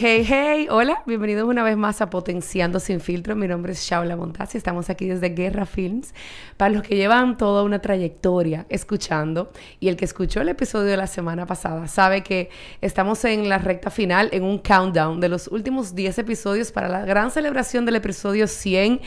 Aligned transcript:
Hey, 0.00 0.24
hey. 0.24 0.68
Hola, 0.70 1.02
bienvenidos 1.06 1.48
una 1.48 1.64
vez 1.64 1.76
más 1.76 2.00
a 2.00 2.08
Potenciando 2.08 2.78
Sin 2.78 3.00
Filtro. 3.00 3.34
Mi 3.34 3.48
nombre 3.48 3.72
es 3.72 3.82
Shaula 3.82 4.14
Montaz 4.14 4.54
y 4.54 4.58
estamos 4.58 4.90
aquí 4.90 5.08
desde 5.08 5.30
Guerra 5.30 5.66
Films. 5.66 6.14
Para 6.56 6.72
los 6.72 6.84
que 6.84 6.94
llevan 6.94 7.36
toda 7.36 7.64
una 7.64 7.80
trayectoria 7.80 8.64
escuchando 8.68 9.50
y 9.80 9.88
el 9.88 9.96
que 9.96 10.04
escuchó 10.04 10.40
el 10.40 10.50
episodio 10.50 10.86
de 10.86 10.96
la 10.96 11.08
semana 11.08 11.46
pasada 11.46 11.88
sabe 11.88 12.22
que 12.22 12.48
estamos 12.80 13.24
en 13.24 13.48
la 13.48 13.58
recta 13.58 13.90
final, 13.90 14.28
en 14.30 14.44
un 14.44 14.58
countdown 14.58 15.18
de 15.18 15.30
los 15.30 15.48
últimos 15.48 15.96
10 15.96 16.18
episodios 16.18 16.70
para 16.70 16.88
la 16.88 17.04
gran 17.04 17.32
celebración 17.32 17.84
del 17.84 17.96
episodio 17.96 18.46
100 18.46 19.00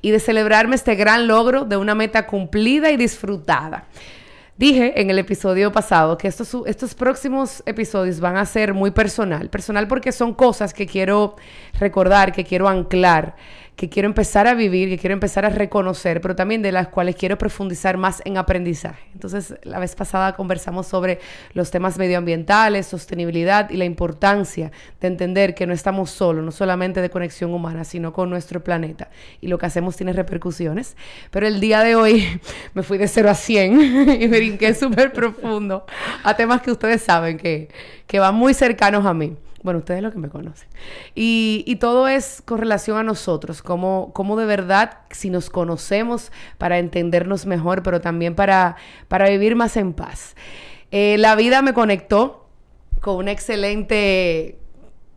y 0.00 0.10
de 0.12 0.20
celebrarme 0.20 0.76
este 0.76 0.94
gran 0.94 1.26
logro 1.26 1.64
de 1.64 1.76
una 1.76 1.96
meta 1.96 2.28
cumplida 2.28 2.92
y 2.92 2.96
disfrutada. 2.96 3.88
Dije 4.58 4.98
en 4.98 5.10
el 5.10 5.18
episodio 5.18 5.70
pasado 5.70 6.16
que 6.16 6.28
estos, 6.28 6.56
estos 6.64 6.94
próximos 6.94 7.62
episodios 7.66 8.20
van 8.20 8.38
a 8.38 8.46
ser 8.46 8.72
muy 8.72 8.90
personal. 8.90 9.50
Personal 9.50 9.86
porque 9.86 10.12
son 10.12 10.32
cosas 10.32 10.72
que 10.72 10.86
quiero 10.86 11.36
recordar, 11.78 12.32
que 12.32 12.42
quiero 12.42 12.66
anclar 12.66 13.36
que 13.76 13.90
quiero 13.90 14.08
empezar 14.08 14.46
a 14.46 14.54
vivir, 14.54 14.88
que 14.88 14.96
quiero 14.96 15.12
empezar 15.12 15.44
a 15.44 15.50
reconocer, 15.50 16.22
pero 16.22 16.34
también 16.34 16.62
de 16.62 16.72
las 16.72 16.88
cuales 16.88 17.14
quiero 17.14 17.36
profundizar 17.36 17.98
más 17.98 18.22
en 18.24 18.38
aprendizaje. 18.38 19.02
Entonces, 19.12 19.54
la 19.64 19.78
vez 19.78 19.94
pasada 19.94 20.34
conversamos 20.34 20.86
sobre 20.86 21.20
los 21.52 21.70
temas 21.70 21.98
medioambientales, 21.98 22.86
sostenibilidad 22.86 23.68
y 23.68 23.76
la 23.76 23.84
importancia 23.84 24.72
de 24.98 25.08
entender 25.08 25.54
que 25.54 25.66
no 25.66 25.74
estamos 25.74 26.10
solos, 26.10 26.42
no 26.42 26.52
solamente 26.52 27.02
de 27.02 27.10
conexión 27.10 27.52
humana, 27.52 27.84
sino 27.84 28.14
con 28.14 28.30
nuestro 28.30 28.64
planeta. 28.64 29.10
Y 29.42 29.48
lo 29.48 29.58
que 29.58 29.66
hacemos 29.66 29.94
tiene 29.94 30.14
repercusiones. 30.14 30.96
Pero 31.30 31.46
el 31.46 31.60
día 31.60 31.82
de 31.82 31.96
hoy 31.96 32.40
me 32.74 32.82
fui 32.82 32.96
de 32.96 33.08
0 33.08 33.28
a 33.28 33.34
100 33.34 33.80
y 34.22 34.28
me 34.28 34.38
brinqué 34.38 34.74
súper 34.74 35.12
profundo 35.12 35.84
a 36.24 36.34
temas 36.34 36.62
que 36.62 36.70
ustedes 36.70 37.02
saben 37.02 37.36
que, 37.36 37.68
que 38.06 38.20
van 38.20 38.34
muy 38.34 38.54
cercanos 38.54 39.04
a 39.04 39.12
mí. 39.12 39.36
Bueno, 39.66 39.80
ustedes 39.80 40.00
lo 40.00 40.12
que 40.12 40.18
me 40.18 40.28
conocen. 40.28 40.68
Y, 41.16 41.76
todo 41.80 42.06
es 42.06 42.40
con 42.44 42.58
relación 42.58 42.98
a 42.98 43.02
nosotros, 43.02 43.62
como, 43.62 44.12
como 44.12 44.36
de 44.36 44.46
verdad, 44.46 44.98
si 45.10 45.28
nos 45.28 45.50
conocemos 45.50 46.30
para 46.56 46.78
entendernos 46.78 47.46
mejor, 47.46 47.82
pero 47.82 48.00
también 48.00 48.36
para, 48.36 48.76
para 49.08 49.28
vivir 49.28 49.56
más 49.56 49.76
en 49.76 49.92
paz. 49.92 50.36
Eh, 50.92 51.16
la 51.18 51.34
vida 51.34 51.62
me 51.62 51.74
conectó 51.74 52.46
con 53.00 53.16
una 53.16 53.32
excelente 53.32 54.56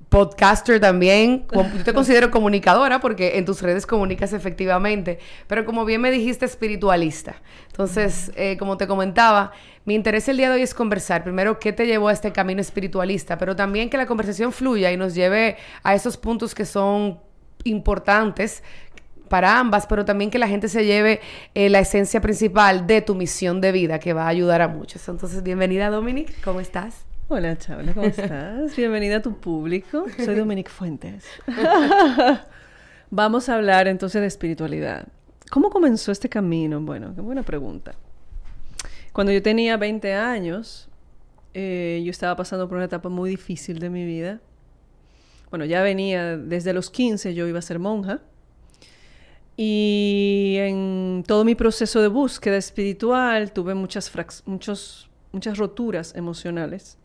podcaster 0.10 0.80
también. 0.80 1.46
Yo 1.54 1.84
te 1.84 1.94
considero 1.94 2.32
comunicadora 2.32 3.00
porque 3.00 3.38
en 3.38 3.46
tus 3.46 3.62
redes 3.62 3.86
comunicas 3.86 4.34
efectivamente, 4.34 5.20
pero 5.48 5.66
como 5.66 5.86
bien 5.86 6.02
me 6.02 6.12
dijiste, 6.12 6.46
espiritualista. 6.46 7.36
Entonces, 7.68 8.32
eh, 8.36 8.58
como 8.58 8.76
te 8.78 8.88
comentaba, 8.88 9.52
mi 9.86 9.96
interés 9.96 10.28
el 10.28 10.38
día 10.38 10.50
de 10.50 10.56
hoy 10.56 10.62
es 10.64 10.74
conversar. 10.74 11.24
Primero, 11.24 11.60
qué 11.60 11.72
te 11.72 11.86
llevó 11.86 12.10
a 12.10 12.14
este 12.14 12.32
camino 12.32 12.60
espiritualista, 12.60 13.38
pero 13.38 13.56
también 13.56 13.90
que 13.90 13.98
la 13.98 14.08
conversación 14.08 14.52
fluya 14.52 14.92
y 14.92 14.98
nos 14.98 15.16
lleve 15.16 15.58
a 15.84 15.94
esos 15.94 16.18
puntos 16.18 16.56
que 16.56 16.66
son 16.66 17.20
importantes 17.64 18.64
para 19.30 19.60
ambas, 19.60 19.86
pero 19.86 20.06
también 20.06 20.32
que 20.32 20.40
la 20.40 20.48
gente 20.48 20.68
se 20.70 20.86
lleve 20.86 21.22
eh, 21.54 21.70
la 21.70 21.80
esencia 21.80 22.20
principal 22.20 22.88
de 22.88 23.02
tu 23.02 23.14
misión 23.14 23.62
de 23.62 23.72
vida, 23.72 24.00
que 24.00 24.14
va 24.14 24.24
a 24.24 24.30
ayudar 24.30 24.64
a 24.64 24.68
muchos. 24.68 25.08
Entonces, 25.08 25.44
bienvenida, 25.44 25.92
Dominic. 25.92 26.42
¿Cómo 26.44 26.60
estás? 26.60 27.09
Hola, 27.32 27.56
Chabla, 27.60 27.94
¿cómo 27.94 28.08
estás? 28.08 28.76
Bienvenida 28.76 29.18
a 29.18 29.22
tu 29.22 29.40
público. 29.40 30.08
Soy 30.18 30.34
Dominique 30.34 30.72
Fuentes. 30.72 31.26
Vamos 33.12 33.48
a 33.50 33.56
hablar 33.56 33.88
entonces 33.88 34.20
de 34.20 34.26
espiritualidad. 34.26 35.08
¿Cómo 35.52 35.70
comenzó 35.70 36.12
este 36.12 36.28
camino? 36.28 36.82
Bueno, 36.82 37.14
qué 37.14 37.22
buena 37.22 37.44
pregunta. 37.44 37.94
Cuando 39.14 39.32
yo 39.32 39.44
tenía 39.44 39.78
20 39.78 40.12
años, 40.16 40.90
eh, 41.54 42.02
yo 42.04 42.10
estaba 42.10 42.36
pasando 42.36 42.68
por 42.68 42.78
una 42.78 42.86
etapa 42.86 43.10
muy 43.10 43.30
difícil 43.30 43.78
de 43.78 43.92
mi 43.92 44.06
vida. 44.06 44.42
Bueno, 45.52 45.66
ya 45.66 45.84
venía 45.84 46.36
desde 46.36 46.74
los 46.74 46.90
15, 46.90 47.36
yo 47.36 47.48
iba 47.48 47.60
a 47.60 47.62
ser 47.62 47.78
monja. 47.78 48.22
Y 49.56 50.56
en 50.58 51.24
todo 51.28 51.46
mi 51.46 51.54
proceso 51.54 52.02
de 52.02 52.08
búsqueda 52.08 52.58
espiritual 52.58 53.52
tuve 53.52 53.76
muchas, 53.76 54.12
muchos, 54.48 55.12
muchas 55.32 55.60
roturas 55.60 56.16
emocionales 56.16 56.98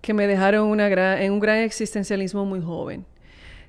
que 0.00 0.14
me 0.14 0.26
dejaron 0.26 0.68
una 0.68 1.20
en 1.22 1.32
un 1.32 1.40
gran 1.40 1.58
existencialismo 1.58 2.44
muy 2.44 2.60
joven. 2.60 3.04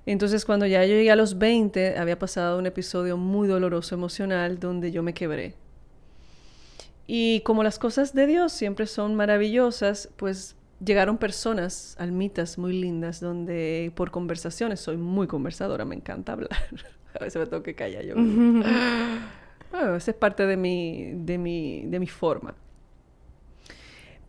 Entonces, 0.05 0.45
cuando 0.45 0.65
ya 0.65 0.83
yo 0.85 0.95
llegué 0.95 1.11
a 1.11 1.15
los 1.15 1.37
20, 1.37 1.97
había 1.97 2.17
pasado 2.17 2.57
un 2.57 2.65
episodio 2.65 3.17
muy 3.17 3.47
doloroso 3.47 3.93
emocional 3.93 4.59
donde 4.59 4.91
yo 4.91 5.03
me 5.03 5.13
quebré. 5.13 5.53
Y 7.05 7.41
como 7.41 7.61
las 7.61 7.77
cosas 7.77 8.13
de 8.13 8.25
Dios 8.25 8.51
siempre 8.51 8.87
son 8.87 9.15
maravillosas, 9.15 10.09
pues 10.15 10.55
llegaron 10.83 11.17
personas, 11.17 11.95
almitas 11.99 12.57
muy 12.57 12.79
lindas, 12.79 13.19
donde 13.19 13.91
por 13.95 14.09
conversaciones, 14.11 14.79
soy 14.79 14.97
muy 14.97 15.27
conversadora, 15.27 15.85
me 15.85 15.95
encanta 15.95 16.33
hablar. 16.33 16.49
a 17.19 17.23
veces 17.23 17.39
me 17.39 17.45
tengo 17.45 17.61
que 17.61 17.75
callar 17.75 18.03
yo. 18.03 18.15
bueno, 18.15 19.95
esa 19.95 20.11
es 20.11 20.17
parte 20.17 20.47
de 20.47 20.57
mi, 20.57 21.11
de 21.13 21.37
mi, 21.37 21.83
de 21.85 21.99
mi 21.99 22.07
forma 22.07 22.55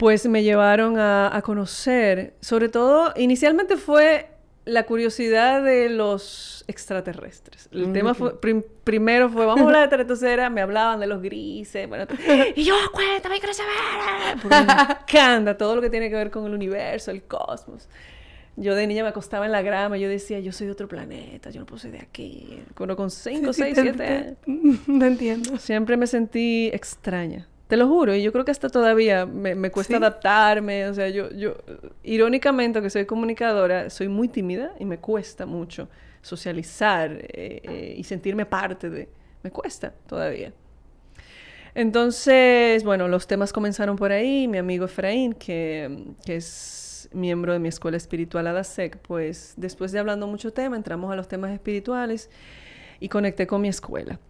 pues 0.03 0.27
me 0.27 0.43
llevaron 0.43 0.99
a, 0.99 1.41
conocer, 1.45 2.35
sobre 2.41 2.69
todo, 2.69 3.13
inicialmente 3.15 3.77
fue 3.77 4.31
la 4.65 4.83
curiosidad 4.83 5.63
de 5.63 5.91
los 5.91 6.65
extraterrestres. 6.67 7.69
El 7.71 7.87
mm, 7.87 7.93
tema 7.93 8.13
fue, 8.13 8.37
primero 8.83 9.31
fue, 9.31 9.47
vamos 9.47 9.61
a 9.61 9.65
hablar 9.67 9.89
de 9.89 9.95
extraterrestres, 9.95 10.51
me 10.51 10.61
hablaban 10.61 10.99
de 10.99 11.07
los 11.07 11.23
grises, 11.23 11.89
bueno, 11.89 12.07
y 12.57 12.65
yo, 12.65 12.75
cuéntame, 12.93 13.39
quiero 13.39 13.55
saber. 13.55 14.45
me 14.45 14.93
encanta 14.93 15.57
todo 15.57 15.77
lo 15.77 15.81
que 15.81 15.89
tiene 15.89 16.11
que 16.11 16.17
ver 16.17 16.33
con 16.33 16.47
el 16.47 16.55
universo, 16.55 17.13
el 17.13 17.23
cosmos. 17.23 17.89
Yo 18.57 18.75
de 18.75 18.89
niña 18.89 19.05
me 19.05 19.11
acostaba 19.11 19.47
en 19.47 19.53
la 19.53 19.63
grama, 19.63 19.99
yo 19.99 20.09
decía, 20.09 20.41
yo 20.41 20.51
soy 20.51 20.67
de 20.67 20.73
otro 20.73 20.89
planeta, 20.89 21.51
yo 21.51 21.61
no 21.61 21.67
puedo 21.67 21.79
ser 21.79 21.93
de 21.93 22.01
aquí. 22.01 22.61
Cuando 22.75 22.97
con 22.97 23.09
5, 23.09 23.53
6, 23.53 23.79
7 23.81 24.05
años. 24.05 24.37
No 24.89 25.07
entiendo. 25.07 25.59
Siempre 25.59 25.97
me 25.97 26.09
sentí 26.09 26.71
extraña. 26.73 27.47
Te 27.73 27.79
lo 27.79 27.89
juro, 27.89 28.15
y 28.15 28.23
yo 28.23 28.33
creo 28.33 28.45
que 28.45 28.51
hasta 28.51 28.69
todavía 28.69 29.25
me, 29.25 29.71
cuesta 29.71 29.97
adaptarme. 29.97 30.89
O 30.89 30.93
sea, 30.93 31.09
yo, 31.09 31.31
yo, 31.31 31.55
irónicamente, 32.03 32.79
aunque 32.79 32.91
soy 32.91 33.07
comunicadora, 33.07 33.89
soy 33.89 34.09
muy 34.09 34.29
tímida 34.29 34.75
y 34.79 34.85
me 34.85 34.99
cuesta 34.99 35.47
mucho 35.47 35.89
socializar 36.21 37.13
eh, 37.13 37.63
eh, 37.65 37.95
y 37.97 38.05
sentirme 38.05 38.45
parte 38.45 38.91
de. 38.91 39.09
Me 39.43 39.51
cuesta 39.51 39.95
todavía. 40.07 40.53
Entonces, 41.75 42.85
bueno, 42.85 43.09
los 43.09 43.27
temas 43.27 43.55
comenzaron 43.55 43.97
por 43.97 44.13
ahí. 44.13 44.49
Mi 44.49 44.59
amigo 44.59 44.85
Efraín, 44.85 45.33
que, 45.33 46.13
que 46.27 46.37
es 46.37 47.09
miembro 47.15 47.55
de 47.55 47.59
mi 47.59 47.69
escuela 47.69 47.97
espiritual 47.97 48.49
ADASEC, 48.49 48.99
pues 48.99 49.55
después 49.57 49.93
de 49.93 49.99
hablando 49.99 50.27
mucho 50.27 50.53
tema, 50.53 50.77
entramos 50.77 51.11
a 51.11 51.17
los 51.17 51.27
temas 51.27 51.51
espirituales 51.53 52.29
y 53.01 53.09
conecté 53.09 53.47
con 53.47 53.63
mi 53.63 53.69
escuela. 53.69 54.21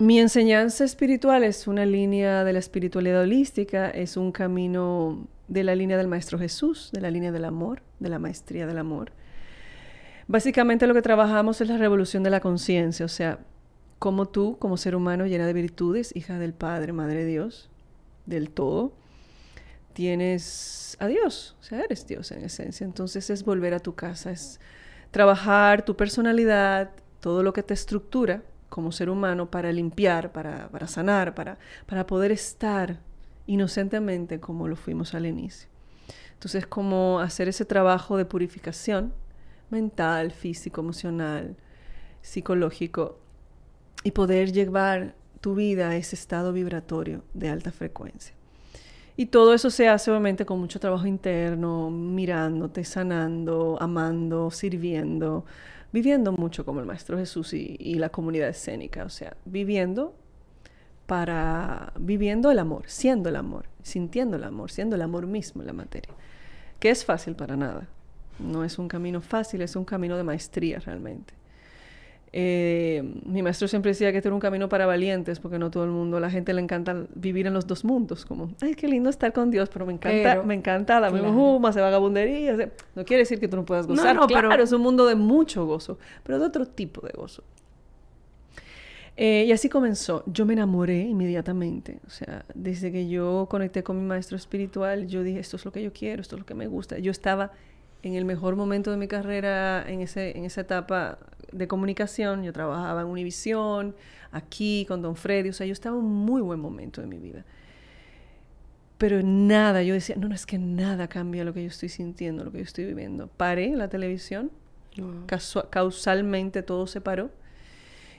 Mi 0.00 0.18
enseñanza 0.18 0.82
espiritual 0.82 1.44
es 1.44 1.66
una 1.66 1.84
línea 1.84 2.42
de 2.42 2.54
la 2.54 2.58
espiritualidad 2.58 3.20
holística, 3.20 3.90
es 3.90 4.16
un 4.16 4.32
camino 4.32 5.28
de 5.46 5.62
la 5.62 5.74
línea 5.74 5.98
del 5.98 6.08
Maestro 6.08 6.38
Jesús, 6.38 6.88
de 6.90 7.02
la 7.02 7.10
línea 7.10 7.32
del 7.32 7.44
amor, 7.44 7.82
de 7.98 8.08
la 8.08 8.18
maestría 8.18 8.66
del 8.66 8.78
amor. 8.78 9.12
Básicamente 10.26 10.86
lo 10.86 10.94
que 10.94 11.02
trabajamos 11.02 11.60
es 11.60 11.68
la 11.68 11.76
revolución 11.76 12.22
de 12.22 12.30
la 12.30 12.40
conciencia, 12.40 13.04
o 13.04 13.10
sea, 13.10 13.40
como 13.98 14.26
tú, 14.26 14.56
como 14.58 14.78
ser 14.78 14.96
humano 14.96 15.26
llena 15.26 15.46
de 15.46 15.52
virtudes, 15.52 16.16
hija 16.16 16.38
del 16.38 16.54
Padre, 16.54 16.94
Madre 16.94 17.24
de 17.24 17.32
Dios, 17.32 17.68
del 18.24 18.48
todo, 18.48 18.94
tienes 19.92 20.96
a 20.98 21.08
Dios, 21.08 21.56
o 21.60 21.62
sea, 21.62 21.82
eres 21.82 22.06
Dios 22.06 22.32
en 22.32 22.42
esencia. 22.42 22.86
Entonces 22.86 23.28
es 23.28 23.44
volver 23.44 23.74
a 23.74 23.80
tu 23.80 23.94
casa, 23.94 24.30
es 24.30 24.60
trabajar 25.10 25.84
tu 25.84 25.94
personalidad, 25.94 26.90
todo 27.20 27.42
lo 27.42 27.52
que 27.52 27.62
te 27.62 27.74
estructura 27.74 28.42
como 28.70 28.92
ser 28.92 29.10
humano 29.10 29.50
para 29.50 29.70
limpiar, 29.72 30.32
para, 30.32 30.70
sanar, 30.86 31.34
para, 31.34 31.58
para 31.86 32.06
poder 32.06 32.32
estar 32.32 33.00
inocentemente 33.46 34.40
como 34.40 34.68
lo 34.68 34.76
fuimos 34.76 35.14
al 35.14 35.26
inicio. 35.26 35.68
Entonces, 36.32 36.66
como 36.66 37.20
hacer 37.20 37.48
ese 37.48 37.66
trabajo 37.66 38.16
de 38.16 38.24
purificación 38.24 39.12
mental, 39.68 40.30
físico, 40.30 40.80
emocional, 40.80 41.56
psicológico, 42.22 43.18
y 44.02 44.12
poder 44.12 44.52
llevar 44.52 45.14
tu 45.40 45.54
vida 45.54 45.90
a 45.90 45.96
ese 45.96 46.16
estado 46.16 46.52
vibratorio 46.52 47.22
de 47.34 47.48
alta 47.48 47.72
frecuencia. 47.72 48.34
Y 49.16 49.26
todo 49.26 49.52
eso 49.52 49.68
se 49.68 49.88
hace 49.88 50.10
obviamente 50.10 50.46
con 50.46 50.58
mucho 50.58 50.80
trabajo 50.80 51.06
interno, 51.06 51.90
mirándote, 51.90 52.84
sanando, 52.84 53.76
amando, 53.80 54.50
sirviendo, 54.50 55.44
viviendo 55.92 56.32
mucho 56.32 56.64
como 56.64 56.80
el 56.80 56.86
Maestro 56.86 57.18
Jesús 57.18 57.52
y, 57.52 57.94
la 57.94 58.10
comunidad 58.10 58.48
escénica, 58.48 59.04
o 59.04 59.10
sea, 59.10 59.36
viviendo 59.44 60.14
para, 61.06 61.92
viviendo 61.98 62.50
el 62.50 62.58
amor, 62.58 62.84
siendo 62.86 63.28
el 63.28 63.36
amor, 63.36 63.66
sintiendo 63.82 64.36
el 64.36 64.44
amor, 64.44 64.70
siendo 64.70 64.96
el 64.96 65.02
amor 65.02 65.26
mismo 65.26 65.62
en 65.62 65.66
la 65.66 65.72
materia, 65.72 66.14
que 66.78 66.90
es 66.90 67.04
fácil 67.04 67.34
para 67.34 67.56
nada, 67.56 67.88
no 68.38 68.64
es 68.64 68.78
un 68.78 68.88
camino 68.88 69.20
fácil, 69.20 69.62
es 69.62 69.76
un 69.76 69.84
camino 69.84 70.16
de 70.16 70.24
maestría 70.24 70.78
realmente. 70.78 71.39
Eh, 72.32 73.02
mi 73.24 73.42
maestro 73.42 73.66
siempre 73.66 73.90
decía 73.90 74.12
que 74.12 74.18
este 74.18 74.28
era 74.28 74.34
un 74.34 74.40
camino 74.40 74.68
para 74.68 74.86
valientes, 74.86 75.40
porque 75.40 75.58
no 75.58 75.70
todo 75.70 75.82
el 75.84 75.90
mundo, 75.90 76.18
a 76.18 76.20
la 76.20 76.30
gente 76.30 76.54
le 76.54 76.60
encanta 76.60 77.06
vivir 77.14 77.48
en 77.48 77.54
los 77.54 77.66
dos 77.66 77.84
mundos, 77.84 78.24
como, 78.24 78.50
ay, 78.60 78.74
qué 78.74 78.86
lindo 78.86 79.10
estar 79.10 79.32
con 79.32 79.50
Dios, 79.50 79.68
pero 79.68 79.84
me 79.84 79.92
encanta, 79.92 80.42
me 80.44 80.54
encanta 80.54 81.00
la 81.00 81.10
misma 81.10 81.30
huma, 81.30 81.72
se 81.72 81.80
vagabundería. 81.80 82.70
no 82.94 83.04
quiere 83.04 83.22
decir 83.22 83.40
que 83.40 83.48
tú 83.48 83.56
no 83.56 83.64
puedas 83.64 83.86
gozar, 83.86 84.14
no, 84.14 84.26
claro, 84.28 84.48
pero... 84.48 84.62
es 84.62 84.72
un 84.72 84.82
mundo 84.82 85.06
de 85.06 85.16
mucho 85.16 85.66
gozo, 85.66 85.98
pero 86.22 86.38
de 86.38 86.46
otro 86.46 86.66
tipo 86.66 87.04
de 87.04 87.12
gozo. 87.12 87.42
Eh, 89.16 89.44
y 89.46 89.52
así 89.52 89.68
comenzó. 89.68 90.22
Yo 90.26 90.46
me 90.46 90.54
enamoré 90.54 91.00
inmediatamente. 91.00 91.98
O 92.06 92.10
sea, 92.10 92.46
desde 92.54 92.90
que 92.90 93.06
yo 93.06 93.48
conecté 93.50 93.82
con 93.82 94.00
mi 94.00 94.06
maestro 94.06 94.38
espiritual, 94.38 95.08
yo 95.08 95.22
dije, 95.22 95.40
esto 95.40 95.56
es 95.56 95.64
lo 95.66 95.72
que 95.72 95.82
yo 95.82 95.92
quiero, 95.92 96.22
esto 96.22 96.36
es 96.36 96.40
lo 96.40 96.46
que 96.46 96.54
me 96.54 96.68
gusta. 96.68 96.98
Yo 96.98 97.10
estaba 97.10 97.52
en 98.02 98.14
el 98.14 98.24
mejor 98.24 98.56
momento 98.56 98.90
de 98.90 98.96
mi 98.96 99.08
carrera 99.08 99.84
en, 99.86 100.00
ese, 100.00 100.36
en 100.36 100.44
esa 100.44 100.62
etapa 100.62 101.18
de 101.52 101.68
comunicación. 101.68 102.42
Yo 102.42 102.52
trabajaba 102.52 103.02
en 103.02 103.06
Univisión, 103.08 103.94
aquí 104.32 104.84
con 104.88 105.02
Don 105.02 105.16
Freddy. 105.16 105.50
O 105.50 105.52
sea, 105.52 105.66
yo 105.66 105.72
estaba 105.72 105.96
en 105.96 106.04
un 106.04 106.12
muy 106.12 106.40
buen 106.40 106.60
momento 106.60 107.00
de 107.00 107.06
mi 107.06 107.18
vida. 107.18 107.44
Pero 108.98 109.22
nada, 109.22 109.82
yo 109.82 109.94
decía, 109.94 110.16
no, 110.16 110.28
no, 110.28 110.34
es 110.34 110.44
que 110.44 110.58
nada 110.58 111.08
cambia 111.08 111.42
lo 111.44 111.54
que 111.54 111.62
yo 111.62 111.68
estoy 111.68 111.88
sintiendo, 111.88 112.44
lo 112.44 112.52
que 112.52 112.58
yo 112.58 112.64
estoy 112.64 112.84
viviendo. 112.84 113.28
Paré 113.28 113.74
la 113.74 113.88
televisión, 113.88 114.50
causalmente 115.70 116.62
todo 116.62 116.86
se 116.86 117.00
paró. 117.00 117.30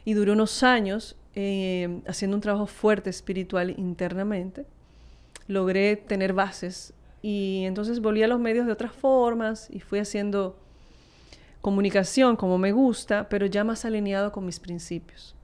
Y 0.06 0.14
duré 0.14 0.32
unos 0.32 0.64
años 0.64 1.16
eh, 1.36 2.02
haciendo 2.08 2.36
un 2.36 2.42
trabajo 2.42 2.66
fuerte 2.66 3.12
espiritual 3.12 3.76
internamente. 3.78 4.66
Logré 5.48 5.96
tener 5.98 6.34
bases 6.34 6.94
y 7.22 7.64
entonces 7.66 8.00
volví 8.00 8.24
a 8.24 8.28
los 8.28 8.40
medios 8.40 8.66
de 8.66 8.72
otras 8.72 8.92
formas 8.92 9.68
y 9.70 9.80
fui 9.80 10.00
haciendo 10.00 10.58
comunicación 11.62 12.36
como 12.36 12.58
me 12.58 12.72
gusta, 12.72 13.30
pero 13.30 13.46
ya 13.46 13.64
más 13.64 13.86
alineado 13.86 14.32
con 14.32 14.46
mis 14.46 14.60
principios. 14.60 15.36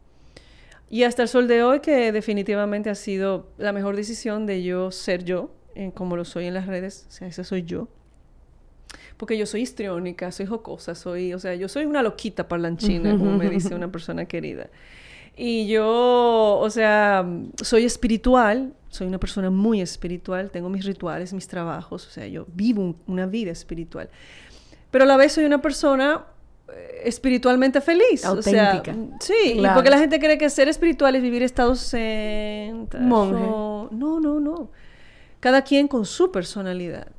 Y 0.89 1.03
hasta 1.03 1.21
el 1.23 1.27
sol 1.27 1.47
de 1.47 1.63
hoy, 1.63 1.81
que 1.81 2.11
definitivamente 2.11 2.89
ha 2.89 2.95
sido 2.95 3.51
la 3.57 3.73
mejor 3.73 3.95
decisión 3.95 4.45
de 4.45 4.63
yo 4.63 4.91
ser 4.91 5.23
yo, 5.23 5.51
como 5.93 6.15
lo 6.15 6.25
soy 6.25 6.45
en 6.45 6.53
las 6.53 6.65
redes, 6.65 7.05
o 7.09 7.11
sea, 7.11 7.27
esa 7.27 7.43
soy 7.43 7.63
yo. 7.63 7.87
Porque 9.17 9.37
yo 9.37 9.45
soy 9.45 9.61
histriónica, 9.61 10.31
soy 10.31 10.45
jocosa, 10.45 10.95
soy, 10.95 11.33
o 11.33 11.39
sea, 11.39 11.55
yo 11.55 11.67
soy 11.67 11.85
una 11.85 12.01
loquita 12.01 12.47
parlanchina, 12.47 13.17
como 13.17 13.37
me 13.37 13.49
dice 13.49 13.75
una 13.75 13.91
persona 13.91 14.25
querida. 14.25 14.69
Y 15.37 15.67
yo, 15.67 16.57
o 16.59 16.69
sea, 16.71 17.25
soy 17.61 17.85
espiritual, 17.85 18.73
soy 18.89 19.05
una 19.05 19.19
persona 19.19 19.51
muy 19.51 19.81
espiritual, 19.81 20.49
tengo 20.49 20.67
mis 20.67 20.83
rituales, 20.83 21.31
mis 21.31 21.47
trabajos, 21.47 22.07
o 22.07 22.09
sea, 22.09 22.27
yo 22.27 22.47
vivo 22.53 22.95
una 23.05 23.27
vida 23.27 23.51
espiritual. 23.51 24.09
Pero 24.89 25.03
a 25.03 25.07
la 25.07 25.15
vez 25.15 25.33
soy 25.33 25.45
una 25.45 25.61
persona 25.61 26.25
eh, 26.69 27.01
espiritualmente 27.05 27.81
feliz. 27.81 28.25
Auténtica. 28.25 28.95
sí, 29.19 29.61
porque 29.75 29.91
la 29.91 29.99
gente 29.99 30.19
cree 30.19 30.39
que 30.39 30.49
ser 30.49 30.69
espiritual 30.69 31.15
es 31.15 31.21
vivir 31.21 31.43
estados 31.43 31.93
en... 31.93 32.87
Monje. 32.99 33.39
No, 33.91 34.19
no, 34.19 34.39
no. 34.39 34.71
Cada 35.39 35.61
quien 35.61 35.87
con 35.87 36.05
su 36.05 36.31
personalidad. 36.31 37.09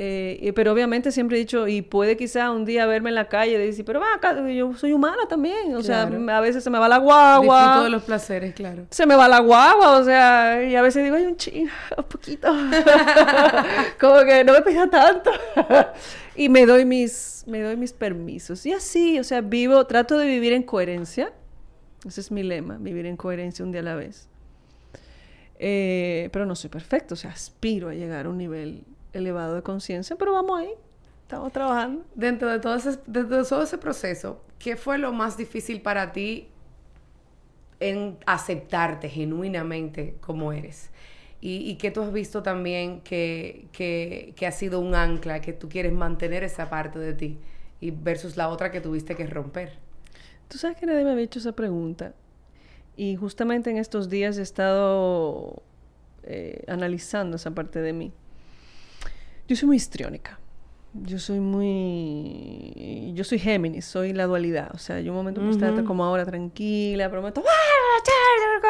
Eh, 0.00 0.52
pero 0.54 0.72
obviamente 0.72 1.10
siempre 1.10 1.36
he 1.36 1.40
dicho, 1.40 1.66
y 1.66 1.82
puede 1.82 2.16
quizá 2.16 2.52
un 2.52 2.64
día 2.64 2.86
verme 2.86 3.08
en 3.08 3.16
la 3.16 3.26
calle 3.26 3.54
y 3.54 3.66
decir, 3.66 3.84
pero 3.84 3.98
va, 3.98 4.48
yo 4.48 4.72
soy 4.74 4.92
humana 4.92 5.26
también. 5.28 5.74
O 5.74 5.82
sea, 5.82 6.02
a 6.02 6.40
veces 6.40 6.62
se 6.62 6.70
me 6.70 6.78
va 6.78 6.86
la 6.86 6.98
guagua. 6.98 7.62
Disfruto 7.62 7.82
de 7.82 7.90
los 7.90 8.02
placeres, 8.04 8.54
claro. 8.54 8.86
Se 8.90 9.06
me 9.06 9.16
va 9.16 9.26
la 9.26 9.40
guagua, 9.40 9.98
o 9.98 10.04
sea, 10.04 10.62
y 10.62 10.76
a 10.76 10.82
veces 10.82 11.02
digo, 11.02 11.16
hay 11.16 11.24
un 11.24 11.36
chingo, 11.36 11.72
un 11.96 12.04
poquito. 12.04 12.46
Como 14.00 14.20
que 14.24 14.44
no 14.44 14.52
me 14.52 14.62
pesa 14.62 14.88
tanto. 14.88 15.32
y 16.36 16.48
me 16.48 16.64
doy 16.64 16.84
mis, 16.84 17.42
me 17.48 17.60
doy 17.60 17.76
mis 17.76 17.92
permisos. 17.92 18.64
Y 18.66 18.72
así, 18.72 19.18
o 19.18 19.24
sea, 19.24 19.40
vivo, 19.40 19.84
trato 19.88 20.16
de 20.16 20.28
vivir 20.28 20.52
en 20.52 20.62
coherencia. 20.62 21.32
Ese 22.06 22.20
es 22.20 22.30
mi 22.30 22.44
lema, 22.44 22.78
vivir 22.78 23.04
en 23.06 23.16
coherencia 23.16 23.64
un 23.64 23.72
día 23.72 23.80
a 23.80 23.84
la 23.84 23.96
vez. 23.96 24.28
Eh, 25.58 26.28
pero 26.32 26.46
no 26.46 26.54
soy 26.54 26.70
perfecto, 26.70 27.14
o 27.14 27.16
sea, 27.16 27.32
aspiro 27.32 27.88
a 27.88 27.94
llegar 27.94 28.26
a 28.26 28.28
un 28.28 28.38
nivel 28.38 28.84
elevado 29.12 29.54
de 29.54 29.62
conciencia, 29.62 30.16
pero 30.16 30.32
vamos 30.32 30.60
ahí, 30.60 30.70
estamos 31.22 31.52
trabajando. 31.52 32.04
Dentro 32.14 32.50
de, 32.50 32.58
todo 32.58 32.74
ese, 32.74 32.98
de 33.06 33.24
todo 33.24 33.62
ese 33.62 33.78
proceso, 33.78 34.42
¿qué 34.58 34.76
fue 34.76 34.98
lo 34.98 35.12
más 35.12 35.36
difícil 35.36 35.80
para 35.80 36.12
ti 36.12 36.48
en 37.80 38.18
aceptarte 38.26 39.08
genuinamente 39.08 40.16
como 40.20 40.52
eres? 40.52 40.90
Y, 41.40 41.76
que 41.76 41.92
tú 41.92 42.02
has 42.02 42.12
visto 42.12 42.42
también 42.42 43.00
que, 43.02 43.68
que, 43.70 44.32
que, 44.34 44.44
ha 44.44 44.50
sido 44.50 44.80
un 44.80 44.96
ancla, 44.96 45.40
que 45.40 45.52
tú 45.52 45.68
quieres 45.68 45.92
mantener 45.92 46.42
esa 46.42 46.68
parte 46.68 46.98
de 46.98 47.14
ti, 47.14 47.38
y 47.80 47.92
versus 47.92 48.36
la 48.36 48.48
otra 48.48 48.72
que 48.72 48.80
tuviste 48.80 49.14
que 49.14 49.24
romper. 49.24 49.78
Tú 50.48 50.58
sabes 50.58 50.76
que 50.76 50.86
nadie 50.86 51.04
me 51.04 51.12
había 51.12 51.24
hecho 51.24 51.38
esa 51.38 51.52
pregunta. 51.52 52.12
Y 52.96 53.14
justamente 53.14 53.70
en 53.70 53.76
estos 53.76 54.08
días 54.08 54.38
he 54.38 54.42
estado 54.42 55.62
eh, 56.24 56.64
analizando 56.66 57.36
esa 57.36 57.52
parte 57.52 57.80
de 57.80 57.92
mí. 57.92 58.12
Yo 59.48 59.56
soy 59.56 59.66
muy 59.66 59.76
histriónica. 59.76 60.38
Yo 60.92 61.18
soy 61.18 61.40
muy... 61.40 63.12
Yo 63.14 63.24
soy 63.24 63.38
Géminis, 63.38 63.84
soy 63.86 64.12
la 64.12 64.26
dualidad. 64.26 64.70
O 64.74 64.78
sea, 64.78 65.00
yo 65.00 65.12
un 65.12 65.16
momento 65.16 65.40
puedo 65.40 65.52
estar 65.52 65.84
como 65.84 66.04
ahora 66.04 66.24
tranquila, 66.24 67.08
pero 67.08 67.20
un 67.20 67.24
momento... 67.24 67.42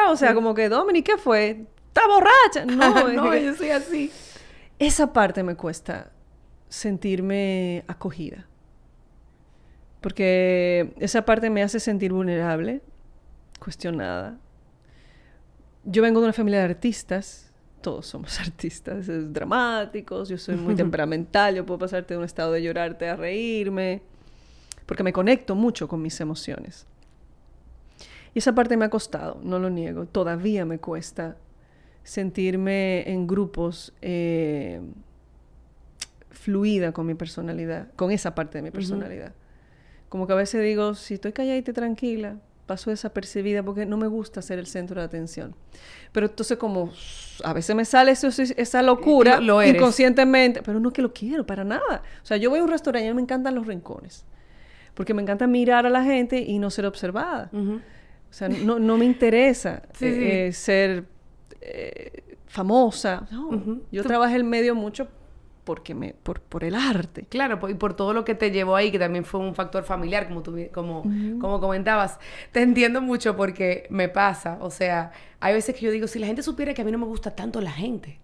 O 0.09 0.15
sea, 0.15 0.33
como 0.33 0.53
que, 0.53 0.69
Dominic, 0.69 1.05
¿qué 1.05 1.17
fue? 1.17 1.65
¿Está 1.87 2.07
borracha? 2.07 2.65
No, 2.65 3.13
no 3.13 3.35
yo 3.35 3.53
soy 3.55 3.69
así. 3.69 4.11
Esa 4.79 5.13
parte 5.13 5.43
me 5.43 5.55
cuesta 5.55 6.11
sentirme 6.67 7.83
acogida. 7.87 8.47
Porque 10.01 10.93
esa 10.99 11.25
parte 11.25 11.49
me 11.49 11.61
hace 11.61 11.79
sentir 11.79 12.13
vulnerable, 12.13 12.81
cuestionada. 13.59 14.39
Yo 15.83 16.01
vengo 16.01 16.21
de 16.21 16.27
una 16.27 16.33
familia 16.33 16.59
de 16.59 16.65
artistas 16.65 17.48
todos 17.81 18.07
somos 18.07 18.39
artistas 18.41 19.07
es 19.09 19.33
dramáticos, 19.33 20.29
yo 20.29 20.37
soy 20.37 20.55
muy 20.55 20.75
temperamental, 20.75 21.55
yo 21.55 21.65
puedo 21.65 21.79
pasarte 21.79 22.13
de 22.13 22.17
un 22.17 22.23
estado 22.23 22.51
de 22.51 22.61
llorarte 22.61 23.07
a 23.09 23.15
reírme, 23.15 24.01
porque 24.85 25.03
me 25.03 25.13
conecto 25.13 25.55
mucho 25.55 25.87
con 25.87 26.01
mis 26.01 26.19
emociones. 26.19 26.85
Y 28.33 28.39
esa 28.39 28.53
parte 28.53 28.77
me 28.77 28.85
ha 28.85 28.89
costado, 28.89 29.39
no 29.43 29.59
lo 29.59 29.69
niego, 29.69 30.05
todavía 30.05 30.65
me 30.65 30.79
cuesta 30.79 31.37
sentirme 32.03 33.09
en 33.09 33.27
grupos 33.27 33.93
eh, 34.01 34.81
fluida 36.29 36.91
con 36.91 37.05
mi 37.05 37.15
personalidad, 37.15 37.91
con 37.95 38.11
esa 38.11 38.35
parte 38.35 38.59
de 38.59 38.61
mi 38.61 38.71
personalidad. 38.71 39.33
Como 40.09 40.25
que 40.25 40.33
a 40.33 40.35
veces 40.35 40.63
digo, 40.63 40.95
si 40.95 41.15
estoy 41.15 41.33
calladita 41.33 41.71
y 41.71 41.73
tranquila, 41.73 42.37
paso 42.69 42.91
desapercibida 42.91 43.63
porque 43.63 43.83
no 43.87 43.97
me 43.97 44.05
gusta 44.05 44.43
ser 44.43 44.59
el 44.59 44.67
centro 44.67 45.01
de 45.01 45.05
atención. 45.07 45.55
Pero 46.11 46.27
entonces 46.27 46.55
como 46.59 46.91
a 47.43 47.51
veces 47.51 47.75
me 47.75 47.83
sale 47.83 48.11
eso, 48.11 48.27
esa 48.27 48.83
locura 48.83 49.39
lo, 49.41 49.63
inconscientemente, 49.63 50.61
pero 50.61 50.79
no 50.79 50.93
que 50.93 51.01
lo 51.01 51.11
quiero 51.11 51.47
para 51.47 51.63
nada. 51.63 52.03
O 52.21 52.25
sea, 52.25 52.37
yo 52.37 52.51
voy 52.51 52.59
a 52.59 52.63
un 52.63 52.69
restaurante 52.69 53.09
y 53.09 53.13
me 53.15 53.23
encantan 53.23 53.55
los 53.55 53.65
rincones. 53.65 54.23
Porque 54.93 55.15
me 55.15 55.23
encanta 55.23 55.47
mirar 55.47 55.87
a 55.87 55.89
la 55.89 56.03
gente 56.03 56.39
y 56.39 56.59
no 56.59 56.69
ser 56.69 56.85
observada. 56.85 57.49
O 57.51 58.33
sea, 58.33 58.49
no, 58.49 58.77
no 58.77 58.97
me 58.97 59.05
interesa 59.05 59.81
eh, 59.99 60.51
ser 60.53 61.05
eh, 61.61 62.37
famosa. 62.45 63.27
No, 63.31 63.81
yo 63.91 64.03
trabajé 64.03 64.35
el 64.35 64.43
medio 64.43 64.75
mucho 64.75 65.07
porque 65.69 65.93
me, 65.93 66.15
por, 66.15 66.41
por 66.41 66.63
el 66.63 66.73
arte. 66.73 67.27
Claro, 67.29 67.59
y 67.69 67.75
por 67.75 67.93
todo 67.93 68.11
lo 68.11 68.25
que 68.25 68.33
te 68.33 68.49
llevó 68.49 68.75
ahí, 68.75 68.89
que 68.89 68.97
también 68.97 69.23
fue 69.23 69.39
un 69.39 69.53
factor 69.53 69.83
familiar, 69.83 70.27
como 70.27 70.41
tú 70.41 70.57
como, 70.73 71.03
como 71.39 71.59
comentabas. 71.59 72.17
Te 72.51 72.63
entiendo 72.63 73.01
mucho 73.01 73.35
porque 73.35 73.85
me 73.91 74.09
pasa, 74.09 74.57
o 74.61 74.71
sea, 74.71 75.11
hay 75.39 75.53
veces 75.53 75.75
que 75.75 75.85
yo 75.85 75.91
digo, 75.91 76.07
si 76.07 76.17
la 76.17 76.25
gente 76.25 76.41
supiera 76.41 76.73
que 76.73 76.81
a 76.81 76.85
mí 76.85 76.91
no 76.91 76.97
me 76.97 77.05
gusta 77.05 77.35
tanto 77.35 77.61
la 77.61 77.69
gente, 77.69 78.19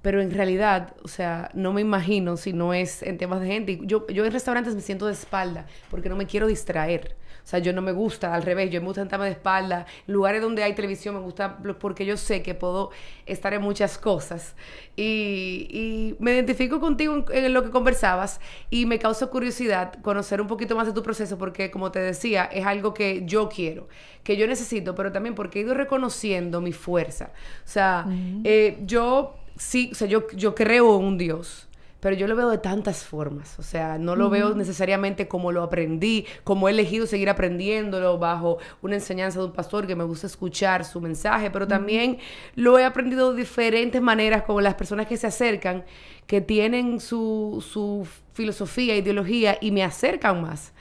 pero 0.00 0.22
en 0.22 0.30
realidad, 0.30 0.94
o 1.02 1.08
sea, 1.08 1.50
no 1.52 1.74
me 1.74 1.82
imagino 1.82 2.38
si 2.38 2.54
no 2.54 2.72
es 2.72 3.02
en 3.02 3.18
temas 3.18 3.42
de 3.42 3.48
gente. 3.48 3.80
Yo, 3.82 4.06
yo 4.06 4.24
en 4.24 4.32
restaurantes 4.32 4.74
me 4.74 4.80
siento 4.80 5.04
de 5.04 5.12
espalda 5.12 5.66
porque 5.90 6.08
no 6.08 6.16
me 6.16 6.24
quiero 6.24 6.46
distraer. 6.46 7.16
O 7.48 7.50
sea, 7.50 7.60
yo 7.60 7.72
no 7.72 7.80
me 7.80 7.92
gusta, 7.92 8.34
al 8.34 8.42
revés, 8.42 8.70
yo 8.70 8.78
me 8.82 8.88
gusta 8.88 9.00
sentarme 9.00 9.24
de 9.24 9.32
espalda. 9.32 9.86
Lugares 10.06 10.42
donde 10.42 10.62
hay 10.62 10.74
televisión 10.74 11.14
me 11.14 11.22
gusta 11.22 11.56
porque 11.80 12.04
yo 12.04 12.18
sé 12.18 12.42
que 12.42 12.54
puedo 12.54 12.90
estar 13.24 13.54
en 13.54 13.62
muchas 13.62 13.96
cosas. 13.96 14.54
Y, 14.96 16.14
me 16.18 16.32
identifico 16.32 16.78
contigo 16.78 17.24
en, 17.32 17.54
lo 17.54 17.62
que 17.62 17.70
conversabas 17.70 18.38
y 18.68 18.84
me 18.84 18.98
causa 18.98 19.28
curiosidad 19.28 19.94
conocer 20.02 20.42
un 20.42 20.46
poquito 20.46 20.76
más 20.76 20.86
de 20.86 20.92
tu 20.92 21.02
proceso 21.02 21.38
porque, 21.38 21.70
como 21.70 21.90
te 21.90 22.00
decía, 22.00 22.44
es 22.44 22.66
algo 22.66 22.92
que 22.92 23.22
yo 23.24 23.48
quiero, 23.48 23.88
que 24.24 24.36
yo 24.36 24.46
necesito, 24.46 24.94
pero 24.94 25.10
también 25.10 25.34
porque 25.34 25.60
he 25.60 25.62
ido 25.62 25.72
reconociendo 25.72 26.60
mi 26.60 26.74
fuerza. 26.74 27.32
O 27.64 27.68
sea, 27.68 28.04
eh, 28.44 28.76
yo 28.84 29.36
sí, 29.56 29.88
o 29.92 29.94
sea, 29.94 30.06
yo, 30.06 30.28
yo 30.32 30.54
creo 30.54 30.98
en 30.98 31.04
un 31.06 31.16
Dios 31.16 31.67
pero 32.00 32.14
yo 32.14 32.26
lo 32.26 32.36
veo 32.36 32.48
de 32.48 32.58
tantas 32.58 33.04
formas, 33.04 33.58
o 33.58 33.62
sea, 33.62 33.98
no 33.98 34.14
lo 34.14 34.30
veo 34.30 34.54
necesariamente 34.54 35.26
como 35.26 35.52
lo 35.52 35.62
aprendí, 35.62 36.26
como 36.44 36.68
he 36.68 36.72
elegido 36.72 37.06
seguir 37.06 37.28
aprendiéndolo 37.28 38.18
bajo 38.18 38.58
una 38.82 38.94
enseñanza 38.94 39.40
de 39.40 39.46
un 39.46 39.52
pastor 39.52 39.86
que 39.86 39.96
me 39.96 40.04
gusta 40.04 40.26
escuchar 40.26 40.84
su 40.84 41.00
mensaje, 41.00 41.50
pero 41.50 41.66
también 41.66 42.18
lo 42.54 42.78
he 42.78 42.84
aprendido 42.84 43.32
de 43.32 43.38
diferentes 43.38 44.00
maneras, 44.00 44.44
como 44.44 44.60
las 44.60 44.74
personas 44.74 45.06
que 45.06 45.16
se 45.16 45.26
acercan, 45.26 45.84
que 46.26 46.40
tienen 46.40 47.00
su, 47.00 47.64
su 47.66 48.06
filosofía, 48.32 48.96
ideología 48.96 49.58
y 49.60 49.72
me 49.72 49.82
acercan 49.82 50.42
más. 50.42 50.72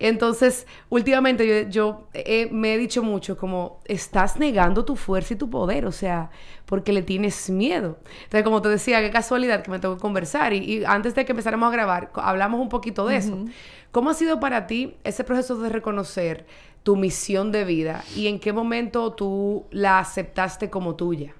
Entonces, 0.00 0.66
últimamente 0.88 1.68
yo, 1.70 2.08
me 2.50 2.74
he 2.74 2.78
dicho 2.78 3.02
mucho 3.02 3.36
como, 3.36 3.80
estás 3.84 4.38
negando 4.38 4.86
tu 4.86 4.96
fuerza 4.96 5.34
y 5.34 5.36
tu 5.36 5.50
poder, 5.50 5.84
o 5.84 5.92
sea, 5.92 6.30
porque 6.64 6.90
le 6.94 7.02
tienes 7.02 7.50
miedo. 7.50 7.98
Entonces, 8.24 8.42
como 8.42 8.62
te 8.62 8.70
decía, 8.70 9.02
qué 9.02 9.10
casualidad 9.10 9.62
que 9.62 9.70
me 9.70 9.78
tengo 9.78 9.96
que 9.96 10.00
conversar. 10.00 10.54
Y, 10.54 10.86
antes 10.86 11.14
de 11.14 11.26
que 11.26 11.32
empezáramos 11.32 11.68
a 11.68 11.72
grabar, 11.72 12.10
hablamos 12.14 12.62
un 12.62 12.70
poquito 12.70 13.06
de 13.06 13.16
eso. 13.16 13.44
¿Cómo 13.92 14.08
ha 14.08 14.14
sido 14.14 14.40
para 14.40 14.66
ti 14.66 14.96
ese 15.04 15.22
proceso 15.22 15.60
de 15.60 15.68
reconocer 15.68 16.46
tu 16.82 16.96
misión 16.96 17.52
de 17.52 17.64
vida 17.64 18.02
y 18.16 18.28
en 18.28 18.40
qué 18.40 18.54
momento 18.54 19.12
tú 19.12 19.66
la 19.70 19.98
aceptaste 19.98 20.70
como 20.70 20.96
tuya? 20.96 21.34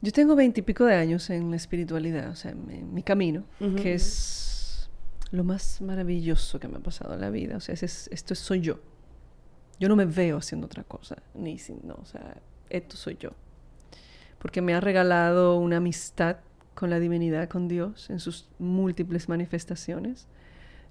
Yo 0.00 0.10
tengo 0.10 0.34
veintipico 0.34 0.84
de 0.86 0.96
años 0.96 1.30
en 1.30 1.50
la 1.50 1.56
espiritualidad, 1.56 2.30
o 2.30 2.34
sea, 2.34 2.50
en 2.50 2.92
mi, 2.92 3.04
camino, 3.04 3.44
que 3.80 3.94
es 3.94 4.51
lo 5.32 5.44
más 5.44 5.80
maravilloso 5.80 6.60
que 6.60 6.68
me 6.68 6.76
ha 6.76 6.80
pasado 6.80 7.14
en 7.14 7.20
la 7.20 7.30
vida. 7.30 7.56
O 7.56 7.60
sea, 7.60 7.74
esto 7.74 8.34
soy 8.34 8.60
yo. 8.60 8.78
Yo 9.80 9.88
no 9.88 9.96
me 9.96 10.04
veo 10.04 10.36
haciendo 10.36 10.66
otra 10.66 10.84
cosa, 10.84 11.16
ni 11.34 11.58
sin, 11.58 11.80
no, 11.82 11.94
o 11.94 12.04
sea, 12.04 12.36
esto 12.70 12.96
soy 12.96 13.16
yo. 13.18 13.30
Porque 14.38 14.62
me 14.62 14.74
ha 14.74 14.80
regalado 14.80 15.56
una 15.56 15.78
amistad 15.78 16.36
con 16.74 16.90
la 16.90 17.00
divinidad, 17.00 17.48
con 17.48 17.66
Dios, 17.66 18.08
en 18.10 18.20
sus 18.20 18.48
múltiples 18.58 19.28
manifestaciones. 19.28 20.28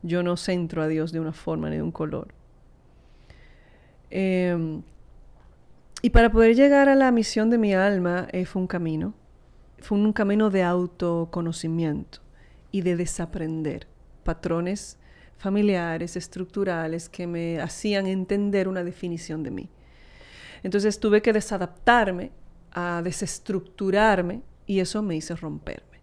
Yo 0.01 0.23
no 0.23 0.35
centro 0.35 0.81
a 0.81 0.87
Dios 0.87 1.11
de 1.11 1.19
una 1.19 1.33
forma 1.33 1.69
ni 1.69 1.77
de 1.77 1.83
un 1.83 1.91
color. 1.91 2.33
Em, 4.09 4.81
y 6.01 6.09
para 6.09 6.31
poder 6.31 6.55
llegar 6.55 6.89
a 6.89 6.95
la 6.95 7.11
misión 7.11 7.49
de 7.49 7.57
mi 7.59 7.73
alma 7.73 8.27
eh, 8.31 8.45
fue 8.45 8.61
un 8.61 8.67
camino. 8.67 9.13
Fue 9.79 9.97
un 9.97 10.11
camino 10.13 10.49
de 10.49 10.63
autoconocimiento 10.63 12.19
y 12.71 12.81
de 12.81 12.95
desaprender 12.95 13.90
patrones 14.23 14.97
familiares, 15.37 16.15
estructurales, 16.15 17.09
que 17.09 17.25
me 17.25 17.59
hacían 17.59 18.05
entender 18.05 18.67
una 18.67 18.83
definición 18.83 19.41
de 19.41 19.51
mí. 19.51 19.69
Entonces 20.61 20.99
tuve 20.99 21.21
que 21.21 21.33
desadaptarme, 21.33 22.31
a 22.71 23.01
desestructurarme, 23.03 24.43
y 24.67 24.79
eso 24.79 25.01
me 25.01 25.15
hizo 25.15 25.35
romperme. 25.35 25.99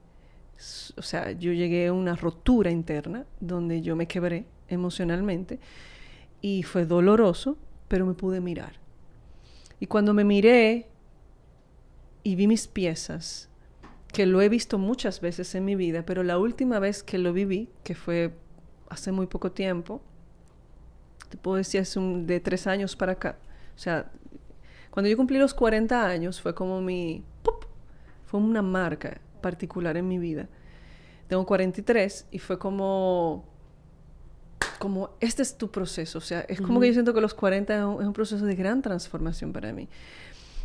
O 0.97 1.03
sea, 1.03 1.31
yo 1.31 1.53
llegué 1.53 1.87
a 1.87 1.93
una 1.93 2.17
rotura 2.17 2.71
interna 2.71 3.25
donde 3.39 3.81
yo 3.81 3.95
me 3.95 4.09
quebré 4.09 4.45
emocionalmente 4.67 5.61
y 6.41 6.65
fue 6.65 6.85
doloroso, 6.85 7.57
pero 7.87 8.05
me 8.05 8.15
pude 8.15 8.41
mirar. 8.41 8.73
Y 9.79 9.87
cuando 9.87 10.13
me 10.13 10.25
miré 10.25 10.89
y 12.25 12.35
vi 12.35 12.49
mis 12.49 12.67
piezas, 12.67 13.48
que 14.13 14.27
lo 14.27 14.41
he 14.41 14.49
visto 14.49 14.79
muchas 14.79 15.21
veces 15.21 15.55
en 15.55 15.65
mi 15.65 15.75
vida, 15.75 16.05
pero 16.05 16.23
la 16.23 16.39
última 16.39 16.79
vez 16.79 17.03
que 17.03 17.19
lo 17.19 17.33
viví, 17.33 17.69
que 17.85 17.95
fue 17.95 18.35
hace 18.89 19.13
muy 19.13 19.27
poco 19.27 19.53
tiempo, 19.53 20.01
te 21.29 21.37
puedo 21.37 21.57
decir, 21.57 21.81
es 21.81 21.97
un, 21.97 22.27
de 22.27 22.41
tres 22.41 22.67
años 22.67 22.97
para 22.97 23.13
acá. 23.13 23.37
O 23.77 23.79
sea, 23.79 24.11
cuando 24.91 25.09
yo 25.09 25.17
cumplí 25.17 25.39
los 25.39 25.55
40 25.55 26.07
años 26.07 26.41
fue 26.41 26.55
como 26.55 26.81
mi... 26.81 27.23
Fue 28.25 28.41
una 28.41 28.61
marca 28.61 29.21
particular 29.41 29.97
en 29.97 30.07
mi 30.07 30.19
vida. 30.19 30.49
Tengo 31.29 31.47
43 31.47 32.27
y 32.31 32.39
fue 32.39 32.59
como 32.59 33.47
como 34.79 35.11
este 35.21 35.43
es 35.43 35.57
tu 35.57 35.71
proceso. 35.71 36.19
O 36.19 36.21
sea, 36.21 36.41
es 36.41 36.61
como 36.61 36.81
que 36.81 36.87
yo 36.89 36.93
siento 36.93 37.13
que 37.13 37.21
los 37.21 37.35
40 37.35 37.75
es 37.75 38.07
un, 38.07 38.13
proceso 38.13 38.45
de 38.45 38.55
gran 38.55 38.81
transformación 38.81 39.53
para 39.53 39.73
mí. 39.73 39.89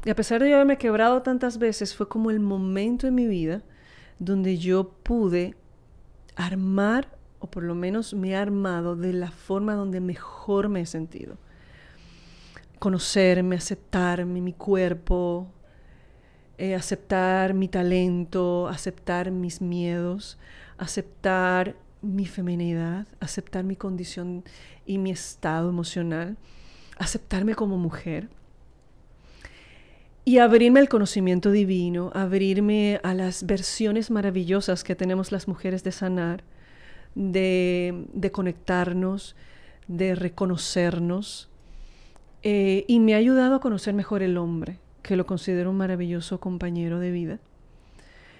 Y 0.06 0.10
a 0.10 0.16
pesar 0.16 0.42
de 0.42 0.50
yo 0.50 0.56
haberme 0.56 0.78
quebrado 0.78 1.22
tantas 1.22 1.58
veces, 1.58 1.96
fue 1.96 2.10
como 2.10 2.30
el 2.30 2.40
momento 2.40 3.08
en 3.08 3.16
mi 3.16 3.26
vida 3.28 3.62
donde 4.20 4.58
yo 4.58 4.90
pude 4.90 5.56
armar, 6.36 7.18
o 7.40 7.48
por 7.48 7.64
lo 7.64 7.76
menos 7.76 8.14
me 8.14 8.30
he 8.30 8.36
armado 8.36 8.96
de 8.96 9.14
la 9.14 9.32
forma 9.32 9.76
donde 9.76 10.02
mejor 10.02 10.68
me 10.68 10.82
he 10.82 10.86
sentido. 10.86 11.38
Conocerme, 12.80 13.56
aceptarme, 13.56 14.42
mi 14.42 14.54
cuerpo, 14.54 15.48
eh, 16.58 16.76
aceptar 16.76 17.54
mi 17.54 17.70
talento, 17.70 18.68
aceptar 18.68 19.32
mis 19.32 19.62
miedos, 19.62 20.38
aceptar 20.78 21.76
mi 22.02 22.26
feminidad, 22.26 23.08
aceptar 23.22 23.64
mi 23.64 23.78
condición 23.78 24.44
y 24.86 24.98
mi 24.98 25.12
estado 25.12 25.70
emocional, 25.70 26.38
aceptarme 26.98 27.56
como 27.56 27.78
mujer 27.78 28.30
y 30.26 30.38
abrirme 30.38 30.80
al 30.80 30.90
conocimiento 30.90 31.52
divino, 31.52 32.12
abrirme 32.14 33.00
a 33.04 33.14
las 33.14 33.46
versiones 33.46 34.10
maravillosas 34.10 34.84
que 34.84 34.96
tenemos 34.96 35.32
las 35.32 35.48
mujeres 35.48 35.84
de 35.84 35.92
sanar, 35.92 36.44
de, 37.16 38.30
conectarnos, 38.32 39.36
de 39.88 40.16
reconocernos. 40.16 41.50
Eh, 42.42 42.86
y 42.88 43.00
me 43.00 43.14
ha 43.16 43.18
ayudado 43.18 43.56
a 43.56 43.60
conocer 43.60 43.94
mejor 43.94 44.24
el 44.24 44.38
hombre, 44.38 44.80
que 45.02 45.18
lo 45.18 45.26
considero 45.26 45.72
un 45.72 45.78
maravilloso 45.78 46.40
compañero 46.40 47.00
de 47.00 47.12
vida. 47.12 47.40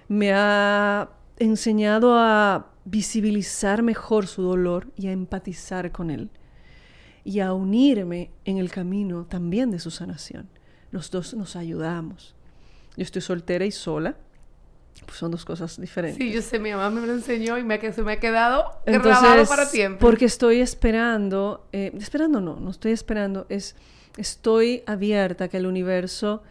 Me 0.08 0.32
ha 0.34 1.10
enseñado 1.38 2.18
a 2.18 2.72
visibilizar 2.86 3.82
mejor 3.82 4.28
su 4.28 4.42
dolor 4.42 4.88
y 4.98 5.08
a 5.08 5.12
empatizar 5.12 5.92
con 5.92 6.10
él 6.10 6.30
y 7.24 7.40
a 7.40 7.54
unirme 7.54 8.32
en 8.46 8.58
el 8.58 8.70
camino 8.72 9.26
también 9.26 9.72
de 9.72 9.80
su 9.80 9.92
sanación. 9.92 10.50
Los 10.94 11.10
dos 11.10 11.34
nos 11.34 11.56
ayudamos. 11.56 12.36
Yo 12.96 13.02
estoy 13.02 13.24
soltera 13.24 13.66
y 13.66 13.72
sola. 13.72 14.16
Pues 15.08 15.18
son 15.18 15.32
dos 15.32 15.44
cosas 15.44 15.82
diferentes. 15.82 16.20
Sí, 16.20 16.32
yo 16.32 16.44
sé, 16.44 16.60
mi 16.60 16.70
mamá 16.70 16.92
me 16.92 17.08
lo 17.08 17.14
enseñó 17.14 17.58
y 17.58 17.64
me, 17.64 17.92
se 17.92 18.04
me 18.04 18.12
ha 18.12 18.20
quedado 18.20 18.80
grabado 18.86 19.44
para 19.48 19.66
siempre. 19.66 20.00
Porque 20.00 20.26
estoy 20.26 20.62
esperando, 20.62 21.68
eh, 21.72 21.92
esperando 21.98 22.42
no, 22.42 22.58
no 22.58 22.70
estoy 22.70 22.92
esperando, 22.92 23.48
es 23.50 23.76
estoy 24.18 24.84
abierta 24.86 25.46
a 25.46 25.48
que 25.48 25.58
el 25.58 25.66
universo 25.66 26.44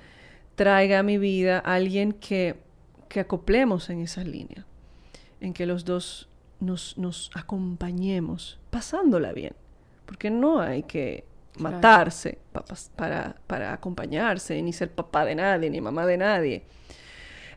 traiga 0.57 0.99
a 0.99 1.03
mi 1.05 1.19
vida 1.19 1.63
a 1.65 1.75
alguien 1.75 2.13
que, 2.13 2.57
que 3.09 3.21
acoplemos 3.21 3.91
en 3.91 4.01
esa 4.01 4.25
línea 4.25 4.67
en 5.41 5.55
que 5.55 5.67
los 5.67 5.85
dos 5.85 6.29
nos, 6.59 6.99
nos 6.99 7.31
acompañemos 7.35 8.59
pasándola 8.71 9.33
bien. 9.33 9.55
Porque 10.05 10.31
no 10.31 10.61
hay 10.61 10.83
que 10.83 11.25
matarse 11.59 12.39
para, 12.97 13.37
para, 13.47 13.73
acompañarse, 13.73 14.61
ni 14.63 14.73
ser 14.73 14.91
papá 14.91 15.25
de 15.25 15.35
nadie, 15.35 15.71
ni 15.71 15.81
mamá 15.81 16.07
de 16.07 16.17
nadie. 16.17 16.65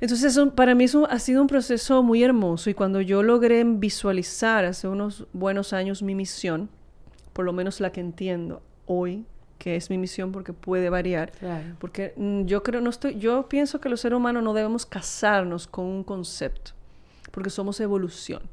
Entonces, 0.01 0.33
eso, 0.33 0.53
para 0.53 0.75
mí 0.75 0.83
eso 0.83 1.07
ha 1.09 1.19
sido 1.19 1.41
un 1.41 1.47
proceso 1.47 2.03
muy 2.03 2.23
hermoso 2.23 2.69
y 2.69 2.73
cuando 2.73 2.99
yo 3.01 3.23
logré 3.23 3.63
visualizar 3.63 4.65
hace 4.65 4.87
unos 4.87 5.25
buenos 5.31 5.71
años 5.71 6.03
mi 6.03 6.15
misión, 6.15 6.69
por 7.33 7.45
lo 7.45 7.53
menos 7.53 7.79
la 7.79 7.91
que 7.91 8.01
entiendo 8.01 8.61
hoy, 8.85 9.25
que 9.57 9.77
es 9.77 9.89
mi 9.89 9.97
misión 9.97 10.31
porque 10.31 10.51
puede 10.51 10.89
variar, 10.89 11.31
porque 11.79 12.13
mm, 12.17 12.43
yo 12.43 12.61
creo 12.61 12.81
no 12.81 12.89
estoy 12.89 13.17
yo 13.17 13.47
pienso 13.47 13.79
que 13.79 13.87
los 13.87 14.01
seres 14.01 14.17
humanos 14.17 14.43
no 14.43 14.53
debemos 14.53 14.85
casarnos 14.85 15.65
con 15.65 15.85
un 15.85 16.03
concepto 16.03 16.71
porque 17.31 17.49
somos 17.49 17.79
evolución. 17.79 18.43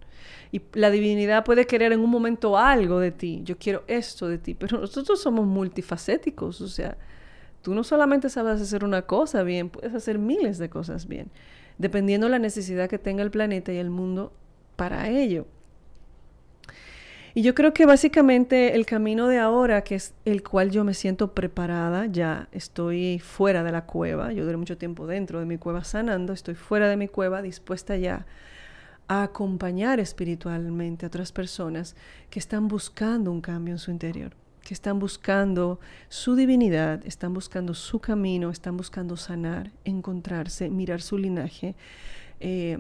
Y 0.52 0.60
la 0.74 0.90
divinidad 0.90 1.44
puede 1.44 1.66
querer 1.66 1.92
en 1.92 2.00
un 2.00 2.10
momento 2.10 2.58
algo 2.58 3.00
de 3.00 3.10
ti, 3.10 3.40
yo 3.42 3.56
quiero 3.56 3.84
esto 3.86 4.28
de 4.28 4.36
ti, 4.36 4.54
pero 4.54 4.78
nosotros 4.78 5.20
somos 5.20 5.46
multifacéticos, 5.46 6.60
o 6.60 6.68
sea, 6.68 6.98
tú 7.62 7.74
no 7.74 7.82
solamente 7.82 8.28
sabes 8.28 8.60
hacer 8.60 8.84
una 8.84 9.02
cosa 9.02 9.42
bien, 9.44 9.70
puedes 9.70 9.94
hacer 9.94 10.18
miles 10.18 10.58
de 10.58 10.68
cosas 10.68 11.08
bien, 11.08 11.30
dependiendo 11.78 12.26
de 12.26 12.32
la 12.32 12.38
necesidad 12.38 12.90
que 12.90 12.98
tenga 12.98 13.22
el 13.22 13.30
planeta 13.30 13.72
y 13.72 13.78
el 13.78 13.88
mundo 13.88 14.30
para 14.76 15.08
ello. 15.08 15.46
Y 17.34 17.40
yo 17.40 17.54
creo 17.54 17.72
que 17.72 17.86
básicamente 17.86 18.74
el 18.74 18.84
camino 18.84 19.26
de 19.26 19.38
ahora, 19.38 19.82
que 19.84 19.94
es 19.94 20.12
el 20.26 20.42
cual 20.42 20.70
yo 20.70 20.84
me 20.84 20.92
siento 20.92 21.32
preparada, 21.32 22.04
ya 22.04 22.48
estoy 22.52 23.20
fuera 23.20 23.64
de 23.64 23.72
la 23.72 23.86
cueva, 23.86 24.34
yo 24.34 24.44
duré 24.44 24.58
mucho 24.58 24.76
tiempo 24.76 25.06
dentro 25.06 25.40
de 25.40 25.46
mi 25.46 25.56
cueva 25.56 25.82
sanando, 25.82 26.34
estoy 26.34 26.56
fuera 26.56 26.90
de 26.90 26.98
mi 26.98 27.08
cueva, 27.08 27.40
dispuesta 27.40 27.96
ya 27.96 28.26
a 29.08 29.22
acompañar 29.24 30.00
espiritualmente 30.00 31.04
a 31.04 31.08
otras 31.08 31.32
personas 31.32 31.96
que 32.30 32.38
están 32.38 32.68
buscando 32.68 33.30
un 33.30 33.40
cambio 33.40 33.74
en 33.74 33.78
su 33.78 33.90
interior, 33.90 34.34
que 34.62 34.74
están 34.74 34.98
buscando 34.98 35.80
su 36.08 36.36
divinidad, 36.36 37.04
están 37.06 37.34
buscando 37.34 37.74
su 37.74 37.98
camino, 37.98 38.50
están 38.50 38.76
buscando 38.76 39.16
sanar, 39.16 39.72
encontrarse, 39.84 40.70
mirar 40.70 41.02
su 41.02 41.18
linaje, 41.18 41.74
eh, 42.40 42.78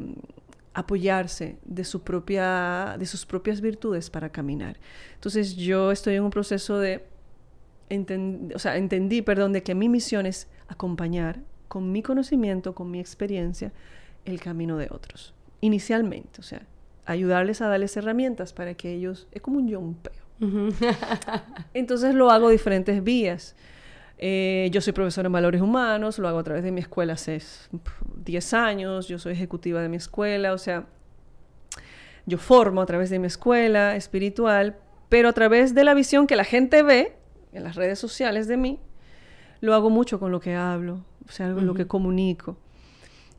apoyarse 0.74 1.58
de, 1.64 1.84
su 1.84 2.02
propia, 2.02 2.96
de 2.98 3.06
sus 3.06 3.26
propias 3.26 3.60
virtudes 3.60 4.08
para 4.08 4.30
caminar. 4.30 4.78
Entonces 5.14 5.56
yo 5.56 5.92
estoy 5.92 6.14
en 6.14 6.22
un 6.22 6.30
proceso 6.30 6.78
de, 6.78 7.04
o 8.54 8.58
sea, 8.58 8.76
entendí, 8.76 9.20
perdón, 9.22 9.52
de 9.52 9.62
que 9.62 9.74
mi 9.74 9.88
misión 9.88 10.24
es 10.24 10.48
acompañar 10.68 11.40
con 11.68 11.92
mi 11.92 12.02
conocimiento, 12.02 12.74
con 12.74 12.90
mi 12.90 13.00
experiencia, 13.00 13.72
el 14.24 14.40
camino 14.40 14.78
de 14.78 14.86
otros 14.90 15.34
inicialmente, 15.62 16.40
o 16.40 16.42
sea, 16.42 16.66
ayudarles 17.06 17.62
a 17.62 17.68
darles 17.68 17.96
herramientas 17.96 18.52
para 18.52 18.74
que 18.74 18.92
ellos, 18.92 19.26
es 19.32 19.40
como 19.40 19.58
un 19.58 19.68
yompeo. 19.68 20.12
Entonces 21.74 22.14
lo 22.14 22.30
hago 22.30 22.50
diferentes 22.50 23.02
vías. 23.02 23.54
Eh, 24.18 24.68
yo 24.72 24.80
soy 24.80 24.92
profesora 24.92 25.26
en 25.26 25.32
valores 25.32 25.62
humanos, 25.62 26.18
lo 26.18 26.28
hago 26.28 26.40
a 26.40 26.44
través 26.44 26.62
de 26.64 26.72
mi 26.72 26.80
escuela 26.80 27.14
hace 27.14 27.40
10 28.24 28.54
años, 28.54 29.08
yo 29.08 29.18
soy 29.18 29.32
ejecutiva 29.32 29.80
de 29.80 29.88
mi 29.88 29.96
escuela, 29.96 30.52
o 30.52 30.58
sea, 30.58 30.86
yo 32.26 32.38
formo 32.38 32.82
a 32.82 32.86
través 32.86 33.10
de 33.10 33.18
mi 33.18 33.26
escuela 33.26 33.96
espiritual, 33.96 34.76
pero 35.08 35.28
a 35.28 35.32
través 35.32 35.74
de 35.74 35.84
la 35.84 35.94
visión 35.94 36.26
que 36.26 36.36
la 36.36 36.44
gente 36.44 36.82
ve 36.82 37.16
en 37.52 37.64
las 37.64 37.74
redes 37.74 37.98
sociales 37.98 38.46
de 38.46 38.56
mí, 38.56 38.78
lo 39.60 39.74
hago 39.74 39.90
mucho 39.90 40.18
con 40.18 40.30
lo 40.32 40.40
que 40.40 40.54
hablo, 40.54 41.04
o 41.28 41.32
sea, 41.32 41.52
con 41.52 41.66
lo 41.66 41.74
que 41.74 41.86
comunico. 41.86 42.56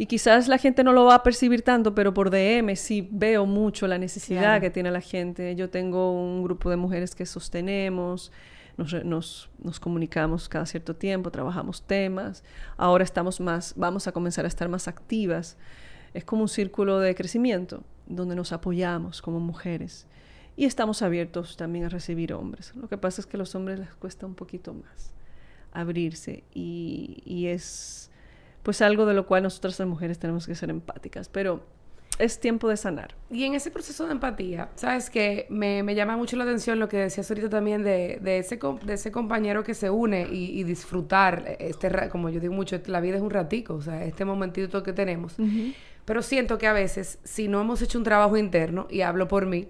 Y 0.03 0.05
quizás 0.05 0.50
la 0.50 0.57
gente 0.57 0.83
no 0.83 0.91
lo 0.91 1.05
va 1.05 1.15
a 1.15 1.24
percibir 1.24 1.62
tanto, 1.62 1.95
pero 1.95 2.13
por 2.13 2.29
DM 2.29 2.75
sí 2.75 3.07
veo 3.10 3.45
mucho 3.45 3.88
la 3.88 3.98
necesidad 3.98 4.60
que 4.60 4.69
tiene 4.69 4.91
la 4.91 5.00
gente. 5.00 5.55
Yo 5.55 5.69
tengo 5.69 6.12
un 6.12 6.43
grupo 6.43 6.69
de 6.69 6.75
mujeres 6.75 7.15
que 7.15 7.25
sostenemos, 7.25 8.29
nos, 8.75 8.93
nos, 9.05 9.79
comunicamos 9.79 10.50
cada 10.50 10.65
cierto 10.65 10.93
tiempo, 10.93 11.31
trabajamos 11.31 11.83
temas. 11.83 12.43
Ahora 12.75 13.05
estamos 13.05 13.39
más, 13.39 13.75
vamos 13.77 14.05
a 14.05 14.12
comenzar 14.12 14.43
a 14.43 14.50
estar 14.50 14.67
más 14.67 14.89
activas. 14.89 15.55
Es 16.13 16.25
como 16.25 16.41
un 16.41 16.50
círculo 16.50 17.00
de 17.00 17.15
crecimiento 17.15 17.86
donde 18.05 18.36
nos 18.36 18.51
apoyamos 18.51 19.22
como 19.22 19.39
mujeres. 19.39 20.05
Y 20.57 20.65
estamos 20.65 21.01
abiertos 21.01 21.55
también 21.55 21.86
a 21.86 21.89
recibir 21.89 22.33
hombres. 22.33 22.75
Lo 22.75 22.89
que 22.89 22.98
pasa 22.98 23.22
es 23.22 23.25
que 23.25 23.38
a 23.38 23.39
los 23.39 23.55
hombres 23.55 23.79
les 23.79 23.95
cuesta 23.95 24.25
un 24.25 24.36
poquito 24.36 24.74
más 24.74 25.13
abrirse 25.72 26.43
y, 26.53 27.24
y 27.25 27.48
es 27.48 28.12
pues 28.63 28.82
algo 28.82 29.05
de 29.05 29.13
lo 29.13 29.27
cual 29.27 29.43
nosotras 29.43 29.77
las 29.79 29.88
mujeres 29.88 30.17
tenemos 30.20 30.48
que 30.48 30.55
ser 30.55 30.70
empáticas. 30.70 31.29
Pero 31.29 31.63
es 32.20 32.39
tiempo 32.39 32.70
de 32.70 32.77
sanar. 32.77 33.15
Y 33.29 33.43
en 33.43 33.55
ese 33.55 33.72
proceso 33.72 34.05
de 34.05 34.13
empatía, 34.13 34.70
sabes 34.75 35.10
que 35.10 35.48
me, 35.50 35.84
llama 35.96 36.15
mucho 36.17 36.36
la 36.38 36.43
atención 36.43 36.79
lo 36.79 36.88
que 36.88 36.98
decías 36.98 37.29
ahorita 37.29 37.50
también 37.50 37.84
de, 37.84 38.20
ese, 38.24 38.60
de 38.84 38.93
ese 38.93 39.12
compañero 39.12 39.63
que 39.63 39.74
se 39.74 39.89
une 39.89 40.27
y, 40.29 40.63
disfrutar, 40.63 41.58
este, 41.60 41.89
como 42.10 42.29
yo 42.29 42.39
digo 42.39 42.53
mucho, 42.53 42.79
la 42.86 43.01
vida 43.01 43.17
es 43.17 43.22
un 43.22 43.32
ratico, 43.32 43.75
o 43.75 43.82
sea, 43.82 44.03
este 44.05 44.25
momentito 44.25 44.84
que 44.84 44.93
tenemos. 44.93 45.36
Pero 46.05 46.22
siento 46.22 46.58
que 46.58 46.67
a 46.67 46.74
veces, 46.74 47.20
si 47.24 47.48
no 47.48 47.62
hemos 47.62 47.82
hecho 47.82 47.98
un 47.98 48.03
trabajo 48.03 48.38
interno, 48.38 48.88
y 48.89 49.01
hablo 49.01 49.27
por 49.27 49.46
mí, 49.46 49.67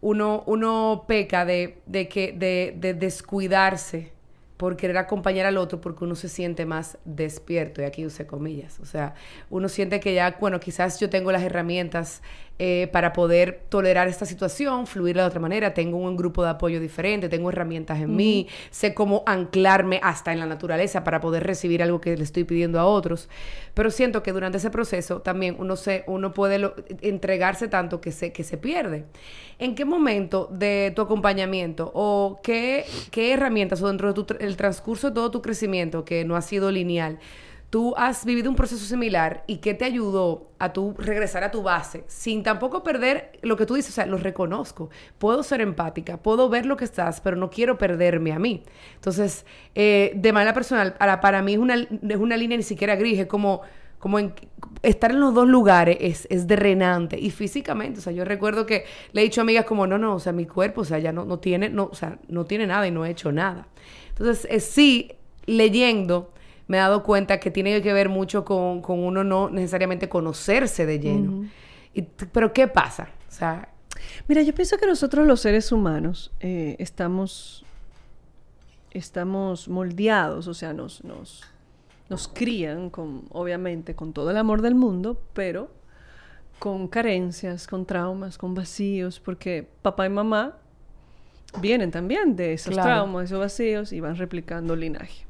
uno, 0.00 0.44
uno 0.46 1.04
peca 1.06 1.44
de, 1.44 1.78
de, 1.86 2.08
que, 2.08 2.32
de, 2.32 2.74
de 2.78 2.94
descuidarse 2.94 4.12
por 4.60 4.76
querer 4.76 4.98
acompañar 4.98 5.46
al 5.46 5.56
otro 5.56 5.80
porque 5.80 6.04
uno 6.04 6.14
se 6.14 6.28
siente 6.28 6.66
más 6.66 6.98
despierto, 7.06 7.80
y 7.80 7.86
aquí 7.86 8.04
use 8.04 8.26
comillas, 8.26 8.78
o 8.80 8.84
sea, 8.84 9.14
uno 9.48 9.70
siente 9.70 10.00
que 10.00 10.12
ya, 10.12 10.36
bueno, 10.38 10.60
quizás 10.60 11.00
yo 11.00 11.08
tengo 11.08 11.32
las 11.32 11.42
herramientas 11.42 12.20
eh, 12.62 12.90
para 12.92 13.14
poder 13.14 13.62
tolerar 13.70 14.06
esta 14.06 14.26
situación, 14.26 14.86
fluir 14.86 15.16
de 15.16 15.22
otra 15.22 15.40
manera, 15.40 15.72
tengo 15.72 15.96
un 15.96 16.14
grupo 16.14 16.44
de 16.44 16.50
apoyo 16.50 16.78
diferente, 16.78 17.30
tengo 17.30 17.48
herramientas 17.48 17.98
en 18.02 18.14
mí, 18.14 18.48
sé 18.70 18.92
cómo 18.92 19.22
anclarme 19.24 19.98
hasta 20.02 20.30
en 20.30 20.40
la 20.40 20.44
naturaleza 20.44 21.02
para 21.02 21.20
poder 21.20 21.42
recibir 21.44 21.82
algo 21.82 22.02
que 22.02 22.14
le 22.18 22.22
estoy 22.22 22.44
pidiendo 22.44 22.78
a 22.78 22.84
otros, 22.84 23.30
pero 23.72 23.90
siento 23.90 24.22
que 24.22 24.32
durante 24.32 24.58
ese 24.58 24.68
proceso 24.68 25.22
también 25.22 25.56
uno, 25.58 25.74
se, 25.74 26.04
uno 26.06 26.34
puede 26.34 26.70
entregarse 27.00 27.66
tanto 27.66 28.02
que 28.02 28.12
se, 28.12 28.30
que 28.30 28.44
se 28.44 28.58
pierde. 28.58 29.06
¿En 29.58 29.74
qué 29.74 29.86
momento 29.86 30.46
de 30.52 30.92
tu 30.94 31.00
acompañamiento 31.00 31.90
o 31.94 32.40
qué, 32.42 32.84
qué 33.10 33.32
herramientas 33.32 33.80
o 33.80 33.88
dentro 33.88 34.12
del 34.12 34.56
transcurso 34.58 35.08
de 35.08 35.14
todo 35.14 35.30
tu 35.30 35.40
crecimiento, 35.40 36.04
que 36.04 36.26
no 36.26 36.36
ha 36.36 36.42
sido 36.42 36.70
lineal, 36.70 37.20
tú 37.70 37.94
has 37.96 38.24
vivido 38.24 38.50
un 38.50 38.56
proceso 38.56 38.84
similar 38.84 39.44
y 39.46 39.58
qué 39.58 39.74
te 39.74 39.84
ayudó 39.84 40.50
a 40.58 40.72
tu 40.72 40.92
regresar 40.98 41.44
a 41.44 41.50
tu 41.52 41.62
base 41.62 42.04
sin 42.08 42.42
tampoco 42.42 42.82
perder 42.82 43.38
lo 43.42 43.56
que 43.56 43.64
tú 43.64 43.74
dices, 43.74 43.92
o 43.92 43.94
sea, 43.94 44.06
lo 44.06 44.18
reconozco, 44.18 44.90
puedo 45.18 45.42
ser 45.44 45.60
empática, 45.60 46.16
puedo 46.16 46.48
ver 46.48 46.66
lo 46.66 46.76
que 46.76 46.84
estás, 46.84 47.20
pero 47.20 47.36
no 47.36 47.48
quiero 47.48 47.78
perderme 47.78 48.32
a 48.32 48.38
mí. 48.38 48.64
Entonces, 48.96 49.46
eh, 49.74 50.12
de 50.16 50.32
manera 50.32 50.52
personal, 50.52 50.94
para, 50.94 51.42
mí 51.42 51.54
es 51.54 51.58
una, 51.58 51.76
es 51.76 52.16
una 52.16 52.36
línea 52.36 52.56
ni 52.56 52.64
siquiera 52.64 52.96
gris, 52.96 53.20
es 53.20 53.26
como 53.26 53.62
como 54.00 54.18
estar 54.82 55.10
en 55.10 55.20
los 55.20 55.34
dos 55.34 55.46
lugares 55.46 55.98
es, 56.00 56.26
es 56.30 56.46
drenante 56.46 57.18
y 57.20 57.30
físicamente, 57.30 57.98
o 57.98 58.02
sea, 58.02 58.14
yo 58.14 58.24
recuerdo 58.24 58.64
que 58.64 58.84
le 59.12 59.20
he 59.20 59.24
dicho 59.24 59.42
a 59.42 59.42
amigas 59.42 59.66
como, 59.66 59.86
no, 59.86 59.98
no, 59.98 60.14
o 60.14 60.18
sea, 60.18 60.32
mi 60.32 60.46
cuerpo, 60.46 60.80
o 60.80 60.84
sea, 60.84 60.98
ya 60.98 61.12
no, 61.12 61.26
no 61.26 61.38
tiene, 61.38 61.68
no, 61.68 61.90
o 61.92 61.94
sea, 61.94 62.18
no 62.26 62.46
tiene 62.46 62.66
nada 62.66 62.86
y 62.88 62.90
no 62.90 63.04
he 63.04 63.10
hecho 63.10 63.30
nada. 63.30 63.68
Entonces, 64.08 64.64
sí, 64.64 65.12
leyendo, 65.44 66.32
me 66.70 66.76
he 66.76 66.80
dado 66.80 67.02
cuenta 67.02 67.40
que 67.40 67.50
tiene 67.50 67.82
que 67.82 67.92
ver 67.92 68.08
mucho 68.08 68.44
con, 68.44 68.80
con 68.80 69.00
uno 69.00 69.24
no 69.24 69.50
necesariamente 69.50 70.08
conocerse 70.08 70.86
de 70.86 71.00
lleno. 71.00 71.48
y, 71.92 72.02
pero, 72.02 72.52
¿qué 72.52 72.68
pasa? 72.68 73.08
O 73.28 73.32
sea... 73.32 73.68
Mira, 74.28 74.42
yo 74.42 74.54
pienso 74.54 74.78
que 74.78 74.86
nosotros 74.86 75.26
los 75.26 75.40
seres 75.40 75.72
humanos 75.72 76.30
eh, 76.38 76.76
estamos, 76.78 77.64
estamos 78.92 79.68
moldeados, 79.68 80.46
o 80.46 80.54
sea, 80.54 80.72
nos, 80.72 81.02
nos 81.02 81.44
nos 82.08 82.28
crían 82.28 82.90
con, 82.90 83.24
obviamente, 83.30 83.96
con 83.96 84.12
todo 84.12 84.30
el 84.30 84.36
amor 84.36 84.62
del 84.62 84.76
mundo, 84.76 85.20
pero 85.32 85.70
con 86.60 86.86
carencias, 86.86 87.66
con 87.66 87.84
traumas, 87.84 88.38
con 88.38 88.54
vacíos, 88.54 89.18
porque 89.18 89.66
papá 89.82 90.06
y 90.06 90.08
mamá 90.08 90.56
vienen 91.60 91.90
también 91.90 92.36
de 92.36 92.52
esos 92.52 92.74
traumas, 92.74 93.24
esos 93.24 93.40
vacíos 93.40 93.92
y 93.92 94.00
van 94.00 94.16
replicando 94.16 94.76
linaje. 94.76 95.29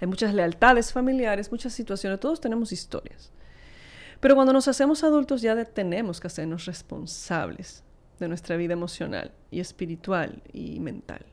Hay 0.00 0.06
muchas 0.06 0.34
lealtades 0.34 0.92
familiares, 0.92 1.50
muchas 1.50 1.72
situaciones, 1.72 2.20
todos 2.20 2.40
tenemos 2.40 2.72
historias. 2.72 3.32
Pero 4.20 4.34
cuando 4.34 4.52
nos 4.52 4.68
hacemos 4.68 5.04
adultos 5.04 5.42
ya 5.42 5.64
tenemos 5.64 6.20
que 6.20 6.26
hacernos 6.26 6.64
responsables 6.66 7.84
de 8.18 8.28
nuestra 8.28 8.56
vida 8.56 8.72
emocional 8.72 9.32
y 9.50 9.60
espiritual 9.60 10.42
y 10.52 10.80
mental 10.80 11.24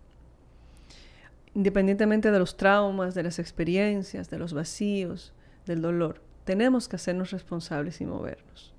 independientemente 1.55 2.31
de 2.31 2.37
los 2.37 2.57
traumas, 2.57 3.15
de 3.15 3.23
las 3.23 3.39
experiencias, 3.39 4.29
de 4.29 4.37
los 4.37 4.53
vacíos, 4.53 5.33
del 5.65 5.81
dolor, 5.81 6.21
tenemos 6.43 6.87
que 6.87 6.97
hacernos 6.97 7.31
responsables 7.31 8.01
y 8.01 8.05
movernos. 8.05 8.73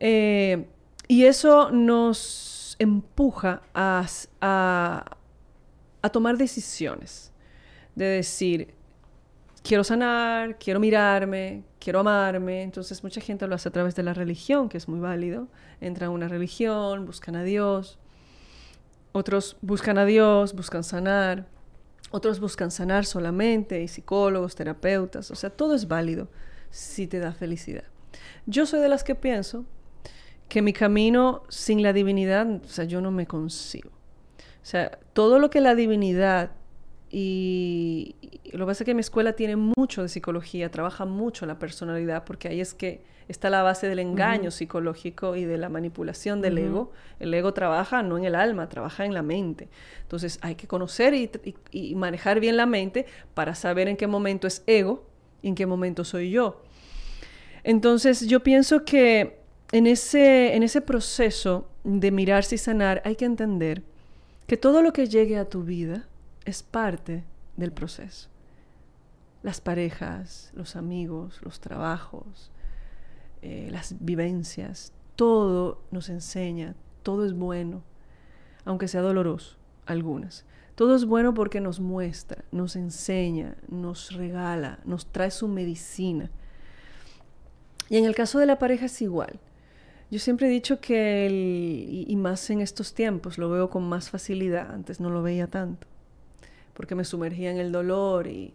Eh, 0.00 0.66
y 1.06 1.26
eso 1.26 1.70
nos 1.70 2.74
empuja 2.78 3.62
a, 3.74 4.06
a, 4.40 6.08
tomar 6.10 6.38
decisiones, 6.38 7.29
de 7.94 8.04
decir, 8.06 8.74
quiero 9.62 9.84
sanar, 9.84 10.58
quiero 10.58 10.80
mirarme, 10.80 11.64
quiero 11.78 12.00
amarme. 12.00 12.62
Entonces 12.62 13.02
mucha 13.02 13.20
gente 13.20 13.46
lo 13.46 13.54
hace 13.54 13.68
a 13.68 13.72
través 13.72 13.94
de 13.94 14.02
la 14.02 14.14
religión, 14.14 14.68
que 14.68 14.78
es 14.78 14.88
muy 14.88 15.00
válido. 15.00 15.48
Entran 15.80 16.08
a 16.08 16.12
una 16.12 16.28
religión, 16.28 17.06
buscan 17.06 17.36
a 17.36 17.42
Dios, 17.42 17.98
otros 19.12 19.56
buscan 19.60 19.98
a 19.98 20.04
Dios, 20.04 20.54
buscan 20.54 20.84
sanar. 20.84 21.46
Otros 22.12 22.40
buscan 22.40 22.72
sanar 22.72 23.06
solamente, 23.06 23.80
y 23.82 23.86
psicólogos, 23.86 24.56
terapeutas, 24.56 25.30
o 25.30 25.36
sea, 25.36 25.48
todo 25.48 25.76
es 25.76 25.86
válido 25.86 26.26
si 26.70 27.06
te 27.06 27.20
da 27.20 27.32
felicidad. 27.32 27.84
Yo 28.46 28.66
soy 28.66 28.80
de 28.80 28.88
las 28.88 29.04
que 29.04 29.14
pienso 29.14 29.64
que 30.48 30.60
mi 30.60 30.72
camino 30.72 31.44
sin 31.48 31.82
la 31.82 31.92
divinidad, 31.92 32.48
o 32.64 32.66
sea, 32.66 32.84
yo 32.84 33.00
no 33.00 33.12
me 33.12 33.28
consigo. 33.28 33.90
O 33.90 34.64
sea, 34.64 34.90
todo 35.12 35.38
lo 35.38 35.50
que 35.50 35.60
la 35.60 35.76
divinidad 35.76 36.50
y, 37.12 38.14
lo 38.52 38.60
que 38.60 38.66
pasa 38.66 38.84
es 38.84 38.86
que 38.86 38.94
mi 38.94 39.00
escuela 39.00 39.32
tiene 39.32 39.56
mucho 39.56 40.02
de 40.02 40.08
psicología, 40.08 40.70
trabaja 40.70 41.04
mucho 41.04 41.44
la 41.44 41.58
personalidad, 41.58 42.24
porque 42.24 42.48
ahí 42.48 42.60
es 42.60 42.72
que 42.72 43.02
está 43.26 43.50
la 43.50 43.62
base 43.62 43.88
del 43.88 43.98
engaño 43.98 44.50
psicológico 44.50 45.36
y 45.36 45.44
de 45.44 45.58
la 45.58 45.68
manipulación 45.68 46.40
del 46.40 46.58
ego. 46.58 46.92
El 47.18 47.32
ego 47.34 47.52
trabaja 47.52 48.02
no 48.02 48.18
en 48.18 48.24
el 48.24 48.34
alma, 48.34 48.68
trabaja 48.68 49.04
en 49.04 49.14
la 49.14 49.22
mente. 49.22 49.68
Entonces 50.02 50.38
hay 50.42 50.54
que 50.54 50.66
conocer 50.66 51.14
y, 51.14 51.94
manejar 51.94 52.40
bien 52.40 52.56
la 52.56 52.66
mente 52.66 53.06
para 53.34 53.54
saber 53.54 53.88
en 53.88 53.96
qué 53.96 54.06
momento 54.06 54.46
es 54.46 54.62
ego 54.66 55.04
y 55.42 55.48
en 55.48 55.54
qué 55.54 55.66
momento 55.66 56.04
soy 56.04 56.30
yo. 56.30 56.62
Entonces 57.62 58.26
yo 58.26 58.40
pienso 58.40 58.84
que 58.84 59.38
en 59.72 59.86
ese, 59.86 60.54
en 60.54 60.62
ese 60.62 60.80
proceso 60.80 61.68
de 61.84 62.10
mirarse 62.10 62.56
y 62.56 62.58
sanar 62.58 63.02
hay 63.04 63.16
que 63.16 63.24
entender 63.24 63.82
que 64.46 64.56
todo 64.56 64.82
lo 64.82 64.92
que 64.92 65.06
llegue 65.06 65.38
a 65.38 65.44
tu 65.44 65.62
vida, 65.62 66.08
es 66.44 66.62
parte 66.62 67.24
del 67.56 67.72
proceso. 67.72 68.28
Las 69.42 69.60
parejas, 69.60 70.50
los 70.54 70.76
amigos, 70.76 71.40
los 71.42 71.60
trabajos, 71.60 72.50
eh, 73.42 73.68
las 73.70 73.94
vivencias, 74.00 74.92
todo 75.16 75.82
nos 75.90 76.08
enseña, 76.08 76.74
todo 77.02 77.24
es 77.24 77.32
bueno, 77.32 77.82
aunque 78.64 78.88
sea 78.88 79.00
doloroso, 79.00 79.56
algunas. 79.86 80.44
Todo 80.74 80.94
es 80.94 81.04
bueno 81.04 81.34
porque 81.34 81.60
nos 81.60 81.80
muestra, 81.80 82.44
nos 82.52 82.76
enseña, 82.76 83.56
nos 83.68 84.12
regala, 84.12 84.80
nos 84.84 85.06
trae 85.06 85.30
su 85.30 85.48
medicina. 85.48 86.30
Y 87.88 87.96
en 87.96 88.04
el 88.04 88.14
caso 88.14 88.38
de 88.38 88.46
la 88.46 88.58
pareja 88.58 88.86
es 88.86 89.02
igual. 89.02 89.40
Yo 90.10 90.18
siempre 90.18 90.48
he 90.48 90.50
dicho 90.50 90.80
que, 90.80 92.04
y 92.06 92.16
más 92.16 92.50
en 92.50 92.60
estos 92.60 92.94
tiempos, 92.94 93.38
lo 93.38 93.48
veo 93.48 93.70
con 93.70 93.88
más 93.88 94.10
facilidad, 94.10 94.70
antes 94.72 95.00
no 95.00 95.10
lo 95.10 95.22
veía 95.22 95.46
tanto 95.46 95.89
porque 96.74 96.94
me 96.94 97.04
sumergía 97.04 97.50
en 97.50 97.58
el 97.58 97.72
dolor 97.72 98.26
y 98.26 98.54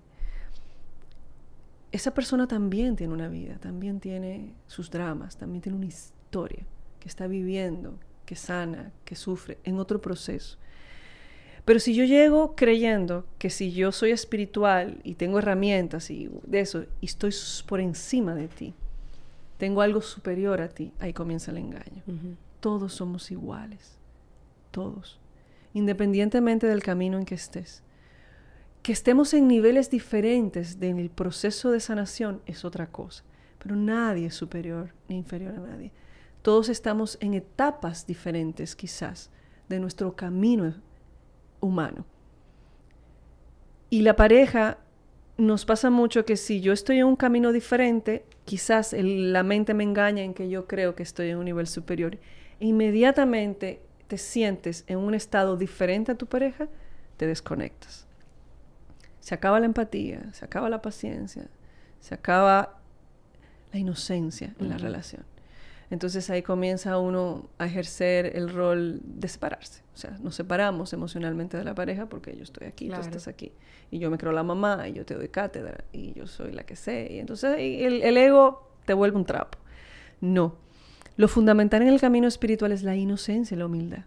esa 1.91 2.13
persona 2.13 2.47
también 2.47 2.95
tiene 2.95 3.13
una 3.13 3.30
vida, 3.30 3.58
también 3.60 3.99
tiene 3.99 4.54
sus 4.67 4.91
dramas, 4.91 5.38
también 5.38 5.62
tiene 5.62 5.78
una 5.78 5.86
historia 5.86 6.65
que 6.99 7.08
está 7.08 7.28
viviendo, 7.28 7.97
que 8.25 8.36
sana, 8.36 8.91
que 9.06 9.15
sufre 9.15 9.58
en 9.63 9.80
otro 9.80 10.01
proceso. 10.01 10.58
Pero 11.63 11.80
si 11.80 11.95
yo 11.95 12.04
llego 12.04 12.56
creyendo 12.56 13.25
que 13.39 13.49
si 13.49 13.71
yo 13.71 13.91
soy 13.91 14.12
espiritual 14.12 14.99
y 15.04 15.15
tengo 15.15 15.39
herramientas 15.39 16.12
y 16.12 16.30
de 16.45 16.60
eso, 16.60 16.86
y 17.01 17.06
estoy 17.06 17.34
por 17.65 17.80
encima 17.80 18.36
de 18.36 18.47
ti, 18.47 18.73
tengo 19.58 19.82
algo 19.82 20.01
superior 20.01 20.62
a 20.62 20.67
ti, 20.67 20.91
ahí 20.99 21.13
comienza 21.13 21.51
el 21.51 21.58
engaño. 21.58 22.04
Todos 22.60 22.93
somos 22.93 23.32
iguales, 23.32 23.95
todos, 24.71 25.17
independientemente 25.73 26.67
del 26.67 26.84
camino 26.84 27.17
en 27.17 27.25
que 27.25 27.36
estés. 27.36 27.82
Que 28.86 28.91
estemos 28.91 29.34
en 29.34 29.48
niveles 29.48 29.89
diferentes 29.89 30.80
del 30.80 31.10
proceso 31.10 31.71
de 31.71 31.80
sanación 31.80 32.43
es 32.45 32.63
otra 32.65 32.86
cosa, 32.86 33.24
pero 33.58 33.76
nadie 33.76 34.28
es 34.28 34.36
superior 34.36 34.93
ni 35.08 35.15
inferior 35.15 35.56
a 35.56 35.60
nadie. 35.60 35.91
Todos 36.43 36.69
estamos 36.69 37.17
en 37.19 37.34
etapas 37.34 38.06
diferentes 38.06 38.76
quizás 38.76 39.32
de 39.69 39.80
nuestro 39.80 40.15
camino 40.15 40.76
humano. 41.62 42.06
Y 43.89 44.04
la 44.04 44.15
pareja 44.15 44.78
nos 45.36 45.65
pasa 45.65 45.89
mucho 45.89 46.24
que 46.24 46.38
si 46.38 46.62
yo 46.62 46.71
estoy 46.71 47.00
en 47.00 47.08
un 47.08 47.15
camino 47.15 47.52
diferente, 47.52 48.24
quizás 48.43 48.93
la 48.93 49.41
mente 49.41 49.74
me 49.74 49.84
engaña 49.84 50.21
en 50.21 50.36
que 50.36 50.48
yo 50.48 50.67
creo 50.67 50.93
que 50.93 51.02
estoy 51.02 51.32
en 51.32 51.39
un 51.39 51.45
nivel 51.45 51.65
superior. 51.65 52.19
Inmediatamente 52.60 53.82
te 54.06 54.19
sientes 54.19 54.84
en 54.86 55.00
un 55.00 55.15
estado 55.15 55.58
diferente 55.58 56.12
a 56.12 56.15
tu 56.19 56.28
pareja, 56.28 56.69
te 57.17 57.26
desconectas. 57.26 58.05
Se 59.25 59.33
acaba 59.33 59.59
la 59.59 59.65
empatía, 59.65 60.21
se 60.33 60.45
acaba 60.45 60.69
la 60.69 60.83
paciencia, 60.83 61.47
se 61.99 62.13
acaba 62.13 62.77
la 63.73 63.79
inocencia 63.79 64.53
en 64.59 64.69
la 64.69 64.77
relación. 64.77 65.23
Entonces 65.89 66.29
ahí 66.29 66.43
comienza 66.43 66.99
uno 66.99 67.49
a 67.57 67.65
ejercer 67.65 68.38
el 68.38 68.49
rol 68.49 69.01
de 69.03 69.27
separarse. 69.27 69.81
O 69.95 69.97
sea, 69.97 70.11
nos 70.21 70.35
separamos 70.35 70.93
emocionalmente 70.93 71.57
de 71.57 71.63
la 71.63 71.73
pareja 71.73 72.05
porque 72.05 72.38
yo 72.38 72.43
estoy 72.43 72.67
aquí, 72.67 72.88
tú 72.88 73.01
estás 73.01 73.27
aquí. 73.27 73.51
Y 73.89 73.97
yo 73.97 74.11
me 74.11 74.19
creo 74.19 74.31
la 74.31 74.43
mamá 74.43 74.88
y 74.88 74.93
yo 74.93 75.07
te 75.07 75.15
doy 75.15 75.29
cátedra 75.29 75.85
y 75.91 76.13
yo 76.13 76.27
soy 76.27 76.51
la 76.51 76.61
que 76.63 76.75
sé. 76.75 77.07
Y 77.09 77.17
entonces 77.17 77.55
el, 77.57 78.03
el 78.03 78.17
ego 78.17 78.69
te 78.85 78.93
vuelve 78.93 79.17
un 79.17 79.25
trapo. 79.25 79.57
No. 80.21 80.53
Lo 81.17 81.27
fundamental 81.27 81.81
en 81.81 81.88
el 81.88 81.99
camino 81.99 82.27
espiritual 82.27 82.71
es 82.71 82.83
la 82.83 82.95
inocencia 82.95 83.55
y 83.55 83.57
la 83.57 83.65
humildad. 83.65 84.03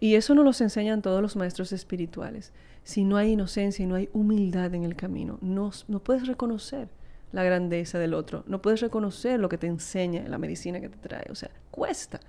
Y 0.00 0.14
eso 0.14 0.34
nos 0.34 0.44
lo 0.44 0.64
enseñan 0.64 1.02
todos 1.02 1.20
los 1.20 1.36
maestros 1.36 1.72
espirituales. 1.72 2.52
Si 2.82 3.04
no 3.04 3.16
hay 3.18 3.32
inocencia 3.32 3.82
y 3.82 3.86
no 3.86 3.94
hay 3.94 4.08
humildad 4.12 4.74
en 4.74 4.84
el 4.84 4.96
camino, 4.96 5.38
no, 5.42 5.70
no 5.88 6.00
puedes 6.00 6.26
reconocer 6.26 6.88
la 7.32 7.44
grandeza 7.44 7.98
del 7.98 8.14
otro. 8.14 8.42
No 8.46 8.62
puedes 8.62 8.80
reconocer 8.80 9.38
lo 9.38 9.48
que 9.48 9.58
te 9.58 9.66
enseña 9.66 10.26
la 10.26 10.38
medicina 10.38 10.80
que 10.80 10.88
te 10.88 10.96
trae. 10.96 11.26
O 11.30 11.34
sea, 11.34 11.50
cuesta, 11.70 12.20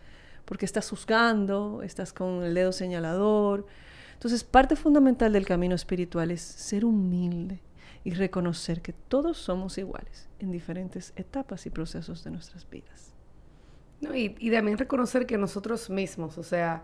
porque 0.45 0.65
estás 0.65 0.89
juzgando, 0.89 1.81
estás 1.81 2.13
con 2.13 2.43
el 2.43 2.53
dedo 2.53 2.71
señalador. 2.71 3.65
Entonces, 4.13 4.43
parte 4.43 4.75
fundamental 4.75 5.34
del 5.34 5.45
camino 5.45 5.73
espiritual 5.73 6.29
es 6.29 6.41
ser 6.41 6.86
humilde 6.86 7.62
y 8.03 8.13
reconocer 8.13 8.81
que 8.81 8.93
todos 8.93 9.38
somos 9.38 9.77
iguales 9.77 10.27
en 10.39 10.51
diferentes 10.51 11.13
etapas 11.15 11.65
y 11.65 11.69
procesos 11.69 12.23
de 12.23 12.31
nuestras 12.31 12.69
vidas. 12.69 13.13
No, 14.01 14.15
y, 14.15 14.29
también 14.51 14.77
reconocer 14.79 15.27
que 15.27 15.38
nosotros 15.38 15.89
mismos, 15.89 16.38
o 16.39 16.43
sea, 16.43 16.84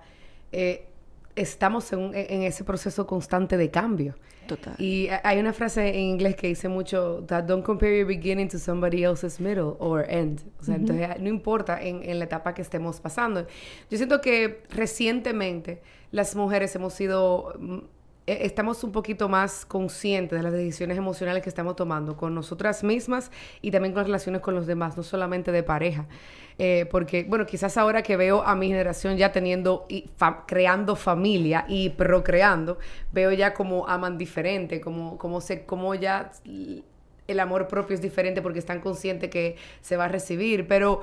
eh, 0.52 0.88
estamos 1.36 1.92
en, 1.94 2.12
en, 2.14 2.44
ese 2.44 2.64
proceso 2.64 3.06
constante 3.06 3.58
de 3.58 3.70
cambio. 3.70 4.16
Total. 4.48 4.76
Y 4.80 5.10
hay 5.24 5.40
una 5.40 5.52
frase 5.52 5.90
en 5.90 6.06
inglés 6.06 6.36
que 6.36 6.48
dice 6.48 6.70
mucho, 6.70 7.24
that 7.28 7.44
don't 7.44 7.66
compare 7.66 7.98
your 7.98 8.08
beginning 8.08 8.48
to 8.48 8.58
somebody 8.58 9.04
else's 9.04 9.40
middle 9.40 9.76
or 9.80 10.06
end. 10.10 10.42
O 10.60 10.64
sea, 10.64 10.76
entonces 10.76 11.20
no 11.20 11.28
importa 11.28 11.82
en, 11.82 12.02
en, 12.04 12.20
la 12.20 12.26
etapa 12.26 12.54
que 12.54 12.62
estemos 12.62 13.00
pasando. 13.02 13.46
Yo 13.90 13.98
siento 13.98 14.22
que 14.22 14.64
recientemente 14.70 15.82
las 16.12 16.36
mujeres 16.36 16.74
hemos 16.76 16.94
sido 16.94 17.54
mm, 17.60 17.80
estamos 18.28 18.84
un 18.84 18.92
poquito 18.92 19.30
más 19.30 19.66
conscientes 19.66 20.38
de 20.38 20.44
las 20.44 20.52
decisiones 20.52 20.98
emocionales 20.98 21.42
que 21.42 21.50
estamos 21.50 21.78
tomando 21.78 22.18
con 22.18 22.36
nosotras 22.36 22.84
mismas 22.84 23.32
y 23.62 23.72
también 23.72 23.94
con 23.94 24.02
las 24.02 24.08
relaciones 24.08 24.42
con 24.42 24.54
los 24.54 24.68
demás, 24.68 24.98
no 24.98 25.04
solamente 25.04 25.52
de 25.52 25.64
pareja. 25.64 26.06
Eh, 26.60 26.88
porque, 26.92 27.24
bueno, 27.24 27.46
quizás 27.46 27.78
ahora 27.78 28.02
que 28.04 28.18
veo 28.18 28.42
a 28.44 28.56
mi 28.56 28.68
generación 28.68 29.16
ya 29.16 29.32
teniendo 29.32 29.86
y 29.88 30.10
creando 30.46 30.96
familia 30.96 31.66
y 31.70 31.90
procreando, 31.90 32.80
veo 33.14 33.32
ya 33.32 33.54
como 33.54 33.88
aman 33.88 34.18
diferente, 34.18 34.82
como, 34.82 35.18
como, 35.18 35.40
como 35.66 35.96
ya 35.96 36.32
el 37.28 37.40
amor 37.40 37.68
propio 37.68 37.94
es 37.94 38.02
diferente 38.02 38.42
porque 38.42 38.60
están 38.60 38.82
conscientes 38.82 39.30
que 39.30 39.56
se 39.82 39.96
va 39.96 40.06
a 40.06 40.08
recibir, 40.10 40.68
pero 40.68 41.02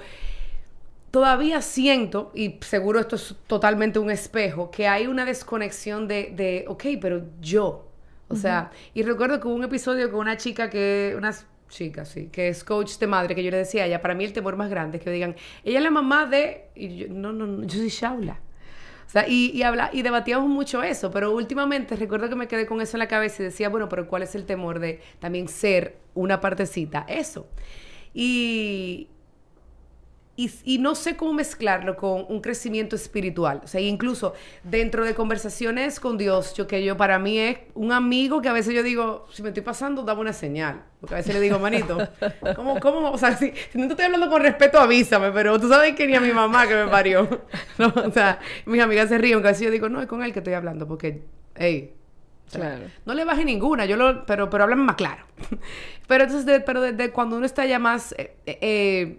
todavía 1.15 1.63
siento, 1.63 2.33
y 2.35 2.59
seguro 2.63 2.99
esto 2.99 3.15
es 3.15 3.37
totalmente 3.47 4.01
un 4.01 4.11
espejo, 4.11 4.73
que 4.73 4.89
hay 4.89 5.07
una 5.07 5.25
desconexión 5.25 6.09
de, 6.09 6.33
de 6.35 6.65
ok, 6.67 6.87
pero 7.01 7.23
yo. 7.41 7.87
O 8.27 8.35
sea, 8.35 8.73
y 8.95 9.05
recuerdo 9.05 9.39
que 9.39 9.47
hubo 9.47 9.55
un 9.55 9.63
episodio 9.63 10.11
con 10.11 10.19
una 10.19 10.37
chica 10.37 10.69
que, 10.69 11.15
unas 11.17 11.47
chicas, 11.69 12.09
sí, 12.09 12.31
que 12.33 12.49
es 12.49 12.65
coach 12.65 12.99
de 12.99 13.07
madre, 13.07 13.37
que 13.37 13.45
yo 13.45 13.53
le 13.53 13.59
decía 13.59 13.85
a 13.85 13.87
ella, 13.87 14.03
para 14.03 14.15
mí 14.15 14.25
el 14.25 14.33
temor 14.33 14.57
más 14.57 14.69
grande 14.69 14.99
es 14.99 15.05
que 15.05 15.11
digan, 15.13 15.37
ella 15.63 15.79
es 15.79 15.85
la 15.85 15.93
mamá 15.93 16.27
de, 16.27 16.65
y 16.75 16.97
yo, 16.97 17.07
no, 17.09 17.33
no, 17.33 17.47
no, 17.47 17.65
yo 17.65 17.79
soy 17.79 17.91
Shaula. 17.91 18.41
O 19.07 19.09
sea, 19.09 19.29
y, 19.29 19.53
y, 19.55 19.63
habla, 19.63 19.91
y 19.93 20.03
debatíamos 20.03 20.49
mucho 20.49 20.83
eso, 20.83 21.13
pero 21.13 21.31
últimamente 21.33 21.95
recuerdo 21.95 22.29
que 22.29 22.35
me 22.35 22.49
quedé 22.49 22.67
con 22.67 22.81
eso 22.81 22.97
en 22.97 22.99
la 22.99 23.09
cabeza 23.09 23.41
y 23.41 23.45
decía, 23.45 23.69
bueno, 23.69 23.89
pero 23.89 24.09
¿cuál 24.09 24.25
es 24.25 24.35
el 24.35 24.47
temor 24.47 24.81
de 24.81 25.01
también 25.21 25.47
ser 25.47 25.97
una 26.15 26.41
partecita? 26.41 27.07
Eso. 27.07 27.47
Y, 28.13 29.11
y, 30.37 30.79
no 30.79 30.97
sé 30.97 31.17
cómo 31.17 31.33
mezclarlo 31.33 31.97
con 31.97 32.27
un 32.29 32.41
crecimiento 32.41 32.97
espiritual. 32.97 33.61
O 33.63 33.69
sea, 33.69 33.81
incluso 33.81 34.35
dentro 34.65 35.05
de 35.05 35.15
conversaciones 35.15 36.01
con 36.01 36.19
Dios, 36.19 36.55
yo 36.55 36.67
que 36.67 36.85
yo 36.85 36.97
para 36.97 37.21
mí 37.21 37.39
es 37.39 37.59
un 37.75 37.93
amigo 37.93 38.43
que 38.43 38.49
a 38.49 38.53
veces 38.53 38.75
yo 38.75 38.83
digo, 38.83 39.29
si 39.33 39.43
me 39.43 39.51
estoy 39.51 39.63
pasando, 39.63 40.03
dame 40.03 40.23
una 40.23 40.33
señal. 40.33 40.83
Porque 41.01 41.15
a 41.15 41.19
veces 41.19 41.35
le 41.35 41.41
digo, 41.41 41.59
manito, 41.61 41.99
¿cómo, 42.57 42.81
cómo? 42.81 43.13
O 43.13 43.19
sea, 43.19 43.37
si, 43.37 43.53
no 43.75 43.87
te 43.87 43.93
estoy 43.93 44.07
hablando 44.07 44.29
con 44.29 44.43
respeto, 44.43 44.81
avísame, 44.81 45.31
pero 45.31 45.61
tú 45.61 45.69
sabes 45.69 45.95
que 45.95 46.07
ni 46.07 46.17
a 46.17 46.21
mi 46.21 46.33
mamá 46.33 46.67
que 46.67 46.75
me 46.75 46.89
parió. 46.89 47.29
o 47.79 48.11
sea, 48.11 48.41
mis 48.67 48.83
amigas 48.83 49.09
se 49.09 49.19
ríen, 49.19 49.41
que 49.41 49.55
yo 49.55 49.71
digo, 49.71 49.89
no, 49.89 50.01
es 50.01 50.09
con 50.09 50.25
él 50.25 50.33
que 50.33 50.41
estoy 50.41 50.55
hablando, 50.55 50.89
porque, 50.89 51.23
hey, 51.55 51.95
Claro. 52.53 52.85
No 53.05 53.15
le 53.15 53.25
baje 53.25 53.45
ninguna, 53.45 53.85
yo 53.87 53.97
lo, 53.97 54.27
pero, 54.27 54.51
pero 54.51 54.65
háblame 54.65 54.83
más 54.83 54.97
claro. 54.97 55.25
pero 56.07 56.25
entonces, 56.25 56.63
pero 56.65 56.81
desde 56.81 57.11
cuando 57.11 57.37
uno 57.37 57.47
está 57.47 57.65
ya 57.67 57.79
más 57.79 58.15
eh, 58.19 58.37
eh, 58.47 59.19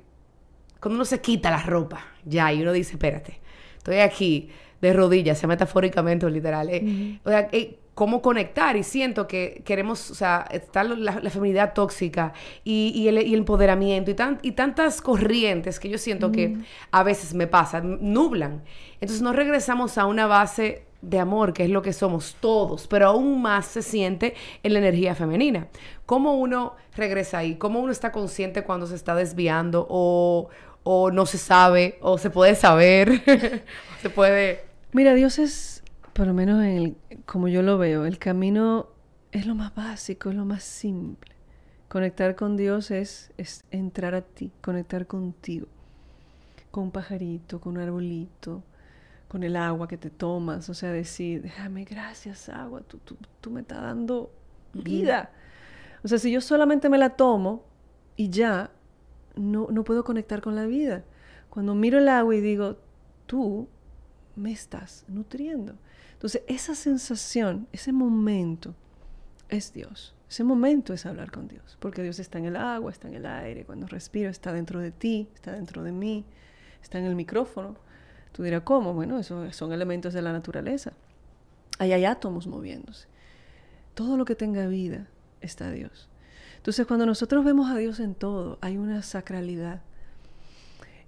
cuando 0.85 0.97
uno 0.97 1.05
se 1.05 1.19
quita 1.19 1.49
la 1.49 1.63
ropa, 1.63 1.99
ya, 2.25 2.53
y 2.53 2.61
uno 2.61 2.71
dice, 2.71 2.91
espérate, 2.91 3.39
estoy 3.75 4.01
aquí 4.01 4.51
de 4.79 4.93
rodillas, 4.93 5.39
sea 5.39 5.47
metafóricamente 5.47 6.27
o 6.27 6.29
literal. 6.29 6.69
Eh, 6.69 7.19
o 7.23 7.29
sea, 7.31 7.49
eh, 7.51 7.79
cómo 7.95 8.21
conectar 8.21 8.77
y 8.77 8.83
siento 8.83 9.27
que 9.27 9.63
queremos, 9.65 10.11
o 10.11 10.13
sea, 10.13 10.45
está 10.51 10.83
la, 10.83 11.21
la 11.21 11.29
feminidad 11.31 11.73
tóxica 11.73 12.33
y, 12.63 13.07
el, 13.07 13.17
empoderamiento 13.33 14.11
y, 14.11 14.13
tan, 14.13 14.37
y 14.43 14.51
tantas 14.51 15.01
corrientes 15.01 15.79
que 15.79 15.89
yo 15.89 15.97
siento 15.97 16.31
que 16.31 16.55
a 16.91 17.01
veces 17.01 17.33
me 17.33 17.47
pasan, 17.47 17.97
nublan. 18.01 18.61
Entonces 19.01 19.23
no 19.23 19.33
regresamos 19.33 19.97
a 19.97 20.05
una 20.05 20.27
base 20.27 20.83
de 21.01 21.19
amor, 21.19 21.53
que 21.53 21.63
es 21.63 21.69
lo 21.69 21.81
que 21.81 21.93
somos 21.93 22.35
todos, 22.39 22.87
pero 22.87 23.07
aún 23.07 23.41
más 23.41 23.67
se 23.67 23.81
siente 23.81 24.33
en 24.63 24.73
la 24.73 24.79
energía 24.79 25.15
femenina. 25.15 25.67
¿Cómo 26.05 26.35
uno 26.35 26.75
regresa 26.95 27.39
ahí? 27.39 27.55
¿Cómo 27.55 27.79
uno 27.79 27.91
está 27.91 28.11
consciente 28.11 28.63
cuando 28.63 28.87
se 28.87 28.95
está 28.95 29.15
desviando 29.15 29.85
o, 29.89 30.49
o 30.87 31.09
no 31.09 31.25
se 31.25 31.39
sabe, 31.39 31.97
o 31.99 32.19
se 32.19 32.29
puede 32.29 32.53
saber, 32.53 33.23
se 34.01 34.09
puede... 34.11 34.63
Mira, 34.93 35.15
Dios 35.15 35.39
es, 35.39 35.83
por 36.13 36.27
lo 36.27 36.33
menos 36.35 36.63
en 36.63 36.77
el, 36.77 36.95
como 37.25 37.47
yo 37.47 37.63
lo 37.63 37.79
veo, 37.79 38.05
el 38.05 38.19
camino 38.19 38.87
es 39.31 39.47
lo 39.47 39.55
más 39.55 39.73
básico, 39.73 40.29
es 40.29 40.35
lo 40.35 40.45
más 40.45 40.63
simple. 40.63 41.31
Conectar 41.87 42.35
con 42.35 42.55
Dios 42.55 42.91
es, 42.91 43.31
es 43.35 43.65
entrar 43.71 44.13
a 44.13 44.21
ti, 44.21 44.51
conectar 44.61 45.07
contigo, 45.07 45.65
con 46.69 46.83
un 46.83 46.91
pajarito, 46.91 47.59
con 47.59 47.77
un 47.77 47.81
arbolito, 47.81 48.61
con 49.27 49.43
el 49.43 49.55
agua 49.55 49.87
que 49.87 49.97
te 49.97 50.11
tomas, 50.11 50.69
o 50.69 50.75
sea, 50.75 50.91
decir, 50.91 51.41
déjame 51.41 51.83
gracias 51.83 52.47
agua, 52.47 52.81
tú, 52.81 52.99
tú, 52.99 53.17
tú 53.41 53.49
me 53.49 53.61
estás 53.61 53.81
dando 53.81 54.31
vida. 54.71 55.31
O 56.03 56.07
sea, 56.07 56.19
si 56.19 56.31
yo 56.31 56.41
solamente 56.41 56.89
me 56.89 56.99
la 56.99 57.09
tomo 57.09 57.63
y 58.15 58.29
ya, 58.29 58.69
no, 59.35 59.67
no 59.71 59.83
puedo 59.83 60.03
conectar 60.03 60.41
con 60.41 60.55
la 60.55 60.65
vida. 60.65 61.03
Cuando 61.49 61.75
miro 61.75 61.99
el 61.99 62.09
agua 62.09 62.35
y 62.35 62.41
digo, 62.41 62.77
tú 63.25 63.67
me 64.35 64.51
estás 64.51 65.05
nutriendo. 65.07 65.75
Entonces, 66.13 66.43
esa 66.47 66.75
sensación, 66.75 67.67
ese 67.71 67.91
momento, 67.93 68.75
es 69.49 69.73
Dios. 69.73 70.15
Ese 70.29 70.43
momento 70.43 70.93
es 70.93 71.05
hablar 71.05 71.31
con 71.31 71.47
Dios, 71.47 71.77
porque 71.79 72.01
Dios 72.01 72.19
está 72.19 72.39
en 72.39 72.45
el 72.45 72.55
agua, 72.55 72.91
está 72.91 73.07
en 73.07 73.13
el 73.13 73.25
aire, 73.25 73.63
cuando 73.63 73.87
respiro 73.87 74.29
está 74.29 74.51
dentro 74.51 74.79
de 74.79 74.91
ti, 74.91 75.29
está 75.35 75.51
dentro 75.51 75.83
de 75.83 75.91
mí, 75.91 76.25
está 76.81 76.97
en 76.97 77.05
el 77.05 77.15
micrófono. 77.15 77.75
Tú 78.31 78.43
dirás, 78.43 78.63
¿cómo? 78.63 78.93
Bueno, 78.93 79.19
esos 79.19 79.55
son 79.55 79.71
elementos 79.71 80.13
de 80.13 80.21
la 80.21 80.33
naturaleza. 80.33 80.93
Ahí 81.77 81.93
hay 81.93 82.05
átomos 82.05 82.47
moviéndose. 82.47 83.07
Todo 83.93 84.17
lo 84.17 84.25
que 84.25 84.35
tenga 84.35 84.67
vida 84.67 85.07
está 85.41 85.69
Dios. 85.71 86.09
Entonces, 86.65 86.87
cuando 86.87 87.05
nosotros 87.05 87.45
vemos 87.45 87.69
a 87.69 87.77
Dios 87.77 87.99
en 87.99 88.15
todo, 88.15 88.57
hay 88.59 88.77
una 88.77 89.03
sacralidad. 89.03 89.83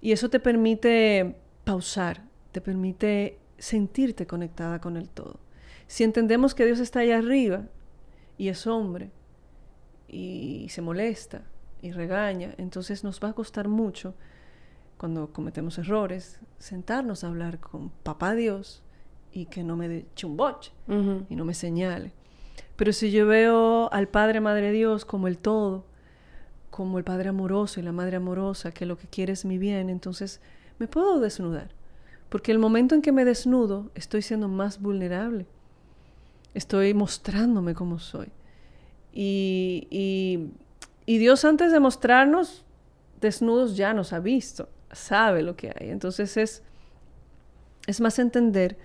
Y 0.00 0.12
eso 0.12 0.30
te 0.30 0.38
permite 0.38 1.34
pausar, 1.64 2.22
te 2.52 2.60
permite 2.60 3.40
sentirte 3.58 4.24
conectada 4.24 4.80
con 4.80 4.96
el 4.96 5.08
todo. 5.08 5.40
Si 5.88 6.04
entendemos 6.04 6.54
que 6.54 6.64
Dios 6.64 6.78
está 6.78 7.00
allá 7.00 7.18
arriba 7.18 7.64
y 8.36 8.50
es 8.50 8.68
hombre 8.68 9.10
y 10.06 10.68
se 10.68 10.80
molesta 10.80 11.42
y 11.82 11.90
regaña. 11.90 12.54
Entonces 12.56 13.02
nos 13.02 13.18
va 13.18 13.30
a 13.30 13.32
costar 13.32 13.66
mucho, 13.66 14.14
cuando 14.96 15.32
cometemos 15.32 15.76
errores, 15.78 16.38
sentarnos 16.58 17.24
a 17.24 17.26
hablar 17.26 17.58
con 17.58 17.90
papá 17.90 18.36
Dios 18.36 18.84
y 19.32 19.46
que 19.46 19.64
no 19.64 19.76
me 19.76 19.92
eche 19.92 20.24
un 20.24 20.36
boche 20.36 20.70
y 21.28 21.34
no 21.34 21.44
me 21.44 21.54
señale. 21.54 22.12
Pero 22.78 22.92
si 22.92 23.10
yo 23.10 23.26
veo 23.26 23.92
al 23.92 24.06
Padre, 24.06 24.40
Madre 24.40 24.70
Dios 24.70 25.04
como 25.04 25.26
el 25.26 25.36
todo, 25.36 25.84
como 26.70 26.96
el 26.98 27.02
Padre 27.02 27.30
amoroso 27.30 27.80
y 27.80 27.82
la 27.82 27.90
Madre 27.90 28.18
amorosa, 28.18 28.70
que 28.70 28.86
lo 28.86 28.96
que 28.96 29.08
quiere 29.08 29.32
es 29.32 29.44
mi 29.44 29.58
bien, 29.58 29.90
entonces 29.90 30.40
me 30.78 30.86
puedo 30.86 31.18
desnudar. 31.18 31.70
Porque 32.28 32.52
el 32.52 32.60
momento 32.60 32.94
en 32.94 33.02
que 33.02 33.10
me 33.10 33.24
desnudo, 33.24 33.90
estoy 33.96 34.22
siendo 34.22 34.46
más 34.46 34.80
vulnerable. 34.80 35.48
Estoy 36.54 36.94
mostrándome 36.94 37.74
como 37.74 37.98
soy. 37.98 38.28
Y, 39.12 39.88
y, 39.90 40.52
y 41.04 41.18
Dios 41.18 41.44
antes 41.44 41.72
de 41.72 41.80
mostrarnos 41.80 42.64
desnudos 43.20 43.76
ya 43.76 43.92
nos 43.92 44.12
ha 44.12 44.20
visto, 44.20 44.68
sabe 44.92 45.42
lo 45.42 45.56
que 45.56 45.74
hay. 45.76 45.90
Entonces 45.90 46.36
es, 46.36 46.62
es 47.88 48.00
más 48.00 48.20
entender 48.20 48.78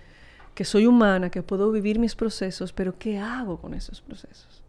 que 0.54 0.66
soy 0.66 0.86
humana, 0.86 1.30
que 1.30 1.42
puedo 1.42 1.72
vivir 1.72 2.00
mis 2.00 2.16
procesos, 2.16 2.74
pero 2.74 2.98
¿qué 2.98 3.18
hago 3.18 3.60
con 3.60 3.74
esos 3.74 4.02
procesos? 4.02 4.64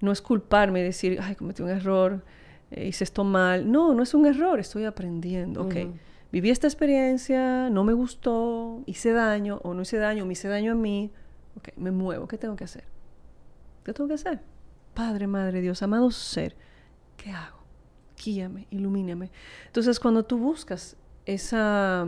No 0.00 0.12
es 0.12 0.20
culparme 0.20 0.80
y 0.80 0.82
decir, 0.84 1.18
ay, 1.20 1.34
cometí 1.34 1.62
un 1.62 1.70
error, 1.70 2.22
eh, 2.70 2.86
hice 2.86 3.04
esto 3.04 3.24
mal. 3.24 3.70
No, 3.70 3.94
no 3.94 4.02
es 4.02 4.14
un 4.14 4.26
error, 4.26 4.60
estoy 4.60 4.84
aprendiendo. 4.84 5.62
Ok, 5.62 5.74
viví 6.30 6.50
esta 6.50 6.66
experiencia, 6.66 7.70
no 7.70 7.84
me 7.84 7.94
gustó, 7.94 8.82
hice 8.86 9.12
daño, 9.12 9.60
o 9.64 9.74
no 9.74 9.82
hice 9.82 9.98
daño, 9.98 10.26
me 10.26 10.34
hice 10.34 10.48
daño 10.48 10.72
a 10.72 10.76
mí. 10.76 11.10
Ok, 11.56 11.70
me 11.76 11.90
muevo, 11.90 12.28
¿qué 12.28 12.38
tengo 12.38 12.54
que 12.54 12.64
hacer? 12.64 12.84
¿Qué 13.84 13.92
tengo 13.92 14.08
que 14.08 14.14
hacer? 14.14 14.40
Padre, 14.94 15.26
Madre, 15.26 15.60
Dios, 15.60 15.82
amado 15.82 16.10
ser, 16.10 16.54
¿qué 17.16 17.30
hago? 17.30 17.58
Guíame, 18.22 18.66
ilumíname. 18.70 19.30
Entonces, 19.66 19.98
cuando 19.98 20.24
tú 20.24 20.38
buscas 20.38 20.96
esa, 21.24 22.06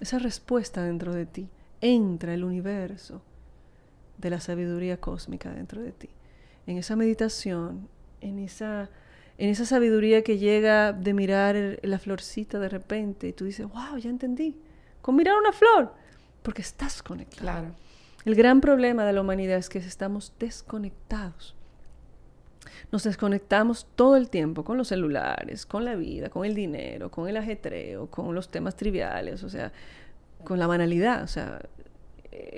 esa 0.00 0.18
respuesta 0.18 0.82
dentro 0.82 1.14
de 1.14 1.24
ti, 1.24 1.48
entra 1.94 2.34
el 2.34 2.44
universo 2.44 3.22
de 4.18 4.30
la 4.30 4.40
sabiduría 4.40 4.98
cósmica 4.98 5.50
dentro 5.52 5.80
de 5.80 5.92
ti. 5.92 6.08
En 6.66 6.78
esa 6.78 6.96
meditación, 6.96 7.88
en 8.20 8.38
esa, 8.38 8.90
en 9.38 9.50
esa 9.50 9.64
sabiduría 9.64 10.22
que 10.22 10.38
llega 10.38 10.92
de 10.92 11.14
mirar 11.14 11.78
la 11.82 11.98
florcita 11.98 12.58
de 12.58 12.68
repente 12.68 13.28
y 13.28 13.32
tú 13.32 13.44
dices, 13.44 13.66
wow, 13.66 13.98
ya 13.98 14.10
entendí. 14.10 14.56
Con 15.02 15.16
mirar 15.16 15.36
una 15.36 15.52
flor, 15.52 15.92
porque 16.42 16.62
estás 16.62 17.02
conectado. 17.02 17.42
Claro. 17.42 17.74
El 18.24 18.34
gran 18.34 18.60
problema 18.60 19.04
de 19.04 19.12
la 19.12 19.20
humanidad 19.20 19.58
es 19.58 19.68
que 19.68 19.78
estamos 19.78 20.32
desconectados. 20.40 21.54
Nos 22.90 23.04
desconectamos 23.04 23.86
todo 23.94 24.16
el 24.16 24.30
tiempo 24.30 24.64
con 24.64 24.76
los 24.76 24.88
celulares, 24.88 25.64
con 25.66 25.84
la 25.84 25.94
vida, 25.94 26.28
con 26.28 26.44
el 26.44 26.54
dinero, 26.54 27.10
con 27.10 27.28
el 27.28 27.36
ajetreo, 27.36 28.08
con 28.10 28.34
los 28.34 28.48
temas 28.48 28.74
triviales, 28.76 29.44
o 29.44 29.48
sea, 29.48 29.72
con 30.44 30.58
la 30.58 30.66
banalidad, 30.66 31.22
o 31.22 31.26
sea, 31.26 31.60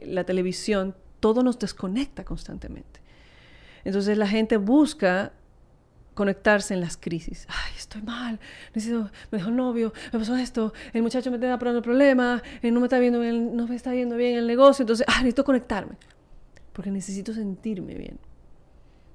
la 0.04 0.24
televisión, 0.24 0.94
todo 1.20 1.42
nos 1.42 1.58
desconecta 1.58 2.24
constantemente. 2.24 3.00
Entonces 3.84 4.18
la 4.18 4.26
gente 4.26 4.56
busca 4.56 5.32
conectarse 6.14 6.74
en 6.74 6.80
las 6.80 6.96
crisis. 6.96 7.46
Ay, 7.48 7.74
estoy 7.76 8.02
mal, 8.02 8.40
necesito, 8.74 9.10
me 9.30 9.38
dejó 9.38 9.50
el 9.50 9.56
novio, 9.56 9.92
me 10.12 10.18
pasó 10.18 10.36
esto, 10.36 10.72
el 10.92 11.02
muchacho 11.02 11.30
me 11.30 11.36
está 11.36 11.56
dando 11.56 11.80
problemas, 11.80 12.42
no 12.62 12.80
me 12.80 12.86
está 12.86 12.98
viendo 12.98 13.20
bien, 13.20 13.54
no 13.54 13.68
me 13.68 13.76
está 13.76 13.92
viendo 13.92 14.16
bien 14.16 14.36
el 14.36 14.46
negocio, 14.46 14.82
entonces, 14.82 15.06
ah, 15.08 15.18
necesito 15.18 15.44
conectarme, 15.44 15.96
porque 16.72 16.90
necesito 16.90 17.32
sentirme 17.32 17.94
bien. 17.94 18.18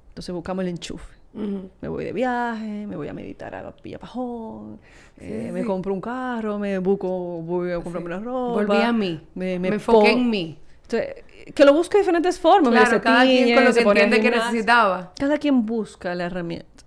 Entonces 0.08 0.34
buscamos 0.34 0.62
el 0.62 0.70
enchufe. 0.70 1.23
Me 1.34 1.88
voy 1.88 2.04
de 2.04 2.12
viaje, 2.12 2.86
me 2.86 2.94
voy 2.94 3.08
a 3.08 3.12
meditar 3.12 3.54
a 3.56 3.74
Villa 3.82 3.98
Pajón, 3.98 4.78
eh, 5.18 5.50
me 5.52 5.64
compro 5.64 5.92
un 5.92 6.00
carro, 6.00 6.60
me 6.60 6.78
busco, 6.78 7.08
voy 7.08 7.72
a 7.72 7.80
comprarme 7.80 8.06
una 8.06 8.20
ropa. 8.20 8.52
Volví 8.52 8.82
a 8.82 8.92
mí. 8.92 9.20
Me, 9.34 9.54
enfoqué 9.54 10.12
en 10.12 10.30
mí. 10.30 10.58
que 10.88 11.64
lo 11.64 11.74
busque 11.74 11.98
de 11.98 12.02
diferentes 12.02 12.38
formas. 12.38 12.72
Claro, 12.72 13.02
cada 13.02 13.24
quien 13.24 13.52
con 13.56 13.64
lo 13.64 13.74
que 13.74 13.80
entiende 13.80 14.20
que 14.20 14.30
necesitaba. 14.30 15.12
Cada 15.18 15.38
quien 15.38 15.66
busca 15.66 16.14
la 16.14 16.26
herramienta. 16.26 16.84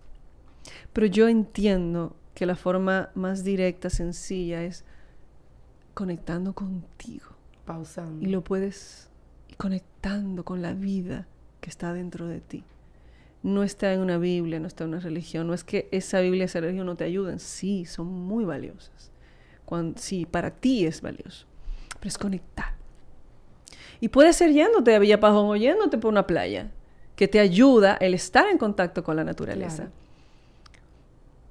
Pero 0.93 1.07
yo 1.07 1.27
entiendo 1.27 2.15
que 2.33 2.45
la 2.45 2.55
forma 2.55 3.09
más 3.15 3.43
directa, 3.43 3.89
sencilla, 3.89 4.63
es 4.63 4.85
conectando 5.93 6.53
contigo. 6.53 7.27
Pausando. 7.65 8.25
Y 8.25 8.29
lo 8.29 8.43
puedes 8.45 9.09
conectando 9.57 10.45
con 10.45 10.61
la 10.61 10.73
vida 10.73 11.27
que 11.59 11.69
está 11.69 11.91
dentro 11.91 12.27
de 12.27 12.39
ti. 12.39 12.63
No 13.43 13.63
está 13.63 13.93
en 13.93 13.99
una 13.99 14.17
Biblia, 14.17 14.59
no 14.59 14.67
está 14.67 14.83
en 14.83 14.91
una 14.91 14.99
religión. 14.99 15.47
No 15.47 15.53
es 15.53 15.63
que 15.63 15.87
esa 15.91 16.19
Biblia 16.21 16.45
esa 16.45 16.59
religión 16.59 16.85
no 16.85 16.95
te 16.95 17.03
ayuden. 17.03 17.39
Sí, 17.39 17.85
son 17.85 18.07
muy 18.07 18.45
valiosas. 18.45 19.11
Cuando, 19.65 19.99
sí, 19.99 20.25
para 20.25 20.51
ti 20.51 20.85
es 20.85 21.01
valioso. 21.01 21.45
Pero 21.99 22.07
es 22.07 22.17
conectar. 22.17 22.73
Y 23.99 24.09
puede 24.09 24.33
ser 24.33 24.51
yéndote 24.51 24.95
a 24.95 24.99
Villapajón 24.99 25.47
o 25.47 25.55
yéndote 25.55 25.97
por 25.97 26.11
una 26.11 26.27
playa, 26.27 26.71
que 27.15 27.27
te 27.27 27.39
ayuda 27.39 27.97
el 27.99 28.13
estar 28.13 28.47
en 28.47 28.57
contacto 28.57 29.03
con 29.03 29.15
la 29.15 29.23
naturaleza 29.23 29.89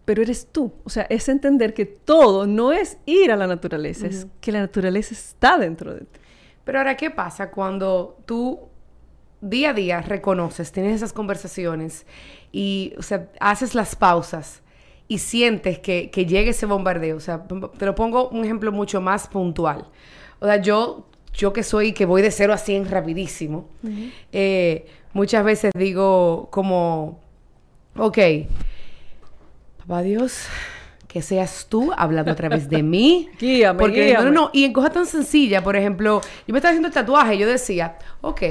pero 0.07 0.23
eres 0.23 0.47
tú. 0.51 0.73
O 0.85 0.89
sea, 0.89 1.03
es 1.11 1.29
entender 1.29 1.75
que 1.75 1.85
todo 1.85 2.47
no 2.47 2.73
es 2.73 2.97
ir 3.05 3.33
a 3.33 3.37
la 3.37 3.47
naturaleza, 3.47 4.07
es 4.07 4.27
que 4.41 4.53
la 4.53 4.61
naturaleza 4.61 5.13
está 5.13 5.59
dentro 5.59 5.93
de 5.93 6.01
ti. 6.01 6.21
Pero 6.65 6.79
ahora, 6.79 6.97
¿qué 6.97 7.11
pasa 7.11 7.51
cuando 7.51 8.17
tú 8.25 8.61
día 9.41 9.71
a 9.71 9.75
día 9.75 10.01
reconoces, 10.01 10.73
tienes 10.73 10.97
esas 10.97 11.13
conversaciones 11.13 12.07
y, 12.53 12.95
o 12.99 13.03
sea, 13.03 13.29
haces 13.41 13.75
las 13.75 13.97
pausas 13.97 14.63
y 15.09 15.19
sientes 15.19 15.79
que, 15.79 16.11
que 16.11 16.27
llega 16.27 16.51
ese 16.51 16.67
bombardeo? 16.67 17.17
O 17.17 17.21
sea, 17.21 17.47
te 17.79 17.87
lo 17.87 17.95
pongo 17.95 18.29
un 18.29 18.45
ejemplo 18.45 18.73
mucho 18.73 19.01
más 19.01 19.29
puntual. 19.29 19.87
O 20.39 20.47
sea, 20.47 20.57
yo, 20.61 21.07
yo 21.33 21.53
que 21.53 21.63
soy, 21.63 21.93
que 21.93 22.05
voy 22.05 22.23
de 22.23 22.31
cero 22.31 22.53
a 22.53 22.59
cien 22.59 22.89
rapidísimo, 22.89 23.69
eh, 24.33 24.87
muchas 25.13 25.45
veces 25.45 25.73
digo 25.75 26.49
como, 26.51 27.21
ok, 27.97 28.19
Papá 29.79 30.03
Dios, 30.03 30.47
que 31.07 31.23
seas 31.23 31.67
tú 31.69 31.93
hablando 31.97 32.33
a 32.33 32.35
través 32.35 32.69
de 32.69 32.83
mí. 32.83 33.31
guíame, 33.39 33.79
Porque, 33.79 34.15
No, 34.15 34.25
no, 34.25 34.31
no. 34.31 34.51
Y 34.53 34.65
en 34.65 34.73
cosas 34.73 34.93
tan 34.93 35.07
sencillas, 35.07 35.63
por 35.63 35.77
ejemplo, 35.77 36.21
yo 36.47 36.53
me 36.53 36.59
estaba 36.59 36.71
haciendo 36.71 36.89
el 36.89 36.95
tatuaje 36.95 37.37
y 37.37 37.39
yo 37.39 37.47
decía, 37.47 37.97
ok, 38.21 38.43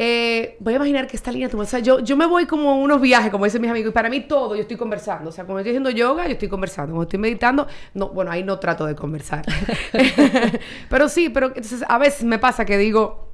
eh, 0.00 0.56
voy 0.60 0.74
a 0.74 0.76
imaginar 0.76 1.08
que 1.08 1.16
esta 1.16 1.32
línea, 1.32 1.50
o 1.52 1.64
sea, 1.64 1.80
yo, 1.80 1.98
yo 1.98 2.16
me 2.16 2.24
voy 2.24 2.46
como 2.46 2.80
unos 2.80 3.00
viajes, 3.00 3.32
como 3.32 3.46
dicen 3.46 3.60
mis 3.60 3.68
amigos, 3.68 3.90
y 3.90 3.92
para 3.92 4.08
mí 4.08 4.20
todo, 4.20 4.54
yo 4.54 4.62
estoy 4.62 4.76
conversando. 4.76 5.30
O 5.30 5.32
sea, 5.32 5.44
cuando 5.44 5.58
estoy 5.58 5.72
haciendo 5.72 5.90
yoga, 5.90 6.26
yo 6.26 6.34
estoy 6.34 6.46
conversando. 6.46 6.92
Cuando 6.92 7.02
estoy 7.02 7.18
meditando, 7.18 7.66
no, 7.94 8.10
bueno, 8.10 8.30
ahí 8.30 8.44
no 8.44 8.60
trato 8.60 8.86
de 8.86 8.94
conversar. 8.94 9.44
pero 10.88 11.08
sí, 11.08 11.30
pero 11.30 11.48
entonces 11.48 11.84
a 11.88 11.98
veces 11.98 12.22
me 12.22 12.38
pasa 12.38 12.64
que 12.64 12.78
digo, 12.78 13.32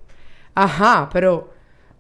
ajá, 0.55 1.11
pero 1.13 1.54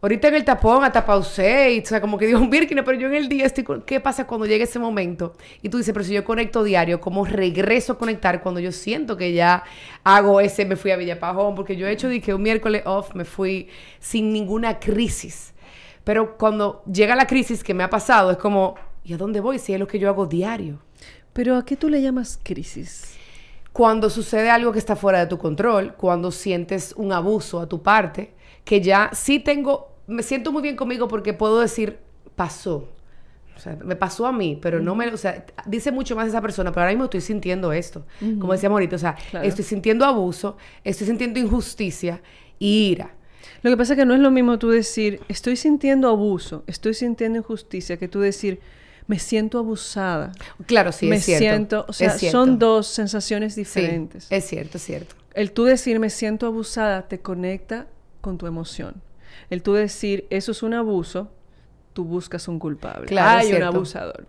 Ahorita 0.04 0.28
en 0.28 0.34
el 0.34 0.44
tapón 0.44 0.84
hasta 0.84 1.06
pausé 1.06 1.72
y, 1.72 1.80
o 1.80 1.86
sea, 1.86 1.98
como 1.98 2.18
que 2.18 2.26
digo 2.26 2.38
un 2.42 2.50
Birkin, 2.50 2.82
pero 2.84 2.98
yo 2.98 3.06
en 3.06 3.14
el 3.14 3.26
día 3.26 3.46
estoy... 3.46 3.64
¿Qué 3.86 4.00
pasa 4.00 4.26
cuando 4.26 4.44
llega 4.44 4.64
ese 4.64 4.78
momento? 4.78 5.32
Y 5.62 5.70
tú 5.70 5.78
dices, 5.78 5.94
pero 5.94 6.04
si 6.04 6.12
yo 6.12 6.22
conecto 6.24 6.62
diario, 6.62 7.00
¿cómo 7.00 7.24
regreso 7.24 7.94
a 7.94 7.98
conectar 7.98 8.42
cuando 8.42 8.60
yo 8.60 8.70
siento 8.70 9.16
que 9.16 9.32
ya 9.32 9.64
hago 10.02 10.42
ese, 10.42 10.66
me 10.66 10.76
fui 10.76 10.90
a 10.90 10.98
Villapajón? 10.98 11.54
Porque 11.54 11.76
yo 11.76 11.86
he 11.86 11.92
hecho, 11.92 12.10
dije, 12.10 12.34
un 12.34 12.42
miércoles 12.42 12.82
off, 12.84 13.14
me 13.14 13.24
fui 13.24 13.70
sin 13.98 14.30
ninguna 14.30 14.78
crisis. 14.78 15.54
Pero 16.04 16.36
cuando 16.36 16.82
llega 16.84 17.16
la 17.16 17.26
crisis 17.26 17.64
que 17.64 17.72
me 17.72 17.82
ha 17.82 17.88
pasado, 17.88 18.30
es 18.30 18.36
como, 18.36 18.74
¿y 19.04 19.14
a 19.14 19.16
dónde 19.16 19.40
voy 19.40 19.58
si 19.58 19.72
es 19.72 19.80
lo 19.80 19.86
que 19.86 19.98
yo 19.98 20.10
hago 20.10 20.26
diario? 20.26 20.82
Pero 21.32 21.56
¿a 21.56 21.64
qué 21.64 21.78
tú 21.78 21.88
le 21.88 22.02
llamas 22.02 22.38
crisis? 22.42 23.14
Cuando 23.72 24.10
sucede 24.10 24.50
algo 24.50 24.70
que 24.70 24.80
está 24.80 24.96
fuera 24.96 25.20
de 25.20 25.28
tu 25.28 25.38
control, 25.38 25.94
cuando 25.94 26.30
sientes 26.30 26.92
un 26.94 27.10
abuso 27.10 27.58
a 27.58 27.70
tu 27.70 27.82
parte, 27.82 28.34
que 28.66 28.82
ya 28.82 29.08
sí 29.14 29.40
tengo 29.40 29.93
me 30.06 30.22
siento 30.22 30.52
muy 30.52 30.62
bien 30.62 30.76
conmigo 30.76 31.08
porque 31.08 31.32
puedo 31.32 31.60
decir, 31.60 31.98
pasó. 32.34 32.88
O 33.56 33.60
sea, 33.60 33.76
me 33.84 33.94
pasó 33.94 34.26
a 34.26 34.32
mí, 34.32 34.58
pero 34.60 34.80
no 34.80 34.94
me... 34.94 35.08
O 35.08 35.16
sea, 35.16 35.46
dice 35.66 35.92
mucho 35.92 36.16
más 36.16 36.28
esa 36.28 36.40
persona, 36.40 36.72
pero 36.72 36.82
ahora 36.82 36.92
mismo 36.92 37.04
estoy 37.04 37.20
sintiendo 37.20 37.72
esto. 37.72 38.04
Como 38.40 38.52
decía 38.52 38.68
Morito, 38.68 38.96
o 38.96 38.98
sea, 38.98 39.16
estoy 39.42 39.64
sintiendo 39.64 40.04
abuso, 40.04 40.56
estoy 40.82 41.06
sintiendo 41.06 41.38
injusticia 41.38 42.20
y 42.58 42.90
ira. 42.90 43.14
Lo 43.62 43.70
que 43.70 43.76
pasa 43.76 43.92
es 43.92 43.98
que 43.98 44.04
no 44.04 44.14
es 44.14 44.20
lo 44.20 44.30
mismo 44.30 44.58
tú 44.58 44.70
decir, 44.70 45.20
estoy 45.28 45.56
sintiendo 45.56 46.08
abuso, 46.08 46.64
estoy 46.66 46.94
sintiendo 46.94 47.38
injusticia, 47.38 47.96
que 47.96 48.08
tú 48.08 48.20
decir, 48.20 48.60
me 49.06 49.18
siento 49.18 49.58
abusada. 49.58 50.32
Claro, 50.66 50.92
sí, 50.92 51.06
me 51.06 51.16
es 51.16 51.24
cierto. 51.24 51.42
siento, 51.44 51.86
o 51.88 51.92
sea, 51.92 52.18
son 52.18 52.58
dos 52.58 52.88
sensaciones 52.88 53.54
diferentes. 53.54 54.26
es 54.30 54.44
cierto, 54.44 54.78
es 54.78 54.84
cierto. 54.84 55.14
El 55.34 55.52
tú 55.52 55.64
decir 55.64 55.98
me 55.98 56.10
siento 56.10 56.46
abusada 56.46 57.08
te 57.08 57.20
conecta 57.20 57.86
con 58.20 58.38
tu 58.38 58.46
emoción. 58.46 59.02
El 59.50 59.62
tú 59.62 59.72
decir, 59.72 60.26
eso 60.30 60.52
es 60.52 60.62
un 60.62 60.74
abuso, 60.74 61.30
tú 61.92 62.04
buscas 62.04 62.48
un 62.48 62.58
culpable. 62.58 63.06
Claro, 63.06 63.40
Hay 63.40 63.52
un 63.52 63.62
abusador. 63.62 64.26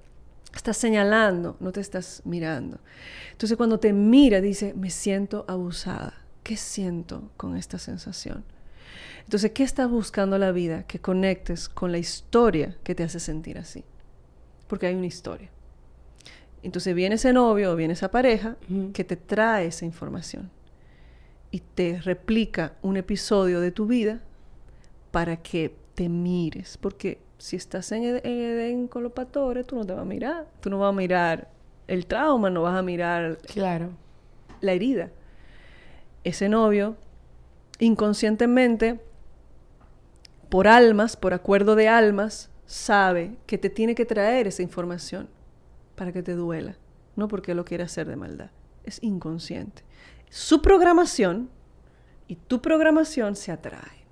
Estás 0.55 0.77
señalando, 0.77 1.57
no 1.59 1.71
te 1.71 1.81
estás 1.81 2.21
mirando. 2.25 2.79
Entonces 3.31 3.57
cuando 3.57 3.79
te 3.79 3.91
mira, 3.91 4.39
dice, 4.41 4.73
me 4.75 4.89
siento 4.89 5.45
abusada. 5.47 6.13
¿Qué 6.43 6.55
siento 6.57 7.29
con 7.37 7.57
esta 7.57 7.79
sensación? 7.79 8.43
Entonces, 9.23 9.51
¿qué 9.51 9.63
está 9.63 9.87
buscando 9.87 10.37
la 10.37 10.51
vida? 10.51 10.83
Que 10.83 10.99
conectes 10.99 11.67
con 11.67 11.91
la 11.91 11.97
historia 11.97 12.77
que 12.83 12.93
te 12.93 13.03
hace 13.03 13.19
sentir 13.19 13.57
así. 13.57 13.83
porque 14.67 14.87
hay 14.87 14.95
una 14.95 15.07
historia. 15.07 15.49
Entonces 16.63 16.95
viene 16.95 17.15
ese 17.15 17.33
novio 17.33 17.71
o 17.71 17.75
viene 17.75 17.93
esa 17.93 18.09
pareja 18.09 18.55
que 18.93 19.03
te 19.03 19.15
trae 19.15 19.67
esa 19.67 19.85
información 19.85 20.49
y 21.51 21.59
te 21.59 22.01
replica 22.01 22.73
un 22.81 22.97
episodio 22.97 23.59
de 23.61 23.71
tu 23.71 23.85
vida 23.85 24.21
para 25.15 25.37
que 25.37 25.73
te 25.93 26.09
mires. 26.09 26.77
Porque 26.77 27.19
si 27.37 27.55
estás 27.55 27.89
en 27.93 28.03
Ed- 28.03 28.21
en 28.25 28.33
Edén 28.41 28.87
con 28.89 29.01
los 29.01 29.13
pastores, 29.13 29.65
tú 29.65 29.77
no 29.77 29.85
te 29.85 29.93
vas 29.93 30.01
a 30.01 30.05
mirar. 30.05 30.45
Tú 30.59 30.69
no 30.69 30.79
vas 30.79 30.89
a 30.89 30.91
mirar 30.91 31.47
el 31.87 32.05
trauma, 32.05 32.49
no 32.49 32.63
vas 32.63 32.75
a 32.77 32.81
mirar 32.81 33.37
Claro. 33.47 33.91
la 34.59 34.73
herida. 34.73 35.11
Ese 36.25 36.49
novio, 36.49 36.97
inconscientemente, 37.79 38.99
por 40.49 40.67
almas, 40.67 41.15
por 41.15 41.33
acuerdo 41.33 41.75
de 41.75 41.87
almas, 41.87 42.49
sabe 42.65 43.37
que 43.45 43.57
te 43.57 43.69
tiene 43.69 43.95
que 43.95 44.05
traer 44.05 44.47
esa 44.47 44.63
información 44.63 45.29
para 45.95 46.11
que 46.11 46.23
te 46.23 46.33
duela, 46.33 46.75
no 47.15 47.29
porque 47.29 47.55
lo 47.55 47.63
quiere 47.63 47.85
hacer 47.85 48.05
de 48.07 48.17
maldad. 48.17 48.49
Es 48.83 49.01
inconsciente. 49.01 49.83
Su 50.29 50.61
programación 50.61 51.49
y 52.27 52.35
tu 52.35 52.61
programación 52.61 53.37
se 53.37 53.53
atraen. 53.53 54.04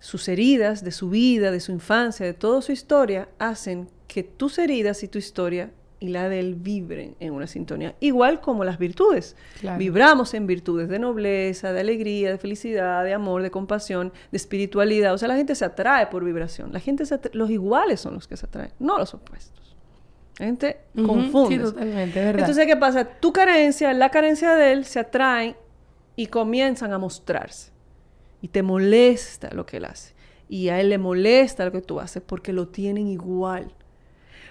Sus 0.00 0.28
heridas 0.28 0.84
de 0.84 0.92
su 0.92 1.10
vida, 1.10 1.50
de 1.50 1.60
su 1.60 1.72
infancia, 1.72 2.24
de 2.24 2.34
toda 2.34 2.62
su 2.62 2.72
historia, 2.72 3.28
hacen 3.38 3.88
que 4.06 4.22
tus 4.22 4.58
heridas 4.58 5.02
y 5.02 5.08
tu 5.08 5.18
historia 5.18 5.70
y 6.00 6.08
la 6.08 6.28
de 6.28 6.38
él 6.38 6.54
vibren 6.54 7.16
en 7.18 7.32
una 7.32 7.46
sintonía. 7.46 7.94
Igual 8.00 8.40
como 8.40 8.64
las 8.64 8.78
virtudes. 8.78 9.36
Claro. 9.60 9.78
Vibramos 9.78 10.34
en 10.34 10.46
virtudes 10.46 10.88
de 10.88 10.98
nobleza, 10.98 11.72
de 11.72 11.80
alegría, 11.80 12.30
de 12.30 12.38
felicidad, 12.38 13.04
de 13.04 13.14
amor, 13.14 13.42
de 13.42 13.50
compasión, 13.50 14.12
de 14.30 14.36
espiritualidad. 14.36 15.14
O 15.14 15.18
sea, 15.18 15.28
la 15.28 15.36
gente 15.36 15.54
se 15.54 15.64
atrae 15.64 16.06
por 16.06 16.24
vibración. 16.24 16.72
La 16.72 16.80
gente 16.80 17.04
se 17.04 17.18
los 17.32 17.50
iguales 17.50 18.00
son 18.00 18.14
los 18.14 18.28
que 18.28 18.36
se 18.36 18.46
atraen, 18.46 18.72
no 18.78 18.98
los 18.98 19.14
opuestos. 19.14 19.76
La 20.38 20.46
gente 20.46 20.78
Ujú, 20.94 21.06
confunde. 21.06 21.56
Sí, 21.56 21.62
totalmente, 21.62 22.20
verdad. 22.20 22.40
Entonces, 22.40 22.66
¿qué 22.66 22.76
pasa? 22.76 23.04
Tu 23.04 23.32
carencia, 23.32 23.92
la 23.92 24.10
carencia 24.10 24.54
de 24.54 24.72
él, 24.72 24.84
se 24.84 25.00
atraen 25.00 25.56
y 26.14 26.26
comienzan 26.26 26.92
a 26.92 26.98
mostrarse. 26.98 27.72
Y 28.40 28.48
te 28.48 28.62
molesta 28.62 29.50
lo 29.52 29.66
que 29.66 29.78
él 29.78 29.84
hace. 29.84 30.14
Y 30.48 30.68
a 30.68 30.80
él 30.80 30.88
le 30.90 30.98
molesta 30.98 31.64
lo 31.64 31.72
que 31.72 31.82
tú 31.82 32.00
haces 32.00 32.22
porque 32.24 32.52
lo 32.52 32.68
tienen 32.68 33.08
igual. 33.08 33.72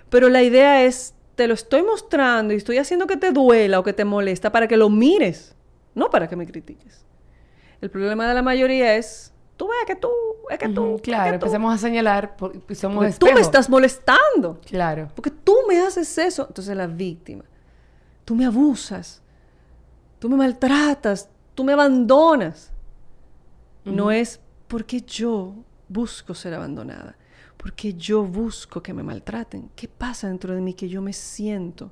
Pero 0.09 0.29
la 0.29 0.43
idea 0.43 0.83
es, 0.83 1.15
te 1.35 1.47
lo 1.47 1.53
estoy 1.53 1.83
mostrando 1.83 2.53
y 2.53 2.57
estoy 2.57 2.77
haciendo 2.77 3.07
que 3.07 3.17
te 3.17 3.31
duela 3.31 3.79
o 3.79 3.83
que 3.83 3.93
te 3.93 4.05
molesta 4.05 4.51
para 4.51 4.67
que 4.67 4.77
lo 4.77 4.89
mires, 4.89 5.55
no 5.95 6.09
para 6.09 6.27
que 6.27 6.35
me 6.35 6.45
critiques. 6.45 7.05
El 7.81 7.89
problema 7.89 8.27
de 8.27 8.33
la 8.33 8.41
mayoría 8.41 8.95
es, 8.95 9.33
tú 9.55 9.67
ves 9.67 9.77
que 9.85 9.95
tú, 9.95 10.09
es 10.49 10.57
que 10.57 10.69
tú, 10.69 10.95
es 10.95 11.01
claro, 11.01 11.33
que 11.33 11.39
tú. 11.39 11.45
empezamos 11.45 11.73
a 11.73 11.77
señalar 11.77 12.35
por- 12.35 12.55
y 12.69 12.75
somos 12.75 13.05
Porque 13.05 13.17
tú 13.19 13.25
me 13.33 13.41
estás 13.41 13.69
molestando. 13.69 14.59
Claro. 14.65 15.09
Porque 15.15 15.31
tú 15.31 15.55
me 15.67 15.79
haces 15.79 16.17
eso. 16.17 16.45
Entonces 16.47 16.75
la 16.75 16.87
víctima. 16.87 17.43
Tú 18.25 18.35
me 18.35 18.45
abusas. 18.45 19.21
Tú 20.19 20.29
me 20.29 20.35
maltratas. 20.37 21.29
Tú 21.53 21.63
me 21.63 21.73
abandonas. 21.73 22.71
No 23.91 24.11
es 24.11 24.39
porque 24.67 25.01
yo 25.01 25.55
busco 25.89 26.33
ser 26.33 26.53
abandonada. 26.53 27.17
Porque 27.57 27.93
yo 27.93 28.23
busco 28.23 28.83
que 28.83 28.93
me 28.93 29.03
maltraten. 29.03 29.69
¿Qué 29.75 29.87
pasa 29.87 30.27
dentro 30.27 30.53
de 30.53 30.61
mí 30.61 30.73
que 30.73 30.89
yo 30.89 31.01
me 31.01 31.13
siento 31.13 31.91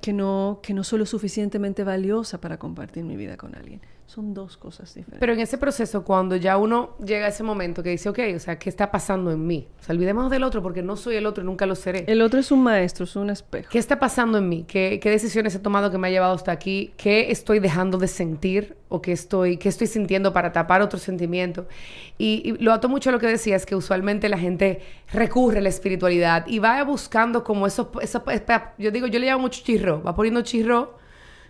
que 0.00 0.12
no, 0.12 0.60
que 0.62 0.74
no 0.74 0.84
soy 0.84 0.98
lo 0.98 1.06
suficientemente 1.06 1.84
valiosa 1.84 2.40
para 2.40 2.58
compartir 2.58 3.04
mi 3.04 3.16
vida 3.16 3.36
con 3.36 3.54
alguien? 3.54 3.80
Son 4.08 4.32
dos 4.32 4.56
cosas 4.56 4.94
diferentes. 4.94 5.20
Pero 5.20 5.34
en 5.34 5.40
ese 5.40 5.58
proceso, 5.58 6.02
cuando 6.02 6.34
ya 6.34 6.56
uno 6.56 6.96
llega 6.96 7.26
a 7.26 7.28
ese 7.28 7.42
momento 7.42 7.82
que 7.82 7.90
dice, 7.90 8.08
ok, 8.08 8.18
o 8.34 8.38
sea, 8.38 8.58
¿qué 8.58 8.70
está 8.70 8.90
pasando 8.90 9.30
en 9.30 9.46
mí? 9.46 9.68
O 9.78 9.84
sea, 9.84 9.94
olvidémonos 9.94 10.30
del 10.30 10.44
otro 10.44 10.62
porque 10.62 10.82
no 10.82 10.96
soy 10.96 11.16
el 11.16 11.26
otro 11.26 11.44
y 11.44 11.46
nunca 11.46 11.66
lo 11.66 11.74
seré. 11.74 12.04
El 12.08 12.22
otro 12.22 12.40
es 12.40 12.50
un 12.50 12.62
maestro, 12.62 13.04
es 13.04 13.14
un 13.16 13.28
espejo. 13.28 13.68
¿Qué 13.70 13.78
está 13.78 13.98
pasando 13.98 14.38
en 14.38 14.48
mí? 14.48 14.64
¿Qué, 14.66 14.98
qué 14.98 15.10
decisiones 15.10 15.54
he 15.54 15.58
tomado 15.58 15.90
que 15.90 15.98
me 15.98 16.08
ha 16.08 16.10
llevado 16.10 16.32
hasta 16.32 16.52
aquí? 16.52 16.94
¿Qué 16.96 17.30
estoy 17.30 17.58
dejando 17.58 17.98
de 17.98 18.08
sentir 18.08 18.78
o 18.88 19.02
qué 19.02 19.12
estoy, 19.12 19.58
qué 19.58 19.68
estoy 19.68 19.86
sintiendo 19.86 20.32
para 20.32 20.52
tapar 20.52 20.80
otro 20.80 20.98
sentimiento? 20.98 21.68
Y, 22.16 22.40
y 22.46 22.64
lo 22.64 22.72
ato 22.72 22.88
mucho 22.88 23.10
a 23.10 23.12
lo 23.12 23.18
que 23.18 23.26
decías, 23.26 23.66
que 23.66 23.76
usualmente 23.76 24.30
la 24.30 24.38
gente 24.38 24.80
recurre 25.12 25.58
a 25.58 25.60
la 25.60 25.68
espiritualidad 25.68 26.46
y 26.46 26.60
va 26.60 26.82
buscando 26.82 27.44
como 27.44 27.66
eso, 27.66 27.92
eso 28.00 28.24
yo 28.78 28.90
digo, 28.90 29.06
yo 29.06 29.18
le 29.18 29.26
llamo 29.26 29.42
mucho 29.42 29.62
chirro, 29.62 30.02
va 30.02 30.14
poniendo 30.14 30.40
chirro 30.40 30.96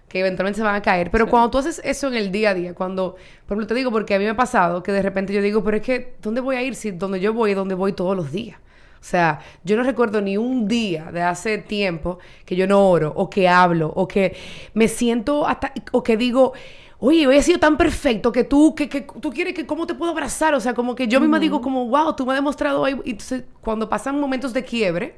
que 0.09 0.21
eventualmente 0.21 0.59
se 0.59 0.65
van 0.65 0.75
a 0.75 0.83
caer. 0.83 1.11
Pero 1.11 1.29
cuando 1.29 1.51
tú 1.51 1.59
haces 1.59 1.81
eso 1.85 2.09
en 2.09 2.15
el 2.15 2.33
día 2.33 2.51
a 2.51 2.55
día, 2.55 2.75
cuando, 2.75 3.17
por 3.47 3.57
ejemplo, 3.57 3.67
te 3.67 3.75
digo, 3.75 3.91
porque 3.91 4.15
a 4.15 4.19
mí 4.19 4.25
me 4.25 4.31
ha 4.31 4.37
pasado 4.37 4.83
que 4.83 4.93
de 4.93 5.03
repente 5.03 5.33
yo 5.33 5.43
digo, 5.43 5.63
pero 5.63 5.77
es 5.77 5.83
que, 5.83 6.17
¿dónde 6.23 6.41
voy 6.41 6.57
a 6.57 6.63
ir 6.63 6.75
si 6.75 6.91
donde 6.91 7.21
yo 7.21 7.33
voy 7.33 7.51
es 7.51 7.57
donde 7.57 7.75
voy 7.75 7.93
todos 7.93 8.17
los 8.17 8.33
días? 8.33 8.59
O 9.01 9.05
sea, 9.05 9.41
yo 9.63 9.77
no 9.77 9.85
recuerdo 9.85 10.21
ni 10.21 10.37
un 10.37 10.67
día 10.67 11.13
de 11.13 11.23
hace 11.23 11.59
tiempo 11.59 12.19
que 12.45 12.57
yo 12.57 12.67
no 12.67 12.89
oro, 12.89 13.13
o 13.15 13.31
que 13.31 13.49
hablo, 13.49 13.93
o 13.95 14.09
que 14.09 14.37
me 14.75 14.89
siento 14.89 15.47
hasta, 15.47 15.73
o 15.93 16.03
que 16.03 16.17
digo, 16.17 16.53
oye, 16.99 17.27
hoy 17.27 17.37
he 17.37 17.43
sido 17.43 17.61
tan 17.61 17.77
perfecto 17.77 18.33
que 18.33 18.45
tú, 18.45 18.75
que, 18.75 18.89
que 18.89 19.03
tú 19.21 19.31
quieres 19.31 19.55
que, 19.55 19.67
¿cómo 19.67 19.87
te 19.87 19.95
puedo 19.95 20.11
abrazar? 20.11 20.55
O 20.55 20.61
sea, 20.61 20.75
como 20.75 20.95
que 20.95 21.07
yo 21.07 21.21
misma 21.21 21.39
digo 21.39 21.61
como, 21.61 21.87
wow, 21.87 22.15
tú 22.17 22.27
me 22.27 22.33
has 22.33 22.39
demostrado 22.39 22.81
hoy. 22.81 23.01
Y 23.05 23.11
entonces, 23.11 23.45
cuando 23.61 23.89
pasan 23.89 24.19
momentos 24.19 24.53
de 24.53 24.65
quiebre, 24.65 25.15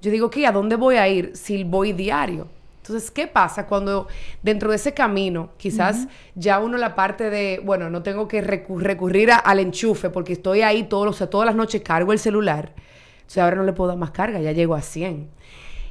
yo 0.00 0.10
digo, 0.10 0.30
¿qué? 0.30 0.46
¿A 0.46 0.52
dónde 0.52 0.76
voy 0.76 0.96
a 0.96 1.08
ir 1.08 1.32
si 1.34 1.64
voy 1.64 1.92
diario? 1.92 2.48
Entonces, 2.88 3.10
¿qué 3.10 3.26
pasa 3.26 3.66
cuando 3.66 4.06
dentro 4.42 4.70
de 4.70 4.76
ese 4.76 4.94
camino, 4.94 5.50
quizás 5.56 6.06
ya 6.34 6.58
uno 6.60 6.76
la 6.78 6.94
parte 6.94 7.30
de, 7.30 7.60
bueno, 7.64 7.90
no 7.90 8.02
tengo 8.02 8.28
que 8.28 8.42
recu- 8.44 8.78
recurrir 8.80 9.30
a- 9.32 9.36
al 9.36 9.58
enchufe 9.60 10.10
porque 10.10 10.32
estoy 10.34 10.62
ahí 10.62 10.84
todos, 10.84 11.08
o 11.08 11.12
sea, 11.18 11.28
todas 11.28 11.46
las 11.46 11.56
noches 11.56 11.82
cargo 11.82 12.12
el 12.12 12.18
celular. 12.18 12.72
O 13.26 13.30
sea, 13.30 13.44
ahora 13.44 13.56
no 13.56 13.64
le 13.64 13.72
puedo 13.72 13.88
dar 13.88 13.98
más 13.98 14.12
carga, 14.12 14.40
ya 14.40 14.52
llego 14.52 14.74
a 14.74 14.82
100. 14.82 15.28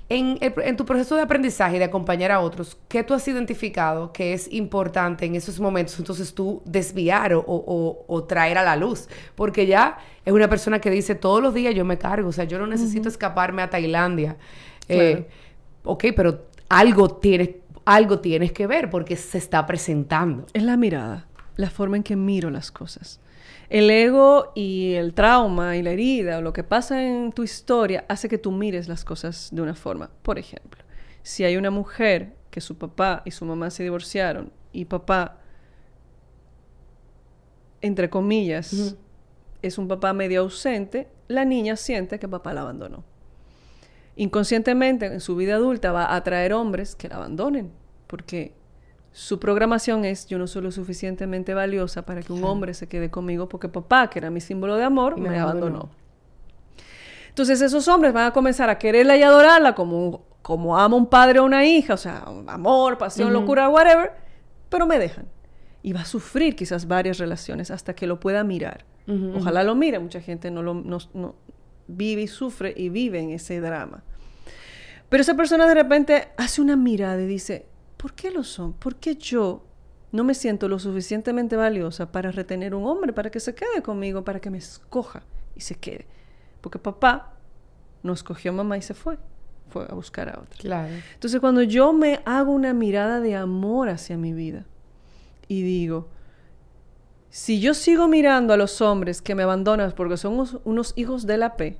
En, 0.07 0.37
el- 0.39 0.53
en 0.63 0.77
tu 0.77 0.85
proceso 0.85 1.15
de 1.15 1.23
aprendizaje 1.23 1.77
y 1.77 1.79
de 1.79 1.85
acompañar 1.85 2.31
a 2.31 2.39
otros, 2.39 2.77
¿qué 2.87 3.03
tú 3.03 3.15
has 3.15 3.27
identificado 3.27 4.13
que 4.13 4.33
es 4.33 4.47
importante 4.53 5.25
en 5.25 5.33
esos 5.33 5.59
momentos? 5.59 5.97
Entonces 5.97 6.35
tú 6.35 6.61
desviar 6.63 7.33
o, 7.33 7.39
o- 7.47 8.05
o 8.07 8.23
traer 8.23 8.59
a 8.59 8.63
la 8.63 8.75
luz. 8.75 9.09
Porque 9.33 9.65
ya 9.65 9.97
es 10.23 10.31
una 10.31 10.47
persona 10.47 10.79
que 10.79 10.91
dice 10.91 11.15
todos 11.15 11.41
los 11.41 11.55
días 11.55 11.73
yo 11.73 11.85
me 11.85 11.97
cargo. 11.97 12.29
O 12.29 12.31
sea, 12.31 12.43
yo 12.45 12.59
no 12.59 12.67
necesito 12.67 13.09
escaparme 13.09 13.63
a 13.63 13.69
Tailandia. 13.71 14.37
Eh, 14.87 15.27
ok, 15.83 16.05
pero 16.15 16.45
algo 16.69 17.09
tienes, 17.09 17.49
algo 17.85 18.19
tienes 18.19 18.51
que 18.51 18.67
ver 18.67 18.89
porque 18.89 19.15
se 19.15 19.37
está 19.37 19.65
presentando. 19.65 20.45
Es 20.53 20.63
la 20.63 20.77
mirada, 20.77 21.27
la 21.55 21.69
forma 21.69 21.97
en 21.97 22.03
que 22.03 22.15
miro 22.15 22.49
las 22.49 22.71
cosas. 22.71 23.19
El 23.69 23.89
ego 23.89 24.51
y 24.55 24.93
el 24.93 25.13
trauma 25.13 25.75
y 25.75 25.81
la 25.81 25.91
herida 25.91 26.37
o 26.37 26.41
lo 26.41 26.53
que 26.53 26.63
pasa 26.63 27.03
en 27.03 27.31
tu 27.31 27.43
historia 27.43 28.05
hace 28.07 28.29
que 28.29 28.37
tú 28.37 28.51
mires 28.51 28.87
las 28.87 29.03
cosas 29.03 29.49
de 29.51 29.61
una 29.61 29.75
forma. 29.75 30.11
Por 30.21 30.37
ejemplo, 30.37 30.83
si 31.23 31.43
hay 31.43 31.57
una 31.57 31.71
mujer 31.71 32.35
que 32.51 32.61
su 32.61 32.77
papá 32.77 33.21
y 33.25 33.31
su 33.31 33.45
mamá 33.45 33.69
se 33.71 33.83
divorciaron 33.83 34.51
y 34.71 34.85
papá, 34.85 35.39
entre 37.81 38.09
comillas, 38.09 38.95
es 39.61 39.77
un 39.77 39.87
papá 39.87 40.13
medio 40.13 40.41
ausente, 40.41 41.07
la 41.27 41.45
niña 41.45 41.75
siente 41.75 42.19
que 42.19 42.27
papá 42.27 42.53
la 42.53 42.61
abandonó. 42.61 43.03
Inconscientemente 44.15 45.05
en 45.07 45.19
su 45.19 45.35
vida 45.35 45.55
adulta 45.55 45.91
va 45.91 46.05
a 46.05 46.15
atraer 46.15 46.53
hombres 46.53 46.95
que 46.95 47.09
la 47.09 47.15
abandonen, 47.17 47.71
porque 48.07 48.53
su 49.11 49.39
programación 49.39 50.05
es 50.05 50.27
yo 50.27 50.37
no 50.37 50.47
soy 50.47 50.61
lo 50.61 50.71
suficientemente 50.71 51.53
valiosa 51.53 52.05
para 52.05 52.21
que 52.21 52.31
un 52.33 52.43
hombre 52.43 52.73
se 52.73 52.87
quede 52.87 53.09
conmigo 53.09 53.47
porque 53.49 53.67
papá, 53.69 54.09
que 54.09 54.19
era 54.19 54.29
mi 54.29 54.41
símbolo 54.41 54.75
de 54.77 54.83
amor, 54.83 55.17
me, 55.19 55.29
me 55.29 55.39
abandonó. 55.39 55.65
abandonó. 55.77 55.89
Entonces 57.29 57.61
esos 57.61 57.87
hombres 57.87 58.13
van 58.13 58.27
a 58.27 58.31
comenzar 58.31 58.69
a 58.69 58.77
quererla 58.77 59.17
y 59.17 59.23
adorarla 59.23 59.75
como, 59.75 60.23
como 60.41 60.77
ama 60.77 60.95
un 60.95 61.07
padre 61.07 61.39
o 61.39 61.45
una 61.45 61.65
hija, 61.65 61.93
o 61.93 61.97
sea, 61.97 62.23
amor, 62.47 62.97
pasión, 62.97 63.27
locura, 63.33 63.67
whatever, 63.69 64.13
pero 64.69 64.85
me 64.85 64.97
dejan. 64.99 65.25
Y 65.83 65.91
va 65.93 66.01
a 66.01 66.05
sufrir 66.05 66.55
quizás 66.55 66.87
varias 66.87 67.17
relaciones 67.17 67.71
hasta 67.71 67.93
que 67.93 68.07
lo 68.07 68.19
pueda 68.19 68.43
mirar. 68.43 68.85
Ojalá 69.37 69.63
lo 69.63 69.75
mire, 69.75 69.99
mucha 69.99 70.19
gente 70.19 70.49
no 70.49 70.63
lo 70.63 70.73
no- 70.73 70.97
no- 71.13 71.35
vive 71.87 72.23
y 72.23 72.27
sufre 72.27 72.73
y 72.75 72.89
vive 72.89 73.19
en 73.19 73.31
ese 73.31 73.59
drama. 73.59 74.03
Pero 75.09 75.21
esa 75.21 75.35
persona 75.35 75.67
de 75.67 75.75
repente 75.75 76.29
hace 76.37 76.61
una 76.61 76.75
mirada 76.75 77.21
y 77.21 77.27
dice, 77.27 77.65
¿por 77.97 78.13
qué 78.13 78.31
lo 78.31 78.43
son? 78.43 78.73
¿Por 78.73 78.95
qué 78.95 79.15
yo 79.15 79.65
no 80.11 80.23
me 80.23 80.33
siento 80.33 80.67
lo 80.67 80.79
suficientemente 80.79 81.55
valiosa 81.55 82.11
para 82.11 82.31
retener 82.31 82.73
un 82.73 82.85
hombre, 82.85 83.13
para 83.13 83.29
que 83.29 83.39
se 83.39 83.53
quede 83.53 83.81
conmigo, 83.81 84.23
para 84.23 84.39
que 84.39 84.49
me 84.49 84.57
escoja 84.57 85.23
y 85.55 85.61
se 85.61 85.75
quede? 85.75 86.07
Porque 86.61 86.79
papá 86.79 87.33
no 88.01 88.13
escogió 88.13 88.51
a 88.51 88.55
mamá 88.55 88.77
y 88.77 88.81
se 88.81 88.93
fue, 88.93 89.17
fue 89.69 89.85
a 89.89 89.93
buscar 89.93 90.29
a 90.29 90.39
otra. 90.39 90.57
Claro. 90.59 90.93
Entonces 91.13 91.39
cuando 91.39 91.61
yo 91.61 91.93
me 91.93 92.21
hago 92.25 92.51
una 92.51 92.73
mirada 92.73 93.19
de 93.19 93.35
amor 93.35 93.89
hacia 93.89 94.17
mi 94.17 94.33
vida 94.33 94.65
y 95.47 95.61
digo, 95.61 96.09
si 97.37 97.59
yo 97.59 97.73
sigo 97.73 98.07
mirando 98.07 98.53
a 98.53 98.57
los 98.57 98.79
hombres 98.79 99.21
que 99.21 99.35
me 99.35 99.43
abandonan 99.43 99.91
porque 99.91 100.15
son 100.15 100.35
unos, 100.35 100.57
unos 100.63 100.93
hijos 100.95 101.25
de 101.27 101.37
la 101.37 101.57
P, 101.57 101.77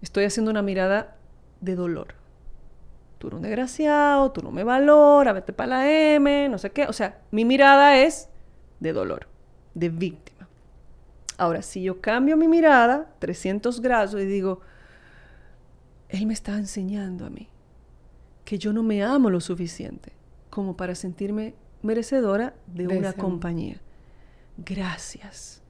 estoy 0.00 0.24
haciendo 0.24 0.50
una 0.50 0.62
mirada 0.62 1.16
de 1.60 1.76
dolor. 1.76 2.14
Tú 3.18 3.28
eres 3.28 3.36
un 3.36 3.42
desgraciado, 3.42 4.32
tú 4.32 4.42
no 4.42 4.50
me 4.50 4.64
valoras, 4.64 5.32
vete 5.32 5.52
para 5.52 5.68
la 5.68 5.88
M, 5.88 6.48
no 6.48 6.58
sé 6.58 6.70
qué. 6.72 6.86
O 6.86 6.92
sea, 6.92 7.20
mi 7.30 7.44
mirada 7.44 7.96
es 7.98 8.30
de 8.80 8.92
dolor, 8.92 9.28
de 9.74 9.90
víctima. 9.90 10.48
Ahora, 11.38 11.62
si 11.62 11.84
yo 11.84 12.00
cambio 12.00 12.36
mi 12.36 12.48
mirada 12.48 13.12
300 13.20 13.80
grados 13.80 14.20
y 14.20 14.24
digo, 14.24 14.60
Él 16.08 16.26
me 16.26 16.34
está 16.34 16.58
enseñando 16.58 17.26
a 17.26 17.30
mí 17.30 17.48
que 18.44 18.58
yo 18.58 18.72
no 18.72 18.82
me 18.82 19.04
amo 19.04 19.30
lo 19.30 19.40
suficiente 19.40 20.10
como 20.50 20.76
para 20.76 20.96
sentirme 20.96 21.54
merecedora 21.80 22.54
de, 22.66 22.88
De 22.88 22.98
una 22.98 23.10
ese- 23.10 23.18
compañía. 23.18 23.76
Gracias, 24.56 25.62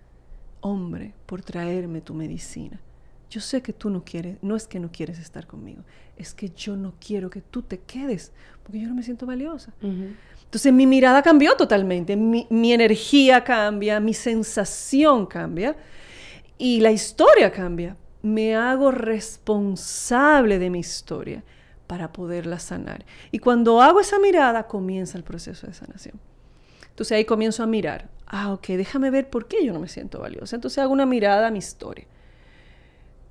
hombre, 0.61 1.15
por 1.27 1.43
traerme 1.43 2.01
tu 2.01 2.15
medicina. 2.15 2.81
Yo 3.31 3.41
sé 3.41 3.63
que 3.63 3.73
tú 3.73 3.89
no 3.89 4.05
quieres, 4.05 4.37
no 4.43 4.57
es 4.57 4.67
que 4.67 4.79
no 4.79 4.93
quieres 4.93 5.19
estar 5.19 5.47
conmigo, 5.47 5.83
es 6.17 6.35
que 6.35 6.51
yo 6.51 6.77
no 6.77 6.95
quiero 7.01 7.31
que 7.31 7.41
tú 7.41 7.63
te 7.63 7.79
quedes, 7.79 8.33
porque 8.63 8.81
yo 8.81 8.89
no 8.89 8.95
me 8.95 9.03
siento 9.03 9.25
valiosa. 9.25 9.73
Ujú. 9.81 10.09
Entonces 10.45 10.73
mi 10.73 10.87
mirada 10.87 11.23
cambió 11.23 11.57
totalmente, 11.57 12.15
mi, 12.15 12.47
mi 12.51 12.75
energía 12.75 13.43
cambia, 13.43 14.01
mi 14.01 14.13
sensación 14.13 15.25
cambia 15.25 15.77
y 16.59 16.81
la 16.81 16.91
historia 16.91 17.51
cambia. 17.51 17.97
Me 18.21 18.55
hago 18.55 18.91
responsable 18.91 20.59
de 20.59 20.71
mi 20.71 20.81
historia 20.81 21.43
para 21.87 22.13
poderla 22.13 22.59
sanar. 22.59 23.05
Y 23.31 23.39
cuando 23.39 23.81
hago 23.81 24.01
esa 24.01 24.19
mirada, 24.19 24.67
comienza 24.67 25.19
el 25.19 25.25
proceso 25.25 25.67
de 25.67 25.75
sanación. 25.75 26.21
Entonces 26.89 27.17
ahí 27.17 27.25
comienzo 27.25 27.63
a 27.63 27.67
mirar, 27.67 28.11
ah, 28.33 28.53
ok, 28.53 28.67
déjame 28.71 29.11
ver 29.11 29.31
por 29.31 29.47
qué 29.47 29.65
yo 29.65 29.73
no 29.73 29.79
me 29.79 29.87
siento 29.89 30.19
valiosa. 30.19 30.57
Entonces 30.57 30.79
hago 30.79 30.93
una 30.93 31.07
mirada 31.07 31.47
a 31.47 31.51
mi 31.53 31.59
historia. 31.59 32.07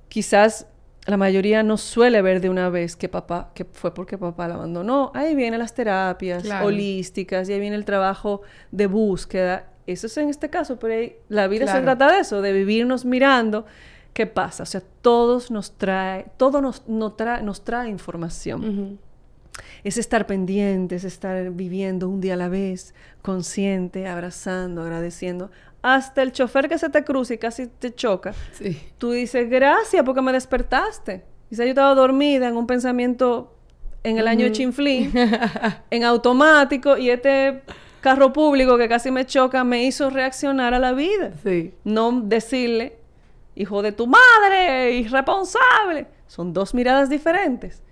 Quizás 0.08 0.66
la 1.06 1.16
mayoría 1.16 1.62
no 1.62 1.76
suele 1.76 2.22
ver 2.22 2.40
de 2.40 2.48
una 2.48 2.68
vez 2.68 2.94
que 2.96 3.08
papá, 3.08 3.50
que 3.54 3.64
fue 3.64 3.92
porque 3.92 4.16
papá 4.18 4.46
la 4.48 4.54
abandonó. 4.54 5.10
Ahí 5.14 5.34
vienen 5.34 5.58
las 5.58 5.74
terapias 5.74 6.44
Claro. 6.44 6.66
holísticas, 6.66 7.48
y 7.48 7.52
ahí 7.54 7.60
viene 7.60 7.76
el 7.76 7.84
trabajo 7.84 8.42
de 8.70 8.86
búsqueda. 8.86 9.68
Eso 9.86 10.06
es 10.06 10.16
en 10.16 10.28
este 10.28 10.48
caso, 10.48 10.78
pero 10.78 10.94
ahí 10.94 11.16
la 11.28 11.48
vida 11.48 11.66
se 11.66 11.80
trata 11.82 12.12
de 12.12 12.20
eso, 12.20 12.40
de 12.40 12.52
vivirnos 12.52 13.04
mirando 13.04 13.66
qué 14.12 14.26
pasa. 14.26 14.62
O 14.62 14.66
sea, 14.66 14.80
todos 15.00 15.50
nos 15.50 15.72
trae, 15.76 16.26
todo 16.36 16.60
nos, 16.60 16.82
trae, 17.16 17.42
nos 17.42 17.64
trae 17.64 17.88
información. 17.88 19.00
Es 19.84 19.98
estar 19.98 20.26
pendiente, 20.26 20.94
es 20.96 21.04
estar 21.04 21.50
viviendo 21.50 22.08
un 22.08 22.20
día 22.20 22.34
a 22.34 22.36
la 22.36 22.48
vez, 22.48 22.94
consciente, 23.20 24.06
abrazando, 24.06 24.82
agradeciendo. 24.82 25.50
Hasta 25.82 26.22
el 26.22 26.32
chofer 26.32 26.68
que 26.68 26.78
se 26.78 26.88
te 26.90 27.02
cruza 27.04 27.34
y 27.34 27.38
casi 27.38 27.66
te 27.66 27.94
choca, 27.94 28.32
Sí. 28.52 28.80
tú 28.98 29.10
dices, 29.10 29.50
gracias 29.50 30.02
porque 30.04 30.22
me 30.22 30.32
despertaste. 30.32 31.24
Quizás 31.48 31.66
yo 31.66 31.70
estaba 31.70 31.94
dormida 31.94 32.48
en 32.48 32.56
un 32.56 32.66
pensamiento 32.66 33.54
en 34.04 34.18
el 34.18 34.26
año 34.28 34.44
de 34.46 34.52
chinflín, 34.52 35.12
en 35.90 36.04
automático, 36.04 36.96
y 36.96 37.10
este 37.10 37.62
carro 38.00 38.32
público 38.32 38.78
que 38.78 38.88
casi 38.88 39.10
me 39.10 39.26
choca 39.26 39.62
me 39.64 39.84
hizo 39.84 40.08
reaccionar 40.10 40.72
a 40.74 40.78
la 40.78 40.92
vida. 40.92 41.32
Sí. 41.44 41.74
No 41.84 42.20
decirle, 42.22 42.96
hijo 43.54 43.82
de 43.82 43.92
tu 43.92 44.06
madre, 44.06 44.92
irresponsable. 44.92 46.06
Son 46.26 46.52
dos 46.52 46.74
miradas 46.74 47.10
diferentes. 47.10 47.82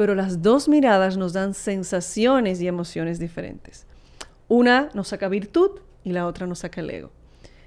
Pero 0.00 0.14
las 0.14 0.40
dos 0.40 0.66
miradas 0.66 1.18
nos 1.18 1.34
dan 1.34 1.52
sensaciones 1.52 2.62
y 2.62 2.66
emociones 2.66 3.18
diferentes. 3.18 3.84
Una 4.48 4.88
nos 4.94 5.08
saca 5.08 5.28
virtud 5.28 5.72
y 6.04 6.12
la 6.12 6.26
otra 6.26 6.46
nos 6.46 6.60
saca 6.60 6.80
el 6.80 6.88
ego. 6.88 7.10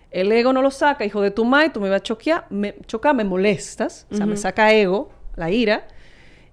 El 0.10 0.32
ego 0.32 0.52
no 0.52 0.64
lo 0.64 0.72
saca, 0.72 1.06
hijo 1.06 1.22
de 1.22 1.30
tu 1.30 1.46
madre, 1.46 1.70
tú 1.70 1.80
me 1.80 1.90
vas 1.90 2.00
a 2.00 2.02
choquear, 2.02 2.48
me, 2.50 2.74
chocar, 2.88 3.14
me 3.14 3.24
molestas, 3.24 4.08
o 4.10 4.16
sea, 4.16 4.26
me 4.26 4.36
saca 4.36 4.74
ego, 4.74 5.12
la 5.36 5.52
ira, 5.52 5.88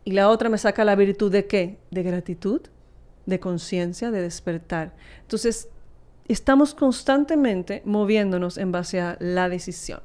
y 0.04 0.12
la 0.12 0.28
otra 0.28 0.50
me 0.50 0.58
saca 0.58 0.84
la 0.84 0.96
virtud 0.96 1.32
de 1.32 1.46
qué? 1.46 1.78
De 1.90 2.02
gratitud, 2.02 2.60
de 3.24 3.40
conciencia, 3.40 4.10
de 4.10 4.20
despertar. 4.20 4.94
Entonces, 5.22 5.70
estamos 6.28 6.74
constantemente 6.74 7.80
moviéndonos 7.86 8.58
en 8.58 8.70
base 8.70 9.00
a 9.00 9.16
la 9.18 9.48
decisión. 9.48 10.02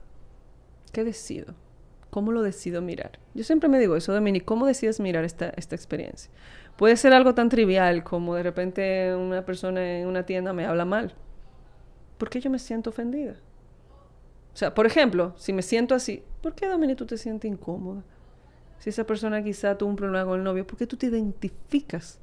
¿Qué 0.93 1.03
decido? 1.03 1.53
¿Cómo 2.15 2.31
lo 2.31 2.43
decido 2.43 2.81
mirar? 2.81 3.19
Yo 3.33 3.43
siempre 3.43 3.67
me 3.67 3.77
digo 3.77 3.97
eso, 3.97 4.13
Dominic, 4.13 4.45
¿cómo 4.45 4.65
decides 4.65 5.01
mirar 5.01 5.25
esta, 5.25 5.49
esta 5.57 5.75
experiencia? 5.75 6.31
Puede 6.77 6.95
ser 6.95 7.11
algo 7.11 7.35
tan 7.35 7.49
trivial 7.49 8.05
como 8.05 8.35
de 8.35 8.43
repente 8.43 9.13
una 9.13 9.43
persona 9.43 9.99
en 9.99 10.07
una 10.07 10.25
tienda 10.25 10.53
me 10.53 10.65
habla 10.65 10.85
mal. 10.85 11.13
¿Por 12.17 12.29
qué 12.29 12.39
yo 12.39 12.49
me 12.49 12.57
siento 12.57 12.91
ofendida? 12.91 13.33
O 14.53 14.55
sea, 14.55 14.73
por 14.73 14.85
ejemplo, 14.85 15.33
si 15.35 15.51
me 15.51 15.61
siento 15.61 15.93
así, 15.93 16.23
¿por 16.41 16.55
qué, 16.55 16.69
Dominic, 16.69 16.97
tú 16.97 17.05
te 17.05 17.17
sientes 17.17 17.51
incómoda? 17.51 18.01
Si 18.79 18.91
esa 18.91 19.03
persona 19.03 19.43
quizá 19.43 19.77
tuvo 19.77 19.89
un 19.89 19.97
problema 19.97 20.23
con 20.23 20.37
el 20.39 20.45
novio, 20.45 20.65
¿por 20.65 20.77
qué 20.77 20.87
tú 20.87 20.95
te 20.95 21.07
identificas? 21.07 22.21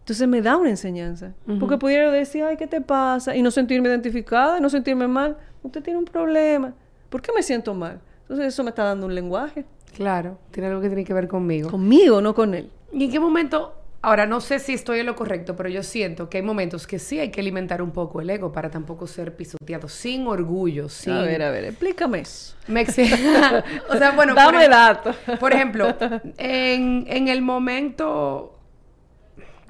Entonces 0.00 0.26
me 0.26 0.42
da 0.42 0.56
una 0.56 0.70
enseñanza. 0.70 1.34
Porque 1.60 1.78
pudiera 1.78 2.10
decir, 2.10 2.42
ay, 2.42 2.56
¿qué 2.56 2.66
te 2.66 2.80
pasa? 2.80 3.36
Y 3.36 3.42
no 3.42 3.52
sentirme 3.52 3.90
identificada, 3.90 4.58
no 4.58 4.68
sentirme 4.68 5.06
mal. 5.06 5.36
Usted 5.62 5.84
tiene 5.84 6.00
un 6.00 6.04
problema. 6.04 6.74
¿Por 7.08 7.22
qué 7.22 7.30
me 7.32 7.44
siento 7.44 7.74
mal? 7.74 8.00
Entonces 8.28 8.48
eso 8.48 8.62
me 8.62 8.70
está 8.70 8.84
dando 8.84 9.06
un 9.06 9.14
lenguaje. 9.14 9.64
Claro. 9.96 10.38
Tiene 10.50 10.68
algo 10.68 10.82
que 10.82 10.88
tiene 10.88 11.02
que 11.02 11.14
ver 11.14 11.28
conmigo. 11.28 11.70
Conmigo, 11.70 12.20
no 12.20 12.34
con 12.34 12.52
él. 12.54 12.70
¿Y 12.92 13.04
en 13.04 13.10
qué 13.10 13.18
momento? 13.18 13.74
Ahora, 14.02 14.26
no 14.26 14.42
sé 14.42 14.58
si 14.58 14.74
estoy 14.74 15.00
en 15.00 15.06
lo 15.06 15.16
correcto, 15.16 15.56
pero 15.56 15.70
yo 15.70 15.82
siento 15.82 16.28
que 16.28 16.36
hay 16.36 16.42
momentos 16.42 16.86
que 16.86 16.98
sí 16.98 17.18
hay 17.18 17.30
que 17.30 17.40
alimentar 17.40 17.80
un 17.80 17.90
poco 17.90 18.20
el 18.20 18.28
ego 18.28 18.52
para 18.52 18.70
tampoco 18.70 19.06
ser 19.06 19.34
pisoteado, 19.34 19.88
sin 19.88 20.26
orgullo, 20.26 20.90
sin... 20.90 21.14
A 21.14 21.22
ver, 21.22 21.42
a 21.42 21.50
ver, 21.50 21.64
explícame 21.64 22.20
eso. 22.20 22.54
Me 22.66 22.82
o 23.88 23.96
sea, 23.96 24.10
bueno, 24.14 24.34
Dame 24.34 24.58
por, 24.60 24.70
datos. 24.70 25.16
por 25.40 25.52
ejemplo, 25.54 25.96
en, 26.36 27.06
en 27.08 27.28
el 27.28 27.40
momento... 27.40 28.58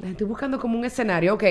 Estoy 0.04 0.26
buscando 0.26 0.58
como 0.58 0.76
un 0.76 0.84
escenario, 0.84 1.34
ok. 1.34 1.44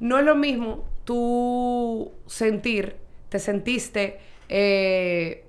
No 0.00 0.18
es 0.18 0.24
lo 0.24 0.34
mismo 0.34 0.84
tú 1.04 2.10
sentir, 2.26 2.96
te 3.28 3.38
sentiste... 3.38 4.18
eh, 4.48 5.46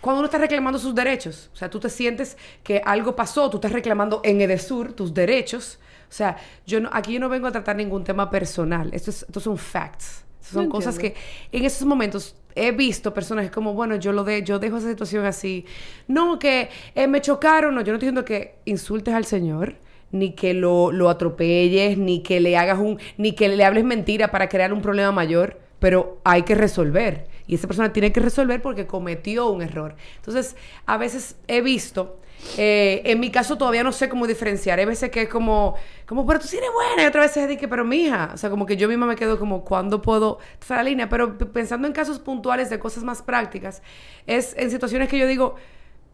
cuando 0.00 0.20
uno 0.20 0.26
está 0.26 0.38
reclamando 0.38 0.78
sus 0.78 0.94
derechos, 0.94 1.50
o 1.52 1.56
sea, 1.56 1.68
tú 1.68 1.80
te 1.80 1.90
sientes 1.90 2.36
que 2.62 2.80
algo 2.84 3.16
pasó, 3.16 3.50
tú 3.50 3.56
estás 3.56 3.72
reclamando 3.72 4.20
en 4.24 4.40
Edesur 4.40 4.92
tus 4.92 5.12
derechos. 5.12 5.78
O 6.08 6.12
sea, 6.12 6.36
yo 6.66 6.80
no, 6.80 6.88
aquí 6.92 7.12
yo 7.12 7.20
no 7.20 7.28
vengo 7.28 7.48
a 7.48 7.52
tratar 7.52 7.76
ningún 7.76 8.04
tema 8.04 8.30
personal. 8.30 8.90
Esto, 8.92 9.10
es, 9.10 9.22
esto 9.24 9.40
son 9.40 9.58
facts. 9.58 10.24
Son 10.40 10.68
cosas 10.70 10.94
entiendo. 10.96 11.18
que 11.50 11.58
en 11.58 11.64
esos 11.64 11.86
momentos 11.86 12.34
he 12.54 12.72
visto 12.72 13.12
personas 13.12 13.44
que 13.44 13.50
como, 13.50 13.74
bueno, 13.74 13.96
yo 13.96 14.12
lo 14.12 14.24
de, 14.24 14.42
yo 14.42 14.58
dejo 14.58 14.78
esa 14.78 14.88
situación 14.88 15.26
así. 15.26 15.66
No, 16.06 16.38
que 16.38 16.70
eh, 16.94 17.06
me 17.06 17.20
chocaron. 17.20 17.74
No, 17.74 17.82
yo 17.82 17.92
no 17.92 17.96
estoy 17.96 18.08
diciendo 18.08 18.24
que 18.24 18.56
insultes 18.64 19.14
al 19.14 19.26
Señor, 19.26 19.74
ni 20.10 20.32
que 20.32 20.54
lo, 20.54 20.90
lo 20.90 21.10
atropelles, 21.10 21.98
ni 21.98 22.22
que 22.22 22.40
le 22.40 22.56
hagas 22.56 22.78
un, 22.78 22.98
ni 23.18 23.32
que 23.32 23.48
le 23.48 23.64
hables 23.64 23.84
mentira 23.84 24.30
para 24.30 24.48
crear 24.48 24.72
un 24.72 24.80
problema 24.80 25.12
mayor. 25.12 25.60
Pero 25.78 26.18
hay 26.24 26.42
que 26.42 26.54
resolver. 26.54 27.27
Y 27.48 27.56
esa 27.56 27.66
persona 27.66 27.92
tiene 27.92 28.12
que 28.12 28.20
resolver 28.20 28.62
porque 28.62 28.86
cometió 28.86 29.48
un 29.48 29.62
error. 29.62 29.96
Entonces, 30.16 30.54
a 30.86 30.98
veces 30.98 31.36
he 31.48 31.62
visto, 31.62 32.20
eh, 32.56 33.02
en 33.04 33.18
mi 33.20 33.30
caso 33.30 33.56
todavía 33.56 33.82
no 33.82 33.90
sé 33.90 34.08
cómo 34.08 34.26
diferenciar. 34.26 34.78
Hay 34.78 34.84
veces 34.84 35.10
que 35.10 35.22
es 35.22 35.28
como, 35.28 35.74
como, 36.06 36.26
pero 36.26 36.38
tú 36.38 36.46
sí 36.46 36.58
eres 36.58 36.70
buena. 36.72 37.02
Y 37.02 37.06
otras 37.06 37.24
veces 37.24 37.44
es 37.44 37.48
de 37.48 37.56
que, 37.56 37.66
pero 37.66 37.84
mija. 37.84 38.30
O 38.34 38.36
sea, 38.36 38.50
como 38.50 38.66
que 38.66 38.76
yo 38.76 38.86
misma 38.86 39.06
me 39.06 39.16
quedo 39.16 39.38
como, 39.38 39.64
¿cuándo 39.64 40.02
puedo 40.02 40.38
trazar 40.58 40.78
la 40.78 40.82
línea? 40.84 41.08
Pero 41.08 41.36
pensando 41.38 41.88
en 41.88 41.94
casos 41.94 42.18
puntuales 42.18 42.70
de 42.70 42.78
cosas 42.78 43.02
más 43.02 43.22
prácticas, 43.22 43.82
es 44.26 44.54
en 44.58 44.70
situaciones 44.70 45.08
que 45.08 45.18
yo 45.18 45.26
digo, 45.26 45.56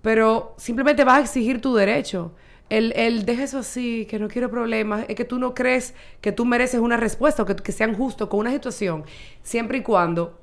pero 0.02 0.54
simplemente 0.56 1.04
vas 1.04 1.18
a 1.18 1.20
exigir 1.22 1.60
tu 1.60 1.74
derecho. 1.74 2.32
El, 2.70 2.92
el 2.96 3.26
deja 3.26 3.42
eso 3.42 3.58
así, 3.58 4.06
que 4.06 4.18
no 4.18 4.28
quiero 4.28 4.50
problemas, 4.50 5.04
es 5.08 5.16
que 5.16 5.24
tú 5.24 5.38
no 5.38 5.52
crees 5.52 5.94
que 6.20 6.32
tú 6.32 6.46
mereces 6.46 6.80
una 6.80 6.96
respuesta 6.96 7.42
o 7.42 7.46
que, 7.46 7.56
que 7.56 7.72
sean 7.72 7.94
justos 7.94 8.28
con 8.28 8.40
una 8.40 8.52
situación, 8.52 9.04
siempre 9.42 9.78
y 9.78 9.82
cuando 9.82 10.38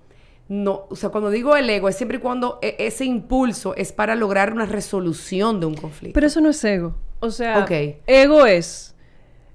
no, 0.54 0.82
o 0.90 0.98
sea, 0.98 1.08
cuando 1.12 1.30
digo 1.30 1.56
el 1.56 1.70
ego, 1.70 1.88
es 1.88 1.96
siempre 1.96 2.18
y 2.18 2.20
cuando 2.20 2.60
e- 2.62 2.76
ese 2.78 3.06
impulso 3.06 3.74
es 3.78 3.94
para 3.94 4.16
lograr 4.16 4.52
una 4.52 4.66
resolución 4.66 5.62
de 5.62 5.66
un 5.68 5.76
conflicto. 5.76 6.14
Pero 6.14 6.28
eso 6.28 6.42
no 6.42 6.50
es 6.50 6.62
ego. 6.66 6.94
O 7.22 7.30
sea, 7.30 7.66
ego 8.06 8.46
es, 8.46 8.94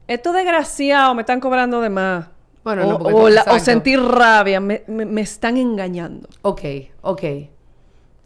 estos 0.09 0.33
desgraciados 0.35 1.15
me 1.15 1.21
están 1.21 1.39
cobrando 1.41 1.83
de 1.83 1.91
más. 1.91 2.29
Bueno, 2.65 2.87
o, 2.89 3.11
no, 3.11 3.17
o 3.19 3.29
la- 3.29 3.45
o 3.51 3.59
sentir 3.59 4.01
rabia, 4.01 4.59
me, 4.59 4.85
me- 4.87 5.05
me 5.05 5.21
están 5.21 5.59
engañando. 5.59 6.29
ok, 6.43 6.63
ok. 7.03 7.23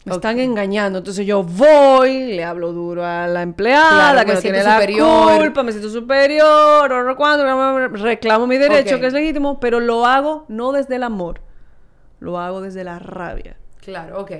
Me 0.03 0.13
están 0.13 0.39
engañando. 0.39 0.97
Entonces 0.99 1.27
yo 1.27 1.43
voy, 1.43 2.33
le 2.33 2.43
hablo 2.43 2.71
duro 2.71 3.05
a 3.05 3.27
la 3.27 3.41
empleada, 3.43 4.11
Claro, 4.13 4.25
que 4.25 4.33
me 4.33 4.41
tiene 4.41 4.57
siento 4.59 4.69
la 4.69 4.75
superior. 4.77 5.37
culpa, 5.41 5.61
me 5.63 5.71
siento 5.73 5.89
superior, 5.91 6.91
o 6.91 7.15
cuando 7.17 7.87
reclamo 7.89 8.47
mi 8.47 8.57
derecho, 8.57 8.99
que 8.99 9.07
es 9.07 9.13
legítimo, 9.13 9.59
pero 9.59 9.79
lo 9.81 10.05
hago 10.07 10.45
no 10.47 10.71
desde 10.71 10.95
el 10.95 11.03
amor, 11.03 11.41
lo 12.21 12.39
hago 12.39 12.61
desde 12.61 12.85
la 12.85 12.99
rabia. 12.99 13.57
Claro, 13.81 14.21
ok. 14.21 14.31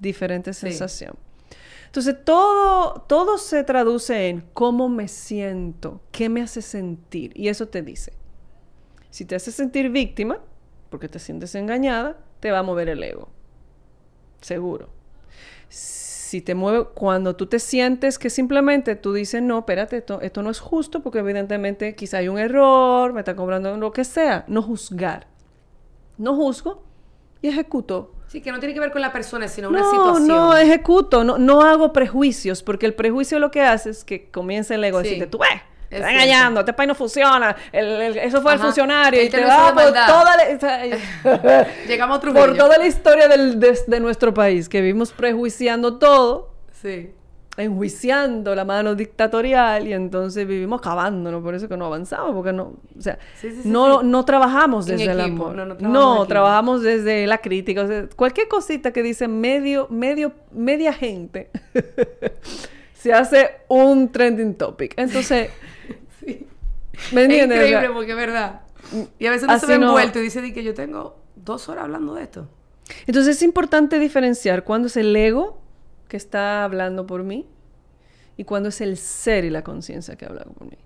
Diferente 0.00 0.52
Sí. 0.52 0.62
sensación. 0.70 1.14
Entonces 1.86 2.16
todo, 2.24 3.02
todo 3.02 3.38
se 3.38 3.62
traduce 3.64 4.28
en 4.28 4.40
cómo 4.52 4.88
me 4.88 5.06
siento, 5.08 6.00
qué 6.10 6.28
me 6.28 6.40
hace 6.42 6.62
sentir, 6.62 7.32
y 7.34 7.48
eso 7.48 7.68
te 7.68 7.82
dice. 7.82 8.12
Si 9.10 9.24
te 9.24 9.34
hace 9.34 9.52
sentir 9.52 9.90
víctima, 9.90 10.38
porque 10.88 11.08
te 11.08 11.18
sientes 11.18 11.54
engañada, 11.54 12.16
te 12.40 12.50
va 12.50 12.60
a 12.60 12.62
mover 12.62 12.88
el 12.88 13.02
ego. 13.02 13.28
Seguro. 14.40 14.88
Si 15.68 16.40
te 16.40 16.54
mueve 16.54 16.86
cuando 16.94 17.34
tú 17.34 17.46
te 17.46 17.58
sientes 17.58 18.18
que 18.18 18.30
simplemente 18.30 18.94
tú 18.94 19.12
dices, 19.12 19.42
no, 19.42 19.58
espérate, 19.58 19.98
esto, 19.98 20.20
esto 20.20 20.42
no 20.42 20.50
es 20.50 20.60
justo 20.60 21.02
porque 21.02 21.18
evidentemente 21.18 21.94
quizá 21.96 22.18
hay 22.18 22.28
un 22.28 22.38
error, 22.38 23.12
me 23.12 23.20
está 23.20 23.34
cobrando 23.34 23.76
lo 23.76 23.92
que 23.92 24.04
sea. 24.04 24.44
No 24.46 24.62
juzgar. 24.62 25.26
No 26.20 26.34
juzgo 26.36 26.82
y 27.42 27.48
ejecuto 27.48 28.12
Sí, 28.28 28.40
que 28.40 28.52
no 28.52 28.60
tiene 28.60 28.74
que 28.74 28.80
ver 28.80 28.92
con 28.92 29.00
la 29.00 29.10
persona, 29.12 29.48
sino 29.48 29.70
una 29.70 29.80
No, 29.80 29.90
situación. 29.90 30.28
no 30.28 30.56
ejecuto, 30.56 31.24
no, 31.24 31.36
no 31.38 31.62
hago 31.62 31.92
prejuicios, 31.92 32.62
porque 32.62 32.86
el 32.86 32.94
prejuicio 32.94 33.40
lo 33.40 33.50
que 33.50 33.60
hace 33.62 33.90
es 33.90 34.04
que 34.04 34.30
comienza 34.30 34.76
el 34.76 34.84
ego 34.84 34.98
a 34.98 35.02
Sí. 35.02 35.08
decirte, 35.08 35.26
tú 35.28 35.38
ves, 35.38 35.48
te 35.88 35.96
Es 35.96 36.00
está 36.02 36.12
engañando, 36.12 36.60
este 36.60 36.72
país 36.72 36.86
no 36.86 36.94
funciona, 36.94 37.56
el- 37.72 37.86
el- 38.02 38.18
eso 38.18 38.40
fue 38.40 38.52
el 38.52 38.58
Ajá. 38.58 38.66
funcionario, 38.66 39.20
y 39.20 39.28
te 39.28 39.40
no 39.40 39.48
va 39.48 39.74
por 39.74 39.82
toda 39.82 40.36
la, 40.36 40.44
Llegamos 41.88 42.18
a 42.18 42.20
por 42.20 42.32
Trujillo. 42.34 42.54
toda 42.56 42.78
la 42.78 42.86
historia 42.86 43.26
del- 43.26 43.58
de, 43.58 43.76
de 43.86 43.98
nuestro 44.00 44.32
país, 44.32 44.68
que 44.68 44.80
vimos 44.80 45.10
prejuiciando 45.10 45.98
todo, 45.98 46.50
Sí. 46.80 47.12
Enjuiciando 47.56 48.54
la 48.54 48.64
mano 48.64 48.94
dictatorial 48.94 49.86
y 49.88 49.92
entonces 49.92 50.46
vivimos 50.46 50.80
acabándonos, 50.80 51.42
por 51.42 51.54
eso 51.54 51.68
que 51.68 51.76
no 51.76 51.86
avanzamos, 51.86 52.32
porque 52.34 52.52
no, 52.52 52.74
o 52.96 53.00
sea, 53.00 53.18
Sí, 53.40 53.50
sí, 53.50 53.62
sí, 53.64 53.68
no, 53.68 54.02
no 54.02 54.24
trabajamos 54.24 54.86
desde 54.86 55.10
el 55.10 55.20
equipo, 55.20 55.46
amor. 55.48 55.56
no, 55.56 55.66
no 55.66 55.88
No, 55.88 56.26
trabajamos 56.26 56.82
desde 56.82 57.26
la 57.26 57.38
crítica. 57.38 57.82
o 57.82 57.86
sea, 57.88 58.06
cualquier 58.16 58.48
cosita 58.48 58.92
que 58.92 59.02
dice 59.02 59.28
medio, 59.28 59.88
medio, 59.90 60.32
media 60.52 60.92
gente 60.92 61.50
se 62.94 63.12
hace 63.12 63.50
un 63.68 64.10
trending 64.10 64.54
topic. 64.54 64.94
Entonces. 64.96 65.50
¿me 67.12 67.22
Es 67.22 67.28
entiendes? 67.30 67.58
Sea, 67.58 67.66
increíble 67.68 67.94
porque 67.94 68.10
es 68.12 68.16
verdad. 68.16 68.60
Y 69.18 69.26
a 69.26 69.30
veces 69.30 69.48
uno 69.48 69.58
se 69.58 69.66
ve 69.66 69.78
no- 69.78 69.86
envuelto 69.88 70.18
y 70.18 70.22
dice 70.22 70.40
di 70.42 70.52
que 70.52 70.62
yo 70.62 70.74
tengo 70.74 71.16
dos 71.36 71.68
horas 71.68 71.84
hablando 71.84 72.14
de 72.14 72.24
esto. 72.24 72.48
Entonces 73.06 73.36
es 73.36 73.42
importante 73.42 73.98
diferenciar 73.98 74.64
cuándo 74.64 74.88
es 74.88 74.96
el 74.96 75.14
ego 75.16 75.60
que 76.10 76.18
está 76.18 76.64
hablando 76.64 77.06
por 77.06 77.22
mí 77.22 77.46
y 78.36 78.44
cuándo 78.44 78.68
es 78.68 78.82
el 78.82 78.98
ser 78.98 79.46
y 79.46 79.50
la 79.50 79.64
conciencia 79.64 80.16
que 80.16 80.26
habla 80.26 80.44
por 80.44 80.66
mí. 80.68 80.76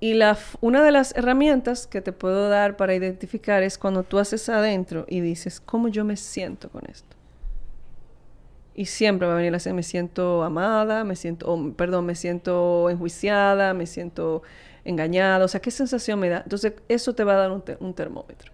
Y 0.00 0.14
la, 0.14 0.36
una 0.62 0.82
de 0.82 0.90
las 0.90 1.14
herramientas 1.14 1.86
que 1.86 2.00
te 2.00 2.12
puedo 2.12 2.48
dar 2.48 2.76
para 2.76 2.94
identificar 2.94 3.62
es 3.62 3.76
cuando 3.76 4.02
tú 4.02 4.18
haces 4.18 4.48
adentro 4.48 5.04
y 5.08 5.20
dices, 5.20 5.60
¿cómo 5.60 5.88
yo 5.88 6.04
me 6.04 6.16
siento 6.16 6.70
con 6.70 6.82
esto? 6.90 7.16
Y 8.74 8.86
siempre 8.86 9.28
va 9.28 9.34
a 9.34 9.36
venir 9.36 9.54
así, 9.54 9.70
me 9.74 9.82
siento 9.82 10.42
amada, 10.42 11.04
me 11.04 11.14
siento, 11.14 11.52
o, 11.52 11.72
perdón, 11.74 12.06
me 12.06 12.14
siento 12.14 12.88
enjuiciada, 12.88 13.74
me 13.74 13.86
siento 13.86 14.42
engañada, 14.84 15.44
o 15.44 15.48
sea, 15.48 15.60
¿qué 15.60 15.70
sensación 15.70 16.18
me 16.18 16.30
da? 16.30 16.38
Entonces, 16.38 16.72
eso 16.88 17.14
te 17.14 17.22
va 17.22 17.34
a 17.34 17.36
dar 17.36 17.50
un 17.50 17.94
termómetro. 17.94 18.52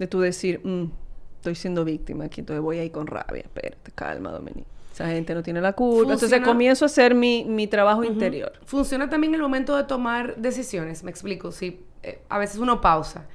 De 0.00 0.08
tú 0.08 0.18
decir, 0.20 0.60
"Mm, 0.64 0.90
estoy 1.36 1.54
siendo 1.54 1.84
víctima 1.84 2.24
aquí, 2.24 2.40
entonces 2.40 2.60
voy 2.60 2.78
ahí 2.78 2.90
con 2.90 3.06
rabia, 3.06 3.42
espérate, 3.42 3.92
calma, 3.92 4.32
Dominique. 4.32 4.71
Esa 4.92 5.08
gente 5.08 5.34
no 5.34 5.42
tiene 5.42 5.60
la 5.60 5.72
culpa. 5.72 6.02
Entonces 6.12 6.28
Funciona- 6.28 6.46
comienzo 6.46 6.84
a 6.84 6.86
hacer 6.86 7.14
mi, 7.14 7.44
mi 7.44 7.66
trabajo 7.66 8.04
interior. 8.04 8.52
Funciona 8.64 9.08
también 9.08 9.34
el 9.34 9.40
momento 9.40 9.76
de 9.76 9.84
tomar 9.84 10.36
decisiones, 10.36 11.02
me 11.02 11.10
explico. 11.10 11.50
Sí, 11.50 11.84
eh, 12.02 12.20
a 12.28 12.38
veces 12.38 12.58
uno 12.58 12.80
pausa 12.80 13.26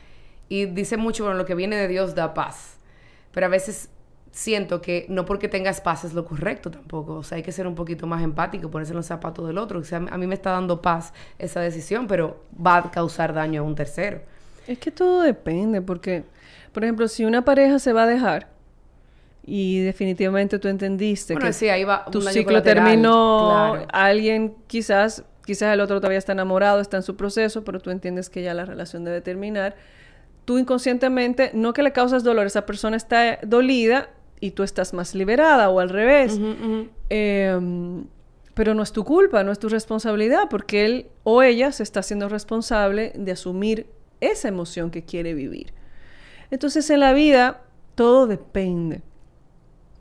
y 0.49 0.65
dice 0.65 0.97
mucho, 0.97 1.23
bueno, 1.23 1.37
lo 1.37 1.45
que 1.45 1.55
viene 1.55 1.75
de 1.75 1.87
Dios 1.87 2.13
da 2.15 2.33
paz. 2.33 2.77
Pero 3.31 3.47
a 3.47 3.49
veces 3.49 3.89
siento 4.31 4.81
que 4.81 5.07
no 5.09 5.25
porque 5.25 5.47
tengas 5.47 5.81
paz 5.81 6.03
es 6.03 6.13
lo 6.13 6.23
correcto 6.25 6.69
tampoco. 6.69 7.15
O 7.15 7.23
sea, 7.23 7.37
hay 7.37 7.43
que 7.43 7.51
ser 7.51 7.65
un 7.65 7.73
poquito 7.73 8.05
más 8.05 8.21
empático, 8.23 8.69
ponerse 8.69 8.93
en 8.93 8.97
los 8.97 9.07
zapatos 9.07 9.47
del 9.47 9.57
otro. 9.57 9.79
O 9.79 9.83
sea, 9.83 9.97
a 9.97 10.17
mí 10.17 10.27
me 10.27 10.35
está 10.35 10.51
dando 10.51 10.81
paz 10.81 11.11
esa 11.39 11.59
decisión, 11.59 12.05
pero 12.07 12.43
va 12.63 12.77
a 12.77 12.91
causar 12.91 13.33
daño 13.33 13.61
a 13.61 13.63
un 13.65 13.73
tercero. 13.73 14.21
Es 14.67 14.77
que 14.77 14.91
todo 14.91 15.21
depende, 15.21 15.81
porque, 15.81 16.23
por 16.71 16.83
ejemplo, 16.83 17.07
si 17.07 17.25
una 17.25 17.43
pareja 17.43 17.79
se 17.79 17.93
va 17.93 18.03
a 18.03 18.07
dejar 18.07 18.49
y 19.47 19.79
definitivamente 19.79 20.59
tú 20.59 20.67
entendiste 20.67 21.33
Bueno, 21.33 21.47
que 21.47 21.53
sí, 21.53 21.69
ahí 21.69 21.85
va 21.85 22.03
tu 22.05 22.21
ciclo 22.21 22.61
terminó, 22.61 23.71
claro. 23.71 23.87
alguien 23.93 24.55
quizás, 24.67 25.23
quizás 25.45 25.73
el 25.73 25.79
otro 25.79 26.01
todavía 26.01 26.19
está 26.19 26.33
enamorado, 26.33 26.81
está 26.81 26.97
en 26.97 27.03
su 27.03 27.15
proceso, 27.15 27.63
pero 27.63 27.79
tú 27.79 27.89
entiendes 27.89 28.29
que 28.29 28.43
ya 28.43 28.53
la 28.53 28.65
relación 28.65 29.05
debe 29.05 29.21
terminar. 29.21 29.77
Tú 30.43 30.57
inconscientemente, 30.57 31.51
no 31.53 31.71
que 31.71 31.81
le 31.81 31.93
causas 31.93 32.25
dolor, 32.25 32.45
esa 32.45 32.65
persona 32.65 32.97
está 32.97 33.39
dolida 33.41 34.09
y 34.41 34.51
tú 34.51 34.63
estás 34.63 34.93
más 34.93 35.15
liberada 35.15 35.69
o 35.69 35.79
al 35.79 35.89
revés. 35.89 36.33
Ujú, 36.33 36.47
ujú. 36.47 36.87
Eh, 37.09 38.03
pero 38.53 38.73
no 38.73 38.83
es 38.83 38.91
tu 38.91 39.05
culpa, 39.05 39.43
no 39.43 39.53
es 39.53 39.59
tu 39.59 39.69
responsabilidad, 39.69 40.49
porque 40.49 40.83
él 40.83 41.05
o 41.23 41.41
ella 41.41 41.71
se 41.71 41.83
está 41.83 42.01
haciendo 42.01 42.27
responsable 42.27 43.13
de 43.15 43.31
asumir 43.31 43.87
esa 44.19 44.49
emoción 44.49 44.91
que 44.91 45.05
quiere 45.05 45.33
vivir. 45.33 45.73
Entonces 46.51 46.89
en 46.89 46.99
la 46.99 47.13
vida 47.13 47.61
todo 47.95 48.27
depende. 48.27 49.03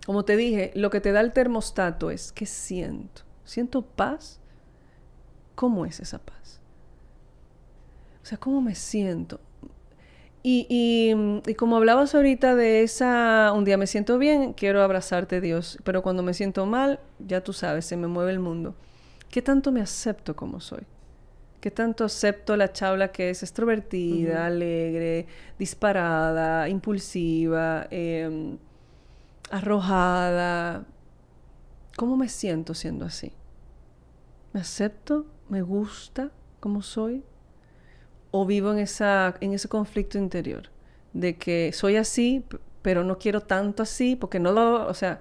Como 0.07 0.25
te 0.25 0.37
dije, 0.37 0.71
lo 0.75 0.89
que 0.91 1.01
te 1.01 1.11
da 1.13 1.21
el 1.21 1.33
termostato 1.33 2.11
es 2.13 2.31
¿qué 2.33 2.47
siento? 2.47 3.23
¿Siento 3.45 3.83
paz? 3.83 4.41
¿Cómo 5.57 5.85
es 5.85 5.99
esa 6.01 6.19
paz? 6.21 6.61
O 8.23 8.27
sea, 8.27 8.39
¿cómo 8.39 8.61
me 8.63 8.75
siento? 8.77 9.41
Y, 10.43 10.67
y- 10.71 11.51
y 11.51 11.55
como 11.55 11.77
hablabas 11.77 12.15
ahorita 12.15 12.55
de 12.55 12.83
esa, 12.85 13.53
un 13.53 13.65
día 13.65 13.77
me 13.77 13.89
siento 13.89 14.17
bien, 14.19 14.53
quiero 14.53 14.81
abrazarte 14.83 15.41
Dios, 15.41 15.79
pero 15.83 16.03
cuando 16.03 16.23
me 16.23 16.35
siento 16.35 16.67
mal, 16.67 17.01
ya 17.19 17.43
tú 17.43 17.53
sabes, 17.53 17.85
se 17.85 17.97
me 17.97 18.07
mueve 18.07 18.31
el 18.31 18.39
mundo. 18.39 18.77
¿Qué 19.29 19.43
tanto 19.43 19.73
me 19.73 19.81
acepto 19.81 20.37
como 20.37 20.61
soy? 20.61 20.83
¿Qué 21.61 21.73
tanto 21.73 22.05
acepto 22.05 22.57
la 22.57 22.73
chabla 22.73 23.11
que 23.11 23.31
es 23.31 23.43
extrovertida, 23.43 24.47
alegre, 24.47 25.27
disparada, 25.59 26.69
impulsiva, 26.69 27.89
em, 27.91 28.57
arrojada? 29.51 30.87
¿Cómo 31.97 32.17
me 32.17 32.29
siento 32.29 32.75
siendo 32.75 33.05
así? 33.05 33.33
¿Me 34.53 34.61
acepto? 34.61 35.27
¿Me 35.49 35.63
gusta 35.63 36.31
como 36.61 36.83
soy? 36.83 37.25
¿O 38.31 38.45
vivo 38.45 38.73
en, 38.73 38.79
esa, 38.79 39.35
en 39.41 39.53
ese 39.53 39.69
conflicto 39.69 40.19
interior? 40.19 40.71
De 41.13 41.37
que 41.37 41.73
soy 41.73 41.97
así, 41.97 42.45
pero 42.83 43.05
no 43.05 43.19
quiero 43.19 43.41
tanto 43.41 43.83
así, 43.83 44.17
porque 44.17 44.39
no 44.39 44.53
lo... 44.53 44.87
O 44.87 44.95
sea, 44.95 45.21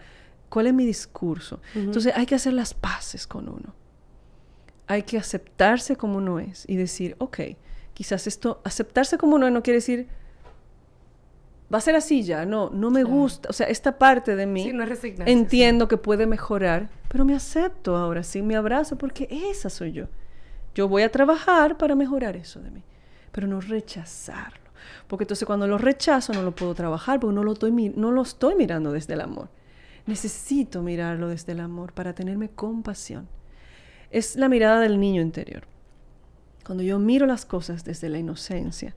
¿cuál 0.50 0.68
es 0.68 0.74
mi 0.74 0.86
discurso? 0.86 1.62
Entonces 1.74 2.14
hay 2.16 2.26
que 2.26 2.36
hacer 2.36 2.54
las 2.54 2.74
paces 2.74 3.28
con 3.28 3.48
uno. 3.48 3.74
Hay 4.88 5.04
que 5.04 5.18
aceptarse 5.18 5.96
como 5.96 6.18
uno 6.18 6.40
es 6.40 6.66
y 6.68 6.76
decir, 6.76 7.16
ok, 7.20 7.40
quizás 7.94 8.28
esto, 8.28 8.62
aceptarse 8.64 9.18
como 9.18 9.36
uno 9.36 9.48
es 9.48 9.54
no 9.54 9.64
quiere 9.64 9.78
decir, 9.78 10.08
va 11.76 11.80
a 11.80 11.82
ser 11.82 11.96
así 11.96 12.24
ya, 12.24 12.46
no, 12.46 12.70
no 12.70 12.90
me 12.90 13.02
Claro. 13.02 13.16
gusta. 13.16 13.50
O 13.50 13.54
sea, 13.54 13.68
esta 13.68 13.98
parte 13.98 14.36
de 14.36 14.46
mí 14.46 14.64
Sí, 14.64 14.74
no 14.74 14.84
es 14.84 15.00
entiendo 15.26 15.88
que 15.88 15.98
puede 15.98 16.26
mejorar, 16.26 16.90
pero 17.10 17.26
me 17.26 17.36
acepto 17.36 17.96
ahora, 17.96 18.24
sí, 18.24 18.42
me 18.42 18.56
abrazo 18.56 18.98
porque 18.98 19.28
esa 19.52 19.70
soy 19.70 19.92
yo. 19.92 20.06
Yo 20.74 20.88
voy 20.88 21.04
a 21.04 21.12
trabajar 21.12 21.78
para 21.78 21.96
mejorar 21.96 22.36
eso 22.36 22.60
de 22.62 22.72
mí, 22.72 22.84
pero 23.32 23.48
no 23.48 23.62
rechazarlo. 23.62 24.66
Porque 25.08 25.24
entonces 25.24 25.46
cuando 25.46 25.68
lo 25.68 25.78
rechazo 25.78 26.34
no 26.34 26.42
lo 26.42 26.56
puedo 26.56 26.74
trabajar 26.74 27.20
porque 27.20 27.36
no 27.36 27.44
lo 27.44 27.54
estoy, 27.54 27.72
no 27.72 28.12
lo 28.12 28.22
estoy 28.22 28.56
mirando 28.56 28.92
desde 28.92 29.14
el 29.14 29.22
amor. 29.22 29.50
Necesito 30.06 30.82
mirarlo 30.82 31.30
desde 31.30 31.52
el 31.54 31.60
amor 31.60 31.94
para 31.94 32.14
tenerme 32.14 32.50
compasión. 32.50 33.28
Es 34.12 34.36
la 34.36 34.50
mirada 34.50 34.80
del 34.80 35.00
niño 35.00 35.22
interior. 35.22 35.64
Cuando 36.66 36.84
yo 36.84 37.00
miro 37.00 37.26
las 37.26 37.46
cosas 37.46 37.84
desde 37.84 38.10
la 38.10 38.18
inocencia, 38.18 38.96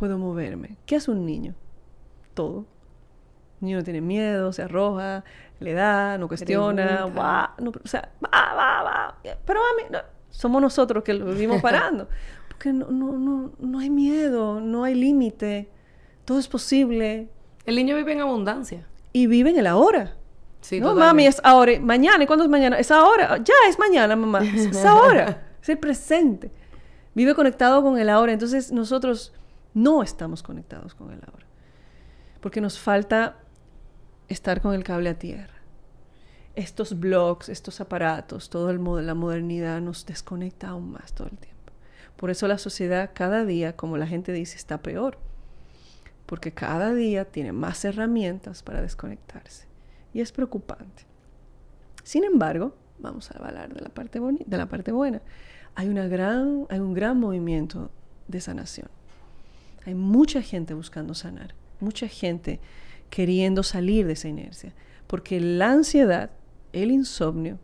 puedo 0.00 0.18
moverme. 0.18 0.78
¿Qué 0.86 0.96
hace 0.96 1.10
un 1.10 1.26
niño? 1.26 1.54
Todo. 2.32 2.64
El 3.60 3.66
niño 3.66 3.76
no 3.76 3.84
tiene 3.84 4.00
miedo, 4.00 4.50
se 4.50 4.62
arroja, 4.62 5.22
le 5.60 5.74
da, 5.74 6.16
no 6.16 6.26
cuestiona, 6.26 7.04
va, 7.04 7.54
no, 7.58 7.70
o 7.70 7.86
sea, 7.86 8.08
va, 8.24 8.54
va, 8.54 8.82
va. 8.82 9.18
Pero 9.44 9.60
no, 9.90 9.98
somos 10.30 10.62
nosotros 10.62 11.04
que 11.04 11.12
lo 11.12 11.26
vivimos 11.26 11.60
parando. 11.62 12.08
Porque 12.48 12.72
no, 12.72 12.90
no, 12.90 13.12
no, 13.12 13.52
no 13.58 13.78
hay 13.78 13.90
miedo, 13.90 14.58
no 14.62 14.84
hay 14.84 14.94
límite, 14.94 15.68
todo 16.24 16.38
es 16.38 16.48
posible. 16.48 17.28
El 17.66 17.76
niño 17.76 17.94
vive 17.94 18.12
en 18.12 18.22
abundancia. 18.22 18.88
Y 19.12 19.26
vive 19.26 19.50
en 19.50 19.58
el 19.58 19.66
ahora. 19.66 20.16
Sí, 20.62 20.80
no, 20.80 20.88
totalmente. 20.88 21.06
mami, 21.08 21.26
es 21.26 21.40
ahora. 21.44 21.72
Mañana. 21.80 22.24
¿Y 22.24 22.26
cuándo 22.26 22.44
es 22.44 22.50
mañana? 22.50 22.78
Es 22.78 22.90
ahora. 22.90 23.36
Ya 23.38 23.54
es 23.68 23.78
mañana, 23.78 24.16
mamá. 24.16 24.42
Es, 24.42 24.66
es 24.76 24.84
ahora. 24.84 25.42
es 25.60 25.68
el 25.68 25.78
presente. 25.78 26.50
Vive 27.14 27.34
conectado 27.34 27.82
con 27.82 27.98
el 27.98 28.08
ahora. 28.08 28.32
Entonces 28.32 28.72
nosotros 28.72 29.34
no 29.74 30.02
estamos 30.02 30.42
conectados 30.42 30.94
con 30.94 31.12
el 31.12 31.20
ahora. 31.26 31.46
Porque 32.40 32.60
nos 32.60 32.78
falta 32.78 33.38
estar 34.28 34.60
con 34.60 34.74
el 34.74 34.84
cable 34.84 35.10
a 35.10 35.18
tierra. 35.18 35.54
Estos 36.54 36.98
blogs, 36.98 37.48
estos 37.48 37.80
aparatos, 37.80 38.50
toda 38.50 38.72
la 38.72 39.14
modernidad 39.14 39.80
nos 39.80 40.06
desconecta 40.06 40.68
aún 40.68 40.90
más 40.92 41.12
todo 41.12 41.28
el 41.28 41.38
tiempo. 41.38 41.72
Por 42.16 42.30
eso 42.30 42.48
la 42.48 42.58
sociedad 42.58 43.10
cada 43.14 43.44
día, 43.44 43.76
como 43.76 43.96
la 43.96 44.06
gente 44.06 44.32
dice, 44.32 44.56
está 44.56 44.82
peor. 44.82 45.18
Porque 46.26 46.52
cada 46.52 46.92
día 46.92 47.24
tiene 47.24 47.52
más 47.52 47.84
herramientas 47.84 48.62
para 48.62 48.82
desconectarse. 48.82 49.66
Y 50.12 50.20
es 50.20 50.32
preocupante. 50.32 51.04
Sin 52.02 52.24
embargo, 52.24 52.74
vamos 52.98 53.30
a 53.30 53.38
hablar 53.38 53.72
de 53.72 53.80
la 53.80 53.88
parte, 53.88 54.20
de 54.20 54.56
la 54.56 54.66
parte 54.66 54.92
buena. 54.92 55.22
Hay, 55.74 55.88
una 55.88 56.08
gran, 56.08 56.66
hay 56.68 56.80
un 56.80 56.94
gran 56.94 57.18
movimiento 57.18 57.90
de 58.28 58.40
sanación. 58.40 58.88
Hay 59.86 59.94
mucha 59.94 60.42
gente 60.42 60.74
buscando 60.74 61.14
sanar, 61.14 61.54
mucha 61.80 62.08
gente 62.08 62.60
queriendo 63.08 63.62
salir 63.62 64.06
de 64.06 64.12
esa 64.12 64.28
inercia, 64.28 64.72
porque 65.06 65.40
la 65.40 65.70
ansiedad, 65.72 66.30
el 66.72 66.90
insomnio, 66.90 67.58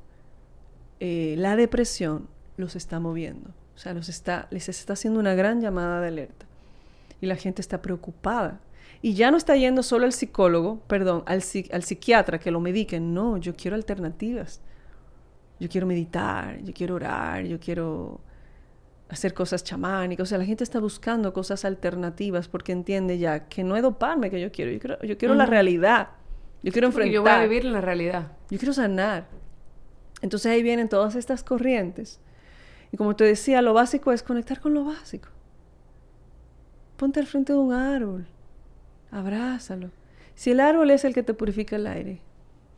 eh, 0.98 1.34
la 1.38 1.56
depresión 1.56 2.28
los 2.56 2.74
está 2.74 3.00
moviendo, 3.00 3.50
o 3.74 3.78
sea, 3.78 3.92
los 3.92 4.08
está, 4.08 4.48
les 4.50 4.68
está 4.68 4.94
haciendo 4.94 5.20
una 5.20 5.34
gran 5.34 5.60
llamada 5.60 6.00
de 6.00 6.08
alerta. 6.08 6.46
y 7.20 7.26
la 7.26 7.36
gente 7.36 7.62
está 7.62 7.80
preocupada. 7.80 8.60
Y 9.02 9.14
ya 9.14 9.30
no 9.30 9.36
está 9.36 9.56
yendo 9.56 9.82
solo 9.82 10.04
al 10.06 10.12
psicólogo, 10.12 10.80
perdón, 10.86 11.22
al, 11.26 11.42
al 11.72 11.82
psiquiatra 11.82 12.38
que 12.38 12.50
lo 12.50 12.60
medique. 12.60 12.98
No, 13.00 13.36
yo 13.38 13.54
quiero 13.54 13.76
alternativas. 13.76 14.60
Yo 15.60 15.68
quiero 15.68 15.86
meditar, 15.86 16.62
yo 16.62 16.72
quiero 16.74 16.96
orar, 16.96 17.44
yo 17.44 17.58
quiero 17.58 18.20
hacer 19.08 19.34
cosas 19.34 19.62
chamánicas. 19.64 20.24
O 20.24 20.26
sea, 20.26 20.38
la 20.38 20.44
gente 20.44 20.64
está 20.64 20.80
buscando 20.80 21.32
cosas 21.32 21.64
alternativas 21.64 22.48
porque 22.48 22.72
entiende 22.72 23.18
ya 23.18 23.48
que 23.48 23.64
no 23.64 23.76
es 23.76 23.82
doparme 23.82 24.30
que 24.30 24.40
yo 24.40 24.50
quiero. 24.50 24.72
Yo 24.72 24.80
quiero, 24.80 25.02
yo 25.02 25.18
quiero 25.18 25.34
la 25.34 25.46
realidad. 25.46 26.08
Yo 26.62 26.72
quiero 26.72 26.88
enfrentar. 26.88 27.12
yo 27.12 27.22
voy 27.22 27.30
a 27.30 27.42
vivir 27.42 27.66
en 27.66 27.72
la 27.72 27.80
realidad. 27.80 28.32
Yo 28.50 28.58
quiero 28.58 28.72
sanar. 28.72 29.26
Entonces 30.22 30.50
ahí 30.50 30.62
vienen 30.62 30.88
todas 30.88 31.14
estas 31.14 31.44
corrientes. 31.44 32.20
Y 32.92 32.96
como 32.96 33.14
te 33.14 33.24
decía, 33.24 33.62
lo 33.62 33.74
básico 33.74 34.12
es 34.12 34.22
conectar 34.22 34.60
con 34.60 34.74
lo 34.74 34.84
básico. 34.84 35.28
Ponte 36.96 37.20
al 37.20 37.26
frente 37.26 37.52
de 37.52 37.58
un 37.58 37.72
árbol. 37.72 38.26
Abrázalo. 39.10 39.90
Si 40.34 40.50
el 40.50 40.60
árbol 40.60 40.90
es 40.90 41.04
el 41.04 41.14
que 41.14 41.22
te 41.22 41.34
purifica 41.34 41.76
el 41.76 41.86
aire, 41.86 42.20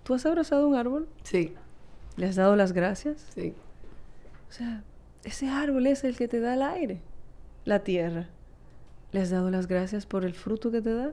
¿tú 0.03 0.15
has 0.15 0.27
abrazado 0.27 0.67
un 0.69 0.75
árbol? 0.75 1.09
Sí. 1.23 1.55
¿Le 2.17 2.27
has 2.27 2.37
dado 2.37 2.57
las 2.57 2.73
gracias? 2.73 3.27
Sí. 3.35 3.55
O 4.49 4.53
sea, 4.53 4.83
ese 5.29 5.49
árbol 5.49 5.87
es 5.87 6.05
el 6.05 6.17
que 6.17 6.29
te 6.29 6.41
da 6.41 6.55
el 6.55 6.63
aire, 6.63 7.01
la 7.65 7.81
tierra. 7.81 8.29
¿Le 9.13 9.21
has 9.21 9.31
dado 9.31 9.51
las 9.51 9.67
gracias 9.67 10.07
por 10.07 10.25
el 10.25 10.35
fruto 10.35 10.71
que 10.71 10.83
te 10.83 10.93
da? 10.93 11.13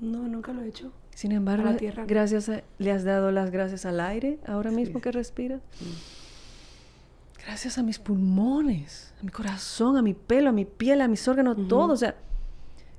No, 0.00 0.26
nunca 0.28 0.52
lo 0.52 0.62
he 0.62 0.68
hecho. 0.68 0.92
Sin 1.14 1.32
embargo, 1.32 1.64
la 1.64 1.76
tierra. 1.76 2.04
gracias 2.06 2.50
le 2.78 2.92
has 2.92 3.04
dado 3.04 3.30
las 3.30 3.50
gracias 3.50 3.86
al 3.86 4.00
aire 4.00 4.38
ahora 4.46 4.70
mismo 4.70 5.00
que 5.00 5.10
respiras. 5.12 5.62
Gracias 7.44 7.78
a 7.78 7.82
mis 7.82 7.98
pulmones, 7.98 9.14
a 9.20 9.24
mi 9.24 9.30
corazón, 9.30 9.96
a 9.96 10.02
mi 10.02 10.14
pelo, 10.14 10.50
a 10.50 10.52
mi 10.52 10.64
piel, 10.64 11.00
a 11.00 11.08
mis 11.08 11.26
órganos, 11.26 11.68
todo. 11.68 11.92
O 11.92 11.96
sea, 11.96 12.16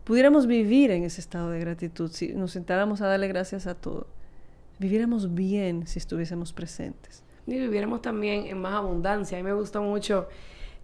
pudiéramos 0.04 0.48
vivir 0.48 0.92
en 0.92 1.04
ese 1.04 1.22
estado 1.22 1.52
de 1.52 1.60
gratitud 1.60 2.10
si 2.12 2.30
nos 2.34 2.52
sentáramos 2.52 3.02
a 3.02 3.08
darle 3.08 3.28
gracias 3.28 3.68
a 3.68 3.76
todo. 3.76 4.08
Viviéramos 4.80 5.34
bien 5.34 5.86
si 5.86 6.00
estuviésemos 6.00 6.54
presentes. 6.54 7.24
Y 7.46 7.60
viviéramos 7.60 8.02
también 8.02 8.48
en 8.48 8.60
más 8.60 8.74
abundancia. 8.74 9.38
A 9.38 9.42
mí 9.42 9.46
me 9.46 9.54
gustó 9.54 9.82
mucho 9.82 10.28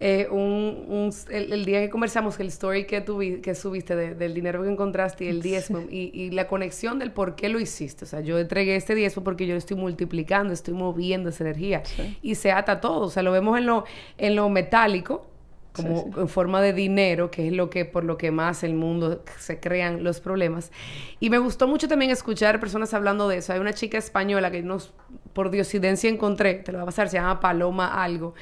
eh, 0.06 0.28
un, 0.30 1.14
el, 1.30 1.64
día 1.64 1.80
que 1.80 1.90
conversamos, 1.90 2.38
el 2.42 2.48
story 2.48 2.86
que, 2.86 3.06
que 3.42 3.56
subiste 3.56 3.96
del 3.96 4.34
dinero 4.34 4.62
que 4.62 4.70
encontraste 4.70 5.24
y 5.24 5.28
el 5.30 5.42
diezmo 5.42 5.80
y, 5.90 6.30
la 6.32 6.46
conexión 6.46 7.00
del 7.00 7.14
por 7.14 7.36
qué 7.36 7.48
lo 7.48 7.58
hiciste. 7.58 8.04
O 8.04 8.08
sea, 8.10 8.20
yo 8.20 8.38
entregué 8.38 8.76
este 8.76 8.96
diezmo 8.96 9.24
porque 9.24 9.48
yo 9.48 9.54
lo 9.54 9.60
estoy 9.60 9.78
multiplicando, 9.78 10.52
estoy 10.52 10.74
moviendo 10.74 11.30
esa 11.30 11.46
energía 11.46 11.84
y 12.22 12.36
se 12.36 12.52
ata 12.52 12.82
todo. 12.82 13.06
O 13.06 13.10
sea, 13.10 13.24
lo 13.24 13.32
vemos 13.32 13.58
en 13.58 13.66
lo, 13.66 13.86
en 14.18 14.36
lo 14.36 14.50
metálico, 14.50 15.26
como 15.72 16.12
en 16.18 16.28
forma 16.28 16.62
de 16.62 16.74
dinero, 16.74 17.32
que 17.32 17.48
es 17.48 17.54
lo 17.54 17.70
que 17.70 17.86
por 17.86 18.04
lo 18.04 18.18
que 18.18 18.30
más 18.30 18.66
el 18.66 18.74
mundo 18.74 19.24
se 19.40 19.62
crean 19.62 20.04
los 20.04 20.20
problemas. 20.20 20.74
Y 21.22 21.30
me 21.30 21.38
gustó 21.38 21.66
mucho 21.66 21.88
también 21.88 22.12
escuchar 22.12 22.60
personas 22.60 22.94
hablando 22.94 23.30
de 23.30 23.38
eso. 23.38 23.54
Hay 23.54 23.60
una 23.60 23.74
chica 23.74 24.00
española 24.00 24.52
que 24.52 24.64
nos 24.64 24.92
por 25.32 25.50
diosidencia 25.50 26.10
encontré, 26.10 26.56
te 26.56 26.74
lo 26.74 26.80
va 26.80 26.84
a 26.84 26.88
pasar, 26.88 27.08
se 27.08 27.18
llama 27.18 27.40
Paloma 27.40 28.04
algo, 28.04 28.36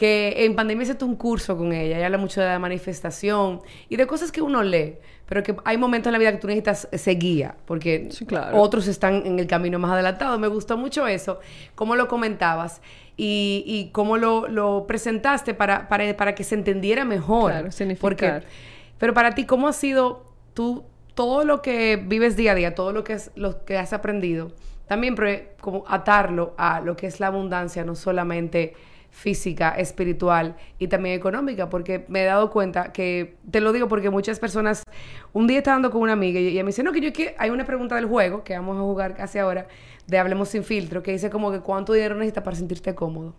que 0.00 0.46
en 0.46 0.56
pandemia 0.56 0.84
hice 0.84 1.04
un 1.04 1.14
curso 1.14 1.58
con 1.58 1.74
ella, 1.74 1.98
ella 1.98 2.06
habla 2.06 2.16
mucho 2.16 2.40
de 2.40 2.46
la 2.46 2.58
manifestación 2.58 3.60
y 3.90 3.96
de 3.96 4.06
cosas 4.06 4.32
que 4.32 4.40
uno 4.40 4.62
lee, 4.62 4.94
pero 5.26 5.42
que 5.42 5.54
hay 5.62 5.76
momentos 5.76 6.06
en 6.08 6.12
la 6.12 6.18
vida 6.18 6.32
que 6.32 6.38
tú 6.38 6.46
necesitas 6.46 6.88
ese 6.90 7.10
guía, 7.16 7.54
porque 7.66 8.08
otros 8.54 8.86
están 8.86 9.26
en 9.26 9.38
el 9.38 9.46
camino 9.46 9.78
más 9.78 9.90
adelantado. 9.90 10.38
Me 10.38 10.48
gustó 10.48 10.78
mucho 10.78 11.06
eso, 11.06 11.40
cómo 11.74 11.96
lo 11.96 12.08
comentabas 12.08 12.80
y, 13.18 13.62
y 13.66 13.90
cómo 13.92 14.16
lo, 14.16 14.48
lo 14.48 14.86
presentaste 14.86 15.52
para, 15.52 15.86
para, 15.90 16.16
para, 16.16 16.34
que 16.34 16.44
se 16.44 16.54
entendiera 16.54 17.04
mejor. 17.04 17.50
Claro, 17.50 17.70
significar. 17.70 18.44
pero 18.96 19.12
para 19.12 19.34
ti, 19.34 19.44
¿cómo 19.44 19.68
ha 19.68 19.74
sido 19.74 20.24
tú, 20.54 20.82
todo 21.14 21.44
lo 21.44 21.60
que 21.60 21.96
vives 21.96 22.36
día 22.36 22.52
a 22.52 22.54
día, 22.54 22.74
todo 22.74 22.92
lo 22.92 23.04
que, 23.04 23.12
es, 23.12 23.32
lo 23.34 23.66
que 23.66 23.76
has 23.76 23.92
aprendido, 23.92 24.50
también 24.88 25.14
como 25.60 25.84
atarlo 25.88 26.54
a 26.56 26.80
lo 26.80 26.96
que 26.96 27.06
es 27.06 27.20
la 27.20 27.26
abundancia, 27.26 27.84
no 27.84 27.94
solamente 27.94 28.72
física, 29.10 29.70
espiritual 29.72 30.56
y 30.78 30.88
también 30.88 31.14
económica, 31.14 31.68
porque 31.68 32.04
me 32.08 32.22
he 32.22 32.24
dado 32.24 32.50
cuenta 32.50 32.92
que, 32.92 33.36
te 33.50 33.60
lo 33.60 33.72
digo 33.72 33.88
porque 33.88 34.08
muchas 34.08 34.38
personas, 34.38 34.82
un 35.32 35.46
día 35.46 35.58
estaba 35.58 35.76
hablando 35.76 35.92
con 35.92 36.02
una 36.02 36.12
amiga 36.12 36.40
y 36.40 36.48
ella 36.48 36.62
me 36.62 36.68
dice, 36.68 36.82
no, 36.82 36.92
que 36.92 37.00
yo 37.00 37.12
que 37.12 37.34
hay 37.38 37.50
una 37.50 37.64
pregunta 37.64 37.96
del 37.96 38.06
juego 38.06 38.44
que 38.44 38.54
vamos 38.54 38.76
a 38.76 38.80
jugar 38.80 39.14
casi 39.14 39.38
ahora, 39.38 39.66
de 40.06 40.18
Hablemos 40.18 40.48
sin 40.48 40.64
filtro, 40.64 41.02
que 41.02 41.12
dice 41.12 41.30
como 41.30 41.52
que 41.52 41.60
cuánto 41.60 41.92
dinero 41.92 42.14
necesitas 42.14 42.44
para 42.44 42.56
sentirte 42.56 42.94
cómodo. 42.94 43.34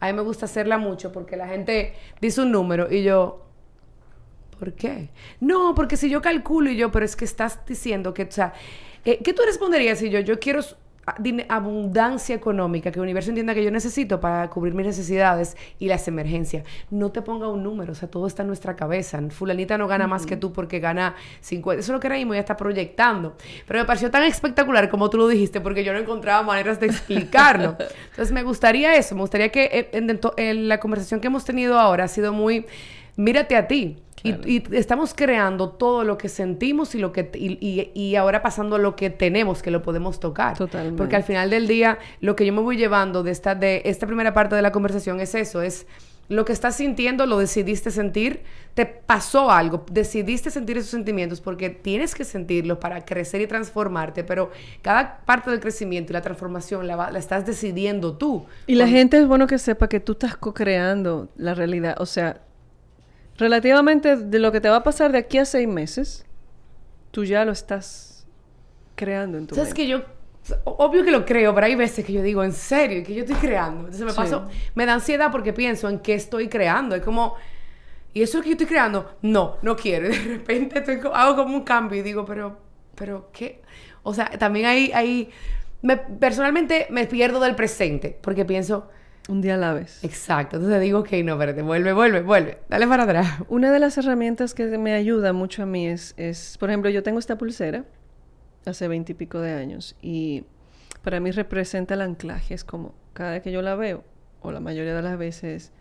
A 0.00 0.06
mí 0.08 0.12
me 0.12 0.22
gusta 0.22 0.44
hacerla 0.44 0.78
mucho 0.78 1.12
porque 1.12 1.36
la 1.36 1.48
gente 1.48 1.94
dice 2.20 2.42
un 2.42 2.52
número 2.52 2.92
y 2.92 3.02
yo, 3.02 3.46
¿por 4.58 4.74
qué? 4.74 5.10
No, 5.40 5.74
porque 5.74 5.96
si 5.96 6.10
yo 6.10 6.20
calculo 6.20 6.70
y 6.70 6.76
yo, 6.76 6.90
pero 6.90 7.04
es 7.04 7.16
que 7.16 7.24
estás 7.24 7.64
diciendo 7.66 8.12
que, 8.12 8.24
o 8.24 8.30
sea, 8.30 8.52
eh, 9.04 9.20
¿qué 9.22 9.32
tú 9.32 9.42
responderías 9.46 9.98
si 9.98 10.10
yo, 10.10 10.20
yo 10.20 10.38
quiero 10.38 10.60
abundancia 11.48 12.34
económica, 12.34 12.90
que 12.90 12.98
el 12.98 13.02
universo 13.02 13.30
entienda 13.30 13.54
que 13.54 13.62
yo 13.62 13.70
necesito 13.70 14.20
para 14.20 14.48
cubrir 14.48 14.74
mis 14.74 14.86
necesidades 14.86 15.56
y 15.78 15.88
las 15.88 16.08
emergencias. 16.08 16.64
No 16.90 17.12
te 17.12 17.22
ponga 17.22 17.48
un 17.48 17.62
número, 17.62 17.92
o 17.92 17.94
sea, 17.94 18.10
todo 18.10 18.26
está 18.26 18.42
en 18.42 18.48
nuestra 18.48 18.76
cabeza. 18.76 19.20
Fulanita 19.30 19.76
no 19.78 19.86
gana 19.86 20.06
más 20.06 20.26
que 20.26 20.36
tú 20.36 20.52
porque 20.52 20.80
gana 20.80 21.14
50. 21.40 21.80
Eso 21.80 21.92
es 21.92 21.94
lo 21.94 22.00
que 22.00 22.14
y 22.14 22.28
ya 22.28 22.38
está 22.38 22.56
proyectando. 22.56 23.36
Pero 23.66 23.80
me 23.80 23.84
pareció 23.84 24.10
tan 24.10 24.22
espectacular 24.22 24.88
como 24.88 25.10
tú 25.10 25.18
lo 25.18 25.28
dijiste, 25.28 25.60
porque 25.60 25.84
yo 25.84 25.92
no 25.92 25.98
encontraba 25.98 26.42
maneras 26.42 26.80
de 26.80 26.86
explicarlo. 26.86 27.76
Entonces 28.10 28.32
me 28.32 28.42
gustaría 28.42 28.94
eso, 28.94 29.14
me 29.14 29.22
gustaría 29.22 29.50
que 29.50 29.90
en 29.92 30.68
la 30.68 30.80
conversación 30.80 31.20
que 31.20 31.26
hemos 31.26 31.44
tenido 31.44 31.78
ahora 31.78 32.04
ha 32.04 32.08
sido 32.08 32.32
muy, 32.32 32.66
mírate 33.16 33.56
a 33.56 33.66
ti. 33.66 34.03
Y, 34.24 34.62
estamos 34.74 35.12
creando 35.14 35.68
todo 35.68 36.02
lo 36.02 36.16
que 36.16 36.30
sentimos 36.30 36.94
y 36.94 36.98
lo 36.98 37.12
que 37.12 37.30
y, 37.34 37.90
y, 37.94 38.16
ahora 38.16 38.40
pasando 38.40 38.78
lo 38.78 38.96
que 38.96 39.10
tenemos 39.10 39.62
que 39.62 39.70
lo 39.70 39.82
podemos 39.82 40.18
tocar. 40.18 40.56
Totalmente. 40.56 40.96
Porque 40.96 41.14
al 41.14 41.24
final 41.24 41.50
del 41.50 41.66
día 41.66 41.98
lo 42.20 42.34
que 42.34 42.46
yo 42.46 42.52
me 42.54 42.62
voy 42.62 42.78
llevando 42.78 43.22
de 43.22 43.30
esta 43.30 43.54
de 43.54 43.82
esta 43.84 44.06
primera 44.06 44.32
parte 44.32 44.56
de 44.56 44.62
la 44.62 44.72
conversación 44.72 45.20
es 45.20 45.34
eso, 45.34 45.60
es 45.60 45.86
lo 46.28 46.44
que 46.44 46.52
estás 46.52 46.76
sintiendo 46.76 47.26
lo 47.26 47.38
decidiste 47.38 47.90
sentir, 47.90 48.42
te 48.74 48.86
pasó 48.86 49.50
algo, 49.50 49.84
decidiste 49.90 50.50
sentir 50.50 50.78
esos 50.78 50.90
sentimientos 50.90 51.40
porque 51.40 51.70
tienes 51.70 52.14
que 52.14 52.24
sentirlos 52.24 52.78
para 52.78 53.04
crecer 53.04 53.40
y 53.42 53.46
transformarte, 53.46 54.24
pero 54.24 54.50
cada 54.80 55.18
parte 55.18 55.50
del 55.50 55.60
crecimiento 55.60 56.12
y 56.12 56.14
la 56.14 56.22
transformación 56.22 56.86
la, 56.86 57.10
la 57.10 57.18
estás 57.18 57.44
decidiendo 57.44 58.16
tú. 58.16 58.46
Y 58.66 58.74
la 58.74 58.88
gente 58.88 59.18
es 59.18 59.26
bueno 59.26 59.46
que 59.46 59.58
sepa 59.58 59.88
que 59.88 60.00
tú 60.00 60.12
estás 60.12 60.36
co-creando 60.36 61.28
la 61.36 61.54
realidad, 61.54 61.96
o 61.98 62.06
sea, 62.06 62.40
relativamente 63.36 64.16
de 64.16 64.38
lo 64.38 64.52
que 64.52 64.60
te 64.60 64.68
va 64.68 64.76
a 64.76 64.82
pasar 64.82 65.12
de 65.12 65.18
aquí 65.18 65.38
a 65.38 65.44
seis 65.44 65.68
meses, 65.68 66.24
tú 67.10 67.24
ya 67.24 67.44
lo 67.44 67.52
estás 67.52 68.26
creando 68.94 69.38
en 69.38 69.46
tu 69.46 69.54
¿Sabes 69.54 69.74
que 69.74 69.86
yo 69.86 70.02
obvio 70.64 71.04
que 71.04 71.10
lo 71.10 71.24
creo, 71.24 71.54
pero 71.54 71.66
hay 71.66 71.74
veces 71.74 72.04
que 72.04 72.12
yo 72.12 72.22
digo, 72.22 72.44
en 72.44 72.52
serio, 72.52 73.02
que 73.04 73.14
yo 73.14 73.24
estoy 73.24 73.36
creando. 73.36 73.80
Entonces 73.80 74.04
me 74.04 74.12
paso, 74.12 74.48
me 74.74 74.84
da 74.86 74.94
ansiedad 74.94 75.30
porque 75.32 75.52
pienso 75.52 75.88
en 75.88 76.00
qué 76.00 76.14
estoy 76.14 76.48
creando. 76.48 76.94
Es 76.94 77.02
como, 77.02 77.36
¿y 78.12 78.22
eso 78.22 78.38
es 78.38 78.44
que 78.44 78.50
yo 78.50 78.54
estoy 78.54 78.66
creando? 78.66 79.16
No, 79.22 79.56
no 79.62 79.76
quiero. 79.76 80.08
De 80.08 80.18
repente 80.18 80.78
estoy, 80.78 81.00
hago 81.12 81.36
como 81.36 81.56
un 81.56 81.62
cambio 81.62 82.00
y 82.00 82.02
digo, 82.02 82.24
pero, 82.24 82.58
pero, 82.94 83.30
¿qué? 83.32 83.62
O 84.02 84.12
sea, 84.12 84.26
también 84.26 84.66
hay, 84.66 84.92
hay, 84.92 85.30
me, 85.82 85.96
personalmente 85.96 86.86
me 86.90 87.06
pierdo 87.06 87.40
del 87.40 87.54
presente 87.54 88.18
porque 88.20 88.44
pienso, 88.44 88.90
un 89.28 89.40
día 89.40 89.54
a 89.54 89.56
la 89.58 89.72
vez. 89.72 90.02
Exacto. 90.04 90.56
Entonces 90.56 90.80
digo, 90.80 91.00
ok, 91.00 91.12
no, 91.24 91.32
espérate, 91.34 91.62
vuelve, 91.62 91.92
vuelve, 91.92 92.22
vuelve. 92.22 92.58
Dale 92.68 92.86
para 92.86 93.04
atrás. 93.04 93.42
Una 93.48 93.72
de 93.72 93.78
las 93.78 93.96
herramientas 93.98 94.54
que 94.54 94.66
me 94.78 94.94
ayuda 94.94 95.32
mucho 95.32 95.62
a 95.62 95.66
mí 95.66 95.86
es, 95.86 96.14
es 96.16 96.58
por 96.58 96.70
ejemplo, 96.70 96.90
yo 96.90 97.02
tengo 97.02 97.18
esta 97.18 97.38
pulsera 97.38 97.84
hace 98.66 98.88
veintipico 98.88 99.40
de 99.40 99.52
años 99.52 99.96
y 100.02 100.44
para 101.02 101.20
mí 101.20 101.30
representa 101.30 101.94
el 101.94 102.02
anclaje. 102.02 102.54
Es 102.54 102.64
como 102.64 102.94
cada 103.12 103.32
vez 103.32 103.42
que 103.42 103.52
yo 103.52 103.62
la 103.62 103.74
veo, 103.74 104.04
o 104.40 104.52
la 104.52 104.60
mayoría 104.60 104.94
de 104.94 105.02
las 105.02 105.16
veces, 105.18 105.72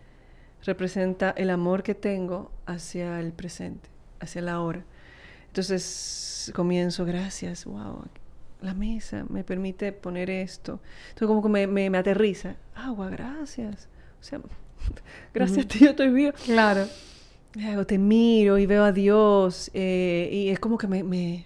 representa 0.64 1.32
el 1.32 1.50
amor 1.50 1.84
que 1.84 1.96
tengo 1.96 2.52
hacia 2.66 3.20
el 3.20 3.34
presente, 3.34 3.90
hacia 4.20 4.42
la 4.42 4.62
hora. 4.62 4.86
Entonces 5.48 6.52
comienzo, 6.56 7.06
gracias, 7.06 7.66
wow, 7.66 8.06
la 8.64 8.74
mesa 8.74 9.26
me 9.30 9.44
permite 9.44 9.92
poner 9.92 10.30
esto. 10.30 10.80
Entonces 11.10 11.28
como 11.28 11.44
que 11.44 11.68
me, 11.68 11.90
me, 11.90 11.98
aterriza. 11.98 12.56
Agua, 12.76 13.10
gracias. 13.10 13.90
O 14.20 14.24
sea, 14.24 14.40
gracias 15.34 15.66
a 15.66 15.68
ti 15.68 15.80
yo 15.80 15.90
estoy 15.90 16.10
vivo. 16.10 16.32
Claro. 16.46 16.88
te 17.86 17.98
miro 17.98 18.58
y 18.58 18.66
veo 18.66 18.84
a 18.86 18.92
Dios 18.92 19.70
eh, 19.74 20.30
y 20.32 20.50
es 20.50 20.60
como 20.60 20.78
que 20.78 20.88
me... 20.88 21.04
me... 21.04 21.46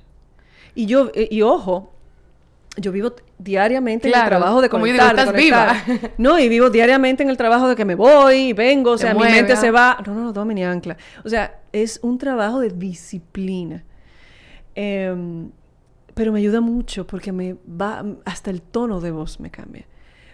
Y 0.76 0.86
yo, 0.86 1.09
eh, 1.15 1.28
y 1.32 1.41
ojo, 1.41 1.91
yo 2.78 2.91
vivo 2.91 3.13
diariamente 3.39 4.09
en 4.09 4.13
el 4.13 4.26
trabajo 4.26 4.61
de 4.61 4.70
conectar, 4.70 4.70
como 4.70 4.86
yo 4.86 4.93
digo, 4.93 5.05
estás 5.07 5.34
viva. 5.34 6.11
no, 6.20 6.38
y 6.38 6.47
vivo 6.47 6.70
diariamente 6.70 7.24
en 7.24 7.32
el 7.32 7.38
trabajo 7.38 7.68
de 7.68 7.76
que 7.76 7.84
me 7.84 7.95
voy 7.95 8.49
y 8.49 8.53
vengo, 8.53 8.91
o 8.91 8.97
sea, 8.99 9.15
mi 9.15 9.24
mente 9.24 9.55
se 9.55 9.72
va. 9.72 9.97
No, 10.05 10.13
no, 10.13 10.22
no, 10.26 10.34
tome 10.34 10.53
ni 10.53 10.63
ancla. 10.63 10.97
O 11.26 11.30
sea, 11.30 11.61
es 11.72 11.99
un 12.03 12.20
trabajo 12.20 12.59
de 12.59 12.70
disciplina. 12.70 13.84
Eh, 14.76 15.49
pero 16.18 16.32
me 16.32 16.39
ayuda 16.39 16.61
mucho 16.61 17.05
porque 17.05 17.32
me 17.32 17.57
va, 17.70 18.03
hasta 18.26 18.49
el 18.49 18.63
tono 18.63 18.99
de 18.99 19.11
voz 19.11 19.39
me 19.39 19.51
cambia. 19.51 19.86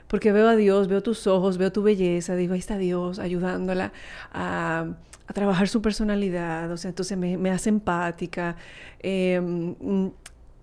porque 0.07 0.31
veo 0.31 0.47
a 0.47 0.55
Dios, 0.55 0.87
veo 0.87 1.03
tus 1.03 1.27
ojos, 1.27 1.57
veo 1.57 1.71
tu 1.71 1.83
belleza, 1.83 2.35
digo, 2.35 2.53
ahí 2.53 2.59
está 2.59 2.77
Dios 2.77 3.19
ayudándola 3.19 3.91
a, 4.31 4.93
trabajar 5.33 5.67
su 5.67 5.81
personalidad, 5.81 6.71
o 6.71 6.77
sea, 6.77 6.89
entonces 6.89 7.17
me, 7.17 7.49
hace 7.49 7.69
empática. 7.69 8.55
Em, 8.99 10.11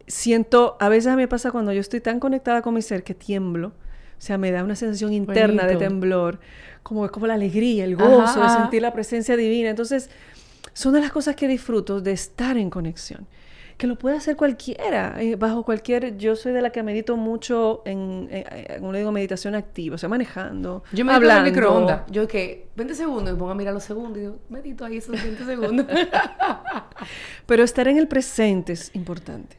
siento, 0.06 0.76
a 0.78 0.88
veces 0.88 1.08
a 1.08 1.16
me 1.16 1.26
pasa 1.26 1.50
cuando 1.50 1.72
yo 1.72 1.80
estoy 1.80 2.00
tan 2.00 2.20
conectada 2.20 2.62
con 2.62 2.74
mi 2.74 2.82
ser 2.82 3.02
que 3.02 3.14
tiemblo, 3.14 3.68
o 3.68 4.20
sea, 4.22 4.38
me 4.38 4.52
da 4.52 4.62
una 4.62 4.76
sensación 4.76 5.12
interna 5.12 5.66
de 5.66 5.76
temblor, 5.76 6.38
como, 6.82 7.08
como 7.10 7.26
la 7.26 7.34
alegría, 7.34 7.84
el 7.84 7.96
gozo 7.96 8.42
de 8.42 8.48
sentir 8.48 8.82
la 8.82 8.92
presencia 8.92 9.36
divina. 9.36 9.70
Entonces, 9.70 10.08
son 10.72 10.94
de 10.94 11.00
las 11.00 11.10
cosas 11.10 11.36
que 11.36 11.48
disfruto 11.48 12.00
de 12.00 12.12
estar 12.12 12.56
en 12.56 12.70
conexión 12.70 13.26
que 13.80 13.86
lo 13.86 13.96
puede 13.96 14.18
hacer 14.18 14.36
cualquiera, 14.36 15.16
eh, 15.22 15.36
bajo 15.36 15.64
cualquier, 15.64 16.18
yo 16.18 16.36
soy 16.36 16.52
de 16.52 16.60
la 16.60 16.68
que 16.68 16.82
medito 16.82 17.16
mucho 17.16 17.80
en, 17.86 18.28
como 18.78 18.92
le 18.92 18.98
digo, 18.98 19.10
meditación 19.10 19.54
activa, 19.54 19.94
o 19.94 19.98
sea, 19.98 20.10
manejando, 20.10 20.84
Yo 20.92 21.02
me 21.02 21.14
hablando. 21.14 21.48
en 21.48 21.54
microondas, 21.54 22.02
yo 22.10 22.28
que 22.28 22.68
20 22.76 22.94
segundos, 22.94 23.32
me 23.32 23.38
pongo 23.38 23.52
a 23.52 23.54
mirar 23.54 23.72
los 23.72 23.82
segundos 23.82 24.18
y 24.18 24.20
digo, 24.20 24.38
medito 24.50 24.84
ahí 24.84 24.98
esos 24.98 25.12
20 25.12 25.46
segundos. 25.46 25.86
Pero 27.46 27.64
estar 27.64 27.88
en 27.88 27.96
el 27.96 28.06
presente 28.06 28.74
es 28.74 28.94
importante, 28.94 29.56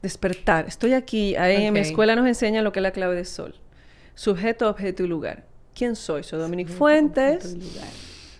despertar, 0.00 0.66
estoy 0.68 0.92
aquí, 0.92 1.34
ahí 1.34 1.64
en 1.64 1.74
mi 1.74 1.80
escuela 1.80 2.14
nos 2.14 2.28
enseña 2.28 2.62
lo 2.62 2.70
que 2.70 2.78
es 2.78 2.84
la 2.84 2.92
clave 2.92 3.16
de 3.16 3.24
sol, 3.24 3.56
sujeto, 4.14 4.70
objeto 4.70 5.02
y 5.02 5.08
lugar. 5.08 5.44
¿Quién 5.74 5.96
soy? 5.96 6.22
Soy 6.22 6.38
Dominic 6.38 6.68
Fuentes. 6.68 7.56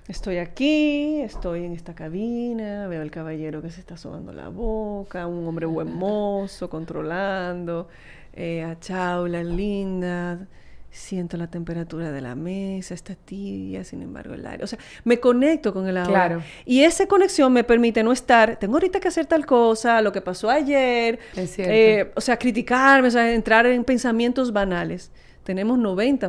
Estoy 0.09 0.39
aquí, 0.39 1.21
estoy 1.21 1.65
en 1.65 1.73
esta 1.73 1.97
cabina, 1.97 2.87
veo 2.87 3.03
al 3.03 3.11
caballero 3.11 3.61
que 3.61 3.71
se 3.71 3.81
está 3.81 3.97
sobando 3.97 4.33
la 4.33 4.49
boca, 4.51 5.27
un 5.27 5.49
hombre 5.49 5.67
buen 5.67 5.93
mozo, 5.97 6.71
controlando, 6.71 7.89
eh, 8.33 8.63
a 8.63 8.79
Chaula, 8.79 9.43
linda, 9.43 10.47
siento 10.91 11.37
la 11.37 11.49
temperatura 11.49 12.13
de 12.13 12.21
la 12.21 12.37
mesa, 12.37 12.95
está 12.95 13.17
tibia, 13.17 13.83
sin 13.83 14.01
embargo 14.01 14.35
el 14.35 14.47
aire, 14.47 14.63
o 14.63 14.69
sea, 14.69 14.79
me 15.03 15.19
conecto 15.19 15.73
con 15.73 15.89
el 15.89 15.97
ahora. 15.97 16.11
Claro. 16.11 16.43
Y 16.65 16.85
esa 16.85 17.07
conexión 17.07 17.53
me 17.53 17.65
permite 17.65 18.05
no 18.05 18.13
estar, 18.13 18.61
tengo 18.61 18.75
ahorita 18.75 19.01
que 19.01 19.09
hacer 19.09 19.27
tal 19.27 19.45
cosa, 19.45 20.01
lo 20.03 20.13
que 20.13 20.21
pasó 20.21 20.51
ayer, 20.51 21.19
eh, 21.35 22.13
o 22.15 22.21
sea, 22.21 22.39
criticarme, 22.39 23.09
o 23.09 23.11
sea, 23.11 23.35
entrar 23.35 23.67
en 23.67 23.83
pensamientos 23.83 24.53
banales. 24.53 25.11
Tenemos 25.43 25.81
90 25.81 26.29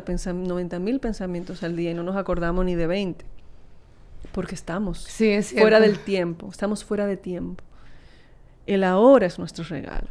mil 0.80 0.98
pensamientos 0.98 1.62
al 1.62 1.76
día 1.76 1.92
y 1.92 1.94
no 1.94 2.02
nos 2.02 2.16
acordamos 2.16 2.64
ni 2.64 2.74
de 2.74 2.88
20. 2.88 3.37
Porque 4.38 4.54
estamos 4.54 5.08
fuera 5.52 5.80
del 5.80 5.98
tiempo, 5.98 6.48
estamos 6.48 6.84
fuera 6.84 7.06
de 7.06 7.16
tiempo. 7.16 7.64
El 8.68 8.84
ahora 8.84 9.26
es 9.26 9.36
nuestro 9.36 9.64
regalo. 9.64 10.10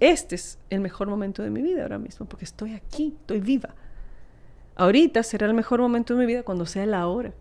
Este 0.00 0.34
es 0.34 0.58
el 0.70 0.80
mejor 0.80 1.08
momento 1.08 1.42
de 1.42 1.50
mi 1.50 1.60
vida 1.60 1.82
ahora 1.82 1.98
mismo, 1.98 2.24
porque 2.24 2.46
estoy 2.46 2.72
aquí, 2.72 3.14
estoy 3.20 3.40
viva. 3.40 3.74
Ahorita 4.76 5.22
será 5.22 5.46
el 5.46 5.52
mejor 5.52 5.78
momento 5.78 6.14
de 6.14 6.20
mi 6.20 6.24
vida 6.24 6.42
cuando 6.42 6.64
sea 6.64 6.84
el 6.84 6.94
ahora. 6.94 7.34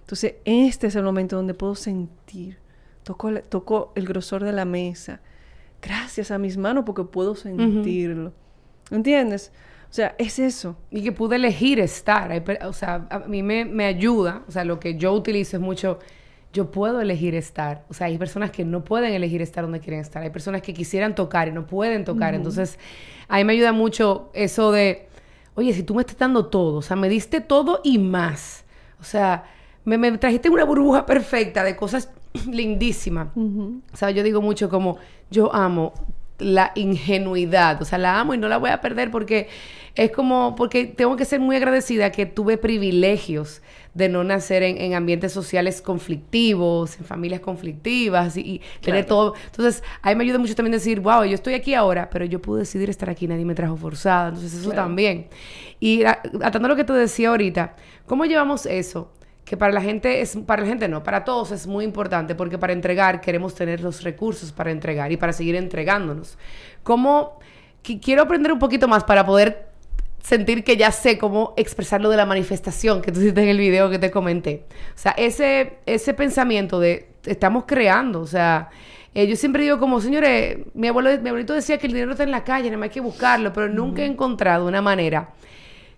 Entonces, 0.00 0.34
este 0.44 0.88
es 0.88 0.96
el 0.96 1.04
momento 1.04 1.36
donde 1.36 1.54
puedo 1.54 1.76
sentir. 1.76 2.58
Toco, 3.04 3.32
toco 3.42 3.92
el 3.94 4.06
grosor 4.06 4.42
de 4.42 4.50
la 4.50 4.64
mesa. 4.64 5.20
Gracias 5.80 6.32
a 6.32 6.38
mis 6.38 6.56
manos 6.56 6.82
porque 6.84 7.04
puedo 7.04 7.36
sentirlo. 7.36 8.32
¿Entiendes? 8.90 9.52
O 9.92 9.94
sea, 9.94 10.14
es 10.16 10.38
eso. 10.38 10.74
Y 10.90 11.02
que 11.02 11.12
pude 11.12 11.36
elegir 11.36 11.78
estar. 11.78 12.42
O 12.64 12.72
sea, 12.72 13.06
a 13.10 13.18
mí 13.18 13.42
me, 13.42 13.84
ayuda. 13.84 14.40
O 14.48 14.50
sea, 14.50 14.64
lo 14.64 14.80
que 14.80 14.96
yo 14.96 15.12
utilizo 15.12 15.58
es 15.58 15.62
mucho. 15.62 15.98
Yo 16.50 16.70
puedo 16.70 17.02
elegir 17.02 17.34
estar. 17.34 17.84
O 17.90 17.94
sea, 17.94 18.06
hay 18.06 18.16
personas 18.16 18.50
que 18.50 18.64
no 18.64 18.84
pueden 18.84 19.12
elegir 19.12 19.42
estar 19.42 19.64
donde 19.64 19.80
quieren 19.80 20.00
estar. 20.00 20.22
Hay 20.22 20.30
personas 20.30 20.62
que 20.62 20.72
quisieran 20.72 21.14
tocar 21.14 21.48
y 21.48 21.52
no 21.52 21.66
pueden 21.66 22.06
tocar. 22.06 22.34
Entonces, 22.34 22.78
a 23.28 23.36
mí 23.36 23.44
me 23.44 23.52
ayuda 23.52 23.72
mucho 23.72 24.30
eso 24.32 24.72
de. 24.72 25.08
Oye, 25.56 25.74
si 25.74 25.82
tú 25.82 25.94
me 25.94 26.00
estás 26.00 26.16
dando 26.16 26.46
todo, 26.46 26.78
o 26.78 26.82
sea, 26.82 26.96
me 26.96 27.10
diste 27.10 27.42
todo 27.42 27.82
y 27.84 27.98
más. 27.98 28.64
O 28.98 29.04
sea, 29.04 29.44
me, 29.84 29.98
me 29.98 30.16
trajiste 30.16 30.48
una 30.48 30.64
burbuja 30.64 31.04
perfecta 31.04 31.64
de 31.64 31.76
cosas 31.76 32.08
lindísimas. 32.50 33.28
O 33.36 33.96
sea, 33.96 34.10
yo 34.10 34.22
digo 34.22 34.40
mucho 34.40 34.70
como, 34.70 34.96
yo 35.30 35.54
amo 35.54 35.92
la 36.38 36.72
ingenuidad. 36.74 37.80
O 37.80 37.84
sea, 37.84 37.98
la 37.98 38.20
amo 38.20 38.34
y 38.34 38.38
no 38.38 38.48
la 38.48 38.58
voy 38.58 38.70
a 38.70 38.80
perder 38.80 39.10
porque 39.10 39.48
es 39.94 40.10
como, 40.10 40.54
porque 40.56 40.86
tengo 40.86 41.16
que 41.16 41.24
ser 41.24 41.40
muy 41.40 41.56
agradecida 41.56 42.10
que 42.10 42.24
tuve 42.24 42.56
privilegios 42.56 43.60
de 43.94 44.08
no 44.08 44.24
nacer 44.24 44.62
en, 44.62 44.94
ambientes 44.94 45.32
sociales 45.32 45.82
conflictivos, 45.82 46.98
en 46.98 47.04
familias 47.04 47.40
conflictivas 47.40 48.38
y, 48.38 48.62
tener 48.80 49.04
todo. 49.04 49.34
Entonces, 49.46 49.82
a 50.00 50.08
mí 50.08 50.14
me 50.14 50.24
ayuda 50.24 50.38
mucho 50.38 50.54
también 50.54 50.72
decir, 50.72 51.00
wow, 51.00 51.24
yo 51.24 51.34
estoy 51.34 51.54
aquí 51.54 51.74
ahora, 51.74 52.08
pero 52.08 52.24
yo 52.24 52.40
pude 52.40 52.60
decidir 52.60 52.88
estar 52.88 53.10
aquí, 53.10 53.26
nadie 53.26 53.44
me 53.44 53.54
trajo 53.54 53.76
forzada. 53.76 54.28
Entonces, 54.28 54.54
eso 54.54 54.70
también. 54.70 55.26
Y 55.78 56.04
atando 56.04 56.68
lo 56.68 56.76
que 56.76 56.84
te 56.84 56.94
decía 56.94 57.28
ahorita, 57.28 57.76
¿cómo 58.06 58.24
llevamos 58.24 58.66
eso? 58.66 59.10
que 59.44 59.56
para 59.56 59.72
la 59.72 59.82
gente 59.82 60.20
es, 60.20 60.38
para 60.46 60.62
la 60.62 60.68
gente 60.68 60.86
no, 60.86 61.02
para 61.02 61.24
todos 61.24 61.50
es 61.50 61.66
muy 61.66 61.84
importante 61.84 62.36
porque 62.36 62.58
para 62.58 62.72
entregar 62.72 63.20
queremos 63.20 63.56
tener 63.56 63.80
los 63.80 64.04
recursos 64.04 64.52
para 64.52 64.70
entregar 64.70 65.10
y 65.10 65.16
para 65.16 65.32
seguir 65.32 65.56
entregándonos. 65.56 66.38
¿Cómo? 66.84 67.40
quiero 67.82 68.22
aprender 68.22 68.52
un 68.52 68.58
poquito 68.58 68.88
más 68.88 69.04
para 69.04 69.26
poder 69.26 69.71
sentir 70.22 70.64
que 70.64 70.76
ya 70.76 70.92
sé 70.92 71.18
cómo 71.18 71.52
expresar 71.56 72.00
lo 72.00 72.08
de 72.08 72.16
la 72.16 72.26
manifestación 72.26 73.02
que 73.02 73.12
tú 73.12 73.20
hiciste 73.20 73.42
en 73.42 73.48
el 73.48 73.58
video 73.58 73.90
que 73.90 73.98
te 73.98 74.10
comenté. 74.10 74.64
O 74.94 74.98
sea, 74.98 75.12
ese, 75.12 75.78
ese 75.84 76.14
pensamiento 76.14 76.80
de 76.80 77.08
estamos 77.26 77.64
creando, 77.66 78.20
o 78.20 78.26
sea, 78.26 78.70
eh, 79.14 79.26
yo 79.26 79.36
siempre 79.36 79.64
digo 79.64 79.78
como, 79.78 80.00
señores, 80.00 80.58
mi 80.74 80.88
abuelo, 80.88 81.10
mi 81.20 81.28
abuelito 81.28 81.52
decía 81.52 81.76
que 81.78 81.86
el 81.86 81.92
dinero 81.92 82.12
está 82.12 82.22
en 82.22 82.30
la 82.30 82.44
calle, 82.44 82.70
no 82.70 82.82
hay 82.82 82.90
que 82.90 83.00
buscarlo, 83.00 83.52
pero 83.52 83.68
nunca 83.68 84.02
he 84.02 84.06
encontrado 84.06 84.66
una 84.66 84.80
manera 84.80 85.30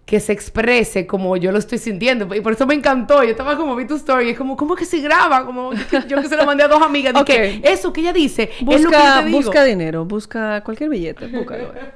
que 0.04 0.20
se 0.20 0.32
exprese 0.32 1.06
como 1.06 1.36
yo 1.36 1.50
lo 1.50 1.58
estoy 1.58 1.78
sintiendo. 1.78 2.34
Y 2.34 2.40
por 2.40 2.52
eso 2.52 2.66
me 2.66 2.74
encantó. 2.74 3.22
Yo 3.22 3.30
estaba 3.30 3.56
como, 3.56 3.74
vi 3.74 3.86
tu 3.86 3.94
story. 3.94 4.30
Es 4.30 4.36
como, 4.36 4.54
¿cómo 4.54 4.74
que 4.74 4.84
se 4.84 5.00
graba? 5.00 5.46
Como 5.46 5.72
yo 6.08 6.20
que 6.20 6.28
se 6.28 6.36
lo 6.36 6.44
mandé 6.44 6.64
a 6.64 6.68
dos 6.68 6.82
amigas. 6.82 7.14
Dije, 7.24 7.62
eso 7.64 7.90
que 7.90 8.02
ella 8.02 8.12
dice 8.12 8.50
busca, 8.60 8.76
es 8.76 8.82
lo 8.82 8.90
que 8.90 8.96
yo 8.96 9.18
te 9.18 9.24
digo. 9.24 9.38
Busca 9.38 9.64
dinero. 9.64 10.04
Busca 10.04 10.62
cualquier 10.62 10.90
billete. 10.90 11.30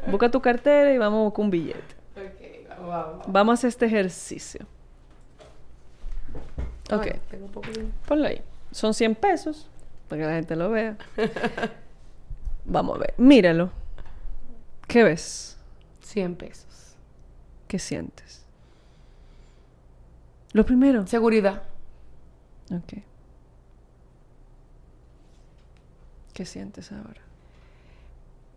busca 0.06 0.30
tu 0.30 0.40
cartera 0.40 0.94
y 0.94 0.96
vamos 0.96 1.34
con 1.34 1.46
un 1.46 1.50
billete. 1.50 1.97
Vamos 3.26 3.52
a 3.52 3.54
hacer 3.54 3.68
este 3.68 3.86
ejercicio. 3.86 4.66
Ok. 6.90 7.06
Ponlo 8.06 8.26
ahí. 8.26 8.42
Son 8.70 8.94
100 8.94 9.14
pesos. 9.14 9.68
Para 10.08 10.22
que 10.22 10.26
la 10.26 10.34
gente 10.34 10.56
lo 10.56 10.70
vea. 10.70 10.96
vamos 12.64 12.96
a 12.96 13.00
ver. 13.00 13.14
Míralo. 13.18 13.70
¿Qué 14.86 15.04
ves? 15.04 15.58
100 16.00 16.36
pesos. 16.36 16.96
¿Qué 17.66 17.78
sientes? 17.78 18.46
Lo 20.52 20.64
primero. 20.64 21.06
Seguridad. 21.06 21.62
Ok. 22.72 23.02
¿Qué 26.32 26.46
sientes 26.46 26.90
ahora? 26.92 27.20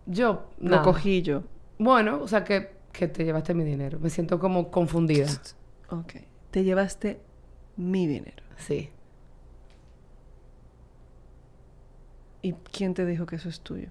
Yo. 0.06 0.46
Lo 0.60 0.82
cogí 0.84 1.22
yo. 1.22 1.44
Bueno, 1.78 2.22
o 2.22 2.28
sea 2.28 2.44
que, 2.44 2.72
que 2.92 3.08
te 3.08 3.24
llevaste 3.24 3.54
mi 3.54 3.64
dinero. 3.64 4.00
Me 4.00 4.10
siento 4.10 4.40
como 4.40 4.72
confundida. 4.72 5.28
Ok. 5.94 6.14
Te 6.52 6.64
llevaste 6.64 7.20
mi 7.76 8.08
dinero. 8.08 8.44
Sí. 8.56 8.90
¿Y 12.42 12.54
quién 12.54 12.94
te 12.94 13.06
dijo 13.06 13.26
que 13.26 13.36
eso 13.36 13.50
es 13.50 13.60
tuyo? 13.60 13.90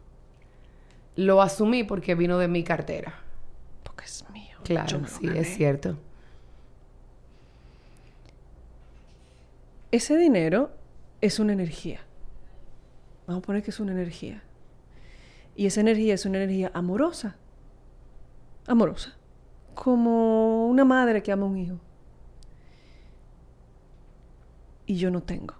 Lo 1.16 1.42
asumí 1.42 1.84
porque 1.84 2.14
vino 2.14 2.38
de 2.38 2.48
mi 2.48 2.64
cartera. 2.64 3.20
Porque 3.82 4.06
es 4.06 4.24
mío. 4.32 4.56
Claro, 4.64 5.06
sí, 5.06 5.28
es 5.28 5.54
cierto. 5.54 5.98
Ese 9.92 10.16
dinero 10.16 10.70
es 11.20 11.38
una 11.38 11.52
energía. 11.52 12.00
Vamos 13.26 13.42
a 13.42 13.46
poner 13.46 13.62
que 13.62 13.70
es 13.70 13.80
una 13.80 13.92
energía. 13.92 14.42
Y 15.54 15.66
esa 15.66 15.80
energía 15.80 16.14
es 16.14 16.24
una 16.26 16.38
energía 16.38 16.70
amorosa. 16.74 17.36
Amorosa. 18.66 19.16
Como 19.74 20.66
una 20.66 20.84
madre 20.84 21.22
que 21.22 21.32
ama 21.32 21.44
a 21.44 21.48
un 21.48 21.56
hijo. 21.56 21.80
Y 24.86 24.96
yo 24.96 25.10
no 25.10 25.22
tengo 25.22 25.54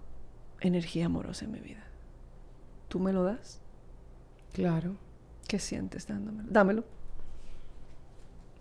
energía 0.59 1.05
amorosa 1.07 1.45
en 1.45 1.51
mi 1.51 1.59
vida. 1.59 1.83
¿Tú 2.87 2.99
me 2.99 3.13
lo 3.13 3.23
das? 3.23 3.61
Claro. 4.53 4.95
¿Qué 5.47 5.59
sientes 5.59 6.07
dándomelo? 6.07 6.49
Dámelo. 6.51 6.83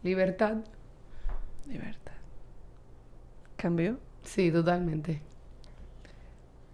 Libertad. 0.03 0.59
Libertad. 1.66 2.14
¿Cambió? 3.57 3.99
Sí, 4.22 4.51
totalmente. 4.51 5.22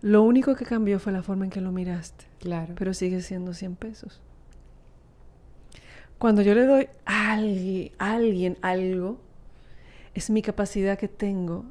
Lo 0.02 0.22
único 0.22 0.54
que 0.54 0.64
cambió 0.64 1.00
fue 1.00 1.12
la 1.12 1.22
forma 1.22 1.44
en 1.44 1.50
que 1.50 1.60
lo 1.60 1.72
miraste. 1.72 2.26
Claro. 2.38 2.74
Pero 2.76 2.94
sigue 2.94 3.20
siendo 3.22 3.54
100 3.54 3.76
pesos. 3.76 4.20
Cuando 6.18 6.42
yo 6.42 6.54
le 6.54 6.64
doy 6.64 6.88
a 7.04 7.32
alguien, 7.32 7.92
a 7.98 8.14
alguien 8.14 8.58
algo, 8.62 9.18
es 10.14 10.30
mi 10.30 10.40
capacidad 10.40 10.98
que 10.98 11.08
tengo 11.08 11.64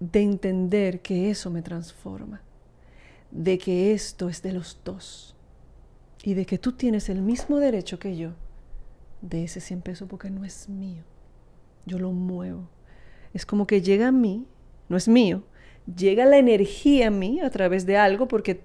de 0.00 0.22
entender 0.22 1.00
que 1.00 1.30
eso 1.30 1.50
me 1.50 1.62
transforma, 1.62 2.40
de 3.30 3.58
que 3.58 3.92
esto 3.92 4.28
es 4.28 4.42
de 4.42 4.52
los 4.52 4.80
dos 4.84 5.34
y 6.22 6.34
de 6.34 6.46
que 6.46 6.58
tú 6.58 6.72
tienes 6.72 7.08
el 7.08 7.20
mismo 7.20 7.58
derecho 7.58 7.98
que 7.98 8.16
yo 8.16 8.32
de 9.20 9.44
ese 9.44 9.60
100 9.60 9.82
pesos 9.82 10.08
porque 10.08 10.30
no 10.30 10.44
es 10.44 10.68
mío. 10.68 11.02
Yo 11.84 11.98
lo 11.98 12.12
muevo. 12.12 12.68
Es 13.32 13.46
como 13.46 13.66
que 13.66 13.82
llega 13.82 14.08
a 14.08 14.12
mí, 14.12 14.46
no 14.88 14.96
es 14.96 15.08
mío, 15.08 15.44
llega 15.94 16.24
la 16.24 16.38
energía 16.38 17.08
a 17.08 17.10
mí 17.10 17.40
a 17.40 17.50
través 17.50 17.86
de 17.86 17.96
algo 17.96 18.26
porque 18.28 18.60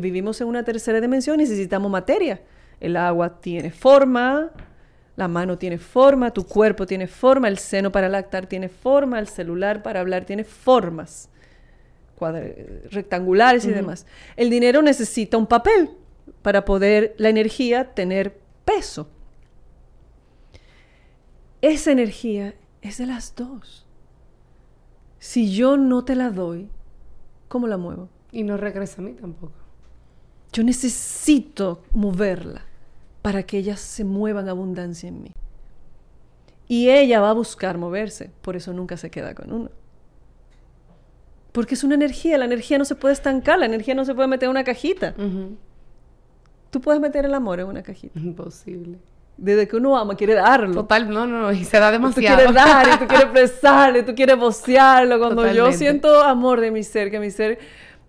vivimos 0.00 0.40
en 0.40 0.48
una 0.48 0.64
tercera 0.64 1.00
dimensión 1.00 1.40
y 1.40 1.44
necesitamos 1.44 1.90
materia. 1.90 2.42
El 2.80 2.96
agua 2.96 3.40
tiene 3.40 3.70
forma, 3.70 4.50
la 5.16 5.28
mano 5.28 5.56
tiene 5.56 5.78
forma, 5.78 6.32
tu 6.32 6.44
cuerpo 6.44 6.86
tiene 6.86 7.06
forma, 7.06 7.48
el 7.48 7.58
seno 7.58 7.90
para 7.90 8.08
lactar 8.08 8.46
tiene 8.46 8.68
forma, 8.68 9.18
el 9.18 9.28
celular 9.28 9.82
para 9.82 10.00
hablar 10.00 10.24
tiene 10.24 10.44
formas 10.44 11.30
rectangulares 12.90 13.64
y 13.66 13.70
demás. 13.70 14.06
El 14.36 14.50
dinero 14.50 14.82
necesita 14.82 15.36
un 15.36 15.46
papel 15.46 15.90
para 16.42 16.64
poder 16.64 17.14
la 17.18 17.28
energía 17.28 17.94
tener 17.94 18.38
peso. 18.64 19.08
Esa 21.60 21.92
energía 21.92 22.54
es 22.82 22.98
de 22.98 23.06
las 23.06 23.34
dos. 23.34 23.85
Si 25.18 25.54
yo 25.54 25.76
no 25.76 26.04
te 26.04 26.14
la 26.14 26.30
doy, 26.30 26.68
¿cómo 27.48 27.66
la 27.66 27.76
muevo? 27.76 28.08
Y 28.32 28.42
no 28.42 28.56
regresa 28.56 29.00
a 29.00 29.04
mí 29.04 29.12
tampoco. 29.12 29.54
Yo 30.52 30.62
necesito 30.62 31.82
moverla 31.92 32.62
para 33.22 33.42
que 33.42 33.58
ella 33.58 33.76
se 33.76 34.04
mueva 34.04 34.40
en 34.40 34.48
abundancia 34.48 35.08
en 35.08 35.22
mí. 35.22 35.32
Y 36.68 36.90
ella 36.90 37.20
va 37.20 37.30
a 37.30 37.34
buscar 37.34 37.78
moverse, 37.78 38.30
por 38.42 38.56
eso 38.56 38.72
nunca 38.72 38.96
se 38.96 39.10
queda 39.10 39.34
con 39.34 39.52
uno. 39.52 39.70
Porque 41.52 41.74
es 41.74 41.84
una 41.84 41.94
energía, 41.94 42.38
la 42.38 42.44
energía 42.44 42.76
no 42.78 42.84
se 42.84 42.94
puede 42.94 43.14
estancar, 43.14 43.58
la 43.58 43.66
energía 43.66 43.94
no 43.94 44.04
se 44.04 44.14
puede 44.14 44.28
meter 44.28 44.46
en 44.46 44.50
una 44.50 44.64
cajita. 44.64 45.14
Tú 46.70 46.80
puedes 46.80 47.00
meter 47.00 47.24
el 47.24 47.34
amor 47.34 47.60
en 47.60 47.66
una 47.66 47.82
cajita. 47.82 48.18
Imposible. 48.20 48.98
Desde 49.38 49.68
que 49.68 49.76
uno 49.76 49.98
ama, 49.98 50.16
quiere 50.16 50.34
darlo. 50.34 50.72
Total, 50.72 51.10
no, 51.10 51.26
no, 51.26 51.52
y 51.52 51.64
se 51.64 51.78
da 51.78 51.92
demasiado. 51.92 52.36
Tú 52.36 52.54
quieres 52.54 52.54
dar, 52.54 52.86
y 52.88 52.90
tú 52.98 53.06
quieres 53.06 53.24
expresarlo, 53.24 53.98
y 53.98 54.02
tú 54.02 54.14
quieres 54.14 54.36
vocearlo. 54.36 55.18
Cuando 55.18 55.52
yo 55.52 55.72
siento 55.72 56.22
amor 56.22 56.60
de 56.60 56.70
mi 56.70 56.82
ser, 56.82 57.10
que 57.10 57.20
mi 57.20 57.30
ser... 57.30 57.58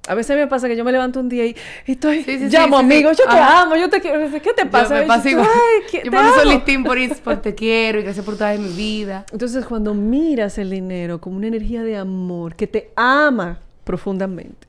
A 0.07 0.15
veces 0.15 0.37
me 0.37 0.47
pasa 0.47 0.69
que 0.69 0.77
yo 0.77 0.85
me 0.85 0.93
levanto 0.93 1.19
un 1.19 1.27
día 1.27 1.45
y, 1.45 1.53
estoy, 1.85 2.23
llamo 2.49 2.77
amigos, 2.77 3.17
yo 3.17 3.25
te 3.25 3.37
amo, 3.37 3.75
yo 3.75 3.89
te 3.89 3.99
quiero. 3.99 4.31
¿Qué 4.41 4.53
te 4.53 4.65
pasa? 4.65 4.95
Yo 4.95 5.01
me 5.01 5.07
pasa 5.07 5.29
igual. 5.29 5.45
Ay, 5.45 6.01
yo 6.01 6.11
me 6.11 6.43
un 6.43 6.47
listín 6.47 6.83
por, 6.85 6.97
por 7.21 7.41
te 7.41 7.53
quiero 7.53 7.99
y 7.99 8.03
gracias 8.03 8.23
por 8.23 8.37
toda 8.37 8.53
mi 8.53 8.69
vida. 8.69 9.25
Entonces, 9.33 9.65
cuando 9.65 9.93
miras 9.93 10.57
el 10.59 10.69
dinero 10.69 11.19
como 11.19 11.35
una 11.35 11.47
energía 11.47 11.83
de 11.83 11.97
amor 11.97 12.55
que 12.55 12.67
te 12.67 12.91
ama 12.95 13.59
profundamente 13.83 14.65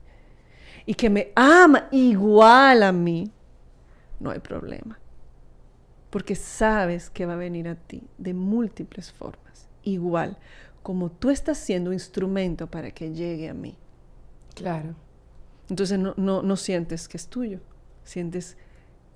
y 0.85 0.95
que 0.95 1.09
me 1.09 1.31
ama 1.35 1.87
igual 1.91 2.83
a 2.83 2.91
mí, 2.91 3.31
no 4.19 4.31
hay 4.31 4.39
problema 4.39 4.98
porque 6.09 6.35
sabes 6.35 7.09
que 7.09 7.25
va 7.25 7.33
a 7.33 7.37
venir 7.37 7.67
a 7.67 7.75
ti 7.75 8.03
de 8.17 8.33
múltiples 8.33 9.11
formas, 9.11 9.67
igual 9.83 10.37
como 10.83 11.11
tú 11.11 11.29
estás 11.29 11.57
siendo 11.57 11.93
instrumento 11.93 12.67
para 12.67 12.91
que 12.91 13.13
llegue 13.13 13.49
a 13.49 13.53
mí. 13.53 13.75
Claro. 14.55 14.95
Entonces 15.69 15.99
no, 15.99 16.13
no, 16.17 16.41
no 16.41 16.55
sientes 16.55 17.07
que 17.07 17.17
es 17.17 17.27
tuyo, 17.27 17.59
sientes 18.03 18.57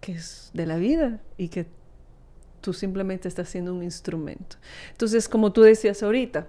que 0.01 0.13
es 0.13 0.51
de 0.53 0.65
la 0.65 0.77
vida 0.77 1.21
y 1.37 1.47
que 1.47 1.65
tú 2.61 2.73
simplemente 2.73 3.27
estás 3.27 3.49
siendo 3.49 3.73
un 3.73 3.83
instrumento. 3.83 4.57
Entonces, 4.91 5.27
como 5.27 5.51
tú 5.51 5.61
decías 5.61 6.03
ahorita, 6.03 6.47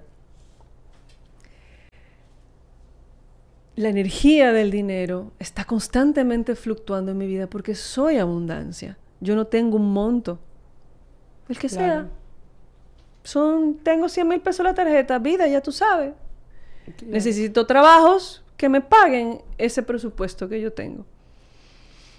la 3.77 3.89
energía 3.89 4.53
del 4.53 4.71
dinero 4.71 5.33
está 5.39 5.65
constantemente 5.65 6.55
fluctuando 6.55 7.13
en 7.13 7.19
mi 7.19 7.27
vida 7.27 7.49
porque 7.49 7.75
soy 7.75 8.19
abundancia. 8.19 8.99
Yo 9.21 9.35
no 9.37 9.47
tengo 9.47 9.77
un 9.77 9.93
monto. 9.93 10.39
El 11.49 11.59
que 11.59 11.69
sea. 11.69 12.09
Son, 13.23 13.77
tengo 13.83 14.09
100 14.09 14.29
mil 14.29 14.41
pesos 14.41 14.65
la 14.65 14.75
tarjeta, 14.75 15.19
vida, 15.19 15.47
ya 15.47 15.61
tú 15.63 15.73
sabes. 15.73 16.15
Necesito 17.07 17.67
trabajos 17.67 18.45
que 18.57 18.69
me 18.69 18.81
paguen 18.81 19.41
ese 19.57 19.83
presupuesto 19.83 20.49
que 20.49 20.61
yo 20.61 20.73
tengo. 20.73 21.07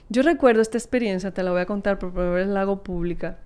Yo 0.10 0.22
recuerdo 0.22 0.62
esta 0.62 0.78
experiencia, 0.78 1.32
te 1.32 1.44
la 1.44 1.52
voy 1.52 1.62
a 1.62 1.66
contar 1.66 2.00
por 2.00 2.12
primera 2.12 2.32
vez 2.32 2.48
la 2.48 2.62
hago 2.62 2.84
pública. 2.84 3.38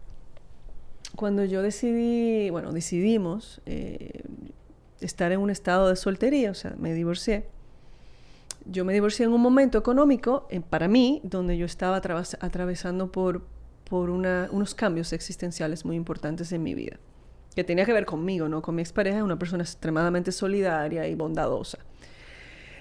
Cuando 1.15 1.43
yo 1.43 1.61
decidí, 1.61 2.49
bueno, 2.49 2.71
decidimos 2.71 3.61
eh, 3.65 4.23
estar 5.01 5.31
en 5.31 5.39
un 5.39 5.49
estado 5.49 5.89
de 5.89 5.95
soltería, 5.95 6.51
o 6.51 6.53
sea, 6.53 6.75
me 6.77 6.93
divorcié 6.93 7.45
yo 8.71 8.85
me 8.85 8.93
divorcié 8.93 9.25
en 9.25 9.33
un 9.33 9.41
momento 9.41 9.77
económico, 9.77 10.47
eh, 10.49 10.61
para 10.61 10.87
mí, 10.87 11.21
donde 11.23 11.57
yo 11.57 11.65
estaba 11.65 11.97
atravesando 11.97 13.11
por, 13.11 13.45
por 13.83 14.09
unos 14.09 14.75
cambios 14.75 15.11
existenciales 15.13 15.85
muy 15.85 15.95
importantes 15.95 16.51
en 16.51 16.63
mi 16.63 16.75
vida, 16.75 16.97
que 17.55 17.63
tenía 17.63 17.85
que 17.85 17.93
ver 17.93 18.05
conmigo, 18.05 18.47
no 18.47 18.61
con 18.61 18.75
mi 18.75 18.81
expareja, 18.81 19.23
una 19.23 19.39
persona 19.39 19.63
extremadamente 19.63 20.31
solidaria 20.31 21.07
y 21.07 21.15
bondadosa. 21.15 21.79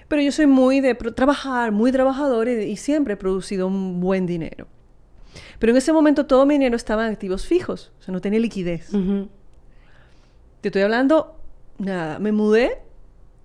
Pero 0.07 0.21
yo 0.21 0.31
soy 0.31 0.47
muy 0.47 0.81
de 0.81 0.95
trabajar, 0.95 1.71
muy 1.71 1.91
trabajador 1.91 2.47
y, 2.47 2.75
siempre 2.77 3.13
he 3.13 3.17
producido 3.17 3.67
un 3.67 3.99
buen 3.99 4.25
dinero. 4.25 4.67
Pero 5.59 5.71
en 5.71 5.77
ese 5.77 5.93
momento 5.93 6.25
todo 6.25 6.45
mi 6.45 6.55
dinero 6.55 6.75
estaba 6.75 7.05
en 7.05 7.13
activos 7.13 7.45
fijos, 7.45 7.91
o 7.99 8.03
sea, 8.03 8.11
no 8.11 8.21
tenía 8.21 8.39
liquidez. 8.39 8.89
Te 10.61 10.67
estoy 10.69 10.81
hablando, 10.81 11.39
nada, 11.77 12.19
me 12.19 12.31
mudé 12.31 12.88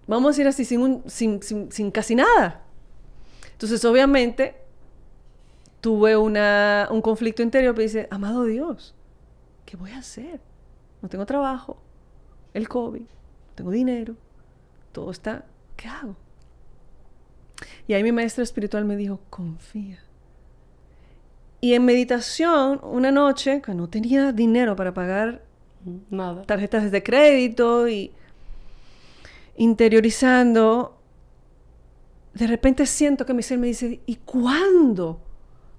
vamos 0.07 0.27
a 0.27 0.31
decir 0.31 0.47
así, 0.47 0.65
sin, 0.65 1.43
sin, 1.71 1.91
casi 1.91 2.15
nada. 2.15 2.63
Entonces, 3.53 3.85
obviamente, 3.85 4.57
tuve 5.81 6.17
una, 6.17 6.89
un 6.91 7.01
conflicto 7.03 7.43
interior, 7.43 7.75
pero 7.75 7.85
dice, 7.85 8.09
amado 8.11 8.45
Dios, 8.45 8.95
¿qué 9.65 9.77
voy 9.77 9.93
a 9.93 9.99
hacer? 9.99 10.41
No 11.03 11.09
tengo 11.09 11.27
trabajo, 11.27 11.79
el 12.53 12.69
COVID, 12.69 13.01
no 13.01 13.55
tengo 13.55 13.71
dinero, 13.71 14.17
todo 14.93 15.11
está, 15.11 15.45
¿qué 15.77 15.89
hago? 15.89 16.17
Y 17.87 17.93
ahí 17.93 18.03
mi 18.03 18.13
maestra 18.13 18.43
espiritual 18.43 18.85
me 18.85 18.97
dijo, 18.97 19.21
confía. 19.31 20.03
Y 21.61 21.75
en 21.75 21.85
meditación, 21.85 22.81
una 22.83 23.11
noche, 23.11 23.63
que 23.63 23.75
no 23.75 23.89
tenía 23.89 24.33
dinero 24.33 24.77
para 24.77 24.93
pagar 24.93 25.43
Nada. 26.11 26.43
tarjetas 26.43 26.91
de 26.91 27.03
crédito 27.03 27.89
y 27.89 28.13
interiorizando, 29.57 30.99
de 32.35 32.47
repente 32.47 32.87
siento 32.87 33.25
que 33.25 33.35
mi 33.35 33.43
ser 33.43 33.59
me 33.59 33.69
dice, 33.69 34.01
¿y 34.07 34.17
cuándo? 34.17 35.21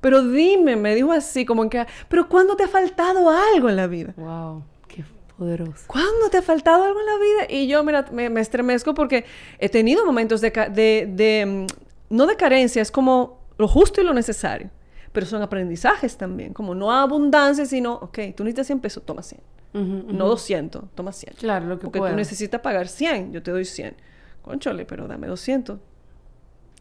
Pero 0.02 0.24
dime, 0.24 0.76
me 0.76 0.96
dijo 0.96 1.12
así, 1.12 1.46
como 1.46 1.64
en 1.64 1.70
que, 1.70 1.86
pero 2.08 2.30
¿cuándo 2.30 2.56
te 2.56 2.64
ha 2.64 2.68
faltado 2.68 3.30
algo 3.30 3.70
en 3.70 3.76
la 3.76 3.88
vida? 3.88 4.14
Wow, 4.18 4.64
qué 4.88 5.04
poderoso. 5.38 5.86
¿Cuándo 5.88 6.30
te 6.30 6.38
ha 6.38 6.42
faltado 6.42 6.84
algo 6.84 7.00
en 7.00 7.06
la 7.06 7.18
vida? 7.18 7.48
Y 7.50 7.68
yo 7.68 7.84
me, 7.84 8.30
me, 8.30 8.42
estremezco 8.42 8.94
porque 8.94 9.26
he 9.60 9.68
tenido 9.68 10.06
momentos 10.06 10.42
de, 10.42 10.52
de, 10.52 11.10
de, 11.12 11.46
mm, 11.46 12.16
no 12.16 12.28
de 12.28 12.36
carencia, 12.36 12.82
es 12.82 12.92
como 12.92 13.40
lo 13.58 13.68
justo 13.68 14.00
y 14.00 14.04
lo 14.04 14.14
necesario. 14.14 14.70
Pero 15.12 15.26
son 15.26 15.42
aprendizajes 15.42 16.18
también, 16.18 16.54
como 16.54 16.76
no 16.76 16.92
abundancia, 16.92 17.66
sino, 17.66 17.94
ok, 17.96 18.20
tú 18.36 18.44
necesitas 18.44 18.68
100 18.68 18.80
pesos, 18.82 19.06
toma 19.06 19.24
100. 19.24 19.42
No 19.76 20.28
200, 20.28 20.86
toma 20.96 21.12
100. 21.12 21.36
Claro, 21.36 21.66
lo 21.66 21.78
que 21.78 21.84
Porque 21.86 22.00
tú 22.00 22.16
necesitas 22.16 22.62
pagar 22.62 22.88
100, 22.88 23.34
yo 23.34 23.44
te 23.44 23.52
doy 23.52 23.66
100. 23.66 23.96
Conchole, 24.42 24.86
pero 24.86 25.08
dame 25.08 25.28
200. 25.28 25.80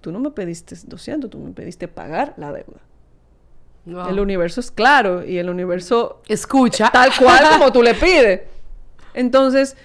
Tú 0.01 0.13
no 0.13 0.21
me 0.21 0.31
pediste 0.31 0.77
200, 0.85 1.29
tú 1.29 1.39
me 1.39 1.51
pediste 1.51 1.89
pagar 1.89 2.35
la 2.37 2.53
deuda. 2.53 2.81
El 4.09 4.21
universo 4.21 4.61
es 4.61 4.71
claro 4.71 5.25
y 5.25 5.39
el 5.39 5.51
universo 5.51 6.23
escucha 6.29 6.91
tal 6.91 7.11
cual 7.19 7.45
como 7.59 7.73
tú 7.73 7.83
le 7.83 7.95
pides. 7.95 8.43
Entonces, 9.13 9.77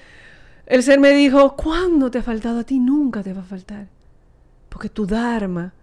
el 0.65 0.83
ser 0.83 0.99
me 0.99 1.09
dijo, 1.09 1.55
¿cuándo 1.55 2.11
te 2.11 2.19
ha 2.19 2.23
faltado 2.23 2.59
a 2.59 2.63
ti? 2.63 2.79
Nunca 2.79 3.23
te 3.23 3.33
va 3.33 3.41
a 3.41 3.45
faltar. 3.45 3.87
Porque 4.69 4.87
tu 4.87 5.05
dharma 5.05 5.73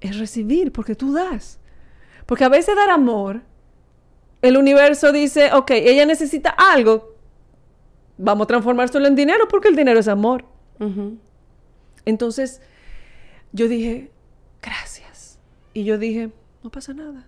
es 0.00 0.18
recibir, 0.18 0.72
porque 0.72 0.94
tú 0.94 1.12
das. 1.12 1.58
Porque 2.26 2.44
a 2.44 2.48
veces 2.48 2.76
dar 2.76 2.90
amor 2.90 3.42
el 4.42 4.56
universo 4.56 5.12
dice, 5.12 5.52
ok, 5.52 5.70
ella 5.72 6.06
necesita 6.06 6.50
algo, 6.50 7.14
vamos 8.16 8.44
a 8.44 8.48
transformárselo 8.48 9.06
en 9.06 9.14
dinero 9.14 9.48
porque 9.48 9.68
el 9.68 9.76
dinero 9.76 10.00
es 10.00 10.08
amor. 10.08 10.44
Entonces, 12.04 12.60
yo 13.52 13.68
dije, 13.68 14.10
gracias. 14.62 15.38
Y 15.74 15.84
yo 15.84 15.98
dije, 15.98 16.30
no 16.62 16.70
pasa 16.70 16.94
nada. 16.94 17.26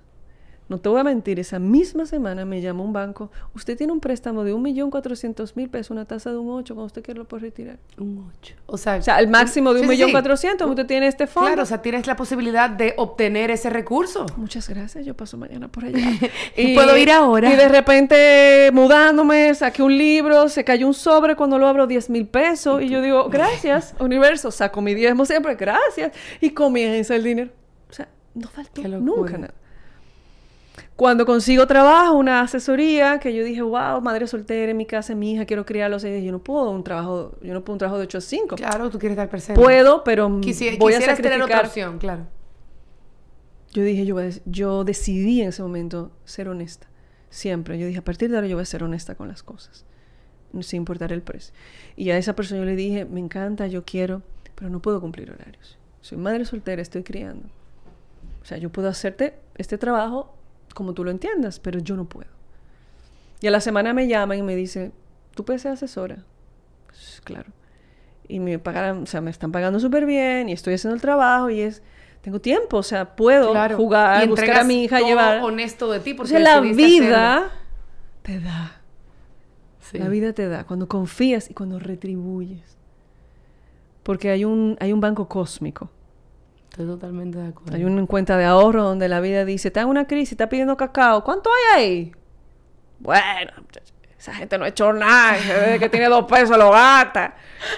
No 0.71 0.79
te 0.79 0.89
voy 0.89 1.01
a 1.01 1.05
mentir, 1.05 1.41
esa 1.41 1.59
misma 1.59 2.07
semana 2.07 2.45
me 2.45 2.61
llamó 2.61 2.85
un 2.85 2.93
banco. 2.93 3.33
Usted 3.57 3.77
tiene 3.77 3.93
un 3.93 3.99
préstamo 3.99 4.45
de 4.45 4.55
1.400.000 4.55 5.68
pesos, 5.68 5.91
una 5.91 6.05
tasa 6.05 6.31
de 6.31 6.39
un 6.39 6.49
8, 6.49 6.75
cuando 6.75 6.87
usted 6.87 7.03
quiere 7.03 7.18
lo 7.18 7.27
puede 7.27 7.43
retirar. 7.43 7.81
Un 7.99 8.31
8. 8.39 8.55
O 8.66 8.79
sea, 8.79 8.95
o 8.95 9.03
sea 9.03 9.18
el 9.18 9.27
máximo 9.27 9.75
de 9.75 9.83
1.400.000, 9.83 10.68
usted 10.68 10.87
tiene 10.87 11.09
este 11.09 11.27
fondo. 11.27 11.49
Claro, 11.49 11.64
o 11.64 11.66
sea, 11.66 11.83
tienes 11.83 12.07
la 12.07 12.14
posibilidad 12.14 12.71
de 12.71 12.95
obtener 12.99 13.51
ese 13.51 13.68
recurso. 13.68 14.27
Muchas 14.37 14.68
gracias, 14.68 15.05
yo 15.05 15.16
paso 15.16 15.37
mañana 15.37 15.66
por 15.66 15.87
allá. 15.87 16.07
y, 16.57 16.73
puedo 16.77 16.97
ir 16.97 17.11
ahora. 17.11 17.53
Y 17.53 17.57
de 17.57 17.66
repente, 17.66 18.71
mudándome, 18.73 19.53
saqué 19.57 19.83
un 19.83 19.99
libro, 19.99 20.49
se 20.49 20.62
cayó 20.62 20.87
un 20.87 20.95
sobre, 20.95 21.35
cuando 21.35 21.59
lo 21.59 21.66
abro 21.66 21.89
10 21.89 22.11
mil 22.11 22.29
pesos. 22.29 22.81
Y 22.81 22.89
yo 22.89 23.03
digo, 23.03 23.29
gracias, 23.29 23.97
universo, 23.99 24.53
saco 24.53 24.81
mi 24.81 24.95
diezmo 24.95 25.25
siempre, 25.25 25.57
gracias. 25.57 26.12
Y 26.41 26.51
comienza 26.51 27.16
el 27.16 27.25
dinero. 27.25 27.51
O 27.91 27.93
sea, 27.93 28.09
no 28.35 28.47
faltó 28.47 28.83
nunca 28.87 29.37
nada. 29.37 29.55
Cuando 31.01 31.24
consigo 31.24 31.66
trabajo, 31.66 32.12
una 32.18 32.42
asesoría, 32.42 33.18
que 33.20 33.34
yo 33.34 33.42
dije, 33.42 33.62
wow, 33.62 34.03
madre 34.03 34.26
soltera 34.26 34.70
en 34.70 34.76
mi 34.76 34.84
casa, 34.84 35.14
mi 35.14 35.32
hija, 35.32 35.46
quiero 35.46 35.64
criarlos. 35.64 36.05
Y 36.05 36.22
yo 36.22 36.30
no 36.30 36.40
puedo 36.40 36.70
un 36.70 36.84
trabajo, 36.84 37.38
yo 37.40 37.55
no 37.55 37.64
puedo 37.64 37.72
un 37.76 37.78
trabajo 37.78 37.96
de 37.96 38.05
8 38.05 38.18
a 38.18 38.20
5. 38.20 38.57
Claro, 38.57 38.90
tú 38.90 38.98
quieres 38.98 39.16
estar 39.16 39.30
presente. 39.30 39.59
Puedo, 39.59 40.05
pero 40.05 40.28
Quisi- 40.42 40.76
voy 40.78 40.92
a 40.92 41.01
sacrificar. 41.01 41.22
tener 41.32 41.42
otra 41.42 41.61
opción, 41.62 41.96
claro. 41.96 42.26
Yo 43.72 43.82
dije, 43.82 44.05
yo, 44.05 44.16
yo 44.44 44.84
decidí 44.84 45.40
en 45.40 45.48
ese 45.48 45.62
momento 45.62 46.11
ser 46.26 46.51
honesta. 46.51 46.86
Siempre. 47.30 47.78
Yo 47.78 47.86
dije, 47.86 48.01
a 48.01 48.05
partir 48.05 48.28
de 48.28 48.36
ahora 48.36 48.46
yo 48.48 48.57
voy 48.57 48.62
a 48.64 48.66
ser 48.66 48.82
honesta 48.84 49.14
con 49.14 49.28
las 49.28 49.42
cosas. 49.42 49.86
Sin 50.61 50.76
importar 50.82 51.14
el 51.14 51.22
precio. 51.22 51.55
Y 51.96 52.11
a 52.11 52.18
esa 52.18 52.36
persona 52.36 52.61
yo 52.61 52.66
le 52.66 52.76
dije, 52.76 53.07
me 53.07 53.20
encanta, 53.20 53.66
yo 53.68 53.86
quiero, 53.86 54.20
pero 54.55 54.68
no 54.68 54.82
puedo 54.82 55.01
cumplir 55.01 55.30
horarios. 55.30 55.78
Soy 56.03 56.18
madre 56.18 56.44
soltera, 56.44 56.82
estoy 56.82 57.05
criando. 57.05 57.48
O 58.42 58.44
sea, 58.44 58.59
yo 58.59 58.68
puedo 58.68 58.90
hacerte 58.90 59.38
este 59.57 59.78
trabajo 59.78 60.34
como 60.75 60.95
tú 60.95 61.05
lo 61.05 61.11
entiendas, 61.11 61.61
pero 61.61 61.79
yo 61.81 61.97
no 61.97 62.05
puedo. 62.09 62.31
Y 63.41 63.47
a 63.47 63.51
la 63.51 63.61
semana 63.61 63.93
me 63.95 64.07
llaman 64.09 64.39
y 64.39 64.43
me 64.43 64.55
dicen, 64.57 64.93
¿tú 65.35 65.45
puedes 65.45 65.62
ser 65.62 65.73
asesora? 65.73 66.25
Pues, 66.87 67.21
claro. 67.25 67.51
Y 68.29 68.39
me 68.39 68.57
o 68.57 69.07
sea, 69.07 69.21
me 69.21 69.31
están 69.31 69.51
pagando 69.53 69.81
súper 69.81 70.07
bien 70.07 70.49
y 70.49 70.53
estoy 70.53 70.75
haciendo 70.75 70.95
el 70.95 71.01
trabajo 71.01 71.51
y 71.51 71.61
es, 71.62 71.83
tengo 72.21 72.41
tiempo, 72.41 72.77
o 72.77 72.83
sea, 72.83 73.16
puedo 73.16 73.51
Claro. 73.53 73.77
jugar, 73.77 74.25
y 74.25 74.29
buscar 74.29 74.59
a 74.59 74.64
mi 74.64 74.85
hija, 74.85 74.99
todo 74.99 75.09
llevar. 75.09 75.43
honesto 75.43 75.91
de 75.91 76.01
ti 76.01 76.12
O 76.12 76.16
porque 76.16 76.31
sea, 76.31 76.39
la 76.41 76.55
hacerlo. 76.59 76.75
vida 76.77 77.51
te 78.23 78.39
da. 78.41 78.77
Sí. 79.81 79.99
La 79.99 80.09
vida 80.09 80.33
te 80.33 80.47
da 80.49 80.64
cuando 80.64 80.87
confías 80.87 81.51
y 81.51 81.55
cuando 81.55 81.79
retribuyes. 81.81 82.77
Porque 84.05 84.31
hay 84.31 84.45
un, 84.45 84.77
hay 84.81 84.93
un 84.93 85.01
banco 85.01 85.27
cósmico. 85.29 85.91
Estoy 86.71 86.87
totalmente 86.87 87.39
de 87.39 87.49
acuerdo. 87.49 87.75
Hay 87.77 87.85
una 87.85 88.07
cuenta 88.07 88.37
de 88.37 88.45
ahorro 88.45 88.83
donde 88.85 89.09
la 89.09 89.21
vida 89.21 89.45
dice, 89.45 89.68
está 89.68 89.81
en 89.83 89.89
una 89.89 90.07
crisis, 90.07 90.33
está 90.33 90.49
pidiendo 90.49 90.77
cacao. 90.77 91.25
¿Cuánto 91.25 91.51
hay 91.75 91.81
ahí? 91.83 92.12
Bueno, 93.01 93.51
esa 94.18 94.35
gente 94.35 94.57
no 94.59 94.64
ha 94.64 94.68
hecho 94.68 94.93
nada. 94.93 95.37
Ese 95.37 95.79
que 95.81 95.89
tiene 95.89 96.07
dos 96.09 96.27
pesos 96.27 96.57
lo 96.57 96.71
gasta. 96.71 97.35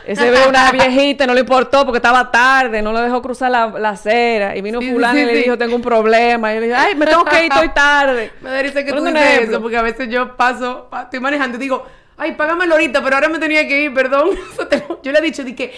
Ese 0.07 0.31
ve 0.31 0.47
una 0.49 0.71
viejita, 0.73 1.27
no 1.27 1.33
le 1.35 1.41
importó 1.41 1.85
porque 1.85 1.99
estaba 1.99 2.31
tarde, 2.31 2.83
no 2.83 2.93
le 2.93 3.01
dejó 3.01 3.23
cruzar 3.23 3.51
la, 3.51 3.69
la 3.69 3.91
acera. 3.91 4.57
Y 4.57 4.61
vino 4.61 4.81
Sí, 4.81 4.93
fulano 4.93 5.15
sí, 5.15 5.21
y 5.21 5.25
le 5.27 5.35
dijo, 5.37 5.57
tengo 5.57 5.75
un 5.77 5.83
problema. 5.83 6.53
Y 6.53 6.57
le 6.61 6.67
dije, 6.67 6.75
ay, 6.75 6.95
me 6.95 7.07
tengo 7.07 7.25
que 7.25 7.47
ir, 7.47 7.53
estoy 7.53 7.69
tarde. 7.75 8.31
Me 8.43 8.51
da 8.51 8.61
risa 8.63 8.85
que 8.85 8.93
tú 8.93 9.03
dices 9.05 9.49
eso, 9.49 9.63
porque 9.63 9.77
a 9.79 9.83
veces 9.83 10.09
yo 10.11 10.37
paso, 10.37 10.89
pa- 10.91 11.03
estoy 11.05 11.21
manejando 11.21 11.57
y 11.57 11.61
digo, 11.61 11.87
ay, 12.19 12.33
págamelo 12.35 12.75
ahorita, 12.75 13.03
pero 13.03 13.17
ahora 13.17 13.29
me 13.31 13.39
tenía 13.39 13.67
que 13.67 13.85
ir, 13.85 13.95
perdón. 13.95 14.31
Lo- 14.89 15.01
yo 15.03 15.13
le 15.13 15.19
he 15.19 15.23
dicho, 15.23 15.45
di 15.45 15.55
que, 15.55 15.73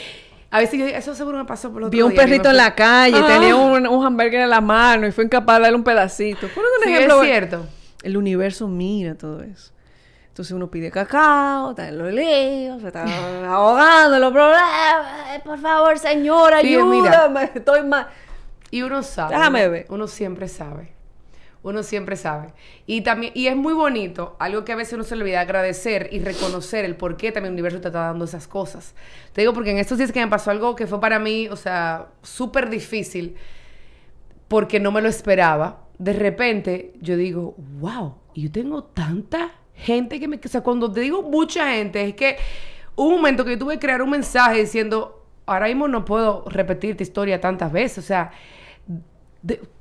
a 0.57 0.59
veces 0.61 0.79
yo 0.79 0.87
digo, 0.87 0.97
eso 0.97 1.15
seguro 1.17 1.37
me 1.39 1.45
pasó 1.45 1.73
por 1.73 1.81
los 1.81 1.91
Vi 1.91 2.01
un 2.01 2.15
perrito 2.15 2.49
en 2.51 2.57
la 2.57 2.75
calle, 2.77 3.21
tenía 3.27 3.57
un, 3.57 3.87
un 3.89 4.07
hamburger 4.07 4.43
en 4.43 4.51
la 4.51 4.61
mano 4.61 5.07
y 5.07 5.11
fue 5.13 5.25
incapaz 5.25 5.57
de 5.57 5.63
darle 5.65 5.77
un 5.77 5.83
pedacito. 5.85 6.47
Por 6.49 6.63
un 6.63 6.71
Sí, 6.85 6.93
ejemplo, 6.93 7.23
es 7.23 7.29
cierto. 7.29 7.67
El 8.03 8.17
universo 8.17 8.69
mira 8.69 9.17
todo 9.17 9.43
eso. 9.43 9.73
Entonces 10.29 10.53
uno 10.53 10.69
pide 10.71 10.91
cacao, 10.91 11.71
está 11.71 11.89
en 11.89 11.99
los 11.99 12.13
líos, 12.13 12.81
se 12.83 12.89
está 12.89 13.05
ahogando 13.49 14.19
los 14.19 14.33
problemas. 14.33 15.43
Por 15.45 15.59
favor, 15.59 15.99
señora, 15.99 16.61
Sí, 16.61 16.67
mira. 16.69 16.83
ayúdame. 17.25 17.51
Estoy 17.55 17.83
mal. 17.83 18.07
Y 18.71 18.83
uno 18.83 19.03
sabe. 19.03 19.35
Déjame 19.37 19.69
ver. 19.69 19.87
Uno 19.89 20.07
siempre 20.07 20.49
sabe. 20.49 20.93
Uno 21.65 21.83
siempre 21.83 22.15
sabe. 22.17 22.53
Y 22.87 23.01
también, 23.01 23.33
y 23.35 23.49
es 23.49 23.57
muy 23.57 23.73
bonito, 23.75 24.37
algo 24.39 24.65
que 24.65 24.73
a 24.73 24.77
veces 24.77 24.93
uno 24.95 25.03
se 25.03 25.15
olvida, 25.15 25.41
agradecer 25.41 26.11
y 26.13 26.21
reconocer 26.21 26.85
el 26.85 26.95
por 26.95 27.17
qué 27.17 27.33
también 27.33 27.55
el 27.55 27.55
universo 27.55 27.81
te 27.81 27.89
está 27.89 28.01
dando 28.01 28.27
esas 28.27 28.47
cosas. 28.47 28.95
Te 29.33 29.41
digo 29.41 29.53
porque 29.55 29.71
en 29.73 29.79
estos 29.79 29.99
días 29.99 30.13
que 30.13 30.21
me 30.21 30.29
pasó 30.29 30.51
algo 30.53 30.77
que 30.77 30.87
fue 30.87 31.01
para 31.01 31.19
mí, 31.19 31.49
o 31.49 31.57
sea, 31.57 32.09
súper 32.23 32.71
difícil, 32.71 33.35
porque 34.49 34.79
no 34.81 34.93
me 34.93 35.01
lo 35.03 35.09
esperaba. 35.09 35.87
De 35.99 36.13
repente 36.13 36.93
yo 37.01 37.17
digo, 37.17 37.55
wow, 37.81 38.15
yo 38.35 38.51
tengo 38.53 38.85
tanta 38.85 39.53
gente 39.75 40.21
que 40.21 40.29
me... 40.29 40.39
O 40.45 40.49
sea, 40.49 40.61
cuando 40.63 40.93
te 40.93 41.01
digo 41.01 41.23
mucha 41.23 41.73
gente, 41.73 42.05
es 42.07 42.15
que 42.15 42.37
un 42.97 43.11
momento 43.13 43.45
que 43.45 43.53
yo 43.53 43.59
tuve 43.59 43.75
que 43.75 43.81
crear 43.81 44.03
un 44.03 44.11
mensaje 44.11 44.61
diciendo, 44.61 45.25
ahora 45.47 45.67
mismo 45.67 45.89
no 45.89 46.05
puedo 46.05 46.45
repetir 46.49 46.91
esta 46.91 47.03
historia 47.03 47.41
tantas 47.41 47.73
veces, 47.73 47.99
o 47.99 48.07
sea, 48.07 48.31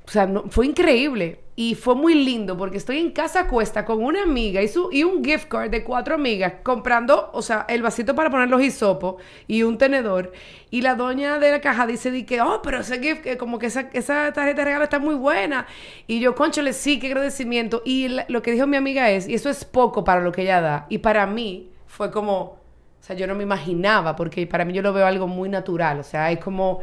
o 0.06 0.10
sea, 0.10 0.26
no- 0.26 0.44
fue 0.50 0.66
increíble 0.66 1.40
y 1.56 1.76
fue 1.76 1.94
muy 1.94 2.14
lindo 2.14 2.56
porque 2.56 2.78
estoy 2.78 2.98
en 2.98 3.12
casa 3.12 3.46
cuesta 3.46 3.84
con 3.84 4.02
una 4.02 4.22
amiga 4.22 4.60
y, 4.60 4.66
su, 4.66 4.90
y 4.90 5.04
un 5.04 5.24
gift 5.24 5.46
card 5.46 5.70
de 5.70 5.84
cuatro 5.84 6.16
amigas 6.16 6.54
comprando, 6.64 7.30
o 7.32 7.42
sea, 7.42 7.64
el 7.68 7.80
vasito 7.80 8.14
para 8.14 8.28
poner 8.28 8.48
los 8.48 8.60
hisopos 8.60 9.22
y 9.46 9.62
un 9.62 9.78
tenedor. 9.78 10.32
Y 10.70 10.82
la 10.82 10.96
doña 10.96 11.38
de 11.38 11.52
la 11.52 11.60
caja 11.60 11.86
dice 11.86 12.10
di 12.10 12.24
que, 12.24 12.40
oh, 12.40 12.60
pero 12.60 12.80
ese 12.80 13.00
gift, 13.00 13.24
eh, 13.26 13.36
como 13.36 13.60
que 13.60 13.66
esa, 13.66 13.88
esa 13.92 14.32
tarjeta 14.32 14.62
de 14.62 14.64
regalo 14.64 14.84
está 14.84 14.98
muy 14.98 15.14
buena. 15.14 15.68
Y 16.08 16.18
yo, 16.18 16.34
conchole, 16.34 16.72
sí, 16.72 16.98
qué 16.98 17.06
agradecimiento. 17.06 17.82
Y 17.84 18.08
lo 18.26 18.42
que 18.42 18.50
dijo 18.50 18.66
mi 18.66 18.76
amiga 18.76 19.08
es, 19.10 19.28
y 19.28 19.34
eso 19.34 19.48
es 19.48 19.64
poco 19.64 20.02
para 20.02 20.20
lo 20.22 20.32
que 20.32 20.42
ella 20.42 20.60
da. 20.60 20.86
Y 20.88 20.98
para 20.98 21.24
mí 21.26 21.70
fue 21.86 22.10
como, 22.10 22.36
o 22.40 22.58
sea, 23.00 23.14
yo 23.14 23.28
no 23.28 23.36
me 23.36 23.44
imaginaba, 23.44 24.16
porque 24.16 24.48
para 24.48 24.64
mí 24.64 24.72
yo 24.72 24.82
lo 24.82 24.92
veo 24.92 25.06
algo 25.06 25.28
muy 25.28 25.48
natural. 25.48 26.00
O 26.00 26.04
sea, 26.04 26.32
es 26.32 26.40
como, 26.40 26.80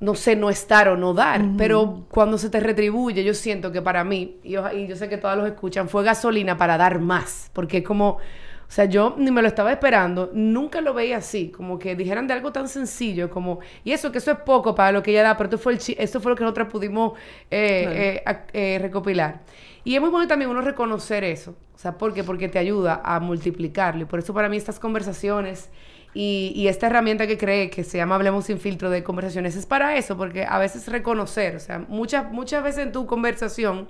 no 0.00 0.14
sé, 0.14 0.36
no 0.36 0.48
estar 0.50 0.88
o 0.88 0.96
no 0.96 1.14
dar. 1.14 1.42
Pero 1.56 2.04
cuando 2.10 2.38
se 2.38 2.50
te 2.50 2.60
retribuye, 2.60 3.24
yo 3.24 3.34
siento 3.34 3.72
que 3.72 3.82
para 3.82 4.04
mí, 4.04 4.38
y 4.42 4.50
yo, 4.50 4.70
y 4.72 4.86
yo 4.86 4.96
sé 4.96 5.08
que 5.08 5.18
todos 5.18 5.36
los 5.36 5.46
escuchan, 5.46 5.88
fue 5.88 6.04
gasolina 6.04 6.56
para 6.56 6.76
dar 6.76 7.00
más. 7.00 7.50
Porque 7.52 7.78
es 7.78 7.84
como, 7.84 8.08
o 8.10 8.20
sea, 8.70 8.84
yo 8.84 9.14
ni 9.18 9.30
me 9.30 9.42
lo 9.42 9.48
estaba 9.48 9.72
esperando, 9.72 10.30
nunca 10.34 10.80
lo 10.80 10.92
veía 10.94 11.16
así, 11.18 11.50
como 11.50 11.78
que 11.78 11.96
dijeran 11.96 12.26
de 12.26 12.34
algo 12.34 12.52
tan 12.52 12.68
sencillo 12.68 13.30
como, 13.30 13.60
y 13.82 13.92
eso, 13.92 14.12
que 14.12 14.18
eso 14.18 14.30
es 14.30 14.38
poco 14.38 14.74
para 14.74 14.92
lo 14.92 15.02
que 15.02 15.10
ella 15.10 15.22
da, 15.22 15.36
pero 15.36 15.46
esto 15.48 15.58
fue, 15.58 15.72
el 15.72 15.78
chi- 15.78 15.96
esto 15.98 16.20
fue 16.20 16.30
lo 16.32 16.36
que 16.36 16.44
nosotros 16.44 16.68
pudimos 16.68 17.12
eh, 17.50 18.20
Claro. 18.22 18.38
eh, 18.52 18.74
eh, 18.74 18.78
recopilar. 18.80 19.40
Y 19.84 19.94
es 19.94 20.00
muy 20.00 20.10
bueno 20.10 20.28
también 20.28 20.50
uno 20.50 20.60
reconocer 20.60 21.24
eso. 21.24 21.56
O 21.74 21.78
sea, 21.78 21.96
¿por 21.96 22.12
qué? 22.12 22.24
Porque 22.24 22.48
te 22.48 22.58
ayuda 22.58 23.00
a 23.04 23.20
multiplicarlo. 23.20 24.02
Y 24.02 24.04
por 24.04 24.18
eso 24.18 24.34
para 24.34 24.48
mí 24.48 24.56
estas 24.56 24.78
conversaciones 24.78 25.70
y, 26.20 26.52
y 26.56 26.66
esta 26.66 26.88
herramienta 26.88 27.28
que 27.28 27.38
cree 27.38 27.70
que 27.70 27.84
se 27.84 27.96
llama 27.96 28.16
Hablemos 28.16 28.46
sin 28.46 28.58
filtro 28.58 28.90
de 28.90 29.04
conversaciones 29.04 29.54
es 29.54 29.66
para 29.66 29.96
eso, 29.96 30.16
porque 30.16 30.44
a 30.44 30.58
veces 30.58 30.88
reconocer, 30.88 31.54
o 31.54 31.60
sea, 31.60 31.78
muchas, 31.86 32.32
muchas 32.32 32.64
veces 32.64 32.86
en 32.86 32.90
tu 32.90 33.06
conversación 33.06 33.86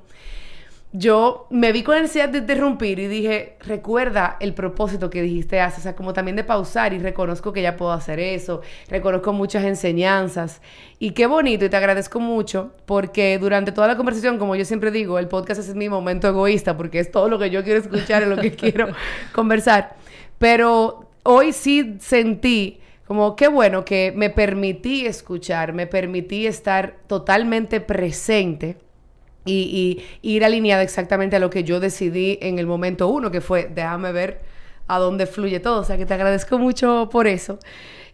yo 0.92 1.46
me 1.48 1.72
vi 1.72 1.82
con 1.82 1.94
la 1.94 2.02
necesidad 2.02 2.28
de 2.28 2.40
interrumpir 2.40 2.98
y 2.98 3.06
dije, 3.06 3.56
recuerda 3.60 4.36
el 4.40 4.52
propósito 4.52 5.08
que 5.08 5.22
dijiste 5.22 5.58
hace, 5.58 5.80
o 5.80 5.82
sea, 5.82 5.96
como 5.96 6.12
también 6.12 6.36
de 6.36 6.44
pausar 6.44 6.92
y 6.92 6.98
reconozco 6.98 7.54
que 7.54 7.62
ya 7.62 7.78
puedo 7.78 7.92
hacer 7.92 8.20
eso, 8.20 8.60
reconozco 8.90 9.32
muchas 9.32 9.64
enseñanzas. 9.64 10.60
Y 10.98 11.12
qué 11.12 11.26
bonito 11.26 11.64
y 11.64 11.70
te 11.70 11.76
agradezco 11.78 12.20
mucho 12.20 12.72
porque 12.84 13.38
durante 13.38 13.72
toda 13.72 13.86
la 13.86 13.96
conversación, 13.96 14.36
como 14.36 14.54
yo 14.54 14.66
siempre 14.66 14.90
digo, 14.90 15.18
el 15.18 15.28
podcast 15.28 15.62
es 15.62 15.74
mi 15.74 15.88
momento 15.88 16.28
egoísta 16.28 16.76
porque 16.76 17.00
es 17.00 17.10
todo 17.10 17.30
lo 17.30 17.38
que 17.38 17.48
yo 17.48 17.64
quiero 17.64 17.80
escuchar, 17.80 18.22
es 18.22 18.28
lo 18.28 18.36
que 18.36 18.52
quiero 18.54 18.88
conversar, 19.32 19.96
pero 20.38 21.07
hoy 21.22 21.52
sí 21.52 21.96
sentí 22.00 22.80
como 23.06 23.36
qué 23.36 23.48
bueno 23.48 23.84
que 23.84 24.12
me 24.14 24.28
permití 24.28 25.06
escuchar, 25.06 25.72
me 25.72 25.86
permití 25.86 26.46
estar 26.46 26.96
totalmente 27.06 27.80
presente 27.80 28.76
y, 29.46 30.04
y 30.22 30.34
ir 30.34 30.44
alineada 30.44 30.82
exactamente 30.82 31.36
a 31.36 31.38
lo 31.38 31.48
que 31.48 31.64
yo 31.64 31.80
decidí 31.80 32.38
en 32.42 32.58
el 32.58 32.66
momento 32.66 33.08
uno, 33.08 33.30
que 33.30 33.40
fue 33.40 33.70
déjame 33.74 34.12
ver 34.12 34.42
a 34.88 34.98
dónde 34.98 35.26
fluye 35.26 35.60
todo. 35.60 35.80
O 35.80 35.84
sea, 35.84 35.96
que 35.96 36.06
te 36.06 36.14
agradezco 36.14 36.58
mucho 36.58 37.08
por 37.10 37.26
eso. 37.26 37.58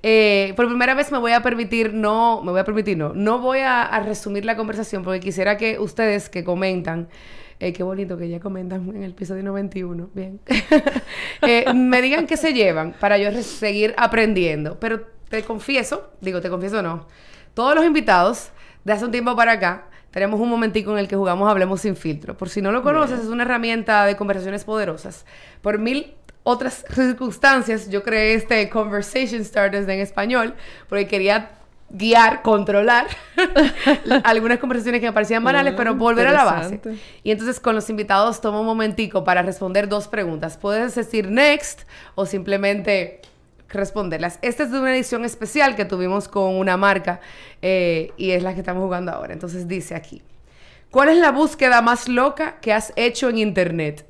Eh, 0.07 0.52
por 0.55 0.66
primera 0.68 0.92
vez 0.92 1.11
me 1.11 1.16
voy 1.16 1.32
a 1.32 1.40
permitir, 1.40 1.94
no, 1.94 2.42
me 2.42 2.50
voy 2.50 2.61
a 2.61 2.64
permitir, 2.64 2.94
no, 2.94 3.14
no 3.14 3.38
voy 3.38 3.61
a, 3.61 3.84
a 3.84 4.00
resumir 4.00 4.44
la 4.44 4.55
conversación 4.55 5.02
porque 5.02 5.18
quisiera 5.18 5.57
que 5.57 5.78
ustedes 5.78 6.28
que 6.28 6.44
comentan, 6.44 7.09
eh, 7.59 7.72
qué 7.72 7.82
bonito 7.82 8.18
que 8.18 8.28
ya 8.28 8.38
comentan 8.38 8.86
en 8.90 9.02
el 9.02 9.12
episodio 9.12 9.42
91, 9.42 10.11
bien, 10.12 10.40
eh, 11.40 11.72
me 11.72 12.02
digan 12.02 12.26
qué 12.26 12.36
se 12.36 12.52
llevan 12.52 12.94
para 13.00 13.16
yo 13.16 13.32
seguir 13.42 13.94
aprendiendo. 13.96 14.78
Pero 14.78 15.07
te 15.30 15.42
confieso, 15.42 16.11
digo, 16.20 16.42
te 16.42 16.50
confieso 16.50 16.82
no, 16.82 17.07
todos 17.55 17.74
los 17.74 17.86
invitados 17.86 18.50
de 18.84 18.92
hace 18.92 19.07
un 19.07 19.11
tiempo 19.11 19.34
para 19.34 19.52
acá 19.52 19.88
tenemos 20.11 20.38
un 20.38 20.50
momentico 20.50 20.92
en 20.92 20.98
el 20.98 21.09
que 21.09 21.16
jugamos 21.16 21.50
Hablemos 21.50 21.80
sin 21.80 21.96
filtro. 21.96 22.36
Por 22.36 22.50
si 22.50 22.61
no 22.61 22.72
lo 22.72 22.82
conoces, 22.82 23.20
es 23.20 23.26
una 23.26 23.44
herramienta 23.44 24.05
de 24.05 24.16
conversaciones 24.16 24.64
poderosas. 24.64 25.24
Por 25.62 25.78
mil 25.78 26.14
otras 26.45 26.84
circunstancias, 26.95 27.90
yo 27.90 28.03
creé 28.03 28.34
este 28.34 28.68
Conversation 28.70 29.45
Starters 29.45 29.88
en 29.88 29.99
español, 29.99 30.55
porque 30.88 31.09
quería 31.09 31.51
guiar, 31.90 32.42
controlar 32.42 33.07
algunas 34.24 34.59
conversaciones 34.59 35.01
que 35.01 35.07
me 35.07 35.12
parecían 35.12 35.42
banales, 35.42 35.72
Ah, 35.72 35.76
pero 35.76 35.95
volver 35.95 36.26
a 36.26 36.32
la 36.32 36.45
base. 36.45 36.80
Y 37.22 37.30
entonces 37.30 37.61
con 37.61 37.74
los 37.74 37.88
invitados 37.88 38.40
tomo 38.40 38.61
un 38.61 38.66
momentico 38.66 39.24
para 39.24 39.42
responder 39.42 39.88
dos 39.88 40.09
preguntas. 40.09 40.57
Puedes 40.57 40.95
decir 40.95 41.30
next 41.30 41.82
o 42.14 42.26
simplemente 42.26 43.22
responderlas. 43.68 44.38
Esta 44.42 44.64
es 44.64 44.70
de 44.70 44.78
una 44.78 44.95
edición 44.95 45.24
especial 45.24 45.76
que 45.76 45.84
tuvimos 45.84 46.28
con 46.28 46.57
una 46.57 46.76
marca 46.76 47.20
eh, 47.62 48.12
y 48.16 48.32
es 48.32 48.42
la 48.42 48.55
que 48.55 48.61
estamos 48.61 48.82
jugando 48.82 49.12
ahora. 49.12 49.32
Entonces 49.32 49.66
dice 49.68 49.95
aquí, 49.95 50.22
¿cuál 50.90 51.09
es 51.09 51.18
la 51.18 51.30
búsqueda 51.30 51.80
más 51.80 52.09
loca 52.09 52.57
que 52.61 52.72
has 52.72 52.92
hecho 52.97 53.28
en 53.28 53.38
internet? 53.38 54.05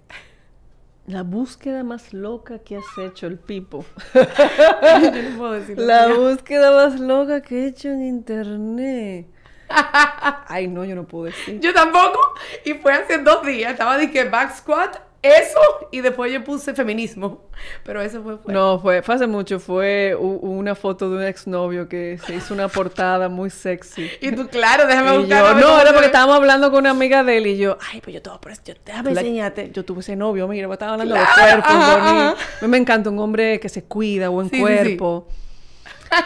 La 1.06 1.22
búsqueda 1.22 1.84
más 1.84 2.14
loca 2.14 2.60
que 2.60 2.76
has 2.76 2.98
hecho, 2.98 3.26
el 3.26 3.38
Pipo. 3.38 3.84
Yo 4.14 5.22
no 5.30 5.36
puedo 5.36 5.52
decirlo. 5.52 5.84
La 5.84 6.08
búsqueda 6.08 6.70
más 6.72 6.98
loca 6.98 7.42
que 7.42 7.64
he 7.64 7.66
hecho 7.66 7.90
en 7.90 8.06
internet. 8.06 9.26
Ay, 10.48 10.68
no, 10.68 10.84
yo 10.84 10.94
no 10.94 11.06
pude 11.06 11.30
decir. 11.30 11.60
Yo 11.60 11.74
tampoco. 11.74 12.34
Y 12.64 12.74
fue 12.74 12.92
hace 12.92 13.18
dos 13.18 13.44
días. 13.44 13.72
Estaba 13.72 13.98
de 13.98 14.10
que 14.10 14.24
back 14.24 14.54
squat, 14.54 14.96
eso, 15.24 15.58
y 15.90 16.00
después 16.02 16.30
yo 16.32 16.44
puse 16.44 16.74
feminismo. 16.74 17.48
Pero 17.82 18.00
eso 18.02 18.22
fue. 18.22 18.36
fue. 18.38 18.52
No, 18.52 18.78
fue, 18.78 19.02
fue 19.02 19.14
hace 19.14 19.26
mucho. 19.26 19.58
Fue 19.58 20.14
una 20.18 20.74
foto 20.74 21.08
de 21.10 21.16
un 21.16 21.22
exnovio 21.24 21.88
que 21.88 22.18
se 22.26 22.34
hizo 22.36 22.52
una 22.52 22.68
portada 22.68 23.28
muy 23.28 23.48
sexy. 23.48 24.10
Y 24.20 24.32
tú, 24.32 24.48
claro, 24.48 24.86
déjame 24.86 25.16
buscar. 25.18 25.56
no, 25.56 25.80
era 25.80 25.92
porque 25.92 26.06
estábamos 26.06 26.36
hablando 26.36 26.70
con 26.70 26.80
una 26.80 26.90
amiga 26.90 27.24
de 27.24 27.38
él 27.38 27.46
y 27.46 27.56
yo, 27.56 27.78
ay, 27.92 28.00
pues 28.02 28.12
yo 28.14 28.20
te 28.22 28.28
voy 28.28 28.36
a 28.36 28.40
poner, 28.40 28.58
yo, 28.64 28.74
déjame 28.84 29.14
La- 29.14 29.20
enseñarte. 29.22 29.70
Yo 29.72 29.84
tuve 29.84 30.00
ese 30.00 30.14
novio, 30.16 30.46
mira, 30.46 30.68
me 30.68 30.74
estaba 30.74 30.92
hablando 30.92 31.14
Claro, 31.14 31.30
de 31.36 31.42
cuerpos 31.42 31.70
ajá. 31.74 32.30
A 32.30 32.34
mí 32.62 32.68
me 32.68 32.76
encanta 32.76 33.08
un 33.10 33.18
hombre 33.18 33.58
que 33.60 33.68
se 33.70 33.84
cuida, 33.84 34.28
buen 34.28 34.50
Sí, 34.50 34.56
sí, 34.56 34.62
sí. 34.62 34.62
cuerpo. 34.62 35.26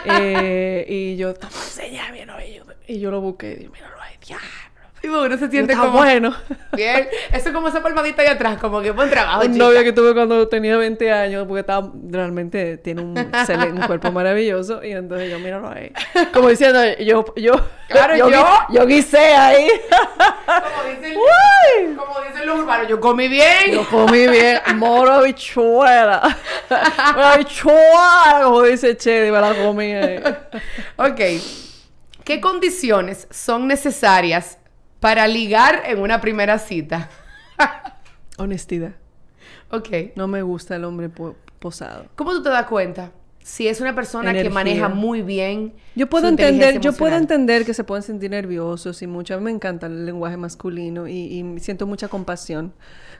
Eh, 0.05 0.85
y 0.87 1.17
yo, 1.17 1.33
toma, 1.33 1.51
enséñame, 1.55 2.25
no, 2.25 2.39
y 2.39 2.55
yo, 2.55 2.63
y 2.87 2.99
yo 2.99 3.09
lo 3.09 3.21
busqué 3.21 3.53
y 3.53 3.55
dije, 3.55 3.69
míralo 3.69 3.99
ahí, 4.01 4.13
diablo. 4.25 4.45
Porque 5.01 5.27
uno 5.27 5.37
se 5.37 5.49
siente 5.49 5.73
Está 5.73 5.85
como. 5.85 5.97
bueno. 5.99 6.35
Bien. 6.73 7.07
Eso 7.31 7.49
es 7.49 7.55
como 7.55 7.67
esa 7.69 7.81
palmadita 7.81 8.21
ahí 8.21 8.27
atrás, 8.27 8.57
como 8.57 8.81
que 8.81 8.91
buen 8.91 9.09
trabajo. 9.09 9.41
un 9.45 9.53
chica. 9.53 9.63
novio 9.65 9.83
que 9.83 9.93
tuve 9.93 10.13
cuando 10.13 10.47
tenía 10.47 10.77
20 10.77 11.11
años, 11.11 11.45
porque 11.47 11.61
estaba, 11.61 11.89
realmente 12.09 12.77
tiene 12.77 13.01
un, 13.01 13.15
cuerpo 13.87 14.11
maravilloso. 14.11 14.83
Y 14.83 14.91
entonces 14.91 15.29
yo, 15.31 15.39
míralo 15.39 15.69
ahí. 15.69 15.91
Como 16.33 16.49
diciendo, 16.49 16.79
yo, 16.99 17.25
yo, 17.35 17.53
Claro, 17.87 18.15
yo. 18.17 18.29
gui- 18.29 18.65
yo 18.73 18.85
guisé 18.85 19.17
ahí. 19.35 19.67
Como 20.45 20.89
dicen, 20.95 21.17
Uy. 21.17 21.95
como 21.95 22.19
dicen 22.21 22.45
los 22.45 22.59
urbanos, 22.59 22.87
yo 22.87 22.99
comí 22.99 23.27
bien. 23.27 23.71
Yo 23.73 23.85
comí 23.89 24.27
bien, 24.27 24.59
moro 24.75 25.13
habichuela. 25.13 26.37
Una 27.15 27.33
habichuela, 27.33 28.41
como 28.43 28.63
dice 28.63 28.95
Chedi, 28.95 29.31
me 29.31 29.39
la 29.41 29.53
comí 29.55 29.93
ahí. 29.93 30.19
Ok. 30.97 31.19
¿Qué 32.23 32.39
condiciones 32.39 33.27
son 33.31 33.67
necesarias 33.67 34.58
para 34.99 35.27
ligar 35.27 35.83
en 35.85 35.99
una 35.99 36.19
primera 36.21 36.59
cita? 36.59 37.09
Honestidad. 38.37 38.93
Ok. 39.71 39.89
No 40.15 40.27
me 40.27 40.41
gusta 40.41 40.75
el 40.75 40.83
hombre 40.85 41.09
po- 41.09 41.35
posado. 41.59 42.05
¿Cómo 42.15 42.31
tú 42.31 42.43
te 42.43 42.49
das 42.49 42.65
cuenta? 42.65 43.11
Si 43.41 43.67
es 43.67 43.81
una 43.81 43.95
persona 43.95 44.31
que 44.33 44.49
maneja 44.49 44.89
muy 44.89 45.21
bien. 45.21 45.73
Yo 45.95 46.07
puedo 46.07 46.25
su 46.25 46.29
entender, 46.29 46.79
yo 46.81 46.93
puedo 46.93 47.15
entender 47.15 47.65
que 47.65 47.73
se 47.73 47.83
pueden 47.83 48.03
sentir 48.03 48.29
nerviosos 48.31 49.01
y 49.01 49.07
mucho. 49.07 49.33
A 49.33 49.37
mí 49.37 49.43
me 49.45 49.51
encanta 49.51 49.87
el 49.87 50.05
lenguaje 50.05 50.37
masculino 50.37 51.07
y, 51.07 51.13
y 51.13 51.59
siento 51.59 51.87
mucha 51.87 52.09
compasión 52.09 52.73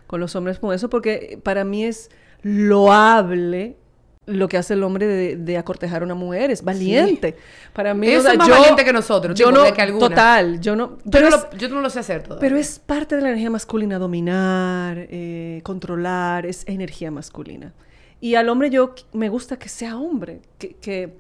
con 0.08 0.20
los 0.20 0.36
hombres 0.36 0.60
con 0.60 0.74
eso 0.74 0.90
porque 0.90 1.40
para 1.44 1.64
mí 1.64 1.84
es 1.86 2.10
loable 2.44 3.78
lo 4.26 4.48
que 4.48 4.58
hace 4.58 4.74
el 4.76 4.84
hombre 4.84 5.08
de, 5.08 5.36
de 5.38 5.58
acortejar 5.58 6.02
a 6.02 6.06
una 6.06 6.14
mujer. 6.16 6.52
Es 6.52 6.64
valiente. 6.64 7.36
Para 7.74 7.94
mí, 7.94 8.08
Ellos 8.08 8.20
o 8.20 8.24
sea, 8.24 8.32
son 8.32 8.38
más 8.40 8.48
yo- 8.48 8.54
valientes 8.56 8.86
que 8.86 8.94
nosotros, 8.94 9.38
Yo 9.40 9.48
tipo, 9.50 9.58
no, 9.66 9.74
que 9.74 9.92
total, 9.94 10.60
yo 10.60 10.76
no. 10.76 10.98
Yo 11.04 11.12
Pero 11.12 11.30
no, 11.30 11.36
es- 11.36 11.44
lo, 11.52 11.58
yo 11.58 11.70
no 11.70 11.82
lo 11.82 11.90
sé 11.90 12.00
hacer 12.00 12.24
todo. 12.24 12.40
Pero 12.40 12.58
es 12.58 12.80
parte 12.80 13.16
de 13.16 13.22
la 13.22 13.30
energía 13.30 13.50
masculina 13.50 13.98
dominar, 13.98 14.98
eh, 15.10 15.62
controlar, 15.64 16.46
es 16.46 16.64
energía 16.68 17.12
masculina. 17.12 17.74
Y 18.22 18.36
al 18.36 18.50
hombre 18.50 18.70
yo 18.70 18.94
me 19.14 19.30
gusta 19.30 19.58
que 19.58 19.70
sea 19.70 19.98
hombre, 19.98 20.42
que, 20.58 20.76
que- 20.76 21.18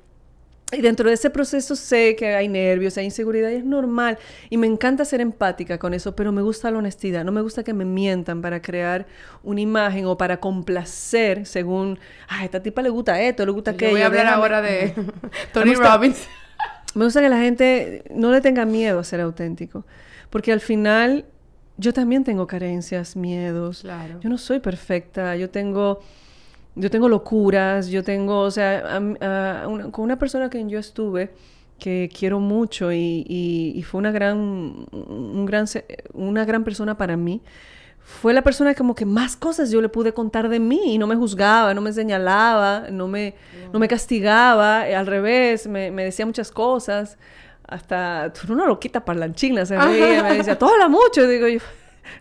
y 0.71 0.81
dentro 0.81 1.07
de 1.09 1.15
ese 1.15 1.29
proceso 1.31 1.75
sé 1.75 2.15
que 2.15 2.35
hay 2.35 2.47
nervios, 2.47 2.97
hay 2.97 3.05
inseguridad 3.05 3.49
y 3.49 3.55
es 3.55 3.65
normal. 3.65 4.19
Y 4.51 4.57
me 4.57 4.67
encanta 4.67 5.03
ser 5.03 5.19
empática 5.19 5.79
con 5.79 5.93
eso, 5.95 6.15
pero 6.15 6.31
me 6.31 6.41
gusta 6.43 6.69
la 6.69 6.77
honestidad. 6.77 7.25
No 7.25 7.31
me 7.31 7.41
gusta 7.41 7.63
que 7.63 7.73
me 7.73 7.85
mientan 7.85 8.41
para 8.41 8.61
crear 8.61 9.07
una 9.43 9.61
imagen 9.61 10.05
o 10.05 10.17
para 10.17 10.39
complacer 10.39 11.45
según, 11.47 11.97
a 12.27 12.45
esta 12.45 12.61
tipa 12.61 12.81
le 12.83 12.89
gusta 12.89 13.19
esto, 13.21 13.45
le 13.45 13.51
gusta 13.51 13.71
Yo 13.71 13.75
aquello. 13.75 13.91
voy 13.93 14.01
a 14.01 14.05
hablar 14.05 14.25
déjame". 14.25 14.41
ahora 14.41 14.61
de 14.61 14.93
Tony 15.53 15.71
gusta- 15.71 15.93
Robbins. 15.95 16.27
Me 16.95 17.05
gusta 17.05 17.21
que 17.21 17.29
la 17.29 17.39
gente 17.39 18.03
no 18.13 18.31
le 18.31 18.41
tenga 18.41 18.65
miedo 18.65 18.99
a 18.99 19.03
ser 19.03 19.21
auténtico. 19.21 19.85
Porque 20.29 20.51
al 20.51 20.59
final 20.59 21.25
yo 21.77 21.93
también 21.93 22.23
tengo 22.23 22.45
carencias, 22.47 23.15
miedos. 23.15 23.81
Claro. 23.81 24.19
Yo 24.21 24.29
no 24.29 24.37
soy 24.37 24.59
perfecta. 24.59 25.35
Yo 25.35 25.49
tengo, 25.49 26.01
yo 26.79 26.89
tengo 26.89 27.07
locuras. 27.09 27.87
Yo 27.89 28.03
tengo, 28.03 28.39
o 28.39 28.51
sea, 28.51 28.95
a 28.95 28.99
mí- 28.99 29.17
a 29.21 29.65
una- 29.67 29.91
con 29.91 30.03
una 30.05 30.17
persona 30.17 30.49
que 30.49 30.65
yo 30.67 30.79
estuve 30.79 31.31
que 31.79 32.09
quiero 32.17 32.39
mucho 32.39 32.91
y, 32.91 33.23
y- 33.27 33.71
y 33.75 33.83
fue 33.83 33.99
una 33.99 34.11
gran, 34.11 34.37
un 34.91 35.45
gran, 35.45 35.65
se- 35.67 35.85
una 36.13 36.43
gran 36.45 36.63
persona 36.63 36.97
para 36.97 37.15
mí. 37.15 37.41
Fue 38.01 38.33
la 38.33 38.41
persona 38.41 38.73
como 38.73 38.95
que 38.95 39.05
más 39.05 39.35
cosas 39.35 39.69
yo 39.71 39.81
le 39.81 39.87
pude 39.87 40.13
contar 40.13 40.49
de 40.49 40.59
mí 40.59 40.95
y 40.95 40.97
no 40.97 41.05
me 41.07 41.15
juzgaba, 41.15 41.73
no 41.75 41.81
me 41.81 41.93
señalaba, 41.93 42.87
no 42.91 43.07
me, 43.07 43.35
no 43.71 43.77
me 43.79 43.87
castigaba, 43.87 44.89
eh, 44.89 44.95
al 44.95 45.05
revés, 45.05 45.67
me, 45.67 45.91
me 45.91 46.03
decía 46.05 46.25
muchas 46.25 46.51
cosas. 46.51 47.17
Hasta, 47.67 48.31
tú 48.33 48.39
eres 48.39 48.49
una 48.49 48.65
loquita 48.65 49.05
parlanchina, 49.05 49.63
se 49.65 49.77
reía, 49.77 50.23
me 50.23 50.35
decía, 50.37 50.57
tú 50.57 50.65
hablas 50.65 50.89
mucho. 50.89 51.23
Y 51.23 51.27
digo 51.27 51.47
yo, 51.47 51.59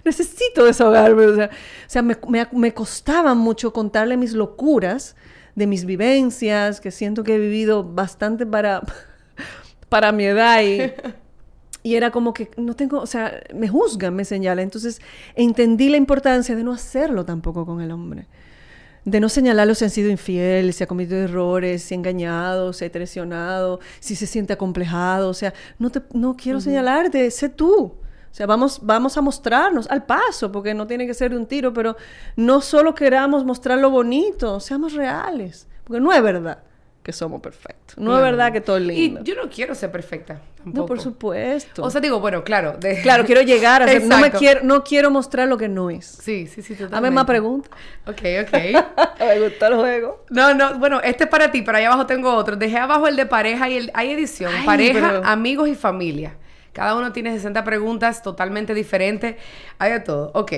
necesito 0.05 0.65
desahogarme. 0.65 1.27
O 1.27 1.35
sea, 1.35 1.47
o 1.47 1.91
sea 1.91 2.03
me, 2.03 2.17
me, 2.29 2.47
me 2.53 2.75
costaba 2.75 3.35
mucho 3.35 3.73
contarle 3.73 4.17
mis 4.17 4.33
locuras 4.33 5.17
de 5.59 5.67
mis 5.67 5.85
vivencias, 5.85 6.81
que 6.81 6.91
siento 6.91 7.25
que 7.25 7.35
he 7.35 7.39
vivido 7.39 7.85
bastante 7.85 8.47
para, 8.47 8.83
para 9.89 10.13
mi 10.13 10.25
edad 10.25 10.63
y, 10.63 10.93
y 11.83 11.97
era 11.97 12.11
como 12.11 12.33
que 12.33 12.51
no 12.57 12.75
tengo, 12.77 13.01
o 13.01 13.07
sea, 13.07 13.43
me 13.55 13.69
juzgan, 13.69 14.15
me 14.15 14.25
señalan. 14.25 14.63
Entonces 14.65 15.01
entendí 15.35 15.89
la 15.89 15.97
importancia 15.97 16.55
de 16.55 16.63
no 16.63 16.73
hacerlo 16.73 17.25
tampoco 17.25 17.67
con 17.67 17.81
el 17.81 17.91
hombre. 17.91 18.27
De 19.05 19.21
no 19.21 19.29
señalarlo 19.29 19.75
si 19.75 19.85
han 19.85 19.91
sido 19.91 20.11
infiel, 20.11 20.73
si 20.73 20.85
ha 20.85 20.87
cometido 20.87 21.19
errores, 21.19 21.83
si 21.83 21.95
ha 21.95 21.97
engañado, 21.97 22.73
si 22.73 22.85
ha 22.85 22.93
traicionado, 22.93 23.81
si 24.01 24.17
se 24.17 24.27
siente 24.27 24.53
acomplejado. 24.53 25.29
O 25.31 25.35
sea, 25.35 25.55
no, 25.79 25.91
te, 25.91 26.03
no 26.13 26.37
quiero 26.37 26.61
señalarte, 26.61 27.31
sé 27.31 27.49
tú. 27.49 27.95
O 28.39 28.41
sea, 28.41 28.47
vamos, 28.47 28.79
vamos 28.83 29.17
a 29.19 29.21
mostrarnos 29.21 29.91
al 29.91 30.05
paso, 30.07 30.53
porque 30.53 30.73
no 30.73 30.87
tiene 30.87 31.09
que 31.09 31.15
ser 31.15 31.33
de 31.33 31.37
un 31.37 31.47
tiro, 31.47 31.73
pero 31.73 31.97
no 32.37 32.61
solo 32.61 32.95
queramos 32.95 33.45
mostrar 33.45 33.79
lo 33.79 33.91
bonito, 33.91 34.61
seamos 34.61 34.93
reales. 34.93 35.67
Porque 35.83 36.01
no 36.01 36.13
es 36.13 36.23
verdad 36.23 36.59
que 37.03 37.13
somos 37.13 37.41
perfectos. 37.41 37.99
No 37.99 38.17
es 38.17 38.23
verdad 38.23 38.53
que 38.53 38.61
todo 38.61 38.77
es 38.77 38.85
lindo. 38.85 39.23
Y 39.23 39.25
yo 39.25 39.35
no 39.35 39.51
quiero 39.51 39.75
ser 39.75 39.91
perfecta. 39.91 40.35
No, 40.59 40.63
Tampoco. 40.67 40.87
por 40.87 41.01
supuesto. 41.01 41.83
O 41.83 41.91
sea, 41.91 42.01
digo, 42.01 42.21
bueno, 42.21 42.45
claro. 42.45 42.77
de- 42.79 43.01
claro, 43.03 43.25
quiero 43.25 43.43
llegar 43.43 43.83
a 43.83 43.89
ser, 43.89 44.05
no 44.05 44.19
me 44.21 44.31
quiero, 44.31 44.61
no 44.63 44.85
quiero 44.85 45.11
mostrar 45.11 45.49
lo 45.49 45.59
que 45.59 45.69
no 45.69 45.91
es. 45.91 46.07
Sí, 46.07 46.47
sí, 46.47 46.63
sí, 46.63 46.75
totalmente. 46.75 46.95
Dame 46.95 47.11
más 47.11 47.25
preguntas. 47.25 47.73
Ok, 48.07 48.23
ok. 48.43 49.19
me 49.19 49.41
gustó 49.49 49.67
el 49.67 49.75
juego. 49.75 50.25
No, 50.31 50.55
no, 50.55 50.79
bueno, 50.79 51.01
este 51.03 51.25
es 51.25 51.31
para 51.31 51.51
ti, 51.51 51.63
pero 51.63 51.79
ahí 51.79 51.85
abajo 51.87 52.07
tengo 52.07 52.33
otro. 52.33 52.55
Dejé 52.55 52.79
abajo 52.79 53.09
el 53.09 53.17
de 53.17 53.27
pareja 53.27 53.69
y 53.69 53.79
el, 53.79 53.91
hay 53.95 54.13
edición. 54.13 54.53
Ay, 54.57 54.65
pareja, 54.65 55.09
pero- 55.09 55.25
amigos 55.25 55.69
y 55.69 55.75
familia. 55.75 56.37
Cada 56.79 56.95
uno 56.95 57.11
tiene 57.13 57.33
60 57.33 57.65
preguntas 57.65 58.23
totalmente 58.23 58.73
diferentes. 58.73 59.35
Hay 59.81 59.91
de 59.91 59.99
todo. 59.99 60.31
Ok. 60.33 60.53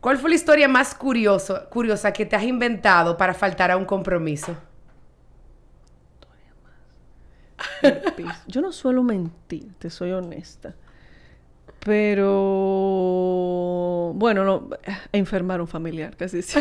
¿Cuál 0.00 0.16
fue 0.16 0.30
la 0.30 0.36
historia 0.36 0.68
más 0.68 0.94
curioso, 0.94 1.68
curiosa 1.70 2.12
que 2.12 2.24
te 2.24 2.36
has 2.36 2.44
inventado 2.44 3.16
para 3.16 3.34
faltar 3.34 3.72
a 3.72 3.76
un 3.76 3.84
compromiso? 3.84 4.56
Yo 8.46 8.60
no 8.60 8.70
suelo 8.70 9.02
mentir, 9.02 9.74
te 9.80 9.90
soy 9.90 10.12
honesta. 10.12 10.76
Pero 11.80 12.30
bueno, 14.14 14.44
no, 14.44 14.70
enfermar 15.10 15.60
un 15.60 15.66
familiar, 15.66 16.16
casi 16.16 16.42
sí. 16.42 16.60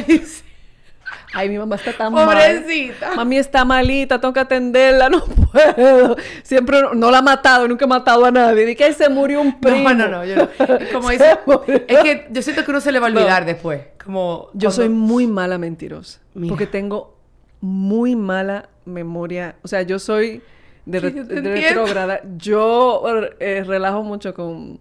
Ay, 1.38 1.50
mi 1.50 1.58
mamá 1.58 1.76
está 1.76 1.92
tan 1.92 2.14
mal. 2.14 2.26
Pobrecita. 2.26 3.14
Mami 3.16 3.38
está 3.38 3.66
malita, 3.66 4.22
tengo 4.22 4.34
que 4.34 4.40
atenderla, 4.40 5.10
no 5.12 5.22
puedo. 5.26 6.16
Siempre 6.44 6.82
no, 6.82 6.94
no 6.94 7.12
la 7.12 7.18
ha 7.18 7.22
matado, 7.22 7.68
nunca 7.68 7.84
he 7.84 7.88
matado 7.90 8.24
a 8.26 8.32
nadie. 8.32 8.66
Di 8.66 8.74
que 8.76 8.86
ahí 8.86 8.94
se 8.94 9.10
murió 9.10 9.42
un 9.42 9.60
primo. 9.60 9.90
No, 9.94 10.08
no, 10.08 10.08
no. 10.08 10.26
Yo 10.26 10.36
no. 10.38 10.48
Como 10.94 11.10
dice, 11.10 11.38
es 11.88 12.00
que 12.00 12.28
yo 12.32 12.42
siento 12.42 12.64
que 12.64 12.72
uno 12.72 12.80
se 12.80 12.92
le 12.94 13.00
va 13.00 13.08
a 13.08 13.10
olvidar 13.10 13.46
después. 13.46 13.82
Como 14.04 14.50
Yo 14.54 14.72
soy 14.72 14.88
muy 14.88 15.28
mala 15.28 15.58
mentirosa. 15.58 16.22
Mira. 16.36 16.50
Porque 16.50 16.68
tengo 16.68 17.18
muy 17.60 18.16
mala 18.16 18.70
memoria. 18.86 19.56
O 19.62 19.68
sea, 19.68 19.82
yo 19.82 20.00
soy 20.00 20.42
de, 20.86 21.00
re- 21.02 21.14
yo 21.14 21.28
te 21.28 21.34
de 21.34 21.40
entiendo. 21.40 21.82
retrógrada. 21.82 22.22
Yo 22.38 23.04
eh, 23.40 23.64
relajo 23.66 24.04
mucho 24.04 24.34
con, 24.34 24.80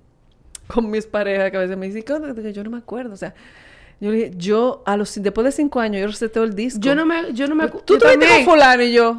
con 0.69 0.89
mis 0.91 1.07
parejas 1.07 1.51
que 1.51 1.57
a 1.57 1.61
veces 1.61 1.77
me 1.77 1.87
dicen 1.89 2.05
yo 2.53 2.63
no 2.63 2.71
me 2.71 2.79
acuerdo. 2.79 3.15
O 3.15 3.17
sea, 3.17 3.35
yo 4.01 4.11
le 4.11 4.17
dije, 4.17 4.31
yo 4.37 4.83
a 4.87 4.97
los 4.97 5.15
después 5.23 5.45
de 5.45 5.53
cinco 5.53 5.81
años 5.81 6.01
yo 6.01 6.07
reseteo 6.09 6.45
el 6.45 6.55
disco. 6.55 6.81
Yo 6.81 6.95
no 6.95 7.07
me, 7.07 7.33
yo 7.33 7.47
no 7.47 7.55
me 7.55 7.69
Tú 7.69 7.99
tuviste 7.99 8.19
con 8.29 8.45
fulano 8.45 8.83
y 8.83 8.93
yo. 8.93 9.19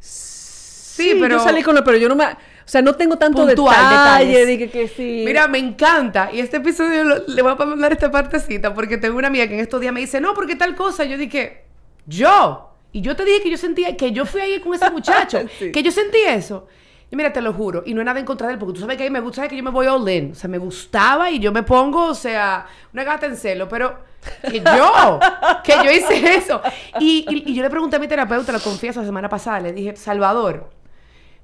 Sí, 0.00 1.16
pero 1.20 1.36
yo 1.38 1.42
salí 1.44 1.62
con 1.62 1.76
él, 1.76 1.84
pero 1.84 1.96
yo 1.96 2.08
no 2.08 2.16
me, 2.16 2.24
o 2.24 2.28
sea, 2.64 2.82
no 2.82 2.94
tengo 2.96 3.16
tanto 3.16 3.46
Puntual, 3.46 3.76
detalle, 3.76 4.46
de 4.46 4.58
que, 4.58 4.70
que 4.70 4.88
sí. 4.88 5.22
Mira, 5.24 5.46
me 5.46 5.58
encanta. 5.58 6.30
Y 6.32 6.40
este 6.40 6.56
episodio 6.56 7.04
lo- 7.04 7.26
le 7.26 7.42
voy 7.42 7.52
a 7.52 7.64
mandar 7.64 7.92
esta 7.92 8.10
partecita 8.10 8.74
porque 8.74 8.98
tengo 8.98 9.16
una 9.16 9.28
amiga 9.28 9.46
que 9.46 9.54
en 9.54 9.60
estos 9.60 9.80
días 9.80 9.92
me 9.92 10.00
dice, 10.00 10.20
no, 10.20 10.34
porque 10.34 10.56
tal 10.56 10.74
cosa. 10.74 11.04
Yo 11.04 11.16
dije, 11.16 11.62
yo. 12.06 12.64
Y 12.90 13.00
yo 13.02 13.14
te 13.14 13.24
dije 13.24 13.42
que 13.42 13.50
yo 13.50 13.56
sentía, 13.58 13.96
que 13.96 14.12
yo 14.12 14.24
fui 14.26 14.40
ahí 14.40 14.60
con 14.60 14.74
ese 14.74 14.90
muchacho, 14.90 15.40
Sí. 15.58 15.70
que 15.70 15.82
yo 15.82 15.90
sentí 15.92 16.18
eso. 16.26 16.66
Y 17.10 17.16
mira, 17.16 17.32
te 17.32 17.40
lo 17.40 17.52
juro. 17.52 17.82
Y 17.86 17.94
no 17.94 18.00
es 18.00 18.04
nada 18.04 18.20
en 18.20 18.26
contra 18.26 18.46
de 18.48 18.54
él, 18.54 18.58
porque 18.58 18.74
tú 18.74 18.80
sabes 18.80 18.96
que 18.96 19.04
a 19.04 19.06
mí 19.06 19.10
me 19.10 19.20
gusta, 19.20 19.48
que 19.48 19.56
yo 19.56 19.62
me 19.62 19.70
voy 19.70 19.86
all 19.86 20.08
in. 20.08 20.32
O 20.32 20.34
sea, 20.34 20.48
me 20.48 20.58
gustaba 20.58 21.30
y 21.30 21.38
yo 21.38 21.52
me 21.52 21.62
pongo, 21.62 22.06
o 22.08 22.14
sea, 22.14 22.66
una 22.92 23.04
gata 23.04 23.26
en 23.26 23.36
celo, 23.36 23.68
pero 23.68 23.98
que 24.42 24.60
yo, 24.60 25.18
que 25.64 25.72
yo 25.84 25.90
hice 25.90 26.36
eso. 26.36 26.60
Y, 27.00 27.24
y- 27.28 27.50
y 27.50 27.54
yo 27.54 27.62
le 27.62 27.70
pregunté 27.70 27.96
a 27.96 27.98
mi 27.98 28.08
terapeuta, 28.08 28.52
lo 28.52 28.60
confieso, 28.60 29.00
la 29.00 29.06
semana 29.06 29.28
pasada, 29.28 29.60
le 29.60 29.72
dije, 29.72 29.96
Salvador, 29.96 30.70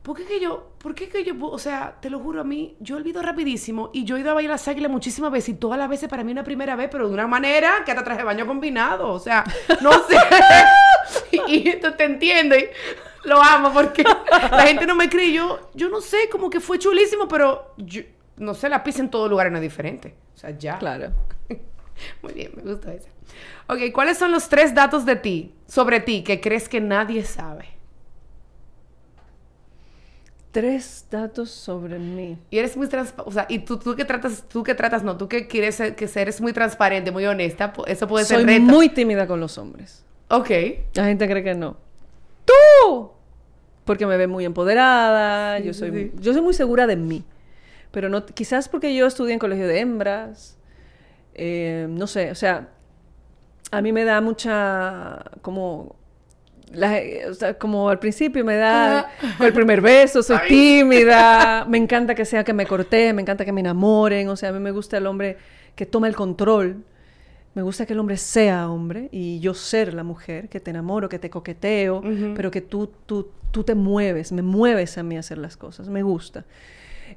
¿Por 0.05 0.15
qué 0.19 0.27
que 0.27 0.39
yo, 0.39 0.73
por 0.77 0.95
qué 0.95 1.09
que 1.09 1.24
yo, 1.24 1.32
o 1.41 1.59
sea, 1.59 1.97
te 2.03 2.11
lo 2.11 2.19
juro 2.19 2.43
a 2.43 2.45
mí, 2.45 2.77
yo 2.78 2.97
olvido 2.97 3.23
rapidísimo 3.23 3.89
y 3.95 4.05
yo 4.05 4.19
he 4.19 4.20
ido 4.20 4.32
a 4.32 4.35
bailar 4.35 4.51
las 4.51 4.69
águilas 4.69 4.93
muchísimas 4.93 5.32
veces 5.32 5.49
y 5.49 5.55
todas 5.55 5.78
las 5.78 5.89
veces 5.89 6.11
para 6.11 6.23
mí 6.23 6.31
una 6.31 6.45
primera 6.45 6.77
vez, 6.77 6.91
pero 6.93 7.09
de 7.09 7.15
una 7.15 7.27
manera 7.27 7.82
que 7.86 7.91
hasta 7.91 8.05
traje 8.05 8.23
baño 8.23 8.47
combinado, 8.47 9.09
o 9.09 9.19
sea, 9.19 9.45
no 9.81 9.93
sé. 9.93 10.19
y, 11.49 11.69
esto 11.70 11.95
te 11.95 12.05
entiendo 12.05 12.55
y 12.55 12.69
lo 13.25 13.43
amo 13.43 13.73
porque 13.73 14.03
la 14.03 14.67
gente 14.67 14.87
no 14.87 14.95
me 14.95 15.09
cree, 15.09 15.33
yo, 15.33 15.71
yo 15.75 15.89
no 15.89 16.01
sé, 16.01 16.29
como 16.31 16.51
que 16.51 16.61
fue 16.61 16.79
chulísimo, 16.79 17.29
pero 17.29 17.75
yo, 17.77 18.03
no 18.37 18.55
sé, 18.55 18.69
la 18.69 18.83
pisa 18.83 19.01
en 19.01 19.11
todo 19.11 19.29
lugar 19.29 19.51
no 19.51 19.59
es 19.59 19.63
diferente, 19.63 20.15
o 20.35 20.39
sea, 20.39 20.51
ya. 20.51 20.79
Claro. 20.79 21.13
Muy 22.23 22.33
bien, 22.33 22.53
me 22.57 22.63
gusta 22.63 22.93
eso. 22.93 23.09
Ok, 23.69 23.93
¿cuáles 23.93 24.19
son 24.19 24.31
los 24.31 24.49
tres 24.49 24.75
datos 24.75 25.07
de 25.07 25.17
ti, 25.17 25.55
sobre 25.67 26.01
ti, 26.01 26.23
que 26.23 26.41
crees 26.41 26.69
que 26.69 26.81
nadie 26.81 27.25
sabe? 27.25 27.69
Tres 30.51 31.07
datos 31.11 31.51
sobre 31.51 31.99
mí. 31.99 32.39
Y 32.51 32.59
eres 32.59 32.77
muy 32.77 32.87
transparente, 32.87 33.29
o 33.29 33.33
sea, 33.33 33.47
y 33.49 33.61
tú, 33.61 33.77
tú 33.77 33.97
que 33.97 34.05
tratas, 34.05 34.45
tú 34.49 34.63
que 34.63 34.75
tratas, 34.75 35.03
no, 35.03 35.17
tú 35.17 35.29
que 35.29 35.49
quieres 35.49 35.75
ser, 35.75 35.97
que 35.97 36.09
eres 36.15 36.41
muy 36.41 36.53
transparente, 36.53 37.11
muy 37.11 37.27
honesta, 37.27 37.73
eso 37.87 38.07
puede 38.07 38.25
ser 38.25 38.45
Soy 38.45 38.61
muy 38.61 38.89
tímida 38.91 39.27
con 39.27 39.41
los 39.41 39.59
hombres. 39.59 40.05
Ok. 40.29 40.51
La 40.95 41.07
gente 41.07 41.29
cree 41.29 41.43
que 41.43 41.55
no. 41.55 41.77
¡Tú! 42.45 43.14
Porque 43.85 44.06
me 44.06 44.16
ve 44.16 44.27
muy 44.27 44.44
empoderada, 44.44 45.59
yo, 45.59 45.74
soy, 45.74 46.12
yo 46.19 46.32
soy 46.32 46.43
muy 46.43 46.55
segura 46.55 46.86
de 46.86 46.97
mí. 46.97 47.24
Pero 47.90 48.09
no, 48.09 48.24
quizás 48.27 48.69
porque 48.69 48.94
yo 48.94 49.06
estudié 49.06 49.35
en 49.35 49.39
colegio 49.39 49.69
de 49.69 49.81
hembras, 49.81 50.56
eh, 51.35 51.86
no 51.89 52.06
sé, 52.06 52.31
o 52.31 52.35
sea, 52.35 52.69
a 53.70 53.82
mí 53.82 53.93
me 53.93 54.05
da 54.05 54.20
mucha, 54.20 55.23
como, 55.43 55.97
o 57.28 57.35
sea, 57.35 57.59
como 57.59 57.89
al 57.89 57.98
principio 57.98 58.44
me 58.44 58.56
da 58.56 59.11
el 59.40 59.52
primer 59.52 59.81
beso, 59.81 60.23
soy 60.23 60.39
tímida, 60.48 61.65
me 61.69 61.78
encanta 61.78 62.15
que 62.15 62.24
sea 62.24 62.44
que 62.44 62.52
me 62.52 62.66
corté, 62.66 63.12
me 63.12 63.23
encanta 63.23 63.44
que 63.44 63.52
me 63.52 63.61
enamoren, 63.61 64.28
o 64.28 64.36
sea, 64.36 64.51
a 64.51 64.52
mí 64.52 64.61
me 64.61 64.70
gusta 64.70 64.97
el 64.97 65.06
hombre 65.06 65.36
que 65.74 65.86
toma 65.86 66.09
el 66.09 66.16
control, 66.16 66.85
me 67.55 67.62
gusta 67.62 67.86
que 67.86 67.93
el 67.93 68.01
hombre 68.01 68.16
sea 68.16 68.68
hombre 68.68 69.09
y 69.12 69.40
yo 69.40 69.55
ser 69.55 69.94
la 69.94 70.02
mujer, 70.02 70.48
que 70.48 70.60
te 70.60 70.70
enamoro, 70.70 71.09
que 71.09 71.18
te 71.18 71.31
coqueteo, 71.31 72.02
pero 72.35 72.51
que 72.51 72.60
tú, 72.60 72.90
tú, 73.06 73.28
tú 73.51 73.64
te 73.64 73.74
mueves, 73.74 74.32
me 74.32 74.43
mueves 74.43 74.98
a 74.98 75.02
mí 75.02 75.16
a 75.16 75.20
hacer 75.20 75.39
las 75.39 75.56
cosas, 75.56 75.89
me 75.89 76.02
gusta. 76.02 76.44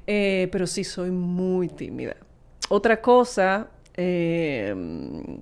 Eh, 0.06 0.48
pero 0.52 0.66
sí 0.66 0.84
soy 0.84 1.10
muy 1.10 1.68
tímida. 1.68 2.16
Otra 2.68 3.00
cosa 3.00 3.68
Em, 4.00 5.40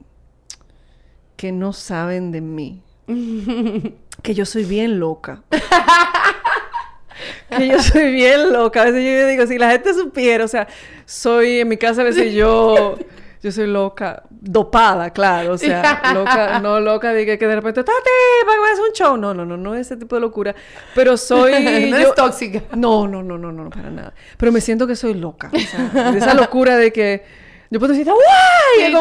que 1.37 1.53
no 1.53 1.75
saben 1.75 2.33
de 2.33 2.41
mí. 2.41 2.83
que 4.23 4.35
yo 4.35 4.47
soy 4.47 4.65
bien 4.65 4.99
loca. 4.99 5.43
que 7.59 7.69
yo 7.69 7.83
soy 7.83 8.13
bien 8.13 8.51
loca. 8.51 8.81
A 8.81 8.85
veces 8.87 9.05
yo 9.05 9.29
digo, 9.29 9.47
si 9.47 9.59
la 9.59 9.73
gente 9.73 9.93
supiera, 9.93 10.47
o 10.47 10.49
sea, 10.49 10.69
soy 11.05 11.61
en 11.61 11.69
mi 11.69 11.77
casa 11.77 12.01
a 12.01 12.05
veces 12.05 12.33
yo, 12.33 12.97
yo 13.43 13.53
soy 13.53 13.67
loca, 13.67 14.23
dopada, 14.31 15.11
claro, 15.11 15.55
o 15.55 15.59
sea, 15.59 16.03
loca, 16.15 16.59
no 16.61 16.81
loca 16.81 17.13
de 17.13 17.27
que, 17.27 17.37
de 17.37 17.55
repente, 17.55 17.85
¡Tati! 17.85 18.11
a 18.49 18.73
hacer 18.73 18.85
un 18.85 18.93
show! 18.93 19.17
No, 19.17 19.35
no, 19.35 19.45
no, 19.45 19.57
no 19.57 19.75
es 19.75 19.83
ese 19.83 19.97
tipo 19.97 20.15
de 20.17 20.21
locura. 20.21 20.55
Pero 20.95 21.17
soy. 21.17 21.53
no 21.91 21.97
es 21.97 22.15
tóxica. 22.15 22.63
No, 22.77 23.07
no, 23.07 23.23
no, 23.23 23.39
no, 23.39 23.53
no, 23.53 23.71
para 23.71 23.91
nada. 23.91 24.15
Pero 24.37 24.53
me 24.53 24.61
siento 24.61 24.87
que 24.87 24.97
soy 24.97 25.15
loca. 25.15 25.51
O 25.53 25.59
sea, 25.59 26.11
de 26.13 26.19
esa 26.19 26.35
locura 26.35 26.77
de 26.77 26.93
que 26.93 27.25
yo 27.71 27.81
puedo 27.81 27.93
decir, 27.93 28.07
¡guay! 28.07 28.93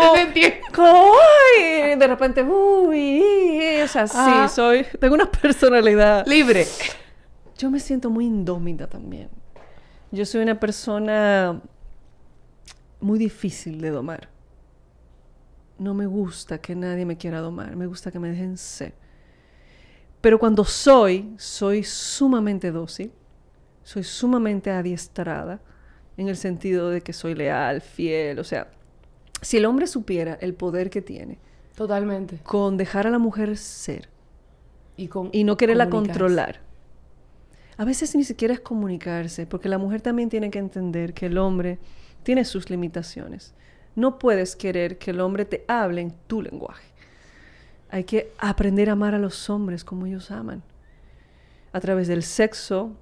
como, 0.74 1.14
¡ay! 1.58 1.96
De 1.96 2.08
repente, 2.08 2.44
¡uy! 2.44 3.82
O 3.84 3.88
sea, 3.88 4.08
sí, 4.08 4.54
soy... 4.54 4.86
Tengo 5.00 5.14
una 5.14 5.30
personalidad... 5.32 6.26
Libre. 6.26 6.66
Yo 7.58 7.70
me 7.70 7.80
siento 7.80 8.10
muy 8.10 8.26
indómita 8.26 8.88
también. 8.88 9.30
Yo 10.12 10.26
soy 10.26 10.42
una 10.42 10.60
persona 10.60 11.62
muy 13.00 13.20
difícil 13.20 13.82
de 13.82 13.90
domar. 13.90 14.30
No 15.78 15.94
me 15.94 16.06
gusta 16.06 16.60
que 16.60 16.76
nadie 16.76 17.06
me 17.06 17.18
quiera 17.18 17.42
domar. 17.42 17.76
Me 17.76 17.88
gusta 17.88 18.12
que 18.12 18.20
me 18.20 18.30
dejen 18.30 18.58
ser. 18.58 18.94
Pero 20.22 20.40
cuando 20.40 20.64
soy, 20.64 21.34
soy 21.38 21.84
sumamente 21.84 22.72
dócil. 22.72 23.12
Soy 23.84 24.04
sumamente 24.04 24.72
adiestrada 24.72 25.62
en 26.18 26.30
el 26.30 26.38
sentido 26.38 26.90
de 26.90 27.02
que 27.02 27.14
soy 27.14 27.36
leal, 27.36 27.82
fiel, 27.82 28.40
o 28.40 28.44
sea, 28.44 28.72
si 29.42 29.58
el 29.58 29.66
hombre 29.66 29.86
supiera 29.86 30.38
el 30.42 30.54
poder 30.54 30.90
que 30.90 31.02
tiene. 31.02 31.38
Totalmente. 31.76 32.40
Con 32.44 32.78
dejar 32.78 33.06
a 33.06 33.10
la 33.10 33.20
mujer 33.20 33.58
ser. 33.58 34.10
Y, 34.98 35.10
con 35.10 35.30
y 35.34 35.44
no 35.44 35.58
quererla 35.58 35.90
controlar. 35.90 36.62
A 37.78 37.84
veces 37.84 38.16
ni 38.16 38.24
siquiera 38.24 38.54
es 38.54 38.62
comunicarse, 38.62 39.46
porque 39.46 39.68
la 39.68 39.78
mujer 39.78 40.02
también 40.02 40.30
tiene 40.30 40.50
que 40.50 40.60
entender 40.60 41.14
que 41.14 41.26
el 41.26 41.38
hombre 41.38 41.80
tiene 42.26 42.44
sus 42.44 42.70
limitaciones. 42.72 43.54
No 43.96 44.18
puedes 44.18 44.56
querer 44.56 44.98
que 44.98 45.12
el 45.12 45.22
hombre 45.22 45.46
te 45.46 45.64
hable 45.68 46.02
en 46.02 46.12
tu 46.28 46.42
lenguaje. 46.42 46.88
Hay 47.90 48.04
que 48.04 48.34
aprender 48.40 48.90
a 48.90 48.94
amar 48.94 49.14
a 49.14 49.20
los 49.20 49.50
hombres 49.50 49.84
como 49.84 50.08
ellos 50.08 50.32
aman. 50.32 50.64
A 51.72 51.80
través 51.80 52.08
del 52.08 52.24
sexo, 52.24 52.94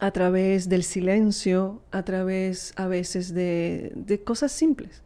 a 0.00 0.10
través 0.10 0.68
del 0.68 0.82
silencio, 0.82 1.80
a 1.92 2.02
través 2.02 2.74
a 2.76 2.88
veces 2.88 3.32
de, 3.32 4.20
cosas 4.24 4.50
simples. 4.50 5.02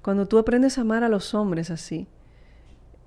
Cuando 0.00 0.26
tú 0.26 0.38
aprendes 0.38 0.78
a 0.78 0.80
amar 0.80 1.04
a 1.04 1.10
los 1.10 1.34
hombres 1.34 1.70
así 1.70 2.06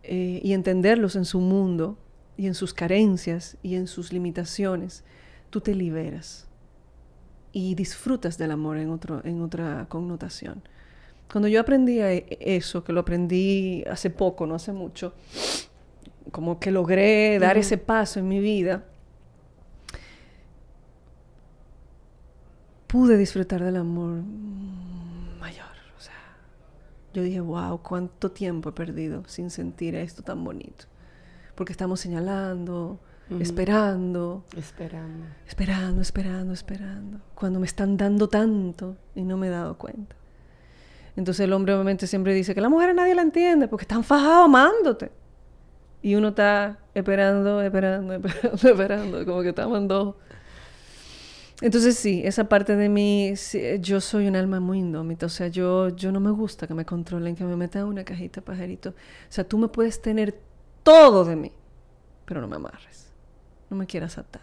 eh, 0.04 0.40
y 0.44 0.54
entenderlos 0.54 1.16
en 1.16 1.26
su 1.26 1.40
mundo 1.40 1.98
y 2.38 2.46
en 2.46 2.54
sus 2.54 2.76
carencias 2.76 3.58
y 3.64 3.74
en 3.76 3.88
sus 3.88 4.14
limitaciones, 4.14 5.04
tú 5.50 5.62
te 5.62 5.74
liberas 5.74 6.49
y 7.52 7.76
disfrutas 7.76 8.38
del 8.38 8.52
amor 8.52 8.78
en, 8.78 8.90
otro, 8.90 9.22
en 9.26 9.42
otra 9.42 9.88
connotación. 9.90 10.62
Cuando 11.32 11.48
yo 11.48 11.62
aprendí 11.62 12.00
eso, 12.02 12.84
que 12.84 12.94
lo 12.94 13.02
aprendí 13.02 13.84
hace 13.90 14.10
poco, 14.10 14.48
no 14.48 14.56
hace 14.56 14.72
mucho, 14.72 15.14
como 16.32 16.60
que 16.60 16.72
logré 16.72 17.38
dar 17.40 17.58
ese 17.58 17.78
paso 17.78 18.20
en 18.20 18.28
mi 18.28 18.40
vida, 18.40 18.84
pude 22.88 23.18
disfrutar 23.18 23.64
del 23.64 23.76
amor 23.76 24.24
mayor. 25.40 25.68
O 25.96 26.02
sea, 26.02 26.38
yo 27.14 27.22
dije, 27.22 27.40
wow, 27.40 27.80
cuánto 27.84 28.32
tiempo 28.32 28.70
he 28.70 28.72
perdido 28.72 29.24
sin 29.28 29.52
sentir 29.52 29.94
esto 29.96 30.24
tan 30.24 30.44
bonito. 30.44 30.86
Porque 31.54 31.72
estamos 31.72 32.00
señalando, 32.00 33.00
esperando. 33.40 34.44
Esperando. 34.56 35.26
Esperando, 35.48 36.02
esperando, 36.02 36.54
esperando. 36.54 37.20
Cuando 37.36 37.60
me 37.60 37.66
están 37.66 37.98
dando 37.98 38.28
tanto 38.28 38.98
y 39.16 39.24
no 39.24 39.38
me 39.38 39.48
he 39.48 39.50
dado 39.50 39.78
cuenta. 39.78 40.16
Entonces 41.16 41.46
el 41.46 41.54
hombre 41.54 41.74
obviamente 41.74 42.08
siempre 42.08 42.34
dice 42.34 42.56
que 42.56 42.62
la 42.62 42.70
mujer 42.70 42.96
nadie 42.96 43.16
la 43.16 43.22
entiende 43.22 43.68
porque 43.68 43.84
están 43.84 44.04
fajados 44.04 44.46
amándote. 44.46 45.12
Y 46.02 46.16
uno 46.16 46.30
está 46.30 46.80
esperando, 46.94 47.62
esperando, 47.62 48.14
esperando, 48.16 48.70
esperando, 48.70 49.26
como 49.26 49.42
que 49.42 49.50
estamos 49.50 49.78
en 49.78 49.88
dos 49.88 50.16
entonces 51.62 51.98
sí, 51.98 52.22
esa 52.24 52.48
parte 52.48 52.76
de 52.78 52.88
mí, 52.88 53.34
yo 53.82 54.00
soy 54.00 54.28
un 54.28 54.38
alma 54.38 54.62
muy 54.62 54.80
indómita, 54.80 55.26
o 55.26 55.30
sea, 55.30 55.48
yo, 55.48 55.90
yo 55.90 56.12
no 56.12 56.22
me 56.22 56.32
gusta 56.32 56.68
que 56.68 56.74
me 56.74 56.86
controlen, 56.86 57.36
que 57.36 57.44
me 57.44 57.58
metan 57.58 57.82
en 57.82 57.88
una 57.90 58.06
cajita 58.06 58.40
pajarito. 58.42 58.92
O 58.92 58.94
sea, 59.28 59.44
tú 59.44 59.58
me 59.58 59.68
puedes 59.68 60.02
tener 60.02 60.40
todo 60.84 61.26
de 61.26 61.36
mí, 61.36 61.52
pero 62.24 62.40
no 62.40 62.48
me 62.48 62.56
amarres, 62.56 63.09
no 63.70 63.78
me 63.78 63.86
quieras 63.86 64.18
atar. 64.18 64.42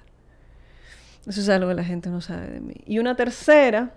Eso 1.27 1.41
es 1.41 1.49
algo 1.49 1.69
que 1.69 1.75
la 1.75 1.85
gente 1.85 2.09
no 2.09 2.21
sabe 2.21 2.49
de 2.49 2.61
mí. 2.61 2.75
Y 2.87 2.99
una 2.99 3.17
tercera, 3.17 3.95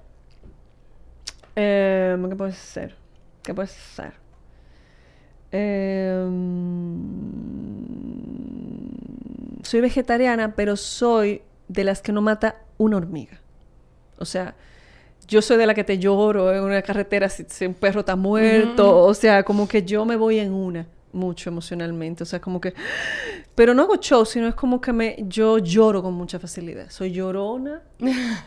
em, 1.56 2.30
¿qué 2.30 2.36
puede 2.36 2.54
ser? 2.54 2.96
¿Qué 3.44 3.54
puede 3.54 3.68
ser? 3.68 4.14
Em, 5.52 6.40
soy 9.64 9.82
vegetariana, 9.82 10.56
pero 10.56 10.76
soy 10.76 11.44
de 11.68 11.84
las 11.84 12.02
que 12.02 12.12
no 12.12 12.22
mata 12.22 12.56
una 12.78 12.98
hormiga. 12.98 13.40
O 14.18 14.26
sea, 14.26 14.56
yo 15.28 15.42
soy 15.44 15.58
de 15.58 15.68
la 15.68 15.76
que 15.76 15.84
te 15.84 16.00
lloro 16.00 16.52
en 16.54 16.64
una 16.64 16.82
carretera 16.82 17.30
si, 17.30 17.46
un 17.66 17.76
perro 17.76 18.00
está 18.00 18.16
muerto. 18.16 19.04
O 19.06 19.14
sea, 19.14 19.44
como 19.44 19.68
que 19.68 19.84
yo 19.84 20.04
me 20.06 20.16
voy 20.16 20.40
en 20.40 20.52
una 20.52 20.88
mucho 21.12 21.50
emocionalmente. 21.50 22.24
O 22.24 22.26
sea, 22.26 22.40
como 22.40 22.60
que... 22.62 22.74
Pero 23.56 23.74
no 23.74 23.84
hago 23.84 23.98
show, 23.98 24.26
sino 24.26 24.48
es 24.48 24.56
como 24.56 24.82
que 24.82 24.94
me... 24.94 25.16
Yo 25.28 25.58
lloro 25.58 26.02
con 26.02 26.14
mucha 26.14 26.40
facilidad. 26.40 26.90
Soy 26.90 27.12
llorona. 27.12 27.82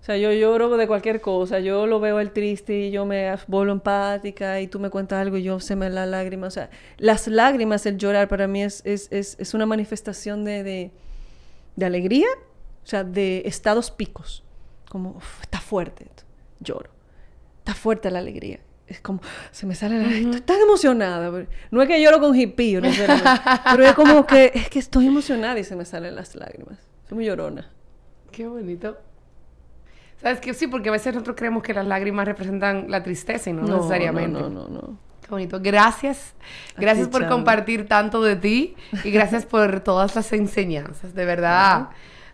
O 0.00 0.04
sea, 0.04 0.16
yo 0.16 0.32
lloro 0.32 0.76
de 0.76 0.88
cualquier 0.88 1.20
cosa. 1.20 1.60
Yo 1.60 1.86
lo 1.86 2.00
veo 2.00 2.18
el 2.18 2.32
triste 2.32 2.76
y 2.76 2.90
yo 2.90 3.06
me 3.06 3.36
vuelvo 3.46 3.70
empática 3.70 4.60
y 4.60 4.66
tú 4.66 4.80
me 4.80 4.90
cuentas 4.90 5.20
algo 5.20 5.36
y 5.36 5.44
yo 5.44 5.60
se 5.60 5.76
me 5.76 5.88
la 5.90 6.06
lágrima. 6.06 6.48
O 6.48 6.50
sea, 6.50 6.70
las 6.98 7.28
lágrimas, 7.28 7.86
el 7.86 7.98
llorar 7.98 8.26
para 8.26 8.48
mí 8.48 8.64
es, 8.64 8.82
es, 8.84 9.06
es, 9.12 9.36
es 9.38 9.54
una 9.54 9.64
manifestación 9.64 10.42
de, 10.42 10.64
de, 10.64 10.90
de 11.76 11.86
alegría 11.86 12.26
o 12.82 12.86
sea, 12.86 13.04
de 13.04 13.42
estados 13.46 13.90
picos. 13.90 14.42
Como, 14.88 15.18
está 15.40 15.60
fuerte, 15.60 16.06
lloro. 16.60 16.90
Está 17.58 17.74
fuerte 17.74 18.10
la 18.10 18.18
alegría. 18.18 18.60
Es 18.92 19.00
como, 19.00 19.20
se 19.50 19.66
me 19.66 19.74
sale 19.74 19.98
la... 19.98 20.08
Estoy 20.08 20.40
tan 20.42 20.60
emocionada. 20.60 21.30
No 21.70 21.82
es 21.82 21.88
que 21.88 22.02
lloro 22.02 22.20
con 22.20 22.38
hippie, 22.38 22.80
no 22.80 22.92
sé, 22.92 23.06
pero 23.70 23.84
es 23.84 23.92
como 23.94 24.26
que, 24.26 24.52
es 24.54 24.68
que 24.68 24.78
estoy 24.78 25.06
emocionada 25.06 25.58
y 25.58 25.64
se 25.64 25.74
me 25.76 25.84
salen 25.84 26.14
las 26.14 26.34
lágrimas. 26.34 26.78
Estoy 27.02 27.16
muy 27.16 27.24
llorona. 27.24 27.70
Qué 28.30 28.46
bonito. 28.46 28.98
¿Sabes 30.20 30.40
qué? 30.40 30.54
Sí, 30.54 30.66
porque 30.66 30.88
a 30.88 30.92
veces 30.92 31.14
nosotros 31.14 31.36
creemos 31.36 31.62
que 31.62 31.74
las 31.74 31.86
lágrimas 31.86 32.26
representan 32.26 32.86
la 32.88 33.02
tristeza 33.02 33.50
y 33.50 33.54
no, 33.54 33.62
necesariamente. 33.62 34.40
No, 34.40 34.48
no, 34.48 34.68
no, 34.68 34.98
Qué 35.20 35.28
bonito. 35.28 35.58
Gracias. 35.60 36.34
Gracias 36.76 37.08
por 37.08 37.26
compartir 37.26 37.88
tanto 37.88 38.22
de 38.22 38.36
ti 38.36 38.76
y 39.04 39.10
gracias 39.10 39.46
por 39.46 39.80
todas 39.80 40.14
las 40.14 40.32
enseñanzas. 40.32 41.14
De 41.14 41.24
verdad. 41.24 41.88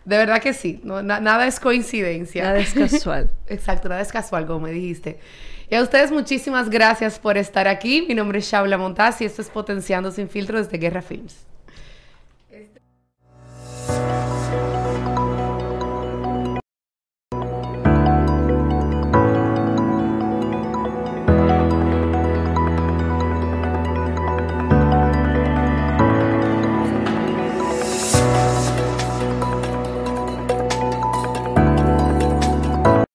De 0.05 0.17
verdad 0.17 0.41
que 0.41 0.53
sí. 0.53 0.81
nada 0.83 1.47
es 1.47 1.59
coincidencia. 1.59 2.43
Nada 2.43 2.59
es 2.59 2.73
casual. 2.73 3.31
Exacto, 3.47 3.89
nada 3.89 4.01
es 4.01 4.11
casual, 4.11 4.45
como 4.45 4.61
me 4.61 4.71
dijiste. 4.71 5.19
Y 5.71 5.75
a 5.75 5.83
ustedes 5.83 6.11
muchísimas 6.11 6.69
gracias 6.69 7.19
por 7.19 7.37
estar 7.37 7.67
aquí. 7.67 8.03
Mi 8.07 8.15
nombre 8.15 8.39
es 8.39 8.45
Shabla 8.45 8.77
Montaz 8.77 9.21
y 9.21 9.25
esto 9.25 9.41
es 9.41 9.49
Potenciando 9.49 10.11
sin 10.11 10.27
filtro 10.27 10.57
desde 10.57 10.77
Guerra 10.79 11.03
Films. 11.03 11.45